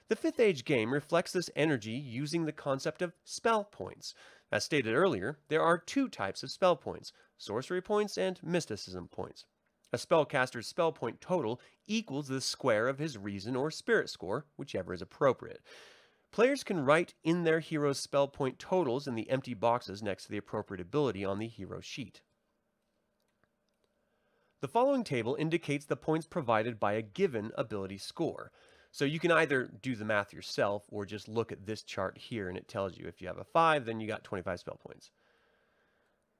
The 0.07 0.15
5th 0.15 0.39
Age 0.39 0.65
game 0.65 0.93
reflects 0.93 1.33
this 1.33 1.51
energy 1.55 1.91
using 1.91 2.45
the 2.45 2.51
concept 2.51 3.01
of 3.01 3.13
spell 3.23 3.63
points. 3.63 4.15
As 4.51 4.63
stated 4.63 4.95
earlier, 4.95 5.39
there 5.49 5.61
are 5.61 5.77
two 5.77 6.09
types 6.09 6.41
of 6.41 6.49
spell 6.49 6.75
points, 6.75 7.11
sorcery 7.37 7.81
points 7.81 8.17
and 8.17 8.41
mysticism 8.41 9.07
points. 9.07 9.45
A 9.91 9.97
spellcaster's 9.97 10.67
spell 10.67 10.91
point 10.91 11.19
total 11.19 11.59
equals 11.87 12.27
the 12.27 12.41
square 12.41 12.87
of 12.87 12.99
his 12.99 13.17
reason 13.17 13.55
or 13.55 13.71
spirit 13.71 14.09
score, 14.09 14.45
whichever 14.55 14.93
is 14.93 15.01
appropriate. 15.01 15.61
Players 16.31 16.63
can 16.63 16.85
write 16.85 17.15
in 17.23 17.43
their 17.43 17.59
hero's 17.59 17.99
spell 17.99 18.27
point 18.27 18.59
totals 18.59 19.07
in 19.07 19.15
the 19.15 19.29
empty 19.29 19.55
boxes 19.55 20.03
next 20.03 20.25
to 20.25 20.31
the 20.31 20.37
appropriate 20.37 20.81
ability 20.81 21.25
on 21.25 21.39
the 21.39 21.47
hero 21.47 21.81
sheet. 21.81 22.21
The 24.61 24.67
following 24.67 25.03
table 25.03 25.35
indicates 25.39 25.85
the 25.85 25.95
points 25.95 26.27
provided 26.27 26.79
by 26.79 26.93
a 26.93 27.01
given 27.01 27.51
ability 27.57 27.97
score. 27.97 28.51
So 28.91 29.05
you 29.05 29.19
can 29.19 29.31
either 29.31 29.71
do 29.81 29.95
the 29.95 30.05
math 30.05 30.33
yourself 30.33 30.83
or 30.89 31.05
just 31.05 31.27
look 31.27 31.51
at 31.51 31.65
this 31.65 31.83
chart 31.83 32.17
here 32.17 32.49
and 32.49 32.57
it 32.57 32.67
tells 32.67 32.97
you 32.97 33.07
if 33.07 33.21
you 33.21 33.27
have 33.27 33.37
a 33.37 33.43
5, 33.43 33.85
then 33.85 33.99
you 33.99 34.07
got 34.07 34.23
25 34.23 34.59
spell 34.59 34.79
points. 34.83 35.11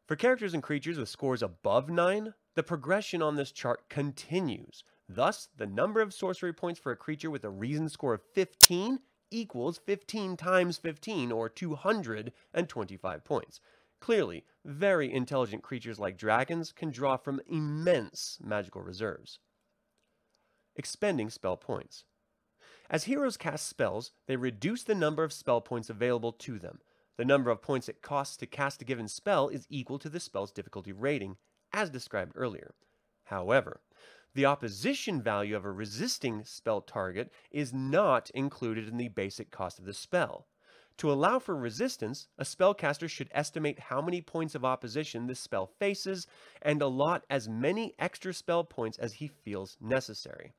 For 0.08 0.16
characters 0.16 0.54
and 0.54 0.64
creatures 0.64 0.98
with 0.98 1.08
scores 1.08 1.44
above 1.44 1.90
9, 1.90 2.34
the 2.60 2.64
progression 2.64 3.22
on 3.22 3.38
this 3.38 3.54
chart 3.54 3.88
continues. 3.88 4.84
Thus, 5.08 5.48
the 5.56 5.66
number 5.66 6.02
of 6.02 6.14
sorcery 6.14 6.52
points 6.52 6.78
for 6.78 6.92
a 6.92 6.98
creature 6.98 7.32
with 7.32 7.46
a 7.46 7.50
reason 7.50 7.88
score 7.88 8.14
of 8.14 8.22
15 8.34 9.00
equals 9.32 9.80
15 9.86 10.36
times 10.36 10.78
15, 10.78 11.32
or 11.32 11.48
225 11.48 13.24
points. 13.24 13.62
Clearly, 14.02 14.44
very 14.66 15.10
intelligent 15.10 15.64
creatures 15.64 16.00
like 16.00 16.18
dragons 16.18 16.74
can 16.74 16.92
draw 16.92 17.16
from 17.16 17.40
immense 17.48 18.38
magical 18.44 18.82
reserves. 18.82 19.40
Expending 20.76 21.30
spell 21.30 21.56
points. 21.56 22.04
As 22.90 23.06
heroes 23.06 23.38
cast 23.38 23.70
spells, 23.70 24.12
they 24.28 24.36
reduce 24.36 24.84
the 24.84 24.96
number 24.96 25.24
of 25.24 25.32
spell 25.32 25.62
points 25.62 25.90
available 25.90 26.34
to 26.34 26.60
them. 26.60 26.80
The 27.16 27.24
number 27.24 27.52
of 27.52 27.62
points 27.62 27.88
it 27.88 28.02
costs 28.02 28.36
to 28.36 28.46
cast 28.46 28.82
a 28.82 28.86
given 28.86 29.08
spell 29.08 29.48
is 29.48 29.66
equal 29.70 30.00
to 30.00 30.10
the 30.10 30.20
spell's 30.20 30.52
difficulty 30.52 30.92
rating, 30.92 31.38
as 31.74 31.90
described 31.90 32.34
earlier. 32.36 32.74
However, 33.26 33.82
the 34.34 34.46
opposition 34.46 35.22
value 35.22 35.56
of 35.56 35.66
a 35.66 35.72
resisting 35.72 36.44
spell 36.44 36.82
target 36.82 37.32
is 37.52 37.74
not 37.74 38.30
included 38.32 38.88
in 38.88 38.98
the 38.98 39.08
basic 39.10 39.52
cost 39.52 39.80
of 39.80 39.86
the 39.86 39.94
spell. 39.94 40.48
To 40.98 41.12
allow 41.12 41.40
for 41.40 41.56
resistance, 41.56 42.28
a 42.38 42.44
spellcaster 42.44 43.10
should 43.10 43.30
estimate 43.32 43.80
how 43.80 44.02
many 44.02 44.22
points 44.22 44.54
of 44.54 44.66
opposition 44.66 45.28
the 45.28 45.36
spell 45.36 45.66
faces 45.66 46.28
and 46.62 46.82
allot 46.82 47.26
as 47.30 47.48
many 47.48 47.96
extra 47.98 48.34
spell 48.34 48.66
points 48.66 48.98
as 48.98 49.14
he 49.14 49.28
feels 49.28 49.78
necessary. 49.80 50.52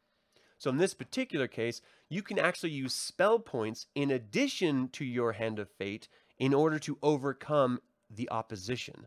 So 0.57 0.71
in 0.71 0.79
this 0.79 0.95
particular 0.95 1.47
case, 1.47 1.83
you 2.09 2.23
can 2.23 2.39
actually 2.39 2.71
use 2.71 2.95
spell 2.95 3.39
points 3.39 3.87
in 3.95 4.11
addition 4.11 4.89
to 4.91 5.05
your 5.05 5.33
Hand 5.33 5.59
of 5.59 5.69
Fate 5.71 6.09
in 6.39 6.55
order 6.55 6.79
to 6.81 6.99
overcome 7.03 7.81
the 8.09 8.31
opposition. 8.31 9.07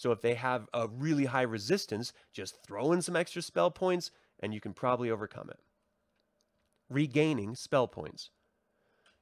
So 0.00 0.12
if 0.12 0.22
they 0.22 0.32
have 0.32 0.66
a 0.72 0.88
really 0.88 1.26
high 1.26 1.42
resistance, 1.42 2.14
just 2.32 2.62
throw 2.62 2.92
in 2.92 3.02
some 3.02 3.16
extra 3.16 3.42
spell 3.42 3.70
points 3.70 4.10
and 4.42 4.54
you 4.54 4.58
can 4.58 4.72
probably 4.72 5.10
overcome 5.10 5.50
it. 5.50 5.60
Regaining 6.88 7.54
spell 7.54 7.86
points. 7.86 8.30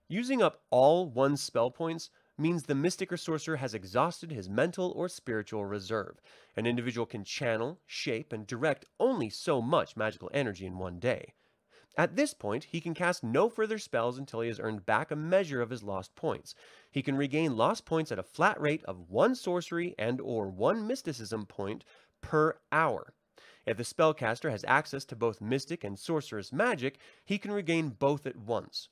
Using 0.06 0.40
up 0.40 0.62
all 0.70 1.10
one's 1.10 1.42
spell 1.42 1.72
points 1.72 2.10
means 2.38 2.62
the 2.62 2.76
mystic 2.76 3.12
or 3.12 3.16
sorcerer 3.16 3.56
has 3.56 3.74
exhausted 3.74 4.30
his 4.30 4.48
mental 4.48 4.92
or 4.92 5.08
spiritual 5.08 5.64
reserve. 5.66 6.20
An 6.54 6.64
individual 6.64 7.06
can 7.06 7.24
channel, 7.24 7.80
shape, 7.84 8.32
and 8.32 8.46
direct 8.46 8.84
only 9.00 9.30
so 9.30 9.60
much 9.60 9.96
magical 9.96 10.30
energy 10.32 10.64
in 10.64 10.78
one 10.78 11.00
day. 11.00 11.34
At 11.98 12.14
this 12.14 12.32
point, 12.32 12.62
he 12.62 12.80
can 12.80 12.94
cast 12.94 13.24
no 13.24 13.48
further 13.48 13.76
spells 13.76 14.18
until 14.18 14.40
he 14.40 14.46
has 14.46 14.60
earned 14.60 14.86
back 14.86 15.10
a 15.10 15.16
measure 15.16 15.60
of 15.60 15.70
his 15.70 15.82
lost 15.82 16.14
points. 16.14 16.54
He 16.92 17.02
can 17.02 17.16
regain 17.16 17.56
lost 17.56 17.84
points 17.84 18.12
at 18.12 18.20
a 18.20 18.22
flat 18.22 18.58
rate 18.60 18.84
of 18.84 19.10
one 19.10 19.34
sorcery 19.34 19.96
and 19.98 20.20
or 20.20 20.48
one 20.48 20.86
mysticism 20.86 21.44
point 21.44 21.84
per 22.20 22.56
hour. 22.70 23.14
If 23.66 23.76
the 23.76 23.82
spellcaster 23.82 24.48
has 24.48 24.64
access 24.68 25.04
to 25.06 25.16
both 25.16 25.40
mystic 25.40 25.82
and 25.82 25.98
sorcerous 25.98 26.52
magic, 26.52 27.00
he 27.24 27.36
can 27.36 27.50
regain 27.50 27.88
both 27.88 28.26
at 28.26 28.36
once. 28.36 28.88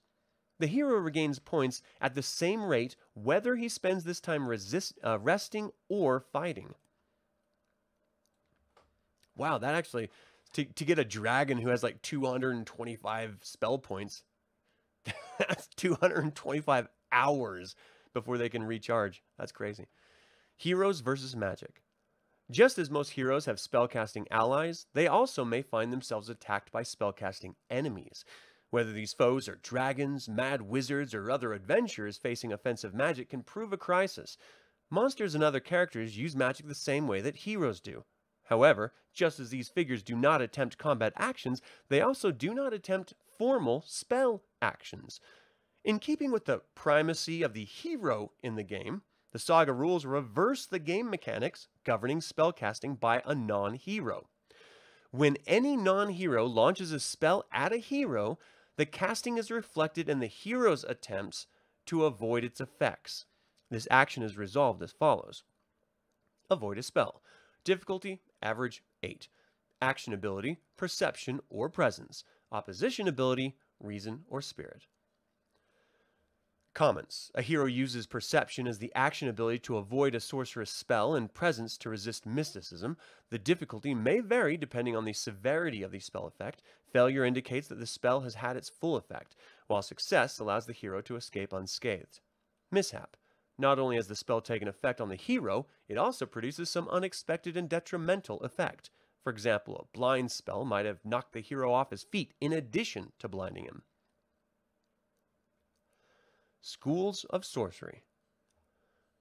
The 0.59 0.66
hero 0.66 0.96
regains 0.98 1.38
points 1.38 1.82
at 2.00 2.14
the 2.14 2.22
same 2.22 2.64
rate 2.64 2.96
whether 3.14 3.54
he 3.54 3.68
spends 3.68 4.02
this 4.02 4.20
time 4.20 4.48
resist, 4.48 4.98
uh, 5.04 5.20
resting 5.20 5.70
or 5.88 6.18
fighting. 6.18 6.74
Wow, 9.36 9.59
that 9.59 9.76
actually 9.76 10.11
to, 10.57 10.64
to 10.64 10.84
get 10.86 10.98
a 10.98 11.04
dragon 11.04 11.59
who 11.59 11.68
has 11.68 11.82
like 11.82 12.00
225 12.00 13.38
spell 13.42 13.76
points, 13.76 14.22
that's 15.38 15.68
225 15.76 16.88
hours 17.12 17.76
before 18.14 18.38
they 18.38 18.48
can 18.48 18.62
recharge. 18.62 19.22
That's 19.38 19.52
crazy. 19.52 19.88
Heroes 20.57 21.00
versus 21.00 21.36
magic. 21.36 21.82
Just 22.50 22.78
as 22.78 22.90
most 22.90 23.11
heroes 23.11 23.44
have 23.44 23.57
spellcasting 23.57 24.24
allies, 24.30 24.86
they 24.94 25.07
also 25.07 25.44
may 25.44 25.61
find 25.61 25.92
themselves 25.92 26.30
attacked 26.30 26.72
by 26.72 26.82
spellcasting 26.82 27.54
enemies. 27.68 28.24
Whether 28.70 28.92
these 28.92 29.12
foes 29.12 29.48
are 29.48 29.61
dragons, 29.62 30.26
mad 30.26 30.62
wizards, 30.62 31.12
or 31.12 31.30
other 31.30 31.52
adventurers 31.52 32.16
facing 32.16 32.52
offensive 32.52 32.94
magic 32.94 33.28
can 33.28 33.42
prove 33.42 33.74
a 33.74 33.76
crisis. 33.76 34.38
Monsters 34.90 35.34
and 35.34 35.44
other 35.44 35.61
characters 35.61 36.16
use 36.16 36.34
magic 36.34 36.66
the 36.66 36.74
same 36.74 37.07
way 37.07 37.20
that 37.20 37.36
heroes 37.36 37.80
do. 37.80 38.04
However, 38.47 38.92
just 39.12 39.40
as 39.40 39.51
these 39.51 39.68
figures 39.68 40.03
do 40.03 40.16
not 40.16 40.42
attempt 40.42 40.78
combat 40.78 41.12
actions, 41.16 41.61
they 41.88 42.01
also 42.01 42.30
do 42.30 42.55
not 42.55 42.72
attempt 42.72 43.14
formal 43.38 43.82
spell 43.86 44.42
actions. 44.62 45.20
In 45.84 45.99
keeping 45.99 46.32
with 46.32 46.47
the 46.47 46.62
primacy 46.74 47.42
of 47.42 47.55
the 47.55 47.64
hero 47.64 48.32
in 48.42 48.57
the 48.57 48.62
game, 48.62 49.03
the 49.32 49.38
saga 49.38 49.72
rules 49.72 50.05
reverse 50.05 50.66
the 50.66 50.78
game 50.78 51.11
mechanics 51.11 51.68
governing 51.84 52.20
spellcasting 52.20 52.99
by 52.99 53.22
a 53.24 53.34
non-hero. 53.34 54.28
When 55.11 55.36
any 55.47 55.76
non-hero 55.76 56.47
launches 56.47 56.92
a 56.92 57.01
spell 57.01 57.44
at 57.53 57.72
a 57.72 57.78
hero, 57.78 58.38
the 58.76 58.86
casting 58.86 59.38
is 59.38 59.51
reflected 59.51 60.09
in 60.09 60.20
the 60.20 60.26
hero's 60.26 60.84
attempts 60.84 61.47
to 61.86 62.05
avoid 62.05 62.44
its 62.44 62.61
effects. 62.61 63.24
This 63.70 63.88
action 63.90 64.22
is 64.22 64.36
resolved 64.36 64.82
as 64.82 64.92
follows. 64.92 65.42
Avoid 66.51 66.78
a 66.78 66.82
spell. 66.82 67.22
Difficulty, 67.64 68.20
average 68.43 68.82
8. 69.03 69.28
Action 69.82 70.12
ability, 70.12 70.59
perception 70.76 71.41
or 71.49 71.68
presence. 71.68 72.24
Opposition 72.53 73.09
ability, 73.09 73.57
reason 73.80 74.24
or 74.28 74.41
spirit. 74.41 74.87
Comments. 76.76 77.30
A 77.34 77.41
hero 77.41 77.64
uses 77.64 78.07
perception 78.07 78.66
as 78.66 78.78
the 78.78 78.93
action 78.95 79.28
ability 79.28 79.61
to 79.61 79.78
avoid 79.78 80.14
a 80.14 80.20
sorcerous 80.20 80.70
spell 80.70 81.14
and 81.14 81.32
presence 81.32 81.78
to 81.78 81.89
resist 81.89 82.26
mysticism. 82.26 82.99
The 83.30 83.39
difficulty 83.39 83.95
may 83.95 84.20
vary 84.20 84.59
depending 84.59 84.95
on 84.95 85.07
the 85.07 85.14
severity 85.14 85.82
of 85.82 85.91
the 85.91 86.01
spell 86.01 86.26
effect. 86.26 86.61
Failure 86.93 87.24
indicates 87.24 87.66
that 87.68 87.80
the 87.80 87.87
spell 87.87 88.20
has 88.20 88.34
had 88.34 88.59
its 88.59 88.68
full 88.68 88.97
effect, 88.97 89.37
while 89.68 89.80
success 89.80 90.39
allows 90.39 90.66
the 90.66 90.74
hero 90.74 91.01
to 91.01 91.16
escape 91.16 91.51
unscathed. 91.55 92.20
Mishap. 92.70 93.16
Not 93.59 93.78
only 93.78 93.96
has 93.96 94.09
the 94.09 94.16
spell 94.16 94.40
taken 94.40 94.68
effect 94.68 95.00
on 95.00 95.09
the 95.09 95.16
hero, 95.16 95.66
it 95.88 95.96
also 95.96 96.26
produces 96.26 96.68
some 96.68 96.88
unexpected 96.88 97.57
and 97.57 97.68
detrimental 97.68 98.38
effect. 98.40 98.90
For 99.22 99.30
example, 99.30 99.76
a 99.76 99.96
blind 99.96 100.30
spell 100.30 100.64
might 100.64 100.86
have 100.86 101.04
knocked 101.04 101.32
the 101.32 101.40
hero 101.40 101.72
off 101.72 101.90
his 101.90 102.04
feet 102.04 102.34
in 102.40 102.52
addition 102.52 103.12
to 103.18 103.28
blinding 103.28 103.64
him. 103.64 103.82
Schools 106.61 107.24
of 107.30 107.44
Sorcery 107.44 108.02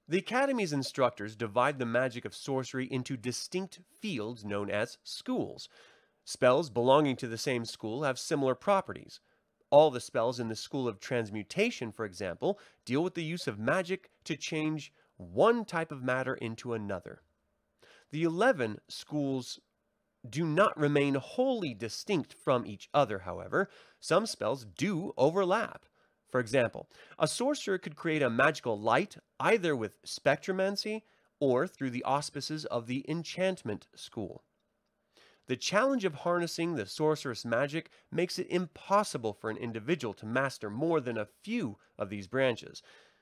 The 0.08 0.18
Academy's 0.18 0.74
instructors 0.74 1.36
divide 1.36 1.80
the 1.80 1.86
magic 1.86 2.26
of 2.26 2.36
sorcery 2.36 2.92
into 2.92 3.16
distinct 3.16 3.80
fields 4.02 4.44
known 4.44 4.70
as 4.70 4.98
schools. 5.04 5.70
Spells 6.26 6.70
belonging 6.70 7.16
to 7.18 7.28
the 7.28 7.38
same 7.38 7.66
school 7.66 8.04
have 8.04 8.20
similar 8.20 8.56
properties. 8.56 9.20
All 9.70 9.92
the 9.92 10.00
spells 10.00 10.40
in 10.40 10.48
the 10.48 10.56
School 10.56 10.88
of 10.88 11.00
Transmutation, 11.00 11.92
for 11.92 12.06
example, 12.06 12.60
deal 12.86 13.04
with 13.04 13.16
the 13.16 13.24
use 13.24 13.48
of 13.48 13.60
magic 13.60 14.10
to 14.26 14.38
change 14.38 14.94
one 15.18 15.66
type 15.66 15.92
of 15.92 16.04
matter 16.04 16.36
into 16.36 16.74
another. 16.74 17.22
The 18.12 18.24
11 18.24 18.80
schools 18.88 19.60
do 20.30 20.46
not 20.46 20.78
remain 20.78 21.16
wholly 21.16 21.74
distinct 21.74 22.34
from 22.34 22.66
each 22.66 22.90
other, 22.94 23.20
however. 23.20 23.70
Some 24.00 24.26
spells 24.26 24.66
do 24.66 25.14
overlap. 25.18 25.86
For 26.30 26.40
example, 26.40 26.90
a 27.20 27.28
sorcerer 27.28 27.78
could 27.78 27.96
create 27.96 28.22
a 28.22 28.30
magical 28.30 28.80
light 28.80 29.18
either 29.40 29.76
with 29.76 30.02
spectromancy 30.04 31.04
or 31.40 31.68
through 31.68 31.92
the 31.92 32.04
auspices 32.04 32.66
of 32.66 32.88
the 32.88 33.06
enchantment 33.08 33.88
school. 33.96 34.44
The 35.48 35.56
challenge 35.56 36.06
of 36.06 36.16
harnessing 36.16 36.74
the 36.74 36.88
sorcerous 36.88 37.46
magic 37.46 37.92
makes 38.12 38.40
it 38.40 38.48
impossible 38.50 39.34
for 39.34 39.52
an 39.52 39.58
individual 39.58 40.14
to 40.16 40.26
master 40.26 40.72
more 40.72 41.00
than 41.00 41.20
a 41.20 41.28
few 41.44 41.78
of 42.00 42.10
these 42.10 42.26
branches. 42.26 42.82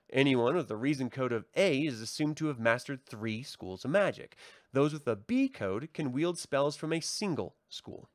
Anyone 0.10 0.56
with 0.56 0.70
the 0.70 0.78
reason 0.78 1.10
code 1.10 1.34
of 1.34 1.46
A 1.56 1.82
is 1.86 2.00
assumed 2.00 2.38
to 2.38 2.48
have 2.48 2.60
mastered 2.60 3.06
three 3.06 3.44
schools 3.44 3.84
of 3.84 3.92
magic. 3.92 4.38
Those 4.72 4.94
with 4.94 5.06
a 5.06 5.18
B 5.18 5.50
code 5.50 5.90
can 5.94 6.14
wield 6.14 6.38
spells 6.38 6.78
from 6.78 6.94
a 6.94 7.02
single 7.02 7.58
school. 7.68 8.10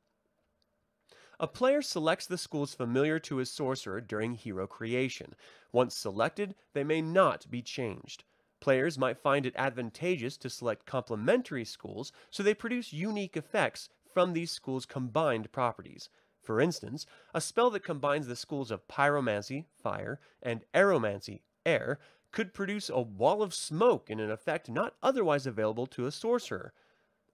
A 1.39 1.47
player 1.47 1.83
selects 1.83 2.25
the 2.25 2.37
schools 2.37 2.73
familiar 2.73 3.19
to 3.19 3.37
his 3.37 3.51
sorcerer 3.51 4.01
during 4.01 4.33
hero 4.33 4.65
creation. 4.65 5.35
Once 5.71 5.95
selected, 5.95 6.55
they 6.73 6.83
may 6.83 7.01
not 7.01 7.49
be 7.49 7.61
changed. 7.61 8.23
Players 8.59 8.97
might 8.97 9.17
find 9.17 9.45
it 9.45 9.55
advantageous 9.55 10.35
to 10.37 10.49
select 10.49 10.85
complementary 10.85 11.63
schools 11.63 12.11
so 12.29 12.43
they 12.43 12.53
produce 12.53 12.91
unique 12.91 13.37
effects 13.37 13.87
from 14.13 14.33
these 14.33 14.51
schools' 14.51 14.85
combined 14.85 15.51
properties. 15.51 16.09
For 16.41 16.59
instance, 16.59 17.05
a 17.33 17.41
spell 17.41 17.69
that 17.71 17.83
combines 17.83 18.27
the 18.27 18.35
schools 18.35 18.71
of 18.71 18.87
pyromancy, 18.87 19.65
fire, 19.81 20.19
and 20.41 20.63
aeromancy, 20.73 21.41
air, 21.65 21.99
could 22.31 22.53
produce 22.53 22.89
a 22.89 23.01
wall 23.01 23.41
of 23.41 23.53
smoke 23.53 24.09
in 24.09 24.19
an 24.19 24.31
effect 24.31 24.69
not 24.69 24.95
otherwise 25.01 25.45
available 25.45 25.87
to 25.87 26.05
a 26.05 26.11
sorcerer. 26.11 26.73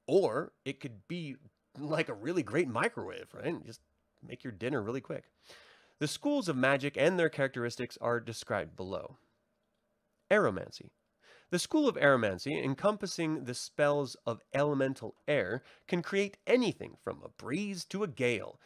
Or 0.07 0.53
it 0.63 0.79
could 0.79 1.07
be 1.07 1.35
like 1.77 2.09
a 2.09 2.13
really 2.13 2.43
great 2.43 2.67
microwave, 2.67 3.33
right? 3.33 3.65
Just 3.65 3.81
make 4.25 4.43
your 4.43 4.53
dinner 4.53 4.81
really 4.81 5.01
quick. 5.01 5.25
The 5.99 6.07
schools 6.07 6.49
of 6.49 6.57
magic 6.57 6.97
and 6.97 7.17
their 7.17 7.29
characteristics 7.29 7.97
are 8.01 8.19
described 8.19 8.75
below. 8.75 9.17
Aeromancy. 10.31 10.89
The 11.55 11.59
school 11.59 11.87
of 11.87 11.95
aeromancy, 11.95 12.61
encompassing 12.61 13.45
the 13.45 13.53
spells 13.53 14.17
of 14.25 14.41
elemental 14.53 15.15
air, 15.25 15.63
can 15.87 16.01
create 16.01 16.35
anything 16.45 16.97
from 17.01 17.23
a 17.23 17.29
breeze 17.29 17.85
to 17.85 18.03
a 18.03 18.09
gale. 18.09 18.59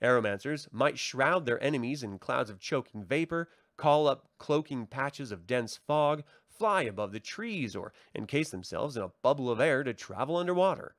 Aeromancers 0.00 0.72
might 0.72 0.96
shroud 0.96 1.44
their 1.44 1.60
enemies 1.60 2.04
in 2.04 2.20
clouds 2.20 2.48
of 2.48 2.60
choking 2.60 3.02
vapor, 3.02 3.48
call 3.76 4.06
up 4.06 4.28
cloaking 4.38 4.86
patches 4.86 5.32
of 5.32 5.48
dense 5.48 5.76
fog, 5.76 6.22
fly 6.46 6.82
above 6.82 7.10
the 7.10 7.18
trees, 7.18 7.74
or 7.74 7.92
encase 8.14 8.50
themselves 8.50 8.96
in 8.96 9.02
a 9.02 9.10
bubble 9.22 9.50
of 9.50 9.60
air 9.60 9.82
to 9.82 9.92
travel 9.92 10.36
underwater. 10.36 10.94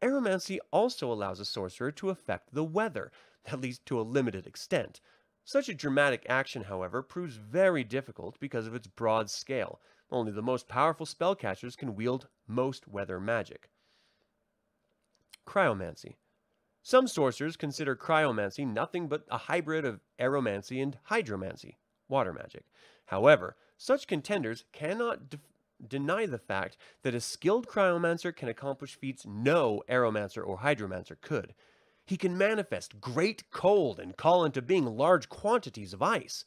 Aeromancy 0.00 0.58
also 0.70 1.12
allows 1.12 1.38
a 1.38 1.44
sorcerer 1.44 1.92
to 1.92 2.08
affect 2.08 2.54
the 2.54 2.64
weather, 2.64 3.12
at 3.44 3.60
least 3.60 3.84
to 3.84 4.00
a 4.00 4.08
limited 4.08 4.46
extent. 4.46 5.02
Such 5.44 5.68
a 5.68 5.74
dramatic 5.74 6.24
action, 6.30 6.62
however, 6.62 7.02
proves 7.02 7.36
very 7.36 7.84
difficult 7.84 8.40
because 8.40 8.66
of 8.66 8.74
its 8.74 8.86
broad 8.86 9.28
scale. 9.28 9.82
Only 10.12 10.30
the 10.30 10.42
most 10.42 10.68
powerful 10.68 11.06
spellcasters 11.06 11.76
can 11.76 11.96
wield 11.96 12.28
most 12.46 12.86
weather 12.86 13.18
magic. 13.18 13.70
Cryomancy. 15.46 16.16
Some 16.82 17.08
sorcerers 17.08 17.56
consider 17.56 17.96
cryomancy 17.96 18.66
nothing 18.66 19.08
but 19.08 19.24
a 19.30 19.38
hybrid 19.38 19.86
of 19.86 20.00
aeromancy 20.20 20.82
and 20.82 20.98
hydromancy, 21.10 21.76
water 22.08 22.34
magic. 22.34 22.64
However, 23.06 23.56
such 23.78 24.06
contenders 24.06 24.64
cannot 24.72 25.30
de 25.30 25.38
deny 25.88 26.26
the 26.26 26.38
fact 26.38 26.76
that 27.02 27.14
a 27.14 27.20
skilled 27.20 27.66
cryomancer 27.66 28.36
can 28.36 28.48
accomplish 28.48 28.94
feats 28.94 29.26
no 29.26 29.82
aeromancer 29.88 30.46
or 30.46 30.58
hydromancer 30.58 31.20
could. 31.20 31.54
He 32.04 32.16
can 32.16 32.36
manifest 32.36 33.00
great 33.00 33.50
cold 33.50 33.98
and 33.98 34.16
call 34.16 34.44
into 34.44 34.60
being 34.60 34.84
large 34.84 35.28
quantities 35.28 35.92
of 35.92 36.02
ice. 36.02 36.44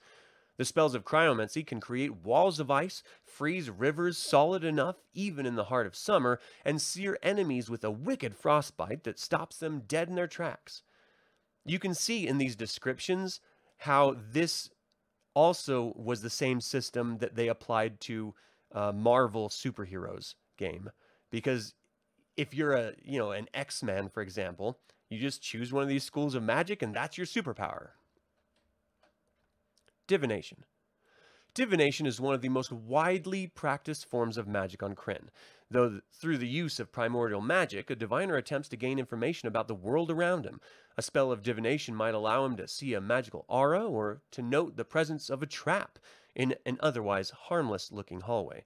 The 0.58 0.66
spells 0.66 0.96
of 0.96 1.04
cryomancy 1.04 1.66
can 1.66 1.82
create 1.82 2.24
walls 2.24 2.60
of 2.60 2.72
ice, 2.72 3.04
freeze 3.24 3.70
rivers 3.70 4.18
solid 4.18 4.64
enough 4.64 4.96
even 5.14 5.46
in 5.46 5.56
the 5.56 5.66
heart 5.66 5.86
of 5.86 5.96
summer, 5.96 6.40
and 6.64 6.82
sear 6.82 7.20
enemies 7.22 7.70
with 7.70 7.84
a 7.84 7.92
wicked 7.92 8.36
frostbite 8.36 9.04
that 9.04 9.20
stops 9.20 9.58
them 9.58 9.84
dead 9.86 10.08
in 10.08 10.16
their 10.16 10.28
tracks. 10.28 10.84
You 11.66 11.80
can 11.80 11.94
see 11.94 12.28
in 12.28 12.38
these 12.38 12.56
descriptions 12.56 13.42
how 13.80 14.16
this 14.32 14.70
also 15.34 15.94
was 15.98 16.22
the 16.22 16.30
same 16.30 16.62
system 16.62 17.18
that 17.18 17.36
they 17.36 17.50
applied 17.50 18.00
to 18.00 18.34
uh, 18.72 18.94
Marvel 18.94 19.50
superheroes 19.50 20.36
game. 20.58 20.90
Because 21.32 21.74
if 22.38 22.54
you're 22.54 22.74
a, 22.74 22.94
you 23.04 23.20
know, 23.20 23.32
an 23.32 23.50
X-Man, 23.54 24.10
for 24.10 24.22
example, 24.22 24.80
you 25.10 25.20
just 25.20 25.42
choose 25.42 25.74
one 25.74 25.84
of 25.84 25.90
these 25.90 26.04
schools 26.04 26.36
of 26.36 26.44
magic 26.44 26.82
and 26.82 26.96
that's 26.96 27.18
your 27.18 27.28
superpower. 27.28 27.90
Divination. 30.08 30.66
Divination 31.54 32.06
is 32.06 32.20
one 32.20 32.36
of 32.36 32.42
the 32.42 32.50
most 32.50 32.72
widely 32.72 33.48
practiced 33.48 34.06
forms 34.06 34.38
of 34.38 34.48
magic 34.48 34.84
on 34.84 34.94
Krynn, 34.94 35.30
Though 35.72 36.02
through 36.14 36.38
the 36.38 36.48
use 36.48 36.80
of 36.80 36.92
primordial 36.92 37.42
magic, 37.42 37.90
a 37.90 37.96
diviner 37.96 38.36
attempts 38.36 38.70
to 38.70 38.78
gain 38.78 39.00
information 39.00 39.48
about 39.48 39.68
the 39.68 39.74
world 39.74 40.12
around 40.12 40.46
him. 40.46 40.62
A 40.96 41.02
spell 41.02 41.32
of 41.32 41.42
divination 41.42 41.96
might 41.96 42.14
allow 42.14 42.46
him 42.46 42.56
to 42.58 42.68
see 42.68 42.94
a 42.94 43.02
magical 43.02 43.46
aura 43.50 43.84
or 43.84 44.22
to 44.32 44.44
note 44.44 44.76
the 44.76 44.86
presence 44.86 45.28
of 45.28 45.42
a 45.42 45.48
trap 45.48 45.98
in 46.36 46.56
an 46.68 46.78
otherwise 46.82 47.32
harmless 47.32 47.92
looking 47.92 48.22
hallway. 48.22 48.64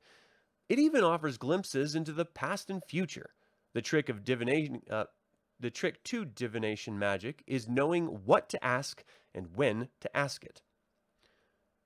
It 0.67 0.77
even 0.77 1.03
offers 1.03 1.37
glimpses 1.37 1.95
into 1.95 2.11
the 2.11 2.25
past 2.25 2.69
and 2.69 2.83
future. 2.83 3.33
The 3.73 3.81
trick 3.81 4.09
of 4.09 4.25
divination, 4.25 4.81
uh, 4.89 5.05
the 5.57 5.71
trick 5.71 6.03
to 6.05 6.25
divination 6.25 6.99
magic 6.99 7.43
is 7.47 7.69
knowing 7.69 8.07
what 8.25 8.49
to 8.49 8.63
ask 8.63 9.05
and 9.33 9.55
when 9.55 9.87
to 10.01 10.17
ask 10.17 10.43
it. 10.43 10.61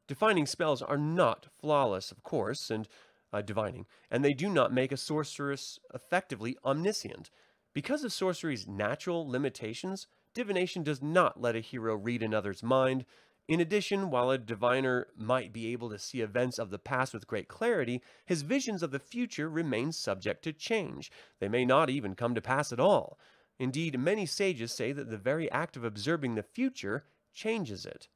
Defining 0.06 0.46
spells 0.46 0.82
are 0.82 0.98
not 0.98 1.48
flawless, 1.62 2.12
of 2.12 2.24
course, 2.24 2.70
and 2.70 2.90
uh, 3.32 3.42
divining, 3.42 3.86
and 4.12 4.24
they 4.24 4.34
do 4.34 4.50
not 4.50 4.74
make 4.74 4.92
a 4.92 4.98
sorceress 4.98 5.80
effectively 5.94 6.58
omniscient. 6.66 7.30
Because 7.74 8.04
of 8.04 8.12
sorcery's 8.12 8.68
natural 8.68 9.28
limitations, 9.28 10.08
divination 10.34 10.84
does 10.84 11.02
not 11.02 11.40
let 11.42 11.56
a 11.56 11.62
hero 11.62 11.96
read 11.96 12.22
another's 12.22 12.62
mind. 12.62 13.06
In 13.48 13.62
addition, 13.62 14.12
while 14.12 14.30
a 14.30 14.38
diviner 14.38 15.08
might 15.16 15.54
be 15.54 15.72
able 15.72 15.90
to 15.90 15.98
see 15.98 16.20
events 16.20 16.60
of 16.60 16.70
the 16.70 16.80
past 16.80 17.14
with 17.14 17.28
great 17.28 17.48
clarity, 17.48 18.02
his 18.26 18.42
visions 18.42 18.84
of 18.84 18.92
the 18.92 19.00
future 19.00 19.50
remain 19.50 19.94
subject 19.94 20.44
to 20.44 20.54
change. 20.54 21.12
They 21.40 21.48
may 21.48 21.66
not 21.66 21.90
even 21.90 22.14
come 22.14 22.36
to 22.36 22.42
pass 22.42 22.72
at 22.74 22.80
all. 22.80 23.18
Indeed, 23.58 23.98
many 23.98 24.26
sages 24.26 24.74
say 24.74 24.92
that 24.92 25.10
the 25.10 25.18
very 25.18 25.50
act 25.52 25.78
of 25.78 25.84
observing 25.84 26.36
the 26.36 26.44
future 26.44 27.06
changes 27.34 27.86
it 27.86 28.10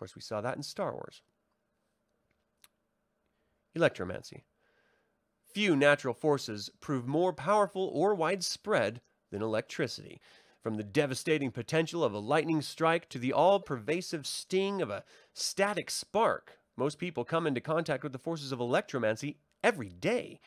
course, 0.00 0.16
we 0.16 0.22
saw 0.22 0.40
that 0.40 0.56
in 0.56 0.62
Star 0.62 0.92
Wars. 0.92 1.22
Electromancy. 3.76 4.42
Few 5.52 5.76
natural 5.76 6.14
forces 6.14 6.70
prove 6.80 7.06
more 7.06 7.32
powerful 7.32 7.90
or 7.92 8.14
widespread 8.14 9.00
than 9.30 9.42
electricity. 9.42 10.20
From 10.62 10.76
the 10.76 10.82
devastating 10.82 11.50
potential 11.50 12.02
of 12.02 12.12
a 12.12 12.18
lightning 12.18 12.62
strike 12.62 13.08
to 13.10 13.18
the 13.18 13.32
all 13.32 13.60
pervasive 13.60 14.26
sting 14.26 14.82
of 14.82 14.90
a 14.90 15.04
static 15.32 15.90
spark, 15.90 16.58
most 16.76 16.98
people 16.98 17.24
come 17.24 17.46
into 17.46 17.60
contact 17.60 18.02
with 18.02 18.12
the 18.12 18.18
forces 18.18 18.52
of 18.52 18.58
electromancy 18.58 19.36
every 19.62 19.90
day. 19.90 20.40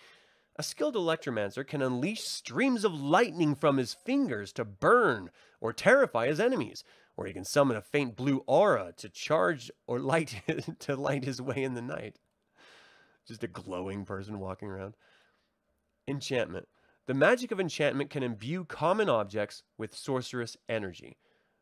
A 0.55 0.63
skilled 0.63 0.95
electromancer 0.95 1.65
can 1.65 1.81
unleash 1.81 2.21
streams 2.21 2.83
of 2.83 2.93
lightning 2.93 3.55
from 3.55 3.77
his 3.77 3.93
fingers 3.93 4.51
to 4.53 4.65
burn 4.65 5.31
or 5.59 5.73
terrify 5.73 6.27
his 6.27 6.39
enemies 6.39 6.83
or 7.15 7.25
he 7.25 7.33
can 7.33 7.45
summon 7.45 7.77
a 7.77 7.81
faint 7.81 8.15
blue 8.15 8.43
aura 8.47 8.93
to 8.97 9.09
charge 9.09 9.71
or 9.87 9.99
light 9.99 10.41
to 10.79 10.95
light 10.95 11.23
his 11.23 11.41
way 11.41 11.63
in 11.63 11.73
the 11.73 11.81
night. 11.81 12.17
Just 13.27 13.43
a 13.43 13.47
glowing 13.47 14.05
person 14.05 14.39
walking 14.39 14.69
around. 14.69 14.95
Enchantment. 16.07 16.67
The 17.05 17.13
magic 17.13 17.51
of 17.51 17.59
enchantment 17.59 18.09
can 18.09 18.23
imbue 18.23 18.65
common 18.65 19.09
objects 19.09 19.63
with 19.77 19.95
sorcerous 19.95 20.57
energy. 20.67 21.17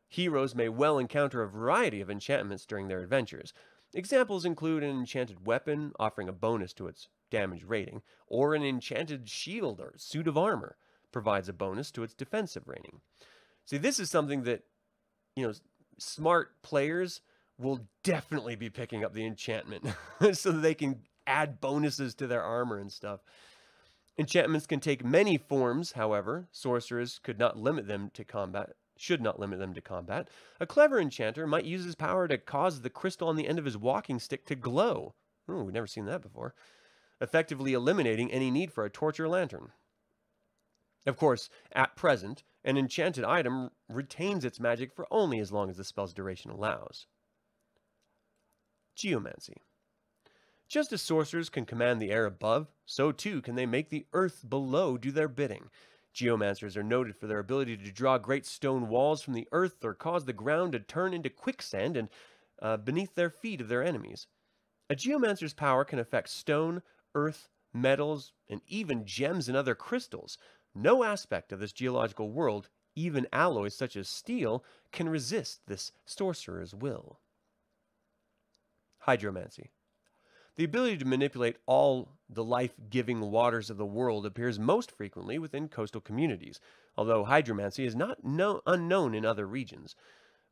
Heroes 0.08 0.54
may 0.54 0.68
well 0.68 0.98
encounter 0.98 1.42
a 1.42 1.48
variety 1.48 2.00
of 2.00 2.10
enchantments 2.10 2.66
during 2.66 2.88
their 2.88 3.00
adventures. 3.00 3.52
Examples 3.94 4.44
include 4.44 4.82
an 4.82 4.90
enchanted 4.90 5.46
weapon 5.46 5.92
offering 5.98 6.28
a 6.28 6.32
bonus 6.32 6.72
to 6.74 6.86
its 6.86 7.08
damage 7.30 7.64
rating, 7.64 8.02
or 8.26 8.54
an 8.54 8.62
enchanted 8.62 9.28
shield 9.28 9.80
or 9.80 9.94
suit 9.96 10.28
of 10.28 10.38
armor 10.38 10.76
provides 11.12 11.48
a 11.48 11.52
bonus 11.52 11.90
to 11.90 12.02
its 12.02 12.14
defensive 12.14 12.68
rating. 12.68 13.00
See, 13.64 13.78
this 13.78 13.98
is 13.98 14.10
something 14.10 14.42
that 14.44 14.64
you 15.36 15.46
know, 15.46 15.52
smart 15.98 16.62
players 16.62 17.20
will 17.58 17.80
definitely 18.02 18.56
be 18.56 18.70
picking 18.70 19.04
up 19.04 19.12
the 19.12 19.26
enchantment 19.26 19.86
so 20.32 20.50
they 20.50 20.74
can 20.74 21.02
add 21.26 21.60
bonuses 21.60 22.14
to 22.16 22.26
their 22.26 22.42
armor 22.42 22.78
and 22.78 22.90
stuff. 22.90 23.20
Enchantments 24.18 24.66
can 24.66 24.80
take 24.80 25.04
many 25.04 25.38
forms, 25.38 25.92
however. 25.92 26.48
Sorcerers 26.52 27.18
could 27.22 27.38
not 27.38 27.56
limit 27.56 27.86
them 27.86 28.10
to 28.14 28.24
combat, 28.24 28.70
should 28.96 29.22
not 29.22 29.40
limit 29.40 29.58
them 29.58 29.72
to 29.74 29.80
combat. 29.80 30.28
A 30.60 30.66
clever 30.66 31.00
enchanter 31.00 31.46
might 31.46 31.64
use 31.64 31.84
his 31.84 31.94
power 31.94 32.28
to 32.28 32.36
cause 32.36 32.80
the 32.80 32.90
crystal 32.90 33.28
on 33.28 33.36
the 33.36 33.48
end 33.48 33.58
of 33.58 33.64
his 33.64 33.78
walking 33.78 34.18
stick 34.18 34.44
to 34.46 34.54
glow. 34.54 35.14
Oh, 35.48 35.64
we've 35.64 35.74
never 35.74 35.86
seen 35.86 36.04
that 36.06 36.22
before. 36.22 36.54
Effectively 37.20 37.72
eliminating 37.72 38.30
any 38.30 38.50
need 38.50 38.72
for 38.72 38.84
a 38.84 38.90
torch 38.90 39.18
or 39.18 39.28
lantern. 39.28 39.70
Of 41.06 41.16
course, 41.16 41.50
at 41.72 41.96
present, 41.96 42.44
an 42.64 42.76
enchanted 42.76 43.24
item 43.24 43.70
retains 43.88 44.44
its 44.44 44.60
magic 44.60 44.92
for 44.92 45.06
only 45.10 45.40
as 45.40 45.50
long 45.50 45.68
as 45.68 45.76
the 45.76 45.84
spell's 45.84 46.14
duration 46.14 46.50
allows. 46.50 47.06
Geomancy. 48.94 49.62
Just 50.68 50.92
as 50.92 51.02
sorcerers 51.02 51.50
can 51.50 51.66
command 51.66 52.00
the 52.00 52.12
air 52.12 52.24
above, 52.24 52.68
so 52.86 53.12
too 53.12 53.42
can 53.42 53.56
they 53.56 53.66
make 53.66 53.90
the 53.90 54.06
earth 54.12 54.48
below 54.48 54.96
do 54.96 55.10
their 55.10 55.28
bidding. 55.28 55.68
Geomancers 56.14 56.76
are 56.76 56.82
noted 56.82 57.16
for 57.16 57.26
their 57.26 57.38
ability 57.38 57.76
to 57.76 57.90
draw 57.90 58.18
great 58.18 58.46
stone 58.46 58.88
walls 58.88 59.22
from 59.22 59.32
the 59.32 59.48
earth 59.50 59.84
or 59.84 59.94
cause 59.94 60.24
the 60.24 60.32
ground 60.32 60.72
to 60.72 60.80
turn 60.80 61.14
into 61.14 61.30
quicksand 61.30 61.96
and 61.96 62.08
uh, 62.60 62.76
beneath 62.76 63.14
their 63.14 63.30
feet 63.30 63.60
of 63.60 63.68
their 63.68 63.82
enemies. 63.82 64.26
A 64.88 64.94
geomancer's 64.94 65.54
power 65.54 65.84
can 65.84 65.98
affect 65.98 66.28
stone, 66.28 66.82
earth, 67.14 67.48
metals, 67.72 68.32
and 68.48 68.60
even 68.66 69.06
gems 69.06 69.48
and 69.48 69.56
other 69.56 69.74
crystals. 69.74 70.38
No 70.74 71.04
aspect 71.04 71.52
of 71.52 71.60
this 71.60 71.72
geological 71.72 72.30
world, 72.30 72.68
even 72.94 73.26
alloys 73.32 73.74
such 73.74 73.96
as 73.96 74.08
steel, 74.08 74.64
can 74.90 75.08
resist 75.08 75.60
this 75.66 75.92
sorcerer's 76.06 76.74
will. 76.74 77.20
Hydromancy. 79.06 79.70
The 80.56 80.64
ability 80.64 80.98
to 80.98 81.06
manipulate 81.06 81.56
all 81.66 82.10
the 82.28 82.44
life 82.44 82.74
giving 82.90 83.20
waters 83.20 83.70
of 83.70 83.78
the 83.78 83.86
world 83.86 84.26
appears 84.26 84.58
most 84.58 84.90
frequently 84.90 85.38
within 85.38 85.68
coastal 85.68 86.00
communities, 86.00 86.60
although 86.96 87.24
hydromancy 87.24 87.86
is 87.86 87.96
not 87.96 88.22
no- 88.22 88.60
unknown 88.66 89.14
in 89.14 89.24
other 89.24 89.46
regions. 89.46 89.96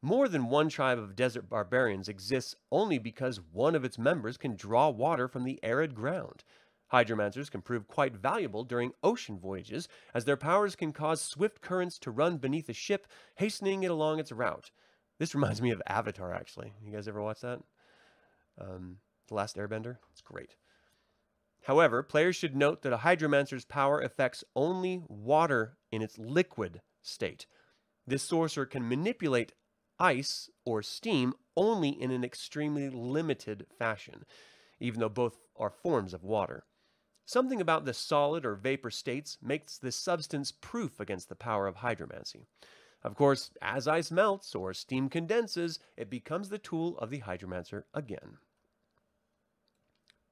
More 0.02 0.26
than 0.26 0.48
one 0.48 0.70
tribe 0.70 0.98
of 0.98 1.14
desert 1.14 1.50
barbarians 1.50 2.08
exists 2.08 2.56
only 2.72 2.98
because 2.98 3.40
one 3.52 3.74
of 3.74 3.84
its 3.84 3.98
members 3.98 4.38
can 4.38 4.56
draw 4.56 4.88
water 4.88 5.28
from 5.28 5.44
the 5.44 5.60
arid 5.62 5.94
ground. 5.94 6.44
Hydromancers 6.92 7.50
can 7.50 7.62
prove 7.62 7.86
quite 7.86 8.16
valuable 8.16 8.64
during 8.64 8.92
ocean 9.02 9.38
voyages, 9.38 9.88
as 10.12 10.24
their 10.24 10.36
powers 10.36 10.74
can 10.74 10.92
cause 10.92 11.20
swift 11.20 11.60
currents 11.60 11.98
to 12.00 12.10
run 12.10 12.38
beneath 12.38 12.68
a 12.68 12.72
ship, 12.72 13.06
hastening 13.36 13.82
it 13.82 13.90
along 13.90 14.18
its 14.18 14.32
route. 14.32 14.70
This 15.18 15.34
reminds 15.36 15.62
me 15.62 15.70
of 15.70 15.82
Avatar, 15.86 16.34
actually. 16.34 16.72
You 16.84 16.92
guys 16.92 17.06
ever 17.06 17.22
watch 17.22 17.40
that? 17.42 17.60
Um, 18.60 18.96
the 19.28 19.34
Last 19.34 19.56
Airbender. 19.56 19.98
It's 20.10 20.22
great. 20.22 20.56
However, 21.64 22.02
players 22.02 22.36
should 22.36 22.56
note 22.56 22.82
that 22.82 22.92
a 22.92 22.98
Hydromancer's 22.98 23.64
power 23.64 24.00
affects 24.00 24.42
only 24.56 25.02
water 25.08 25.76
in 25.92 26.02
its 26.02 26.18
liquid 26.18 26.80
state. 27.02 27.46
This 28.06 28.22
sorcerer 28.22 28.66
can 28.66 28.88
manipulate 28.88 29.52
ice 29.98 30.48
or 30.64 30.82
steam 30.82 31.34
only 31.56 31.90
in 31.90 32.10
an 32.10 32.24
extremely 32.24 32.88
limited 32.88 33.66
fashion, 33.78 34.24
even 34.80 35.00
though 35.00 35.10
both 35.10 35.36
are 35.56 35.70
forms 35.70 36.14
of 36.14 36.24
water. 36.24 36.64
Something 37.24 37.60
about 37.60 37.84
the 37.84 37.94
solid 37.94 38.44
or 38.44 38.54
vapor 38.54 38.90
states 38.90 39.38
makes 39.40 39.78
this 39.78 39.96
substance 39.96 40.52
proof 40.52 40.98
against 40.98 41.28
the 41.28 41.36
power 41.36 41.66
of 41.66 41.76
hydromancy. 41.76 42.46
Of 43.02 43.14
course, 43.14 43.50
as 43.62 43.88
ice 43.88 44.10
melts 44.10 44.54
or 44.54 44.74
steam 44.74 45.08
condenses, 45.08 45.78
it 45.96 46.10
becomes 46.10 46.48
the 46.48 46.58
tool 46.58 46.98
of 46.98 47.10
the 47.10 47.20
hydromancer 47.20 47.84
again. 47.94 48.38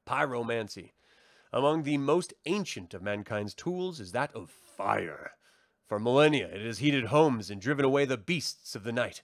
Pyromancy. 0.06 0.92
Among 1.52 1.82
the 1.82 1.96
most 1.96 2.34
ancient 2.44 2.92
of 2.92 3.02
mankind's 3.02 3.54
tools 3.54 4.00
is 4.00 4.12
that 4.12 4.34
of 4.34 4.50
fire. 4.50 5.32
For 5.86 5.98
millennia, 5.98 6.48
it 6.48 6.64
has 6.64 6.78
heated 6.78 7.06
homes 7.06 7.50
and 7.50 7.60
driven 7.60 7.84
away 7.84 8.04
the 8.04 8.18
beasts 8.18 8.74
of 8.74 8.84
the 8.84 8.92
night. 8.92 9.22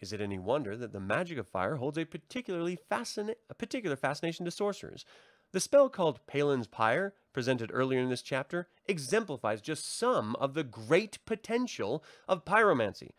Is 0.00 0.12
it 0.12 0.20
any 0.20 0.38
wonder 0.38 0.76
that 0.76 0.92
the 0.92 1.00
magic 1.00 1.38
of 1.38 1.48
fire 1.48 1.76
holds 1.76 1.96
a 1.96 2.04
particularly 2.04 2.78
a 2.90 3.54
particular 3.54 3.96
fascination 3.96 4.44
to 4.44 4.50
sorcerers? 4.50 5.06
The 5.54 5.60
spell 5.60 5.88
called 5.88 6.18
Palin's 6.26 6.66
Pyre, 6.66 7.14
presented 7.32 7.70
earlier 7.72 8.00
in 8.00 8.08
this 8.08 8.22
chapter, 8.22 8.66
exemplifies 8.86 9.60
just 9.60 9.86
some 9.86 10.34
of 10.40 10.54
the 10.54 10.64
great 10.64 11.24
potential 11.26 12.02
of 12.26 12.44
pyromancy. 12.44 13.10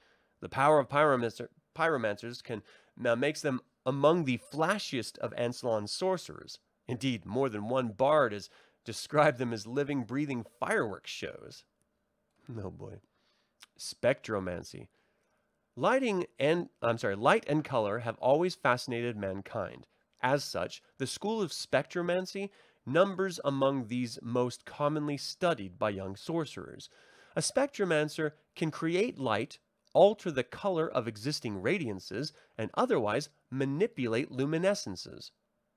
The 0.41 0.49
power 0.49 0.79
of 0.79 0.89
pyromancer- 0.89 1.47
pyromancers 1.73 2.43
can 2.43 2.61
uh, 3.05 3.15
makes 3.15 3.39
them 3.39 3.61
among 3.85 4.25
the 4.25 4.41
flashiest 4.51 5.17
of 5.19 5.33
Ansalon's 5.37 5.93
sorcerers. 5.93 6.59
Indeed, 6.89 7.25
more 7.25 7.47
than 7.47 7.69
one 7.69 7.93
bard 7.93 8.33
has 8.33 8.49
described 8.83 9.37
them 9.37 9.53
as 9.53 9.65
living, 9.65 10.03
breathing 10.03 10.45
fireworks 10.59 11.11
shows. 11.11 11.63
Oh 12.61 12.69
boy. 12.69 12.95
Spectromancy. 13.79 14.89
Lighting 15.77 16.25
and 16.37 16.67
I'm 16.81 16.97
sorry, 16.97 17.15
light 17.15 17.45
and 17.47 17.63
color 17.63 17.99
have 17.99 18.17
always 18.17 18.55
fascinated 18.55 19.15
mankind. 19.15 19.87
As 20.25 20.43
such, 20.43 20.81
the 20.97 21.05
school 21.05 21.39
of 21.39 21.51
spectromancy 21.51 22.49
numbers 22.83 23.39
among 23.45 23.85
these 23.85 24.17
most 24.23 24.65
commonly 24.65 25.17
studied 25.17 25.77
by 25.77 25.91
young 25.91 26.15
sorcerers. 26.15 26.89
A 27.35 27.41
spectromancer 27.41 28.31
can 28.55 28.71
create 28.71 29.19
light, 29.19 29.59
alter 29.93 30.31
the 30.31 30.43
color 30.43 30.89
of 30.89 31.07
existing 31.07 31.61
radiances, 31.61 32.31
and 32.57 32.71
otherwise 32.73 33.29
manipulate 33.51 34.31
luminescences. 34.31 35.29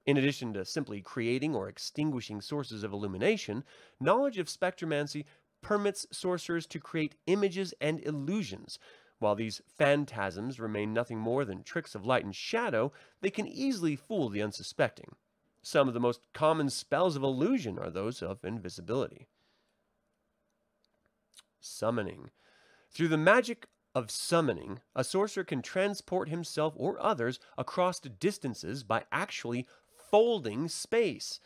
In 0.06 0.16
addition 0.16 0.54
to 0.54 0.64
simply 0.64 1.02
creating 1.02 1.54
or 1.54 1.68
extinguishing 1.68 2.40
sources 2.40 2.82
of 2.82 2.90
illumination, 2.90 3.64
knowledge 4.00 4.38
of 4.38 4.46
spectromancy 4.46 5.26
permits 5.60 6.06
sorcerers 6.10 6.66
to 6.68 6.80
create 6.80 7.16
images 7.26 7.74
and 7.82 8.00
illusions. 8.00 8.78
While 9.18 9.34
these 9.34 9.62
phantasms 9.66 10.60
remain 10.60 10.92
nothing 10.92 11.18
more 11.18 11.44
than 11.44 11.62
tricks 11.62 11.94
of 11.94 12.06
light 12.06 12.24
and 12.24 12.34
shadow, 12.34 12.92
they 13.20 13.30
can 13.30 13.48
easily 13.48 13.96
fool 13.96 14.28
the 14.28 14.42
unsuspecting. 14.42 15.16
Some 15.62 15.88
of 15.88 15.94
the 15.94 16.00
most 16.00 16.20
common 16.32 16.70
spells 16.70 17.16
of 17.16 17.22
illusion 17.22 17.78
are 17.78 17.90
those 17.90 18.22
of 18.22 18.44
invisibility. 18.44 19.26
Summoning. 21.60 22.30
Through 22.90 23.08
the 23.08 23.16
magic 23.16 23.66
of 23.94 24.10
summoning, 24.10 24.80
a 24.94 25.02
sorcerer 25.02 25.42
can 25.42 25.62
transport 25.62 26.28
himself 26.28 26.74
or 26.76 27.00
others 27.02 27.40
across 27.56 27.98
distances 27.98 28.84
by 28.84 29.04
actually 29.10 29.66
folding 30.10 30.68
space. 30.68 31.40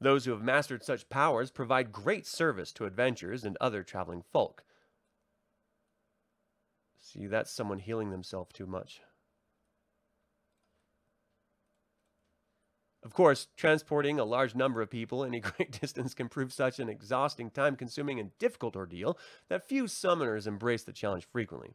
Those 0.00 0.26
who 0.26 0.32
have 0.32 0.42
mastered 0.42 0.84
such 0.84 1.08
powers 1.08 1.50
provide 1.50 1.90
great 1.90 2.26
service 2.26 2.72
to 2.74 2.84
adventurers 2.84 3.44
and 3.44 3.56
other 3.60 3.82
traveling 3.82 4.22
folk. 4.22 4.62
See, 7.14 7.26
that's 7.26 7.52
someone 7.52 7.78
healing 7.78 8.10
themselves 8.10 8.52
too 8.52 8.66
much. 8.66 9.00
Of 13.04 13.14
course, 13.14 13.46
transporting 13.56 14.18
a 14.18 14.24
large 14.24 14.56
number 14.56 14.80
of 14.82 14.90
people 14.90 15.22
any 15.22 15.38
great 15.40 15.78
distance 15.80 16.12
can 16.12 16.28
prove 16.28 16.52
such 16.52 16.80
an 16.80 16.88
exhausting, 16.88 17.50
time 17.50 17.76
consuming, 17.76 18.18
and 18.18 18.36
difficult 18.38 18.74
ordeal 18.74 19.16
that 19.48 19.68
few 19.68 19.84
summoners 19.84 20.48
embrace 20.48 20.82
the 20.82 20.92
challenge 20.92 21.28
frequently. 21.30 21.74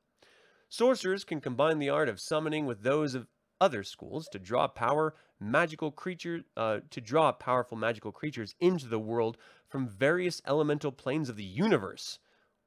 Sorcerers 0.68 1.24
can 1.24 1.40
combine 1.40 1.80
the 1.80 1.90
art 1.90 2.10
of 2.10 2.20
summoning 2.20 2.66
with 2.66 2.82
those 2.82 3.16
of 3.16 3.28
other 3.62 3.84
schools 3.84 4.28
to 4.30 4.40
draw 4.40 4.68
power 4.68 5.16
magical 5.40 5.92
creature 5.92 6.42
uh, 6.58 6.80
to 6.90 7.00
draw 7.00 7.32
powerful 7.32 7.78
magical 7.78 8.12
creatures 8.12 8.56
into 8.60 8.88
the 8.88 9.00
world 9.00 9.38
from 9.70 9.88
various 9.88 10.42
elemental 10.46 10.92
planes 10.92 11.30
of 11.30 11.38
the 11.38 11.44
universe. 11.44 12.20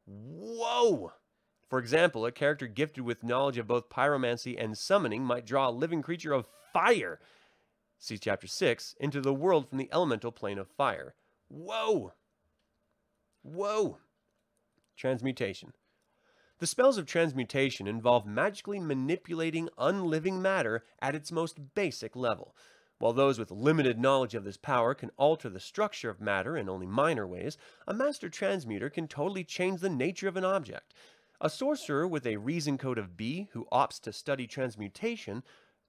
Whoa! 0.07 1.12
For 1.73 1.79
example, 1.79 2.27
a 2.27 2.33
character 2.33 2.66
gifted 2.66 3.03
with 3.03 3.25
knowledge 3.25 3.57
of 3.57 3.66
both 3.66 3.89
pyromancy 3.89 4.62
and 4.62 4.77
summoning 4.77 5.25
might 5.25 5.47
draw 5.47 5.70
a 5.70 5.70
living 5.70 6.03
creature 6.03 6.35
of 6.35 6.47
fire. 6.70 7.18
See 7.99 8.18
chapter 8.18 8.47
6 8.47 8.95
into 9.01 9.23
the 9.23 9.33
world 9.33 9.70
from 9.70 9.79
the 9.79 9.89
elemental 9.91 10.33
plane 10.33 10.59
of 10.59 10.68
fire. 10.68 11.14
Whoa! 11.49 12.12
Whoa! 13.41 14.01
Transmutation. 14.99 15.73
The 16.59 16.66
spells 16.66 16.99
of 16.99 17.07
transmutation 17.07 17.87
involve 17.87 18.27
magically 18.27 18.79
manipulating 18.79 19.70
unliving 19.79 20.43
matter 20.43 20.85
at 21.01 21.14
its 21.14 21.33
most 21.33 21.75
basic 21.75 22.14
level. 22.14 22.55
While 22.99 23.14
those 23.14 23.39
with 23.39 23.51
limited 23.51 23.99
knowledge 23.99 24.35
of 24.35 24.45
this 24.45 24.59
power 24.59 24.95
can 24.95 25.11
alter 25.16 25.49
the 25.49 25.59
structure 25.59 26.11
of 26.11 26.20
matter 26.20 26.55
in 26.55 26.68
only 26.68 26.87
minor 26.87 27.27
ways, 27.27 27.57
a 27.89 27.95
master 27.95 28.29
transmuter 28.29 28.91
can 28.91 29.09
totally 29.09 29.43
change 29.43 29.81
the 29.81 29.89
nature 29.89 30.29
of 30.29 30.37
an 30.37 30.45
object. 30.45 30.93
A 31.45 31.51
sorcerer 31.51 32.07
with 32.07 32.24
a 32.24 32.36
reason 32.36 32.78
code 32.78 32.99
of 32.99 33.16
B 33.16 33.49
who 33.51 33.66
opts 33.72 34.01
to 34.03 34.12
study 34.12 34.47
transmutation 34.47 35.43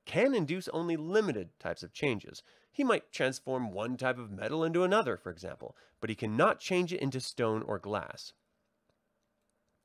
can 0.04 0.34
induce 0.34 0.68
only 0.70 0.98
limited 0.98 1.52
types 1.60 1.84
of 1.84 1.94
changes. 1.94 2.42
He 2.72 2.84
might 2.84 3.12
transform 3.12 3.72
one 3.72 3.96
type 3.96 4.18
of 4.18 4.32
metal 4.32 4.64
into 4.64 4.82
another, 4.82 5.16
for 5.16 5.30
example, 5.30 5.78
but 6.02 6.10
he 6.10 6.16
cannot 6.16 6.60
change 6.60 6.92
it 6.92 7.02
into 7.02 7.22
stone 7.22 7.62
or 7.62 7.78
glass. 7.78 8.34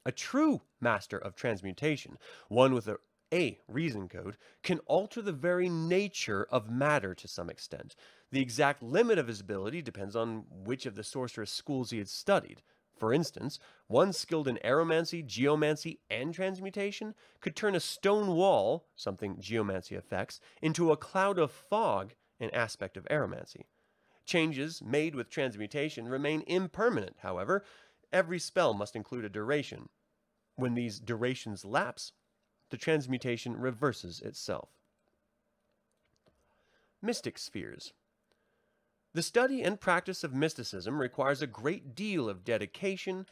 A 0.06 0.10
true 0.10 0.62
master 0.80 1.18
of 1.18 1.36
transmutation, 1.36 2.16
one 2.48 2.72
with 2.72 2.88
a, 2.88 2.96
a 3.30 3.58
reason 3.68 4.08
code, 4.08 4.38
can 4.62 4.78
alter 4.86 5.20
the 5.20 5.32
very 5.32 5.68
nature 5.68 6.48
of 6.50 6.70
matter 6.70 7.14
to 7.14 7.28
some 7.28 7.50
extent. 7.50 7.94
The 8.30 8.40
exact 8.40 8.82
limit 8.82 9.18
of 9.18 9.28
his 9.28 9.42
ability 9.42 9.82
depends 9.82 10.16
on 10.16 10.46
which 10.48 10.86
of 10.86 10.94
the 10.94 11.04
sorcerer's 11.04 11.52
schools 11.52 11.90
he 11.90 11.98
had 11.98 12.08
studied. 12.08 12.62
For 12.98 13.12
instance, 13.12 13.60
one 13.88 14.12
skilled 14.12 14.46
in 14.46 14.58
aeromancy, 14.64 15.24
geomancy, 15.24 15.98
and 16.10 16.34
transmutation 16.34 17.14
could 17.40 17.56
turn 17.56 17.74
a 17.74 17.80
stone 17.80 18.34
wall, 18.34 18.86
something 18.94 19.40
geomancy 19.40 19.94
affects, 19.94 20.40
into 20.60 20.92
a 20.92 20.96
cloud 20.96 21.38
of 21.38 21.50
fog, 21.50 22.14
an 22.38 22.50
aspect 22.50 22.96
of 22.96 23.06
aeromancy. 23.10 23.64
Changes 24.26 24.82
made 24.82 25.14
with 25.14 25.30
transmutation 25.30 26.06
remain 26.06 26.44
impermanent, 26.46 27.16
however, 27.22 27.64
every 28.12 28.38
spell 28.38 28.74
must 28.74 28.94
include 28.94 29.24
a 29.24 29.30
duration. 29.30 29.88
When 30.54 30.74
these 30.74 31.00
durations 31.00 31.64
lapse, 31.64 32.12
the 32.68 32.76
transmutation 32.76 33.56
reverses 33.56 34.20
itself. 34.20 34.68
Mystic 37.00 37.38
Spheres 37.38 37.94
The 39.14 39.22
study 39.22 39.62
and 39.62 39.80
practice 39.80 40.22
of 40.22 40.34
mysticism 40.34 41.00
requires 41.00 41.40
a 41.40 41.46
great 41.46 41.94
deal 41.94 42.28
of 42.28 42.44
dedication 42.44 43.24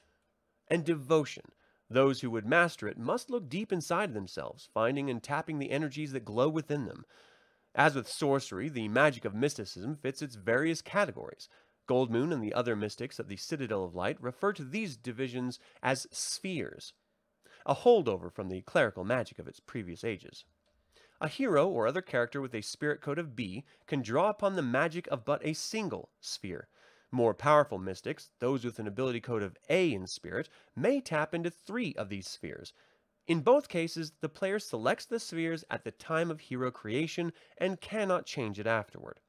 and 0.69 0.85
devotion. 0.85 1.45
Those 1.89 2.21
who 2.21 2.31
would 2.31 2.47
master 2.47 2.89
it 2.89 2.99
must 2.99 3.31
look 3.31 3.49
deep 3.49 3.73
inside 3.73 4.13
themselves, 4.13 4.69
finding 4.75 5.09
and 5.09 5.23
tapping 5.23 5.59
the 5.59 5.71
energies 5.71 6.13
that 6.13 6.25
glow 6.25 6.49
within 6.49 6.87
them. 6.87 7.05
As 7.75 7.95
with 7.95 8.09
sorcery, 8.09 8.69
the 8.69 8.89
magic 8.89 9.25
of 9.25 9.35
mysticism 9.35 9.97
fits 9.97 10.23
its 10.23 10.35
various 10.35 10.83
categories. 10.83 11.49
Goldmoon 11.87 12.33
and 12.33 12.43
the 12.43 12.55
other 12.55 12.75
mystics 12.75 13.19
of 13.19 13.29
the 13.29 13.37
Citadel 13.37 13.85
of 13.85 13.95
Light 13.95 14.21
refer 14.21 14.53
to 14.55 14.65
these 14.65 14.97
divisions 14.97 15.61
as 15.83 16.09
spheres, 16.11 16.93
a 17.65 17.75
holdover 17.75 18.33
from 18.33 18.49
the 18.49 18.63
clerical 18.63 19.05
magic 19.05 19.39
of 19.39 19.47
its 19.47 19.61
previous 19.61 20.03
ages. 20.03 20.45
A 21.21 21.29
hero 21.29 21.69
or 21.69 21.87
other 21.87 22.03
character 22.03 22.41
with 22.41 22.55
a 22.55 22.63
spirit 22.63 23.01
code 23.01 23.19
of 23.19 23.37
B 23.37 23.65
can 23.87 24.03
draw 24.03 24.29
upon 24.29 24.57
the 24.57 24.63
magic 24.63 25.07
of 25.09 25.25
but 25.25 25.45
a 25.47 25.55
single 25.55 26.11
sphere. 26.21 26.69
More 27.13 27.35
powerful 27.35 27.79
mystics, 27.79 28.31
those 28.41 28.65
with 28.65 28.79
an 28.79 28.87
ability 28.87 29.21
code 29.21 29.43
of 29.43 29.57
A 29.69 29.93
in 29.93 30.07
spirit, 30.07 30.49
may 30.75 31.01
tap 31.01 31.35
into 31.35 31.51
three 31.51 31.95
of 31.95 32.09
these 32.09 32.29
spheres. 32.29 32.73
In 33.27 33.41
both 33.41 33.69
cases, 33.69 34.13
the 34.21 34.29
player 34.29 34.59
selects 34.59 35.07
the 35.07 35.19
spheres 35.19 35.65
at 35.71 35.85
the 35.85 35.91
time 35.91 36.31
of 36.31 36.41
hero 36.41 36.71
creation 36.71 37.33
and 37.59 37.81
cannot 37.81 38.27
change 38.27 38.59
it 38.59 38.67
afterward. 38.67 39.21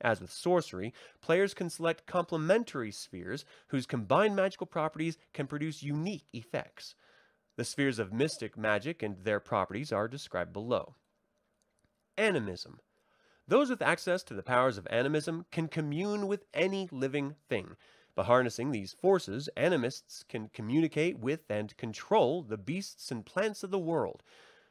As 0.00 0.20
with 0.20 0.32
sorcery, 0.32 0.94
players 1.20 1.52
can 1.52 1.68
select 1.68 2.06
complementary 2.06 2.90
spheres 2.90 3.44
whose 3.68 3.86
combined 3.86 4.34
magical 4.34 4.66
properties 4.66 5.18
can 5.34 5.46
produce 5.46 5.82
unique 5.82 6.26
effects. 6.32 6.94
The 7.56 7.64
spheres 7.64 7.98
of 7.98 8.12
mystic 8.12 8.56
magic 8.56 9.02
and 9.02 9.24
their 9.24 9.40
properties 9.40 9.92
are 9.92 10.08
described 10.08 10.52
below. 10.52 10.94
Animism. 12.16 12.80
Those 13.50 13.68
with 13.68 13.82
access 13.82 14.22
to 14.22 14.34
the 14.34 14.44
powers 14.44 14.78
of 14.78 14.86
animism 14.90 15.44
can 15.50 15.66
commune 15.66 16.28
with 16.28 16.44
any 16.54 16.88
living 16.92 17.34
thing. 17.48 17.74
By 18.14 18.22
harnessing 18.22 18.70
these 18.70 18.92
forces, 18.92 19.48
animists 19.56 20.22
can 20.22 20.50
communicate 20.50 21.18
with 21.18 21.50
and 21.50 21.76
control 21.76 22.42
the 22.44 22.56
beasts 22.56 23.10
and 23.10 23.26
plants 23.26 23.64
of 23.64 23.72
the 23.72 23.78
world. 23.80 24.22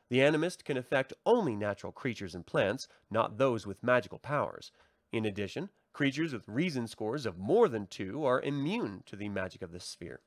The 0.08 0.20
animist 0.20 0.64
can 0.64 0.78
affect 0.78 1.12
only 1.26 1.58
natural 1.58 1.92
creatures 1.92 2.34
and 2.34 2.46
plants, 2.46 2.88
not 3.12 3.38
those 3.38 3.68
with 3.68 3.84
magical 3.84 4.18
powers. 4.18 4.72
In 5.12 5.26
addition, 5.26 5.72
creatures 5.92 6.32
with 6.32 6.48
reason 6.48 6.88
scores 6.88 7.26
of 7.26 7.38
more 7.38 7.68
than 7.68 7.86
two 7.86 8.24
are 8.24 8.42
immune 8.42 9.04
to 9.08 9.18
the 9.18 9.28
magic 9.28 9.62
of 9.62 9.74
the 9.74 9.82
sphere. 9.82 10.22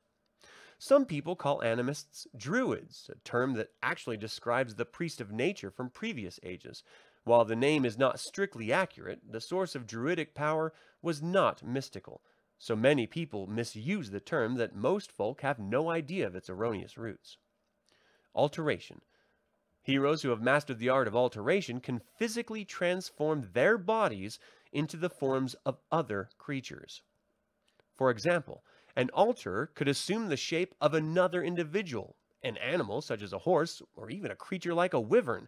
Some 0.77 1.05
people 1.05 1.35
call 1.35 1.61
animists 1.61 2.27
druids, 2.37 3.09
a 3.11 3.15
term 3.27 3.53
that 3.53 3.71
actually 3.81 4.17
describes 4.17 4.75
the 4.75 4.85
priest 4.85 5.19
of 5.19 5.31
nature 5.31 5.71
from 5.71 5.89
previous 5.89 6.39
ages. 6.43 6.83
While 7.25 7.45
the 7.45 7.55
name 7.55 7.85
is 7.85 7.97
not 7.97 8.19
strictly 8.19 8.71
accurate, 8.73 9.21
the 9.31 9.39
source 9.39 9.75
of 9.75 9.87
druidic 9.87 10.33
power 10.35 10.73
was 11.01 11.21
not 11.21 11.63
mystical. 11.63 12.21
So 12.57 12.75
many 12.75 13.07
people 13.07 13.47
misuse 13.47 14.09
the 14.09 14.19
term 14.19 14.55
that 14.55 14.75
most 14.75 15.11
folk 15.11 15.41
have 15.41 15.59
no 15.59 15.89
idea 15.89 16.27
of 16.27 16.35
its 16.35 16.49
erroneous 16.49 16.97
roots. 16.97 17.37
Alteration. 18.35 19.01
Heroes 19.81 20.21
who 20.21 20.29
have 20.29 20.41
mastered 20.41 20.79
the 20.79 20.89
art 20.89 21.07
of 21.07 21.15
alteration 21.15 21.81
can 21.81 22.01
physically 22.17 22.63
transform 22.63 23.49
their 23.53 23.77
bodies 23.77 24.39
into 24.71 24.97
the 24.97 25.09
forms 25.09 25.55
of 25.65 25.79
other 25.91 26.29
creatures. 26.37 27.01
For 27.95 28.09
example, 28.09 28.63
an 28.95 29.09
alter 29.13 29.71
could 29.75 29.87
assume 29.87 30.27
the 30.27 30.37
shape 30.37 30.73
of 30.79 30.93
another 30.93 31.43
individual, 31.43 32.15
an 32.43 32.57
animal 32.57 33.01
such 33.01 33.21
as 33.21 33.33
a 33.33 33.39
horse, 33.39 33.81
or 33.95 34.09
even 34.09 34.31
a 34.31 34.35
creature 34.35 34.73
like 34.73 34.93
a 34.93 34.99
wyvern. 34.99 35.47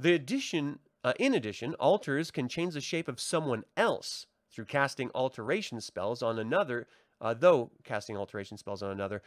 The 0.00 0.14
addition, 0.14 0.78
uh, 1.02 1.14
in 1.18 1.34
addition, 1.34 1.74
alters 1.74 2.30
can 2.30 2.48
change 2.48 2.74
the 2.74 2.80
shape 2.80 3.08
of 3.08 3.18
someone 3.18 3.64
else 3.76 4.26
through 4.52 4.66
casting 4.66 5.10
alteration 5.12 5.80
spells 5.80 6.22
on 6.22 6.38
another, 6.38 6.86
uh, 7.20 7.34
though 7.34 7.72
casting 7.82 8.16
alteration 8.16 8.56
spells 8.56 8.80
on 8.80 8.92
another 8.92 9.22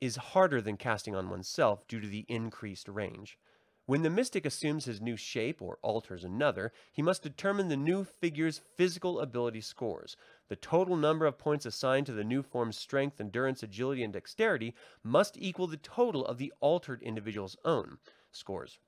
is 0.00 0.16
harder 0.16 0.62
than 0.62 0.78
casting 0.78 1.14
on 1.14 1.28
oneself 1.28 1.86
due 1.86 2.00
to 2.00 2.06
the 2.06 2.24
increased 2.26 2.88
range. 2.88 3.38
When 3.84 4.00
the 4.00 4.08
mystic 4.08 4.46
assumes 4.46 4.86
his 4.86 4.98
new 4.98 5.16
shape 5.18 5.60
or 5.60 5.78
alters 5.82 6.24
another, 6.24 6.72
he 6.90 7.02
must 7.02 7.22
determine 7.22 7.68
the 7.68 7.76
new 7.76 8.02
figure's 8.04 8.62
physical 8.78 9.20
ability 9.20 9.60
scores. 9.60 10.16
The 10.48 10.56
total 10.56 10.96
number 10.96 11.26
of 11.26 11.36
points 11.36 11.66
assigned 11.66 12.06
to 12.06 12.12
the 12.12 12.24
new 12.24 12.42
form's 12.42 12.78
strength, 12.78 13.20
endurance, 13.20 13.62
agility, 13.62 14.02
and 14.02 14.12
dexterity 14.14 14.74
must 15.02 15.36
equal 15.36 15.66
the 15.66 15.76
total 15.76 16.24
of 16.24 16.38
the 16.38 16.50
altered 16.60 17.02
individual's 17.02 17.58
own 17.66 17.98
scores. 18.32 18.78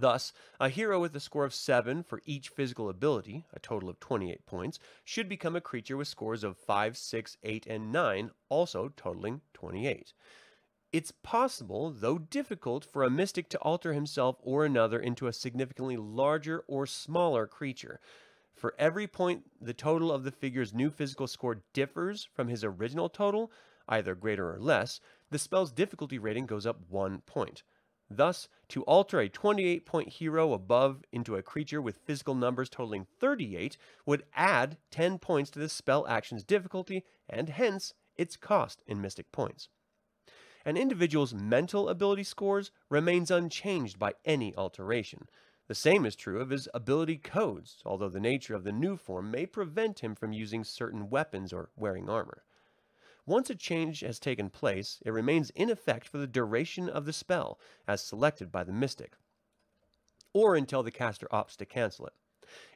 Thus, 0.00 0.32
a 0.60 0.68
hero 0.68 1.00
with 1.00 1.16
a 1.16 1.20
score 1.20 1.44
of 1.44 1.54
7 1.54 2.02
for 2.04 2.22
each 2.24 2.50
physical 2.50 2.88
ability, 2.88 3.46
a 3.52 3.58
total 3.58 3.88
of 3.88 3.98
28 3.98 4.46
points, 4.46 4.78
should 5.04 5.28
become 5.28 5.56
a 5.56 5.60
creature 5.60 5.96
with 5.96 6.08
scores 6.08 6.44
of 6.44 6.56
5, 6.56 6.96
6, 6.96 7.36
8, 7.42 7.66
and 7.66 7.90
9, 7.90 8.30
also 8.48 8.92
totaling 8.96 9.40
28. 9.54 10.12
It's 10.92 11.12
possible, 11.22 11.90
though 11.90 12.18
difficult, 12.18 12.84
for 12.84 13.02
a 13.02 13.10
mystic 13.10 13.48
to 13.50 13.58
alter 13.58 13.92
himself 13.92 14.36
or 14.40 14.64
another 14.64 15.00
into 15.00 15.26
a 15.26 15.32
significantly 15.32 15.96
larger 15.96 16.64
or 16.68 16.86
smaller 16.86 17.46
creature. 17.46 18.00
For 18.54 18.74
every 18.78 19.06
point 19.06 19.44
the 19.60 19.74
total 19.74 20.10
of 20.12 20.24
the 20.24 20.30
figure's 20.30 20.72
new 20.72 20.90
physical 20.90 21.26
score 21.26 21.62
differs 21.72 22.28
from 22.34 22.48
his 22.48 22.64
original 22.64 23.08
total, 23.08 23.52
either 23.88 24.14
greater 24.14 24.52
or 24.52 24.58
less, 24.58 25.00
the 25.30 25.38
spell's 25.38 25.72
difficulty 25.72 26.18
rating 26.18 26.46
goes 26.46 26.66
up 26.66 26.80
one 26.88 27.20
point. 27.20 27.62
Thus, 28.10 28.48
to 28.68 28.82
alter 28.82 29.20
a 29.20 29.28
28 29.28 29.86
point 29.86 30.08
hero 30.08 30.52
above 30.52 31.02
into 31.12 31.36
a 31.36 31.42
creature 31.42 31.80
with 31.80 31.98
physical 32.04 32.34
numbers 32.34 32.68
totaling 32.68 33.06
38 33.18 33.76
would 34.06 34.24
add 34.34 34.76
10 34.90 35.18
points 35.18 35.50
to 35.50 35.58
the 35.58 35.68
spell 35.68 36.06
action's 36.06 36.44
difficulty 36.44 37.04
and 37.28 37.48
hence 37.48 37.94
its 38.16 38.36
cost 38.36 38.82
in 38.86 39.00
mystic 39.00 39.30
points 39.32 39.68
an 40.68 40.76
individual's 40.76 41.32
mental 41.32 41.88
ability 41.88 42.24
scores 42.24 42.70
remains 42.90 43.30
unchanged 43.30 43.98
by 43.98 44.12
any 44.26 44.54
alteration. 44.54 45.26
The 45.66 45.74
same 45.74 46.04
is 46.04 46.14
true 46.14 46.42
of 46.42 46.50
his 46.50 46.68
ability 46.74 47.16
codes, 47.16 47.82
although 47.86 48.10
the 48.10 48.20
nature 48.20 48.54
of 48.54 48.64
the 48.64 48.72
new 48.72 48.98
form 48.98 49.30
may 49.30 49.46
prevent 49.46 50.00
him 50.00 50.14
from 50.14 50.34
using 50.34 50.64
certain 50.64 51.08
weapons 51.08 51.54
or 51.54 51.70
wearing 51.74 52.10
armor. 52.10 52.42
Once 53.28 53.50
a 53.50 53.54
change 53.54 54.00
has 54.00 54.18
taken 54.18 54.48
place, 54.48 55.02
it 55.04 55.10
remains 55.10 55.50
in 55.50 55.68
effect 55.68 56.08
for 56.08 56.16
the 56.16 56.26
duration 56.26 56.88
of 56.88 57.04
the 57.04 57.12
spell, 57.12 57.60
as 57.86 58.02
selected 58.02 58.50
by 58.50 58.64
the 58.64 58.72
mystic, 58.72 59.18
or 60.32 60.56
until 60.56 60.82
the 60.82 60.90
caster 60.90 61.28
opts 61.30 61.54
to 61.54 61.66
cancel 61.66 62.06
it. 62.06 62.14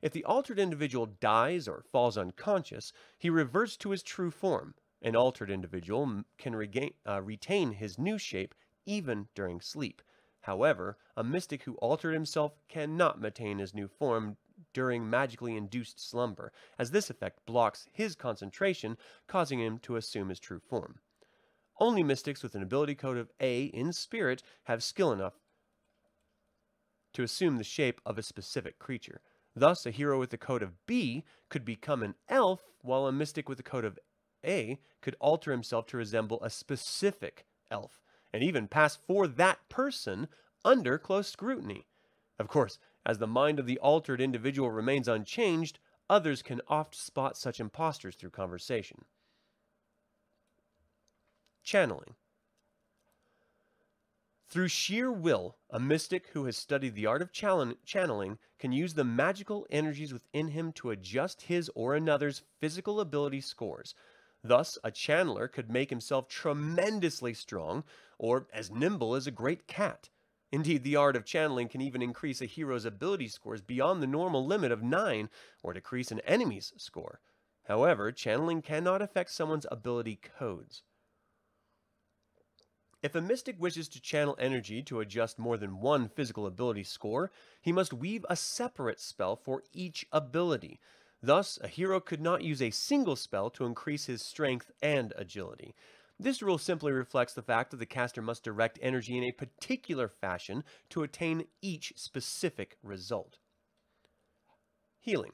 If 0.02 0.12
the 0.12 0.26
altered 0.26 0.58
individual 0.58 1.06
dies 1.06 1.66
or 1.66 1.82
falls 1.90 2.18
unconscious, 2.18 2.92
he 3.16 3.30
reverts 3.30 3.78
to 3.78 3.92
his 3.92 4.02
true 4.02 4.30
form, 4.30 4.74
an 5.00 5.16
altered 5.16 5.50
individual 5.50 6.24
can 6.36 6.54
regain, 6.54 6.92
uh, 7.08 7.22
retain 7.22 7.72
his 7.72 7.98
new 7.98 8.18
shape 8.18 8.54
even 8.84 9.28
during 9.34 9.62
sleep. 9.62 10.02
However, 10.42 10.98
a 11.16 11.24
mystic 11.24 11.62
who 11.62 11.76
altered 11.76 12.12
himself 12.12 12.52
cannot 12.68 13.18
maintain 13.18 13.58
his 13.58 13.72
new 13.72 13.88
form 13.88 14.36
during 14.72 15.08
magically 15.08 15.56
induced 15.56 16.00
slumber, 16.00 16.52
as 16.78 16.90
this 16.90 17.10
effect 17.10 17.44
blocks 17.46 17.86
his 17.92 18.14
concentration, 18.14 18.96
causing 19.26 19.60
him 19.60 19.78
to 19.80 19.96
assume 19.96 20.28
his 20.28 20.40
true 20.40 20.60
form. 20.60 20.98
Only 21.78 22.02
mystics 22.02 22.42
with 22.42 22.54
an 22.54 22.62
ability 22.62 22.94
code 22.94 23.16
of 23.16 23.30
A 23.40 23.64
in 23.64 23.92
spirit 23.92 24.42
have 24.64 24.82
skill 24.82 25.12
enough 25.12 25.34
to 27.12 27.22
assume 27.22 27.56
the 27.56 27.64
shape 27.64 28.00
of 28.06 28.18
a 28.18 28.22
specific 28.22 28.78
creature. 28.78 29.20
Thus, 29.54 29.84
a 29.84 29.90
hero 29.90 30.18
with 30.18 30.30
the 30.30 30.38
code 30.38 30.62
of 30.62 30.86
B 30.86 31.24
could 31.48 31.64
become 31.64 32.02
an 32.02 32.14
elf, 32.28 32.62
while 32.80 33.06
a 33.06 33.12
mystic 33.12 33.48
with 33.48 33.58
the 33.58 33.62
code 33.62 33.84
of 33.84 33.98
a 34.44 34.78
could 35.00 35.16
alter 35.20 35.50
himself 35.50 35.86
to 35.88 35.96
resemble 35.96 36.42
a 36.42 36.50
specific 36.50 37.44
elf, 37.70 38.02
and 38.32 38.42
even 38.42 38.66
pass 38.68 38.96
for 38.96 39.26
that 39.26 39.68
person 39.68 40.28
under 40.64 40.98
close 40.98 41.28
scrutiny. 41.28 41.86
Of 42.38 42.48
course, 42.48 42.78
as 43.04 43.18
the 43.18 43.26
mind 43.26 43.58
of 43.58 43.66
the 43.66 43.78
altered 43.78 44.20
individual 44.20 44.70
remains 44.70 45.08
unchanged, 45.08 45.78
others 46.08 46.42
can 46.42 46.60
oft 46.68 46.94
spot 46.94 47.36
such 47.36 47.60
impostors 47.60 48.16
through 48.16 48.30
conversation. 48.30 49.04
Channeling. 51.62 52.14
Through 54.48 54.68
sheer 54.68 55.10
will, 55.10 55.56
a 55.70 55.80
mystic 55.80 56.28
who 56.28 56.44
has 56.44 56.56
studied 56.56 56.94
the 56.94 57.06
art 57.06 57.22
of 57.22 57.32
channeling 57.32 58.38
can 58.58 58.72
use 58.72 58.94
the 58.94 59.04
magical 59.04 59.66
energies 59.70 60.12
within 60.12 60.48
him 60.48 60.72
to 60.72 60.90
adjust 60.90 61.42
his 61.42 61.70
or 61.74 61.94
another's 61.94 62.42
physical 62.60 63.00
ability 63.00 63.40
scores, 63.40 63.94
Thus, 64.44 64.76
a 64.82 64.90
channeler 64.90 65.50
could 65.50 65.70
make 65.70 65.90
himself 65.90 66.26
tremendously 66.26 67.32
strong 67.32 67.84
or 68.18 68.48
as 68.52 68.72
nimble 68.72 69.14
as 69.14 69.28
a 69.28 69.30
great 69.30 69.68
cat. 69.68 70.08
Indeed, 70.52 70.84
the 70.84 70.96
art 70.96 71.16
of 71.16 71.24
channeling 71.24 71.68
can 71.68 71.80
even 71.80 72.02
increase 72.02 72.42
a 72.42 72.46
hero's 72.46 72.84
ability 72.84 73.28
scores 73.28 73.62
beyond 73.62 74.02
the 74.02 74.06
normal 74.06 74.44
limit 74.46 74.70
of 74.70 74.82
9 74.82 75.30
or 75.62 75.72
decrease 75.72 76.12
an 76.12 76.20
enemy's 76.20 76.74
score. 76.76 77.20
However, 77.64 78.12
channeling 78.12 78.60
cannot 78.60 79.00
affect 79.00 79.30
someone's 79.30 79.66
ability 79.70 80.20
codes. 80.38 80.82
If 83.02 83.14
a 83.14 83.20
mystic 83.20 83.58
wishes 83.58 83.88
to 83.88 84.00
channel 84.00 84.36
energy 84.38 84.82
to 84.82 85.00
adjust 85.00 85.38
more 85.38 85.56
than 85.56 85.80
one 85.80 86.08
physical 86.08 86.46
ability 86.46 86.84
score, 86.84 87.32
he 87.60 87.72
must 87.72 87.92
weave 87.94 88.26
a 88.28 88.36
separate 88.36 89.00
spell 89.00 89.34
for 89.34 89.64
each 89.72 90.06
ability. 90.12 90.78
Thus, 91.22 91.58
a 91.62 91.68
hero 91.68 91.98
could 91.98 92.20
not 92.20 92.44
use 92.44 92.60
a 92.60 92.70
single 92.70 93.16
spell 93.16 93.48
to 93.50 93.64
increase 93.64 94.04
his 94.04 94.22
strength 94.22 94.70
and 94.82 95.12
agility. 95.16 95.74
This 96.22 96.40
rule 96.40 96.58
simply 96.58 96.92
reflects 96.92 97.34
the 97.34 97.42
fact 97.42 97.72
that 97.72 97.78
the 97.78 97.86
caster 97.86 98.22
must 98.22 98.44
direct 98.44 98.78
energy 98.80 99.18
in 99.18 99.24
a 99.24 99.32
particular 99.32 100.06
fashion 100.06 100.62
to 100.90 101.02
attain 101.02 101.46
each 101.60 101.94
specific 101.96 102.78
result. 102.80 103.38
Healing. 105.00 105.32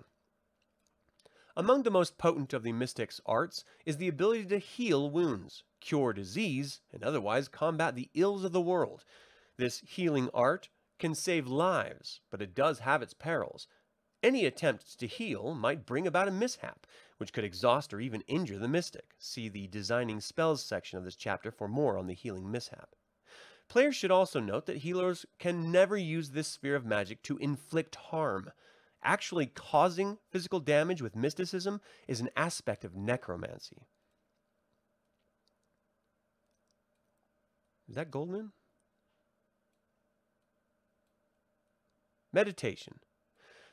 Among 1.55 1.83
the 1.83 1.91
most 1.91 2.17
potent 2.17 2.55
of 2.55 2.63
the 2.63 2.73
mystic's 2.73 3.21
arts 3.27 3.67
is 3.85 3.99
the 3.99 4.09
ability 4.09 4.47
to 4.47 4.59
heal 4.59 5.11
wounds, 5.11 5.63
cure 5.83 6.15
disease, 6.15 6.81
and 6.91 7.05
otherwise 7.05 7.49
combat 7.49 7.95
the 7.95 8.09
ills 8.15 8.43
of 8.43 8.53
the 8.53 8.61
world. 8.61 9.05
This 9.59 9.81
healing 9.81 10.31
art 10.33 10.71
can 10.99 11.15
save 11.15 11.47
lives, 11.47 12.23
but 12.31 12.41
it 12.41 12.55
does 12.55 12.79
have 12.79 13.03
its 13.03 13.13
perils. 13.13 13.69
Any 14.23 14.47
attempt 14.47 14.99
to 15.01 15.07
heal 15.07 15.53
might 15.53 15.85
bring 15.85 16.07
about 16.07 16.29
a 16.29 16.31
mishap, 16.31 16.87
which 17.19 17.33
could 17.33 17.45
exhaust 17.45 17.93
or 17.93 18.01
even 18.01 18.23
injure 18.23 18.59
the 18.59 18.69
mystic. 18.69 19.15
See 19.19 19.49
the 19.49 19.67
Designing 19.67 20.21
Spells 20.21 20.65
section 20.65 20.99
of 20.99 21.05
this 21.05 21.17
chapter 21.17 21.51
for 21.51 21.69
more 21.69 21.99
on 21.99 22.07
the 22.07 22.15
healing 22.15 22.51
mishap. 22.51 22.91
Players 23.69 23.97
should 23.97 24.11
also 24.11 24.41
note 24.41 24.67
that 24.67 24.79
healers 24.79 25.27
can 25.39 25.71
never 25.71 25.97
use 25.97 26.31
this 26.31 26.49
sphere 26.49 26.75
of 26.75 26.87
magic 26.87 27.23
to 27.25 27.37
inflict 27.37 27.97
harm. 27.97 28.51
Actually 29.03 29.47
causing 29.47 30.19
physical 30.31 30.59
damage 30.59 31.03
with 31.03 31.15
mysticism 31.15 31.81
is 32.07 32.21
an 32.21 32.31
aspect 32.37 32.85
of 32.85 32.97
necromancy. 32.97 33.87
Is 37.89 37.95
that 37.95 38.11
Goldmoon? 38.11 38.51
Meditation. 42.33 43.01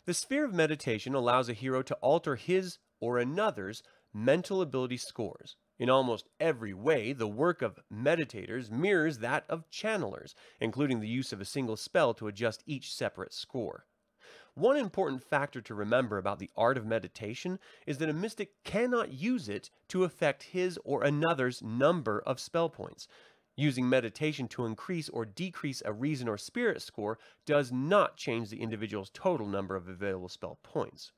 The 0.05 0.13
sphere 0.13 0.45
of 0.45 0.53
meditation 0.53 1.15
allows 1.15 1.49
a 1.49 1.53
hero 1.53 1.81
to 1.81 1.95
alter 1.95 2.35
his 2.35 2.77
or 3.05 3.19
another's 3.19 3.83
mental 4.13 4.61
ability 4.61 4.97
scores. 4.97 5.55
In 5.77 5.89
almost 5.89 6.27
every 6.39 6.73
way, 6.73 7.13
the 7.13 7.27
work 7.27 7.61
of 7.61 7.79
meditators 7.93 8.71
mirrors 8.71 9.19
that 9.19 9.45
of 9.47 9.69
channelers, 9.69 10.33
including 10.59 11.01
the 11.01 11.07
use 11.07 11.31
of 11.31 11.39
a 11.39 11.45
single 11.45 11.77
spell 11.77 12.15
to 12.15 12.27
adjust 12.27 12.63
each 12.65 12.91
separate 12.93 13.33
score. 13.33 13.85
One 14.55 14.77
important 14.77 15.21
factor 15.21 15.61
to 15.61 15.75
remember 15.75 16.17
about 16.17 16.39
the 16.39 16.49
art 16.55 16.77
of 16.77 16.85
meditation 16.85 17.59
is 17.85 17.97
that 17.97 18.09
a 18.09 18.13
mystic 18.13 18.63
cannot 18.63 19.11
use 19.11 19.49
it 19.49 19.69
to 19.89 20.05
affect 20.05 20.43
his 20.43 20.79
or 20.85 21.03
another's 21.03 21.61
number 21.61 22.23
of 22.25 22.39
spell 22.39 22.69
points. 22.69 23.07
Using 23.57 23.87
meditation 23.87 24.47
to 24.49 24.65
increase 24.65 25.09
or 25.09 25.25
decrease 25.25 25.81
a 25.85 25.91
reason 25.93 26.29
or 26.29 26.37
spirit 26.37 26.81
score 26.81 27.19
does 27.45 27.71
not 27.71 28.15
change 28.15 28.49
the 28.49 28.61
individual's 28.61 29.11
total 29.13 29.47
number 29.47 29.75
of 29.75 29.89
available 29.89 30.29
spell 30.29 30.57
points. 30.63 31.11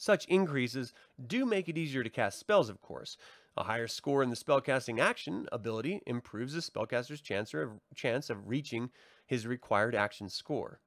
Such 0.00 0.24
increases 0.28 0.94
do 1.26 1.44
make 1.44 1.68
it 1.68 1.76
easier 1.76 2.02
to 2.02 2.08
cast 2.08 2.38
spells, 2.38 2.70
of 2.70 2.80
course. 2.80 3.18
A 3.54 3.64
higher 3.64 3.86
score 3.86 4.22
in 4.22 4.30
the 4.30 4.34
spellcasting 4.34 4.98
action 4.98 5.46
ability 5.52 6.00
improves 6.06 6.54
the 6.54 6.62
spellcaster's 6.62 7.20
chance 7.20 7.52
of, 7.52 7.72
chance 7.94 8.30
of 8.30 8.48
reaching 8.48 8.92
his 9.26 9.46
required 9.46 9.94
action 9.94 10.30
score. 10.30 10.80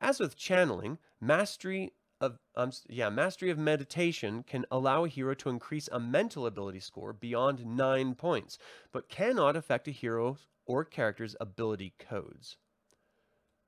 As 0.00 0.20
with 0.20 0.36
channeling, 0.36 0.98
mastery 1.20 1.94
of 2.20 2.38
um, 2.54 2.70
yeah, 2.88 3.10
mastery 3.10 3.50
of 3.50 3.58
meditation 3.58 4.44
can 4.44 4.64
allow 4.70 5.04
a 5.04 5.08
hero 5.08 5.34
to 5.34 5.48
increase 5.48 5.88
a 5.90 5.98
mental 5.98 6.46
ability 6.46 6.78
score 6.78 7.12
beyond 7.12 7.66
9 7.66 8.14
points, 8.14 8.56
but 8.92 9.08
cannot 9.08 9.56
affect 9.56 9.88
a 9.88 9.90
hero's 9.90 10.46
or 10.64 10.84
character's 10.84 11.34
ability 11.40 11.92
codes. 11.98 12.56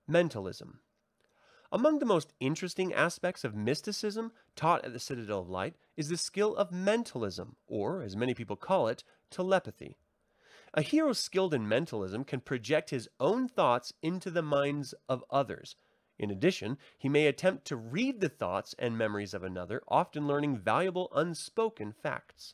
Mentalism. 0.06 0.78
Among 1.72 1.98
the 1.98 2.06
most 2.06 2.32
interesting 2.40 2.92
aspects 2.92 3.44
of 3.44 3.54
mysticism 3.54 4.32
taught 4.56 4.84
at 4.84 4.92
the 4.92 4.98
Citadel 4.98 5.40
of 5.40 5.48
Light 5.48 5.76
is 5.96 6.08
the 6.08 6.16
skill 6.16 6.56
of 6.56 6.72
mentalism, 6.72 7.56
or, 7.66 8.02
as 8.02 8.16
many 8.16 8.34
people 8.34 8.56
call 8.56 8.88
it, 8.88 9.04
telepathy. 9.30 9.96
A 10.74 10.82
hero 10.82 11.12
skilled 11.12 11.54
in 11.54 11.68
mentalism 11.68 12.24
can 12.24 12.40
project 12.40 12.90
his 12.90 13.08
own 13.18 13.48
thoughts 13.48 13.92
into 14.02 14.30
the 14.30 14.42
minds 14.42 14.94
of 15.08 15.24
others, 15.30 15.76
in 16.20 16.30
addition, 16.30 16.76
he 16.98 17.08
may 17.08 17.26
attempt 17.26 17.64
to 17.68 17.76
read 17.76 18.20
the 18.20 18.28
thoughts 18.28 18.74
and 18.78 18.98
memories 18.98 19.32
of 19.32 19.42
another, 19.42 19.82
often 19.88 20.26
learning 20.26 20.58
valuable 20.58 21.10
unspoken 21.14 21.94
facts. 21.94 22.52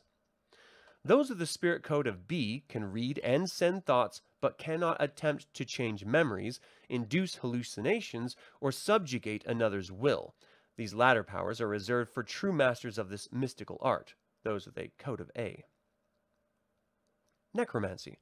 Those 1.03 1.29
of 1.29 1.37
the 1.37 1.45
spirit 1.45 1.83
code 1.83 2.07
of 2.07 2.29
B 2.29 2.63
can 2.69 2.93
read 2.93 3.19
and 3.19 3.49
send 3.49 3.85
thoughts, 3.85 4.21
but 4.41 4.57
cannot 4.57 4.97
attempt 4.99 5.53
to 5.53 5.65
change 5.65 6.05
memories, 6.05 6.59
induce 6.89 7.35
hallucinations, 7.35 8.35
or 8.61 8.71
subjugate 8.71 9.45
another's 9.45 9.91
will. 9.91 10.35
These 10.75 10.93
latter 10.93 11.23
powers 11.23 11.59
are 11.59 11.67
reserved 11.67 12.11
for 12.11 12.23
true 12.23 12.53
masters 12.53 12.97
of 12.97 13.09
this 13.09 13.29
mystical 13.31 13.79
art, 13.81 14.13
those 14.43 14.65
with 14.65 14.77
a 14.77 14.91
code 14.99 15.19
of 15.19 15.31
A. 15.35 15.63
Necromancy. 17.53 18.19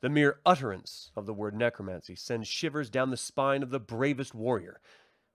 The 0.00 0.08
mere 0.08 0.38
utterance 0.44 1.10
of 1.16 1.26
the 1.26 1.34
word 1.34 1.54
necromancy 1.54 2.14
sends 2.14 2.46
shivers 2.46 2.90
down 2.90 3.10
the 3.10 3.16
spine 3.16 3.62
of 3.62 3.70
the 3.70 3.80
bravest 3.80 4.34
warrior. 4.34 4.80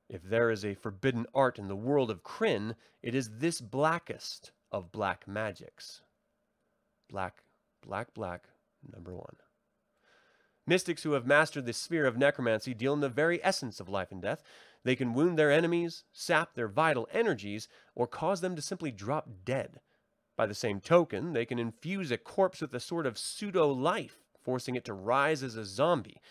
If 0.07 0.23
there 0.23 0.49
is 0.49 0.63
a 0.63 0.75
forbidden 0.75 1.25
art 1.33 1.59
in 1.59 1.67
the 1.67 1.75
world 1.75 2.09
of 2.09 2.23
Krynn, 2.23 2.75
it 3.01 3.13
is 3.13 3.39
this 3.39 3.61
blackest 3.61 4.51
of 4.71 4.91
black 4.91 5.27
magics. 5.27 6.01
Black, 7.09 7.43
black, 7.81 8.13
black, 8.13 8.43
number 8.93 9.13
one. 9.13 9.35
Mystics 10.69 11.01
who 11.01 11.13
have 11.13 11.25
mastered 11.25 11.65
the 11.65 11.73
sphere 11.73 12.05
of 12.05 12.15
necromancy 12.15 12.75
deal 12.75 12.93
in 12.93 12.99
the 12.99 13.09
very 13.09 13.43
essence 13.43 13.79
of 13.79 13.89
life 13.89 14.11
and 14.11 14.21
death. 14.21 14.43
They 14.83 14.95
can 14.95 15.15
wound 15.15 15.35
their 15.35 15.51
enemies, 15.51 16.03
sap 16.13 16.53
their 16.53 16.67
vital 16.67 17.07
energies, 17.11 17.67
or 17.95 18.05
cause 18.05 18.41
them 18.41 18.55
to 18.55 18.61
simply 18.61 18.91
drop 18.91 19.27
dead. 19.43 19.79
By 20.37 20.45
the 20.45 20.53
same 20.53 20.79
token, 20.79 21.33
they 21.33 21.43
can 21.43 21.57
infuse 21.57 22.11
a 22.11 22.19
corpse 22.19 22.61
with 22.61 22.71
a 22.75 22.79
sort 22.79 23.07
of 23.07 23.17
pseudo 23.17 23.67
life 23.67 24.19
forcing 24.43 24.75
it 24.75 24.85
to 24.85 24.93
rise 24.93 25.41
as 25.41 25.55
a 25.55 25.65
zombie. 25.65 26.21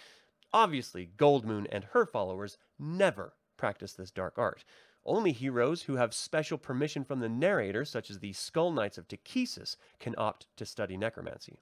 Obviously, 0.52 1.10
Goldmoon 1.16 1.66
and 1.72 1.82
her 1.90 2.06
followers 2.06 2.58
never 2.78 3.34
practice 3.56 3.92
this 3.94 4.12
dark 4.12 4.38
art. 4.38 4.64
Only 5.04 5.32
heroes 5.32 5.82
who 5.82 5.96
have 5.96 6.14
special 6.14 6.58
permission 6.58 7.02
from 7.02 7.18
the 7.18 7.28
narrator, 7.28 7.84
such 7.84 8.08
as 8.08 8.20
the 8.20 8.32
Skull 8.34 8.70
Knights 8.70 8.98
of 8.98 9.08
Takhisis, 9.08 9.74
can 9.98 10.14
opt 10.16 10.46
to 10.58 10.64
study 10.64 10.96
necromancy. 10.96 11.58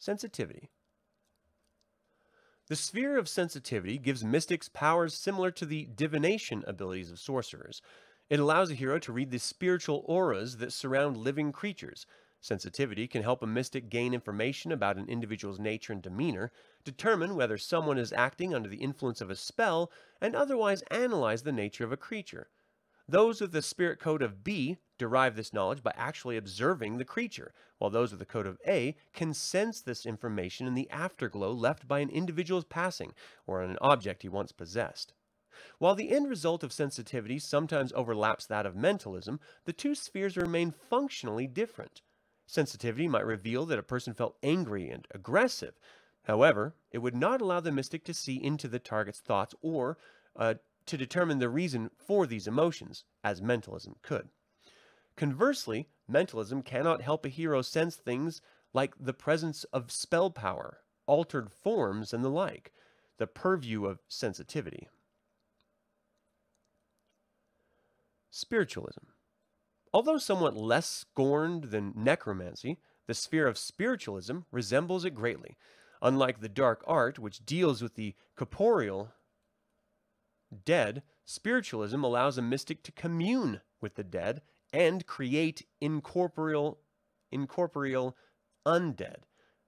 Sensitivity. 0.00 0.70
The 2.66 2.74
sphere 2.74 3.16
of 3.16 3.28
sensitivity 3.28 3.98
gives 3.98 4.24
mystics 4.24 4.68
powers 4.68 5.14
similar 5.14 5.52
to 5.52 5.64
the 5.64 5.86
divination 5.94 6.64
abilities 6.66 7.12
of 7.12 7.20
sorcerers. 7.20 7.80
It 8.28 8.40
allows 8.40 8.72
a 8.72 8.74
hero 8.74 8.98
to 8.98 9.12
read 9.12 9.30
the 9.30 9.38
spiritual 9.38 10.02
auras 10.06 10.56
that 10.56 10.72
surround 10.72 11.16
living 11.16 11.52
creatures, 11.52 12.06
Sensitivity 12.42 13.06
can 13.06 13.22
help 13.22 13.42
a 13.42 13.46
mystic 13.46 13.90
gain 13.90 14.14
information 14.14 14.72
about 14.72 14.96
an 14.96 15.10
individual's 15.10 15.58
nature 15.58 15.92
and 15.92 16.00
demeanor, 16.00 16.50
determine 16.84 17.34
whether 17.34 17.58
someone 17.58 17.98
is 17.98 18.14
acting 18.14 18.54
under 18.54 18.66
the 18.66 18.78
influence 18.78 19.20
of 19.20 19.28
a 19.28 19.36
spell, 19.36 19.92
and 20.22 20.34
otherwise 20.34 20.80
analyze 20.90 21.42
the 21.42 21.52
nature 21.52 21.84
of 21.84 21.92
a 21.92 21.98
creature. 21.98 22.48
Those 23.10 23.40
with 23.40 23.50
the 23.50 23.60
spirit 23.60 23.98
code 23.98 24.22
of 24.22 24.44
B 24.44 24.78
derive 24.96 25.34
this 25.34 25.52
knowledge 25.52 25.82
by 25.82 25.92
actually 25.96 26.36
observing 26.36 26.96
the 26.96 27.04
creature, 27.04 27.52
while 27.78 27.90
those 27.90 28.12
with 28.12 28.20
the 28.20 28.24
code 28.24 28.46
of 28.46 28.60
A 28.68 28.96
can 29.12 29.34
sense 29.34 29.80
this 29.80 30.06
information 30.06 30.68
in 30.68 30.74
the 30.74 30.88
afterglow 30.90 31.50
left 31.50 31.88
by 31.88 31.98
an 31.98 32.08
individual's 32.08 32.66
passing 32.66 33.12
or 33.48 33.62
an 33.62 33.76
object 33.80 34.22
he 34.22 34.28
once 34.28 34.52
possessed. 34.52 35.12
While 35.80 35.96
the 35.96 36.12
end 36.12 36.28
result 36.28 36.62
of 36.62 36.72
sensitivity 36.72 37.40
sometimes 37.40 37.92
overlaps 37.94 38.46
that 38.46 38.64
of 38.64 38.76
mentalism, 38.76 39.40
the 39.64 39.72
two 39.72 39.96
spheres 39.96 40.36
remain 40.36 40.70
functionally 40.70 41.48
different. 41.48 42.02
Sensitivity 42.46 43.08
might 43.08 43.26
reveal 43.26 43.66
that 43.66 43.78
a 43.80 43.82
person 43.82 44.14
felt 44.14 44.38
angry 44.40 44.88
and 44.88 45.08
aggressive. 45.10 45.74
However, 46.26 46.76
it 46.92 46.98
would 46.98 47.16
not 47.16 47.40
allow 47.40 47.58
the 47.58 47.72
mystic 47.72 48.04
to 48.04 48.14
see 48.14 48.36
into 48.36 48.68
the 48.68 48.78
target's 48.78 49.18
thoughts 49.18 49.52
or 49.62 49.98
uh, 50.36 50.54
to 50.86 50.96
determine 50.96 51.38
the 51.38 51.48
reason 51.48 51.90
for 51.96 52.26
these 52.26 52.46
emotions, 52.46 53.04
as 53.22 53.42
mentalism 53.42 53.96
could. 54.02 54.28
Conversely, 55.16 55.88
mentalism 56.08 56.62
cannot 56.62 57.02
help 57.02 57.26
a 57.26 57.28
hero 57.28 57.62
sense 57.62 57.96
things 57.96 58.40
like 58.72 58.94
the 58.98 59.12
presence 59.12 59.64
of 59.64 59.90
spell 59.90 60.30
power, 60.30 60.78
altered 61.06 61.50
forms, 61.50 62.12
and 62.12 62.24
the 62.24 62.30
like, 62.30 62.72
the 63.18 63.26
purview 63.26 63.84
of 63.84 64.00
sensitivity. 64.08 64.88
Spiritualism. 68.30 69.04
Although 69.92 70.18
somewhat 70.18 70.56
less 70.56 70.88
scorned 70.88 71.64
than 71.64 71.92
necromancy, 71.96 72.78
the 73.06 73.14
sphere 73.14 73.48
of 73.48 73.58
spiritualism 73.58 74.38
resembles 74.52 75.04
it 75.04 75.14
greatly. 75.14 75.56
Unlike 76.00 76.40
the 76.40 76.48
dark 76.48 76.82
art, 76.86 77.18
which 77.18 77.44
deals 77.44 77.82
with 77.82 77.96
the 77.96 78.14
corporeal 78.36 79.12
dead, 80.64 81.02
spiritualism 81.24 82.02
allows 82.02 82.38
a 82.38 82.42
mystic 82.42 82.82
to 82.84 82.92
commune 82.92 83.60
with 83.80 83.94
the 83.94 84.04
dead 84.04 84.42
and 84.72 85.06
create 85.06 85.66
incorporeal, 85.80 86.78
incorporeal 87.30 88.16
undead. 88.66 89.22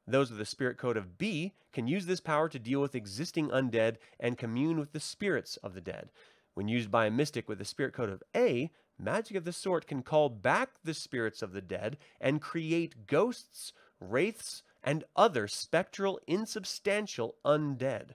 Those 0.07 0.31
with 0.31 0.39
the 0.39 0.45
spirit 0.45 0.79
code 0.79 0.97
of 0.97 1.17
B 1.19 1.55
can 1.73 1.87
use 1.87 2.07
this 2.07 2.21
power 2.21 2.49
to 2.49 2.59
deal 2.59 2.81
with 2.81 2.95
existing 2.95 3.49
undead 3.49 3.97
and 4.19 4.37
commune 4.37 4.79
with 4.79 4.93
the 4.93 5.01
spirits 5.01 5.57
of 5.59 5.75
the 5.75 5.81
dead. 5.81 6.11
When 6.55 6.69
used 6.69 6.91
by 6.91 7.07
a 7.07 7.11
mystic 7.11 7.49
with 7.49 7.59
the 7.59 7.65
spirit 7.65 7.95
code 7.95 8.11
of 8.11 8.23
A, 8.37 8.71
magic 8.99 9.37
of 9.37 9.45
this 9.45 9.57
sort 9.57 9.87
can 9.87 10.03
call 10.03 10.29
back 10.29 10.71
the 10.85 10.95
spirits 10.95 11.41
of 11.41 11.53
the 11.53 11.63
dead 11.63 11.97
and 12.21 12.43
create 12.43 13.07
ghosts, 13.07 13.73
wraiths, 14.01 14.63
and 14.83 15.05
other 15.17 15.47
spectral, 15.49 16.21
insubstantial 16.27 17.37
undead. 17.45 18.11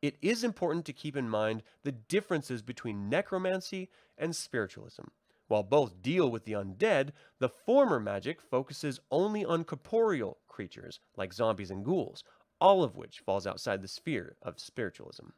It 0.00 0.16
is 0.22 0.44
important 0.44 0.84
to 0.86 0.92
keep 0.92 1.16
in 1.16 1.28
mind 1.28 1.62
the 1.82 1.92
differences 1.92 2.62
between 2.62 3.08
necromancy 3.08 3.90
and 4.16 4.34
spiritualism. 4.34 5.04
While 5.48 5.62
both 5.62 6.02
deal 6.02 6.30
with 6.30 6.44
the 6.44 6.52
undead, 6.52 7.10
the 7.38 7.48
former 7.48 7.98
magic 7.98 8.40
focuses 8.40 9.00
only 9.10 9.44
on 9.44 9.64
corporeal 9.64 10.38
creatures 10.46 11.00
like 11.16 11.32
zombies 11.32 11.70
and 11.70 11.84
ghouls, 11.84 12.22
all 12.60 12.84
of 12.84 12.96
which 12.96 13.20
falls 13.20 13.46
outside 13.46 13.82
the 13.82 13.88
sphere 13.88 14.36
of 14.42 14.60
spiritualism. 14.60 15.28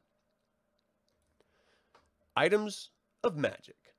Items 2.36 2.90
of 3.22 3.36
magic. 3.36 3.89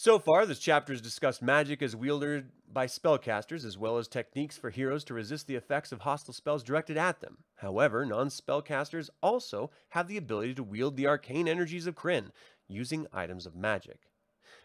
So 0.00 0.20
far, 0.20 0.46
this 0.46 0.60
chapter 0.60 0.92
has 0.92 1.02
discussed 1.02 1.42
magic 1.42 1.82
as 1.82 1.96
wielded 1.96 2.52
by 2.72 2.86
spellcasters, 2.86 3.64
as 3.64 3.76
well 3.76 3.98
as 3.98 4.06
techniques 4.06 4.56
for 4.56 4.70
heroes 4.70 5.02
to 5.02 5.14
resist 5.14 5.48
the 5.48 5.56
effects 5.56 5.90
of 5.90 6.02
hostile 6.02 6.32
spells 6.32 6.62
directed 6.62 6.96
at 6.96 7.18
them. 7.18 7.38
However, 7.56 8.06
non-spellcasters 8.06 9.10
also 9.24 9.72
have 9.88 10.06
the 10.06 10.16
ability 10.16 10.54
to 10.54 10.62
wield 10.62 10.96
the 10.96 11.08
arcane 11.08 11.48
energies 11.48 11.88
of 11.88 11.96
Krynn, 11.96 12.30
using 12.68 13.08
items 13.12 13.44
of 13.44 13.56
magic. 13.56 14.02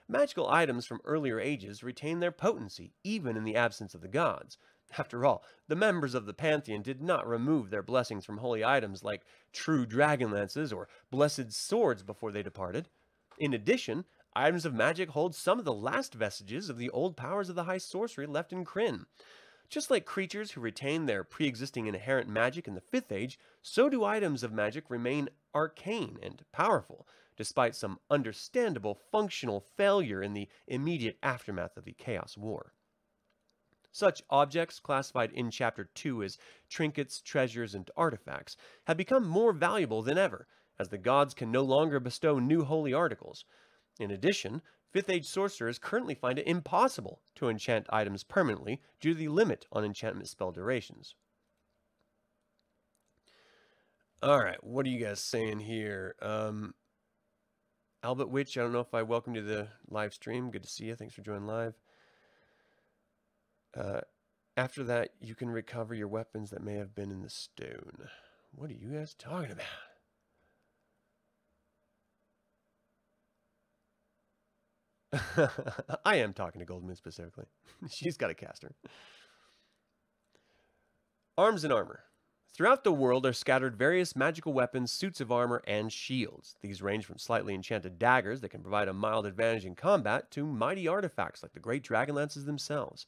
Magical 0.07 0.47
items 0.47 0.85
from 0.85 1.01
earlier 1.03 1.39
ages 1.39 1.81
retain 1.81 2.19
their 2.19 2.31
potency, 2.31 2.93
even 3.03 3.35
in 3.35 3.43
the 3.43 3.55
absence 3.55 3.95
of 3.95 4.01
the 4.01 4.07
gods. 4.07 4.59
After 4.99 5.25
all, 5.25 5.43
the 5.67 5.75
members 5.75 6.13
of 6.13 6.27
the 6.27 6.35
Pantheon 6.35 6.83
did 6.83 7.01
not 7.01 7.27
remove 7.27 7.71
their 7.71 7.81
blessings 7.81 8.23
from 8.23 8.37
holy 8.37 8.63
items 8.63 9.03
like 9.03 9.23
true 9.51 9.87
dragon 9.87 10.29
lances 10.29 10.71
or 10.71 10.87
blessed 11.09 11.51
swords 11.51 12.03
before 12.03 12.31
they 12.31 12.43
departed. 12.43 12.87
In 13.39 13.55
addition, 13.55 14.05
Items 14.35 14.65
of 14.65 14.73
magic 14.73 15.09
hold 15.09 15.35
some 15.35 15.59
of 15.59 15.65
the 15.65 15.73
last 15.73 16.15
vestiges 16.15 16.67
of 16.69 16.77
the 16.77 16.89
old 16.89 17.15
powers 17.15 17.49
of 17.49 17.55
the 17.55 17.65
high 17.65 17.77
sorcery 17.77 18.25
left 18.25 18.51
in 18.51 18.65
Krynn. 18.65 19.05
Just 19.69 19.91
like 19.91 20.05
creatures 20.05 20.51
who 20.51 20.61
retain 20.61 21.05
their 21.05 21.23
pre-existing 21.23 21.85
inherent 21.85 22.27
magic 22.27 22.67
in 22.67 22.73
the 22.73 22.81
Fifth 22.81 23.11
Age, 23.11 23.39
so 23.61 23.89
do 23.89 24.03
items 24.03 24.43
of 24.43 24.51
magic 24.51 24.89
remain 24.89 25.29
arcane 25.53 26.17
and 26.21 26.43
powerful, 26.51 27.07
despite 27.37 27.75
some 27.75 27.99
understandable 28.09 28.99
functional 29.11 29.61
failure 29.77 30.23
in 30.23 30.33
the 30.33 30.47
immediate 30.67 31.17
aftermath 31.21 31.77
of 31.77 31.85
the 31.85 31.93
Chaos 31.93 32.35
War. 32.35 32.73
Such 33.91 34.23
objects, 34.31 34.79
classified 34.79 35.31
in 35.31 35.51
Chapter 35.51 35.85
2 35.93 36.23
as 36.23 36.39
trinkets, 36.67 37.21
treasures, 37.21 37.75
and 37.75 37.89
artifacts, 37.95 38.57
have 38.85 38.97
become 38.97 39.27
more 39.27 39.53
valuable 39.53 40.01
than 40.01 40.17
ever, 40.17 40.47
as 40.79 40.89
the 40.89 40.97
gods 40.97 41.35
can 41.35 41.51
no 41.51 41.61
longer 41.61 41.99
bestow 41.99 42.39
new 42.39 42.63
holy 42.63 42.93
articles. 42.93 43.45
In 43.99 44.11
addition, 44.11 44.61
5th 44.93 45.09
Age 45.09 45.25
sorcerers 45.25 45.79
currently 45.79 46.15
find 46.15 46.39
it 46.39 46.47
impossible 46.47 47.21
to 47.35 47.49
enchant 47.49 47.87
items 47.89 48.23
permanently 48.23 48.81
due 48.99 49.13
to 49.13 49.19
the 49.19 49.27
limit 49.27 49.65
on 49.71 49.83
enchantment 49.83 50.29
spell 50.29 50.51
durations. 50.51 51.15
Alright, 54.23 54.63
what 54.63 54.85
are 54.85 54.89
you 54.89 55.03
guys 55.03 55.19
saying 55.19 55.59
here? 55.59 56.15
Um, 56.21 56.75
Albert 58.03 58.29
Witch, 58.29 58.57
I 58.57 58.61
don't 58.61 58.71
know 58.71 58.79
if 58.79 58.93
I 58.93 59.01
welcome 59.01 59.35
you 59.35 59.41
to 59.41 59.47
the 59.47 59.67
live 59.89 60.13
stream. 60.13 60.51
Good 60.51 60.63
to 60.63 60.69
see 60.69 60.85
you. 60.85 60.95
Thanks 60.95 61.13
for 61.13 61.21
joining 61.21 61.47
live. 61.47 61.73
Uh, 63.75 64.01
after 64.55 64.83
that, 64.83 65.09
you 65.19 65.35
can 65.35 65.49
recover 65.49 65.95
your 65.95 66.07
weapons 66.07 66.51
that 66.51 66.63
may 66.63 66.75
have 66.75 66.93
been 66.93 67.11
in 67.11 67.21
the 67.21 67.29
stone. 67.29 68.09
What 68.51 68.69
are 68.69 68.75
you 68.75 68.89
guys 68.89 69.15
talking 69.15 69.51
about? 69.51 69.65
I 76.05 76.15
am 76.17 76.33
talking 76.33 76.59
to 76.59 76.65
Goldmoon 76.65 76.97
specifically. 76.97 77.45
She's 77.89 78.17
got 78.17 78.31
a 78.31 78.33
caster. 78.33 78.73
Arms 81.37 81.63
and 81.63 81.73
armor. 81.73 82.01
Throughout 82.53 82.83
the 82.83 82.93
world 82.93 83.25
are 83.25 83.33
scattered 83.33 83.75
various 83.75 84.15
magical 84.15 84.53
weapons, 84.53 84.91
suits 84.91 85.19
of 85.19 85.31
armor, 85.31 85.63
and 85.65 85.91
shields. 85.91 86.55
These 86.61 86.83
range 86.83 87.05
from 87.05 87.17
slightly 87.17 87.55
enchanted 87.55 87.97
daggers 87.97 88.41
that 88.41 88.49
can 88.49 88.61
provide 88.61 88.87
a 88.87 88.93
mild 88.93 89.25
advantage 89.25 89.65
in 89.65 89.73
combat 89.73 90.29
to 90.31 90.45
mighty 90.45 90.87
artifacts 90.87 91.41
like 91.41 91.53
the 91.53 91.59
great 91.59 91.83
dragon 91.83 92.13
lances 92.13 92.45
themselves. 92.45 93.07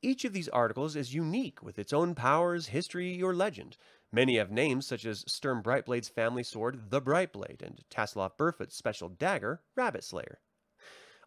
Each 0.00 0.24
of 0.24 0.32
these 0.32 0.48
articles 0.48 0.96
is 0.96 1.14
unique 1.14 1.62
with 1.62 1.78
its 1.78 1.92
own 1.92 2.14
powers, 2.14 2.68
history, 2.68 3.22
or 3.22 3.34
legend. 3.34 3.76
Many 4.10 4.38
have 4.38 4.50
names 4.50 4.86
such 4.86 5.04
as 5.04 5.24
Sturm 5.28 5.62
Brightblade's 5.62 6.08
family 6.08 6.42
sword, 6.42 6.88
the 6.88 7.02
Brightblade, 7.02 7.60
and 7.60 7.82
Tasslehoff 7.90 8.38
Burrfoot's 8.38 8.74
special 8.74 9.10
dagger, 9.10 9.60
Rabbit 9.76 10.04
Slayer. 10.04 10.38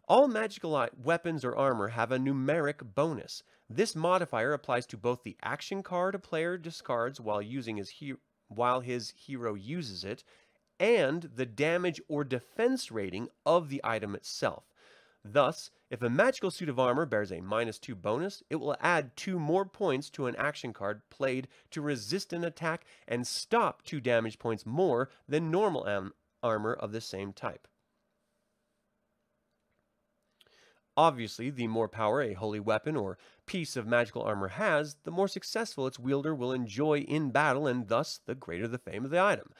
All 0.06 0.28
magical 0.28 0.86
weapons 1.02 1.46
or 1.46 1.56
armor 1.56 1.88
have 1.88 2.12
a 2.12 2.18
numeric 2.18 2.94
bonus. 2.94 3.42
This 3.70 3.96
modifier 3.96 4.52
applies 4.52 4.84
to 4.88 4.98
both 4.98 5.22
the 5.22 5.38
action 5.42 5.82
card 5.82 6.14
a 6.14 6.18
player 6.18 6.58
discards 6.58 7.22
while 7.22 7.40
using 7.40 7.78
his 7.78 7.90
while 8.48 8.80
his 8.80 9.14
hero 9.16 9.54
uses 9.54 10.04
it, 10.04 10.22
and 10.78 11.30
the 11.34 11.46
damage 11.46 12.02
or 12.06 12.22
defense 12.22 12.92
rating 12.92 13.28
of 13.46 13.70
the 13.70 13.80
item 13.82 14.14
itself. 14.14 14.64
Thus, 15.24 15.70
if 15.88 16.02
a 16.02 16.10
magical 16.10 16.50
suit 16.50 16.68
of 16.68 16.78
armor 16.78 17.06
bears 17.06 17.32
a 17.32 17.40
minus 17.40 17.78
2 17.78 17.94
bonus, 17.94 18.42
it 18.50 18.56
will 18.56 18.76
add 18.80 19.16
2 19.16 19.38
more 19.38 19.64
points 19.64 20.10
to 20.10 20.26
an 20.26 20.36
action 20.36 20.74
card 20.74 21.00
played 21.08 21.48
to 21.70 21.80
resist 21.80 22.34
an 22.34 22.44
attack 22.44 22.84
and 23.08 23.26
stop 23.26 23.82
2 23.84 24.02
damage 24.02 24.38
points 24.38 24.66
more 24.66 25.08
than 25.26 25.50
normal 25.50 26.10
armor 26.42 26.74
of 26.74 26.92
the 26.92 27.00
same 27.00 27.32
type. 27.32 27.66
Obviously, 30.96 31.50
the 31.50 31.66
more 31.66 31.88
power 31.88 32.22
a 32.22 32.34
holy 32.34 32.60
weapon 32.60 32.96
or 32.96 33.18
piece 33.46 33.76
of 33.76 33.86
magical 33.86 34.22
armor 34.22 34.48
has, 34.48 34.96
the 35.02 35.10
more 35.10 35.26
successful 35.26 35.86
its 35.86 35.98
wielder 35.98 36.34
will 36.34 36.52
enjoy 36.52 37.00
in 37.00 37.30
battle 37.30 37.66
and 37.66 37.88
thus 37.88 38.20
the 38.26 38.34
greater 38.34 38.68
the 38.68 38.78
fame 38.78 39.04
of 39.04 39.10
the 39.10 39.20
item. 39.20 39.50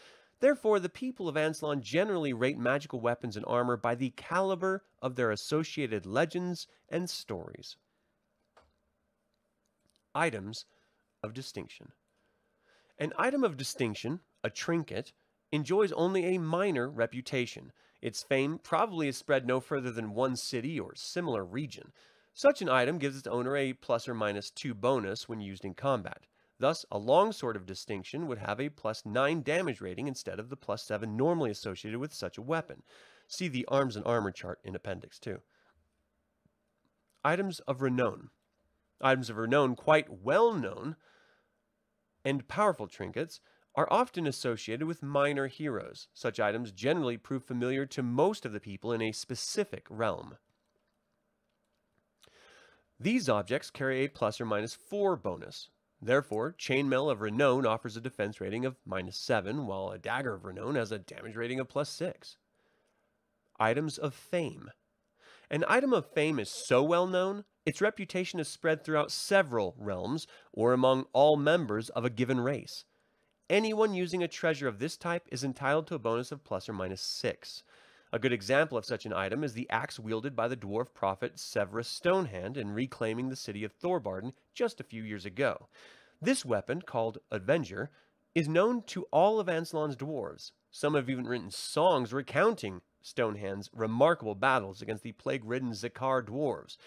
Therefore, 0.41 0.79
the 0.79 0.89
people 0.89 1.29
of 1.29 1.37
Ansalon 1.37 1.81
generally 1.81 2.33
rate 2.33 2.59
magical 2.59 3.01
weapons 3.01 3.37
and 3.37 3.45
armor 3.47 3.77
by 3.77 3.95
the 3.95 4.11
caliber 4.11 4.85
of 5.03 5.17
their 5.17 5.31
associated 5.31 6.07
legends 6.07 6.69
and 6.89 7.11
stories. 7.11 7.77
Items 10.15 10.67
of 11.23 11.35
distinction. 11.35 11.93
An 12.99 13.13
item 13.19 13.43
of 13.43 13.57
distinction, 13.57 14.21
a 14.45 14.51
trinket, 14.51 15.13
enjoys 15.51 15.91
only 15.93 16.27
a 16.27 16.39
minor 16.39 16.89
reputation. 16.89 17.73
Its 18.05 18.23
fame 18.23 18.59
probably 18.59 19.09
is 19.09 19.17
spread 19.17 19.47
no 19.47 19.61
further 19.61 19.91
than 19.91 20.13
one 20.13 20.37
city 20.37 20.79
or 20.79 20.95
similar 20.95 21.43
region. 21.43 21.91
Such 22.35 22.61
an 22.61 22.69
item 22.69 22.99
gives 22.99 23.17
its 23.17 23.27
owner 23.27 23.57
a 23.57 23.73
plus 23.73 24.07
or 24.07 24.13
minus 24.13 24.51
2 24.51 24.75
bonus 24.75 25.27
when 25.27 25.41
used 25.41 25.65
in 25.65 25.73
combat. 25.73 26.27
Thus, 26.59 26.85
a 26.93 26.99
longsword 26.99 27.57
of 27.57 27.65
distinction 27.65 28.27
would 28.27 28.37
have 28.37 28.61
a 28.61 28.69
plus 28.69 29.07
9 29.07 29.41
damage 29.41 29.81
rating 29.81 30.07
instead 30.07 30.39
of 30.39 30.51
the 30.51 30.57
plus 30.57 30.83
7 30.83 31.17
normally 31.17 31.51
associated 31.51 31.99
with 31.99 32.13
such 32.13 32.37
a 32.37 32.43
weapon. 32.43 32.83
See 33.27 33.49
the 33.49 33.65
arms 33.69 33.97
and 33.97 34.05
armor 34.05 34.33
chart 34.33 34.61
in 34.63 34.75
Appendix 34.75 35.19
2. 35.19 35.41
Items 37.25 37.61
of 37.61 37.81
renown. 37.81 38.29
Items 39.01 39.31
of 39.31 39.39
renown 39.39 39.77
quite 39.77 40.11
well 40.11 40.53
known 40.53 40.97
and 42.23 42.47
powerful 42.49 42.87
trinkets 42.87 43.41
are 43.75 43.89
often 43.91 44.27
associated 44.27 44.87
with 44.87 45.03
minor 45.03 45.49
heroes. 45.49 46.09
Such 46.15 46.39
items 46.39 46.73
generally 46.73 47.17
prove 47.17 47.45
familiar 47.45 47.87
to 47.87 48.03
most 48.03 48.47
of 48.47 48.53
the 48.53 48.61
people 48.61 48.93
in 48.93 49.03
a 49.03 49.13
specific 49.13 49.87
realm. 49.91 50.37
These 53.01 53.29
objects 53.29 53.71
carry 53.71 54.05
a 54.05 54.09
plus 54.09 54.41
or 54.41 54.47
minus 54.47 54.75
4 54.75 55.17
bonus. 55.17 55.71
Therefore, 56.01 56.55
Chainmail 56.59 57.11
of 57.11 57.21
Renown 57.21 57.67
offers 57.67 57.97
a 57.97 58.01
defense 58.01 58.41
rating 58.41 58.65
of 58.65 58.77
minus 58.87 59.19
7, 59.19 59.67
while 59.67 59.91
a 59.91 59.99
Dagger 59.99 60.35
of 60.35 60.45
Renown 60.45 60.77
has 60.77 60.93
a 60.93 60.99
damage 60.99 61.35
rating 61.35 61.59
of 61.59 61.69
plus 61.69 61.91
6. 61.91 62.37
Items 63.59 63.99
of 63.99 64.15
Fame. 64.15 64.71
An 65.51 65.65
item 65.69 65.93
of 65.93 66.11
fame 66.13 66.39
is 66.39 66.51
so 66.51 66.83
well 66.83 67.07
known, 67.07 67.45
its 67.67 67.81
reputation 67.81 68.41
is 68.41 68.49
spread 68.49 68.85
throughout 68.85 69.11
several 69.11 69.75
realms 69.79 70.27
or 70.53 70.73
among 70.73 71.07
all 71.13 71.37
members 71.37 71.91
of 71.91 72.05
a 72.05 72.11
given 72.11 72.41
race. 72.41 72.85
Anyone 73.51 73.93
using 73.93 74.23
a 74.23 74.29
treasure 74.29 74.67
of 74.69 74.79
this 74.79 74.97
type 74.97 75.29
is 75.31 75.45
entitled 75.45 75.87
to 75.89 75.95
a 75.95 75.99
bonus 75.99 76.33
of 76.33 76.43
plus 76.45 76.67
or 76.67 76.73
minus 76.73 77.03
6. 77.03 77.63
A 78.11 78.19
good 78.19 78.33
example 78.33 78.79
of 78.79 78.87
such 78.87 79.05
an 79.05 79.13
item 79.13 79.45
is 79.45 79.53
the 79.53 79.69
axe 79.69 80.01
wielded 80.01 80.35
by 80.35 80.49
the 80.49 80.57
dwarf 80.57 80.95
prophet 80.95 81.39
Severus 81.39 81.87
Stonehand 81.87 82.57
in 82.57 82.71
reclaiming 82.71 83.29
the 83.29 83.37
city 83.37 83.63
of 83.63 83.79
Thorbardin 83.79 84.33
just 84.55 84.81
a 84.81 84.85
few 84.85 85.03
years 85.03 85.27
ago. 85.27 85.69
This 86.23 86.43
weapon, 86.43 86.81
called 86.81 87.19
Avenger, 87.31 87.91
is 88.35 88.49
known 88.49 88.83
to 88.85 89.05
all 89.11 89.39
of 89.39 89.47
Ansalon's 89.47 89.97
dwarves. 89.97 90.53
Some 90.71 90.95
have 90.95 91.11
even 91.11 91.27
written 91.27 91.51
songs 91.51 92.15
recounting 92.15 92.81
Stonehand's 93.03 93.69
remarkable 93.75 94.35
battles 94.35 94.81
against 94.81 95.03
the 95.03 95.13
plague-ridden 95.13 95.73
Zhakar 95.73 96.23
dwarves. 96.23 96.79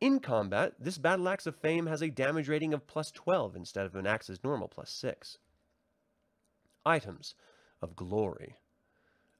In 0.00 0.20
combat, 0.20 0.74
this 0.78 0.96
battle 0.96 1.28
axe 1.28 1.48
of 1.48 1.56
fame 1.56 1.86
has 1.86 2.02
a 2.02 2.08
damage 2.08 2.48
rating 2.48 2.72
of 2.72 2.86
plus 2.86 3.10
12 3.10 3.56
instead 3.56 3.84
of 3.84 3.96
an 3.96 4.06
axe's 4.06 4.44
normal 4.44 4.68
plus 4.68 4.92
6. 4.92 5.38
Items 6.88 7.34
of 7.82 7.94
glory. 7.94 8.56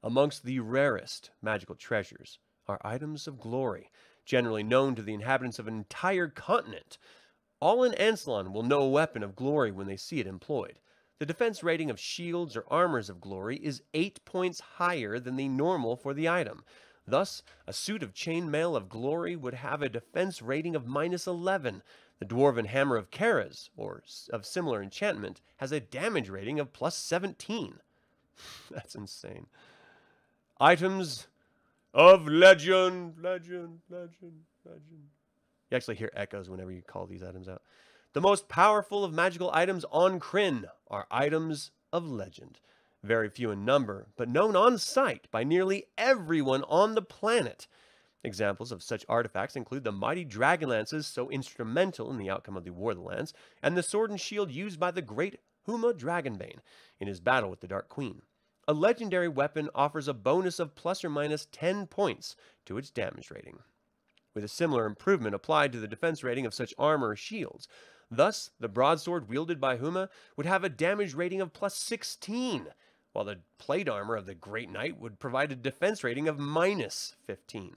Amongst 0.02 0.44
the 0.44 0.60
rarest 0.60 1.30
magical 1.40 1.74
treasures 1.74 2.38
are 2.66 2.78
items 2.84 3.26
of 3.26 3.40
glory, 3.40 3.90
generally 4.26 4.62
known 4.62 4.94
to 4.94 5.02
the 5.02 5.14
inhabitants 5.14 5.58
of 5.58 5.66
an 5.66 5.74
entire 5.74 6.28
continent. 6.28 6.98
All 7.58 7.84
in 7.84 7.92
Ansalon 7.92 8.52
will 8.52 8.62
know 8.62 8.80
a 8.82 8.90
weapon 8.90 9.22
of 9.22 9.34
glory 9.34 9.72
when 9.72 9.86
they 9.86 9.96
see 9.96 10.20
it 10.20 10.26
employed. 10.26 10.78
The 11.20 11.26
defense 11.26 11.62
rating 11.62 11.88
of 11.88 11.98
shields 11.98 12.54
or 12.54 12.66
armors 12.68 13.08
of 13.08 13.18
glory 13.18 13.56
is 13.56 13.82
8 13.94 14.26
points 14.26 14.60
higher 14.76 15.18
than 15.18 15.36
the 15.36 15.48
normal 15.48 15.96
for 15.96 16.12
the 16.12 16.28
item. 16.28 16.64
Thus, 17.06 17.42
a 17.66 17.72
suit 17.72 18.02
of 18.02 18.12
chainmail 18.12 18.76
of 18.76 18.90
glory 18.90 19.34
would 19.34 19.54
have 19.54 19.80
a 19.80 19.88
defense 19.88 20.42
rating 20.42 20.76
of 20.76 20.86
minus 20.86 21.26
11. 21.26 21.82
The 22.18 22.26
dwarven 22.26 22.66
hammer 22.66 22.96
of 22.96 23.10
Kharas, 23.10 23.70
or 23.76 24.02
of 24.32 24.44
similar 24.44 24.82
enchantment, 24.82 25.40
has 25.58 25.70
a 25.70 25.80
damage 25.80 26.28
rating 26.28 26.58
of 26.58 26.72
plus 26.72 26.96
17. 26.96 27.78
That's 28.70 28.94
insane. 28.94 29.46
Items 30.60 31.28
of 31.94 32.26
legend, 32.26 33.14
legend, 33.22 33.80
legend, 33.88 34.42
legend. 34.64 35.08
You 35.70 35.76
actually 35.76 35.96
hear 35.96 36.10
echoes 36.14 36.50
whenever 36.50 36.72
you 36.72 36.82
call 36.82 37.06
these 37.06 37.22
items 37.22 37.48
out. 37.48 37.62
The 38.14 38.20
most 38.20 38.48
powerful 38.48 39.04
of 39.04 39.12
magical 39.12 39.50
items 39.52 39.84
on 39.90 40.18
Krynn 40.18 40.64
are 40.88 41.06
items 41.10 41.70
of 41.92 42.08
legend. 42.08 42.58
Very 43.02 43.28
few 43.28 43.50
in 43.50 43.64
number, 43.64 44.08
but 44.16 44.28
known 44.28 44.56
on 44.56 44.78
sight 44.78 45.28
by 45.30 45.44
nearly 45.44 45.84
everyone 45.96 46.64
on 46.64 46.94
the 46.94 47.02
planet. 47.02 47.68
Examples 48.24 48.72
of 48.72 48.82
such 48.82 49.04
artifacts 49.08 49.54
include 49.54 49.84
the 49.84 49.92
mighty 49.92 50.24
dragon 50.24 50.68
lances 50.68 51.06
so 51.06 51.30
instrumental 51.30 52.10
in 52.10 52.18
the 52.18 52.28
outcome 52.28 52.56
of 52.56 52.64
the 52.64 52.72
War 52.72 52.90
of 52.90 52.96
the 52.96 53.02
Lance, 53.02 53.32
and 53.62 53.76
the 53.76 53.82
sword 53.82 54.10
and 54.10 54.20
shield 54.20 54.50
used 54.50 54.80
by 54.80 54.90
the 54.90 55.02
great 55.02 55.38
Huma 55.68 55.92
Dragonbane 55.92 56.58
in 56.98 57.06
his 57.06 57.20
battle 57.20 57.48
with 57.48 57.60
the 57.60 57.68
Dark 57.68 57.88
Queen. 57.88 58.22
A 58.66 58.72
legendary 58.72 59.28
weapon 59.28 59.70
offers 59.74 60.08
a 60.08 60.14
bonus 60.14 60.58
of 60.58 60.74
plus 60.74 61.04
or 61.04 61.10
minus 61.10 61.46
10 61.52 61.86
points 61.86 62.34
to 62.66 62.76
its 62.76 62.90
damage 62.90 63.30
rating, 63.30 63.60
with 64.34 64.42
a 64.42 64.48
similar 64.48 64.84
improvement 64.84 65.34
applied 65.34 65.72
to 65.72 65.80
the 65.80 65.88
defense 65.88 66.24
rating 66.24 66.44
of 66.44 66.52
such 66.52 66.74
armor 66.76 67.10
or 67.10 67.16
shields. 67.16 67.68
Thus, 68.10 68.50
the 68.58 68.68
broadsword 68.68 69.28
wielded 69.28 69.60
by 69.60 69.78
Huma 69.78 70.08
would 70.36 70.46
have 70.46 70.64
a 70.64 70.68
damage 70.68 71.14
rating 71.14 71.40
of 71.40 71.52
plus 71.52 71.76
16, 71.76 72.66
while 73.12 73.24
the 73.24 73.40
plate 73.58 73.88
armor 73.88 74.16
of 74.16 74.26
the 74.26 74.34
Great 74.34 74.70
Knight 74.70 74.98
would 75.00 75.18
provide 75.18 75.52
a 75.52 75.56
defense 75.56 76.02
rating 76.02 76.26
of 76.28 76.38
minus 76.38 77.14
15. 77.24 77.76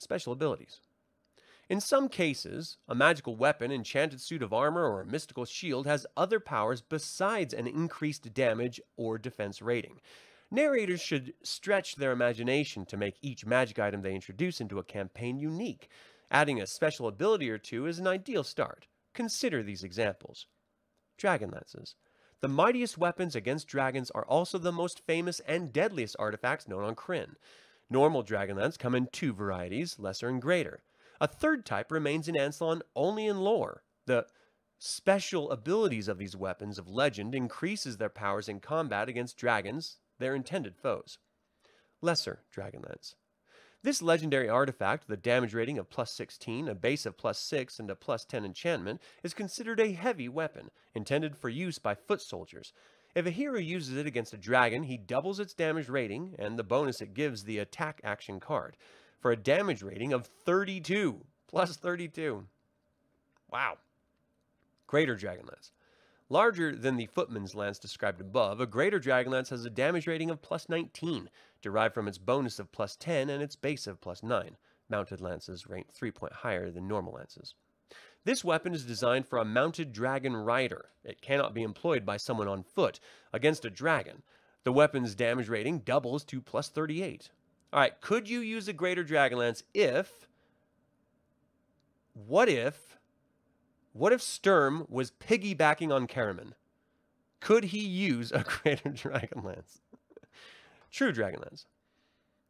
Special 0.00 0.32
abilities. 0.32 0.80
In 1.68 1.78
some 1.78 2.08
cases, 2.08 2.78
a 2.88 2.94
magical 2.94 3.36
weapon, 3.36 3.70
enchanted 3.70 4.20
suit 4.20 4.42
of 4.42 4.52
armor, 4.52 4.84
or 4.84 5.02
a 5.02 5.06
mystical 5.06 5.44
shield 5.44 5.86
has 5.86 6.06
other 6.16 6.40
powers 6.40 6.80
besides 6.80 7.52
an 7.52 7.66
increased 7.66 8.32
damage 8.32 8.80
or 8.96 9.18
defense 9.18 9.60
rating. 9.60 10.00
Narrators 10.50 11.02
should 11.02 11.34
stretch 11.42 11.96
their 11.96 12.12
imagination 12.12 12.86
to 12.86 12.96
make 12.96 13.18
each 13.20 13.46
magic 13.46 13.78
item 13.78 14.00
they 14.00 14.14
introduce 14.14 14.60
into 14.60 14.78
a 14.78 14.84
campaign 14.84 15.38
unique. 15.38 15.88
Adding 16.30 16.60
a 16.60 16.66
special 16.66 17.06
ability 17.06 17.50
or 17.50 17.58
two 17.58 17.86
is 17.86 17.98
an 17.98 18.06
ideal 18.06 18.42
start. 18.42 18.86
Consider 19.12 19.62
these 19.62 19.84
examples. 19.84 20.46
Dragon 21.18 21.50
Lances. 21.50 21.94
The 22.40 22.48
mightiest 22.48 22.96
weapons 22.96 23.36
against 23.36 23.68
dragons 23.68 24.10
are 24.10 24.24
also 24.24 24.56
the 24.56 24.72
most 24.72 25.06
famous 25.06 25.40
and 25.40 25.74
deadliest 25.74 26.16
artifacts 26.18 26.66
known 26.66 26.84
on 26.84 26.96
Krynn. 26.96 27.36
Normal 27.90 28.22
Dragonlance 28.22 28.78
come 28.78 28.94
in 28.94 29.08
two 29.10 29.32
varieties, 29.32 29.98
lesser 29.98 30.28
and 30.28 30.40
greater. 30.40 30.84
A 31.20 31.26
third 31.26 31.66
type 31.66 31.90
remains 31.90 32.28
in 32.28 32.36
Ansalon 32.36 32.80
only 32.94 33.26
in 33.26 33.40
lore. 33.40 33.82
The 34.06 34.26
special 34.78 35.50
abilities 35.50 36.08
of 36.08 36.16
these 36.16 36.36
weapons 36.36 36.78
of 36.78 36.88
legend 36.88 37.34
increases 37.34 37.96
their 37.96 38.08
powers 38.08 38.48
in 38.48 38.60
combat 38.60 39.08
against 39.08 39.36
dragons, 39.36 39.98
their 40.18 40.34
intended 40.34 40.76
foes. 40.76 41.18
Lesser 42.00 42.44
Dragonlance. 42.54 43.16
This 43.82 44.02
legendary 44.02 44.48
artifact, 44.48 45.08
with 45.08 45.18
a 45.18 45.22
damage 45.22 45.54
rating 45.54 45.78
of 45.78 45.88
plus 45.88 46.12
16, 46.12 46.68
a 46.68 46.74
base 46.74 47.06
of 47.06 47.16
plus 47.16 47.38
6, 47.38 47.78
and 47.78 47.90
a 47.90 47.96
plus 47.96 48.26
10 48.26 48.44
enchantment, 48.44 49.00
is 49.22 49.34
considered 49.34 49.80
a 49.80 49.92
heavy 49.92 50.28
weapon, 50.28 50.70
intended 50.94 51.36
for 51.36 51.48
use 51.48 51.78
by 51.78 51.94
foot 51.94 52.20
soldiers. 52.20 52.72
If 53.14 53.26
a 53.26 53.30
hero 53.30 53.58
uses 53.58 53.96
it 53.96 54.06
against 54.06 54.34
a 54.34 54.38
dragon, 54.38 54.84
he 54.84 54.96
doubles 54.96 55.40
its 55.40 55.54
damage 55.54 55.88
rating 55.88 56.34
and 56.38 56.58
the 56.58 56.64
bonus 56.64 57.00
it 57.00 57.14
gives 57.14 57.42
the 57.42 57.58
attack 57.58 58.00
action 58.04 58.38
card 58.38 58.76
for 59.18 59.32
a 59.32 59.36
damage 59.36 59.82
rating 59.82 60.12
of 60.12 60.26
32, 60.26 61.20
plus 61.48 61.76
32. 61.76 62.46
Wow. 63.50 63.78
Greater 64.86 65.16
Dragonlance. 65.16 65.72
Larger 66.28 66.76
than 66.76 66.96
the 66.96 67.06
Footman's 67.06 67.56
Lance 67.56 67.80
described 67.80 68.20
above, 68.20 68.60
a 68.60 68.66
Greater 68.66 69.00
Dragonlance 69.00 69.50
has 69.50 69.64
a 69.64 69.70
damage 69.70 70.06
rating 70.06 70.30
of 70.30 70.40
plus 70.40 70.68
19, 70.68 71.28
derived 71.60 71.92
from 71.92 72.06
its 72.06 72.18
bonus 72.18 72.60
of 72.60 72.70
plus 72.70 72.94
10 72.94 73.28
and 73.28 73.42
its 73.42 73.56
base 73.56 73.88
of 73.88 74.00
plus 74.00 74.22
9. 74.22 74.56
Mounted 74.88 75.20
lances 75.20 75.66
rank 75.66 75.92
3 75.92 76.12
point 76.12 76.32
higher 76.32 76.70
than 76.70 76.86
normal 76.86 77.14
lances. 77.14 77.54
This 78.24 78.44
weapon 78.44 78.74
is 78.74 78.84
designed 78.84 79.26
for 79.26 79.38
a 79.38 79.44
mounted 79.44 79.92
dragon 79.92 80.36
rider. 80.36 80.90
It 81.04 81.22
cannot 81.22 81.54
be 81.54 81.62
employed 81.62 82.04
by 82.04 82.18
someone 82.18 82.48
on 82.48 82.62
foot 82.62 83.00
against 83.32 83.64
a 83.64 83.70
dragon. 83.70 84.22
The 84.64 84.72
weapon's 84.72 85.14
damage 85.14 85.48
rating 85.48 85.80
doubles 85.80 86.24
to 86.24 86.40
plus 86.40 86.68
38. 86.68 87.30
All 87.72 87.80
right, 87.80 87.98
could 88.00 88.28
you 88.28 88.40
use 88.40 88.68
a 88.68 88.72
greater 88.72 89.04
Dragonlance 89.04 89.62
if. 89.72 90.28
What 92.12 92.48
if. 92.48 92.98
What 93.92 94.12
if 94.12 94.20
Sturm 94.20 94.86
was 94.88 95.12
piggybacking 95.12 95.92
on 95.92 96.06
Caramon? 96.06 96.52
Could 97.40 97.64
he 97.64 97.80
use 97.80 98.32
a 98.32 98.44
greater 98.62 98.90
Dragonlance? 98.90 99.80
true 100.90 101.12
Dragonlance. 101.12 101.64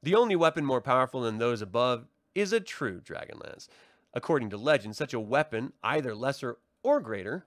The 0.02 0.14
only 0.14 0.34
weapon 0.34 0.64
more 0.64 0.80
powerful 0.80 1.20
than 1.20 1.38
those 1.38 1.62
above 1.62 2.06
is 2.34 2.52
a 2.52 2.60
true 2.60 3.00
Dragonlance. 3.00 3.68
According 4.12 4.50
to 4.50 4.56
legend, 4.56 4.96
such 4.96 5.14
a 5.14 5.20
weapon, 5.20 5.72
either 5.82 6.14
lesser 6.14 6.58
or 6.82 7.00
greater, 7.00 7.46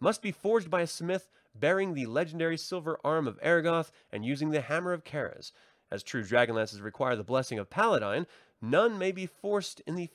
must 0.00 0.22
be 0.22 0.30
forged 0.30 0.70
by 0.70 0.82
a 0.82 0.86
smith 0.86 1.28
bearing 1.54 1.94
the 1.94 2.06
legendary 2.06 2.56
silver 2.56 2.98
arm 3.02 3.26
of 3.26 3.40
Ergoth 3.40 3.90
and 4.12 4.24
using 4.24 4.50
the 4.50 4.60
hammer 4.60 4.92
of 4.92 5.04
Kharas. 5.04 5.52
As 5.90 6.02
true 6.02 6.22
dragonlances 6.22 6.82
require 6.82 7.16
the 7.16 7.24
blessing 7.24 7.58
of 7.58 7.70
Paladine, 7.70 8.26
none 8.60 8.98
may 8.98 9.12
be 9.12 9.26
forced 9.26 9.80
in 9.80 9.96
the 9.96 10.08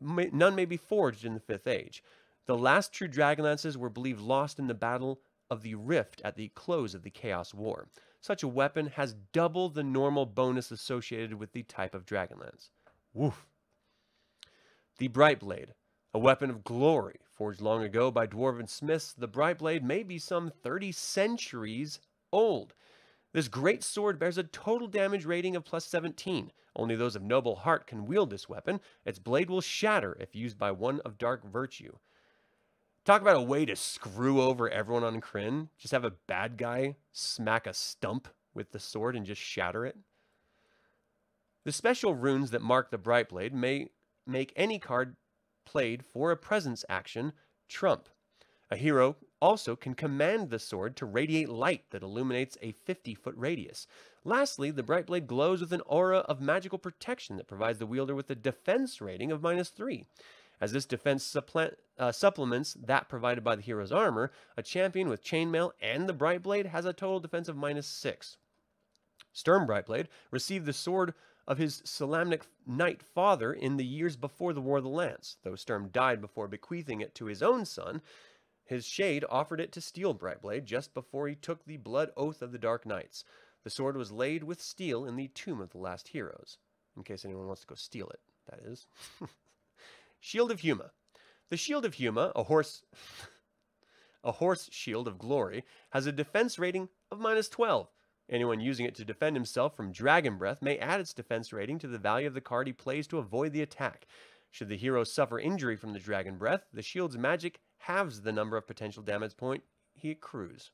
none 0.00 0.54
may 0.54 0.64
be 0.64 0.78
forged 0.78 1.24
in 1.24 1.34
the 1.34 1.40
fifth 1.40 1.66
age. 1.66 2.02
The 2.46 2.56
last 2.56 2.92
true 2.92 3.08
dragonlances 3.08 3.76
were 3.76 3.90
believed 3.90 4.20
lost 4.20 4.58
in 4.58 4.66
the 4.66 4.74
battle 4.74 5.20
of 5.50 5.62
the 5.62 5.74
Rift 5.74 6.22
at 6.24 6.36
the 6.36 6.48
close 6.48 6.94
of 6.94 7.02
the 7.02 7.10
Chaos 7.10 7.52
War. 7.52 7.88
Such 8.20 8.42
a 8.42 8.48
weapon 8.48 8.86
has 8.86 9.14
double 9.32 9.68
the 9.68 9.82
normal 9.82 10.24
bonus 10.24 10.70
associated 10.70 11.34
with 11.34 11.52
the 11.52 11.62
type 11.64 11.94
of 11.94 12.06
dragonlance. 12.06 12.70
Woof. 13.12 13.46
The 15.00 15.08
Brightblade, 15.08 15.70
a 16.12 16.18
weapon 16.18 16.50
of 16.50 16.62
glory, 16.62 17.20
forged 17.32 17.62
long 17.62 17.82
ago 17.82 18.10
by 18.10 18.26
dwarven 18.26 18.68
smiths, 18.68 19.14
the 19.14 19.26
Brightblade 19.26 19.82
may 19.82 20.02
be 20.02 20.18
some 20.18 20.52
30 20.62 20.92
centuries 20.92 22.00
old. 22.30 22.74
This 23.32 23.48
great 23.48 23.82
sword 23.82 24.18
bears 24.18 24.36
a 24.36 24.42
total 24.42 24.86
damage 24.86 25.24
rating 25.24 25.56
of 25.56 25.64
plus 25.64 25.86
17. 25.86 26.52
Only 26.76 26.96
those 26.96 27.16
of 27.16 27.22
noble 27.22 27.56
heart 27.56 27.86
can 27.86 28.04
wield 28.04 28.28
this 28.28 28.46
weapon. 28.46 28.78
Its 29.06 29.18
blade 29.18 29.48
will 29.48 29.62
shatter 29.62 30.18
if 30.20 30.36
used 30.36 30.58
by 30.58 30.70
one 30.70 31.00
of 31.00 31.16
dark 31.16 31.50
virtue. 31.50 31.96
Talk 33.06 33.22
about 33.22 33.36
a 33.36 33.40
way 33.40 33.64
to 33.64 33.76
screw 33.76 34.42
over 34.42 34.68
everyone 34.68 35.02
on 35.02 35.22
Krynn. 35.22 35.68
Just 35.78 35.92
have 35.92 36.04
a 36.04 36.10
bad 36.26 36.58
guy 36.58 36.96
smack 37.10 37.66
a 37.66 37.72
stump 37.72 38.28
with 38.52 38.72
the 38.72 38.78
sword 38.78 39.16
and 39.16 39.24
just 39.24 39.40
shatter 39.40 39.86
it. 39.86 39.96
The 41.64 41.72
special 41.72 42.14
runes 42.14 42.50
that 42.50 42.60
mark 42.60 42.90
the 42.90 42.98
Brightblade 42.98 43.52
may 43.52 43.88
make 44.30 44.52
any 44.56 44.78
card 44.78 45.16
played 45.64 46.04
for 46.04 46.30
a 46.30 46.36
presence 46.36 46.84
action 46.88 47.32
trump. 47.68 48.08
A 48.70 48.76
hero 48.76 49.16
also 49.40 49.74
can 49.74 49.94
command 49.94 50.50
the 50.50 50.58
sword 50.58 50.96
to 50.96 51.06
radiate 51.06 51.48
light 51.48 51.84
that 51.90 52.02
illuminates 52.02 52.56
a 52.62 52.72
50 52.72 53.14
foot 53.14 53.34
radius. 53.36 53.86
Lastly, 54.24 54.70
the 54.70 54.82
bright 54.82 55.06
blade 55.06 55.26
glows 55.26 55.60
with 55.60 55.72
an 55.72 55.82
aura 55.86 56.18
of 56.18 56.40
magical 56.40 56.78
protection 56.78 57.36
that 57.36 57.48
provides 57.48 57.78
the 57.78 57.86
wielder 57.86 58.14
with 58.14 58.30
a 58.30 58.34
defense 58.34 59.00
rating 59.00 59.32
of 59.32 59.42
minus 59.42 59.70
3. 59.70 60.04
As 60.60 60.72
this 60.72 60.84
defense 60.84 61.34
uh, 61.98 62.12
supplements 62.12 62.74
that 62.74 63.08
provided 63.08 63.42
by 63.42 63.56
the 63.56 63.62
hero's 63.62 63.90
armor, 63.90 64.30
a 64.56 64.62
champion 64.62 65.08
with 65.08 65.24
chainmail 65.24 65.72
and 65.80 66.08
the 66.08 66.12
bright 66.12 66.42
blade 66.42 66.66
has 66.66 66.84
a 66.84 66.92
total 66.92 67.18
defense 67.18 67.48
of 67.48 67.56
minus 67.56 67.86
6. 67.86 68.36
Sturm 69.32 69.66
Brightblade 69.66 70.08
received 70.30 70.66
the 70.66 70.72
sword 70.72 71.14
of 71.50 71.58
his 71.58 71.82
Solamnic 71.84 72.42
knight 72.64 73.02
father 73.02 73.52
in 73.52 73.76
the 73.76 73.84
years 73.84 74.14
before 74.14 74.52
the 74.52 74.60
War 74.60 74.78
of 74.78 74.84
the 74.84 74.88
Lance. 74.88 75.36
Though 75.42 75.56
Sturm 75.56 75.88
died 75.88 76.20
before 76.20 76.46
bequeathing 76.46 77.00
it 77.00 77.12
to 77.16 77.24
his 77.24 77.42
own 77.42 77.64
son, 77.64 78.02
his 78.64 78.86
shade 78.86 79.24
offered 79.28 79.60
it 79.60 79.72
to 79.72 79.80
Steel 79.80 80.14
Brightblade 80.14 80.64
just 80.64 80.94
before 80.94 81.26
he 81.26 81.34
took 81.34 81.64
the 81.64 81.76
blood 81.76 82.12
oath 82.16 82.40
of 82.40 82.52
the 82.52 82.58
Dark 82.58 82.86
Knights. 82.86 83.24
The 83.64 83.70
sword 83.70 83.96
was 83.96 84.12
laid 84.12 84.44
with 84.44 84.62
steel 84.62 85.04
in 85.04 85.16
the 85.16 85.26
Tomb 85.26 85.60
of 85.60 85.70
the 85.70 85.78
Last 85.78 86.06
Heroes, 86.06 86.56
in 86.96 87.02
case 87.02 87.24
anyone 87.24 87.48
wants 87.48 87.62
to 87.62 87.66
go 87.66 87.74
steal 87.74 88.08
it, 88.10 88.20
that 88.48 88.60
is. 88.60 88.86
Shield 90.20 90.52
of 90.52 90.60
Huma. 90.60 90.90
The 91.48 91.56
Shield 91.56 91.84
of 91.84 91.96
Huma, 91.96 92.30
a 92.36 92.44
horse 92.44 92.84
a 94.22 94.30
horse 94.30 94.68
shield 94.70 95.08
of 95.08 95.18
glory, 95.18 95.64
has 95.90 96.06
a 96.06 96.12
defense 96.12 96.60
rating 96.60 96.90
of 97.10 97.18
minus 97.18 97.48
12. 97.48 97.88
Anyone 98.30 98.60
using 98.60 98.86
it 98.86 98.94
to 98.94 99.04
defend 99.04 99.34
himself 99.34 99.76
from 99.76 99.90
dragon 99.90 100.38
breath 100.38 100.62
may 100.62 100.78
add 100.78 101.00
its 101.00 101.12
defense 101.12 101.52
rating 101.52 101.80
to 101.80 101.88
the 101.88 101.98
value 101.98 102.28
of 102.28 102.34
the 102.34 102.40
card 102.40 102.68
he 102.68 102.72
plays 102.72 103.08
to 103.08 103.18
avoid 103.18 103.52
the 103.52 103.62
attack. 103.62 104.06
Should 104.52 104.68
the 104.68 104.76
hero 104.76 105.02
suffer 105.02 105.40
injury 105.40 105.76
from 105.76 105.92
the 105.92 105.98
dragon 105.98 106.38
breath, 106.38 106.66
the 106.72 106.82
shield's 106.82 107.18
magic 107.18 107.60
halves 107.78 108.20
the 108.20 108.32
number 108.32 108.56
of 108.56 108.68
potential 108.68 109.02
damage 109.02 109.36
point 109.36 109.64
he 109.94 110.12
accrues. 110.12 110.70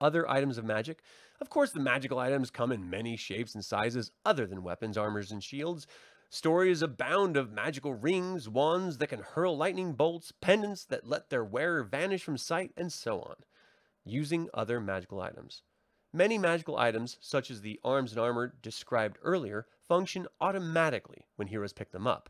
Other 0.00 0.28
items 0.28 0.58
of 0.58 0.64
magic. 0.64 1.02
Of 1.40 1.48
course, 1.48 1.70
the 1.70 1.78
magical 1.78 2.18
items 2.18 2.50
come 2.50 2.72
in 2.72 2.90
many 2.90 3.16
shapes 3.16 3.54
and 3.54 3.64
sizes 3.64 4.10
other 4.24 4.46
than 4.46 4.64
weapons, 4.64 4.98
armors, 4.98 5.30
and 5.30 5.42
shields. 5.42 5.86
Stories 6.30 6.82
abound 6.82 7.36
of 7.36 7.52
magical 7.52 7.94
rings, 7.94 8.48
wands 8.48 8.98
that 8.98 9.08
can 9.08 9.20
hurl 9.20 9.56
lightning 9.56 9.92
bolts, 9.92 10.32
pendants 10.40 10.84
that 10.86 11.06
let 11.06 11.30
their 11.30 11.44
wearer 11.44 11.84
vanish 11.84 12.24
from 12.24 12.36
sight, 12.36 12.72
and 12.76 12.92
so 12.92 13.20
on. 13.20 13.36
Using 14.04 14.48
other 14.52 14.80
magical 14.80 15.20
items. 15.20 15.62
Many 16.12 16.36
magical 16.36 16.76
items, 16.76 17.16
such 17.20 17.50
as 17.50 17.62
the 17.62 17.80
arms 17.82 18.12
and 18.12 18.20
armor 18.20 18.54
described 18.60 19.18
earlier, 19.22 19.66
function 19.88 20.26
automatically 20.40 21.26
when 21.36 21.48
heroes 21.48 21.72
pick 21.72 21.90
them 21.90 22.06
up. 22.06 22.28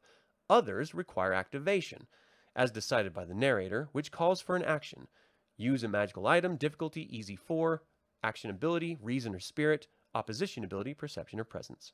Others 0.49 0.95
require 0.95 1.33
activation, 1.33 2.07
as 2.55 2.71
decided 2.71 3.13
by 3.13 3.25
the 3.25 3.35
narrator, 3.35 3.89
which 3.93 4.13
calls 4.13 4.41
for 4.41 4.55
an 4.55 4.65
action. 4.65 5.09
Use 5.57 5.83
a 5.83 5.89
magical 5.89 6.27
item, 6.27 6.57
difficulty 6.57 7.09
easy 7.17 7.35
4, 7.35 7.83
action 8.23 8.51
ability, 8.51 8.99
reason 9.01 9.35
or 9.35 9.41
spirit, 9.41 9.89
opposition 10.15 10.63
ability, 10.63 10.95
perception 10.95 11.41
or 11.41 11.45
presence. 11.45 11.93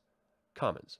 Commons. 0.54 0.98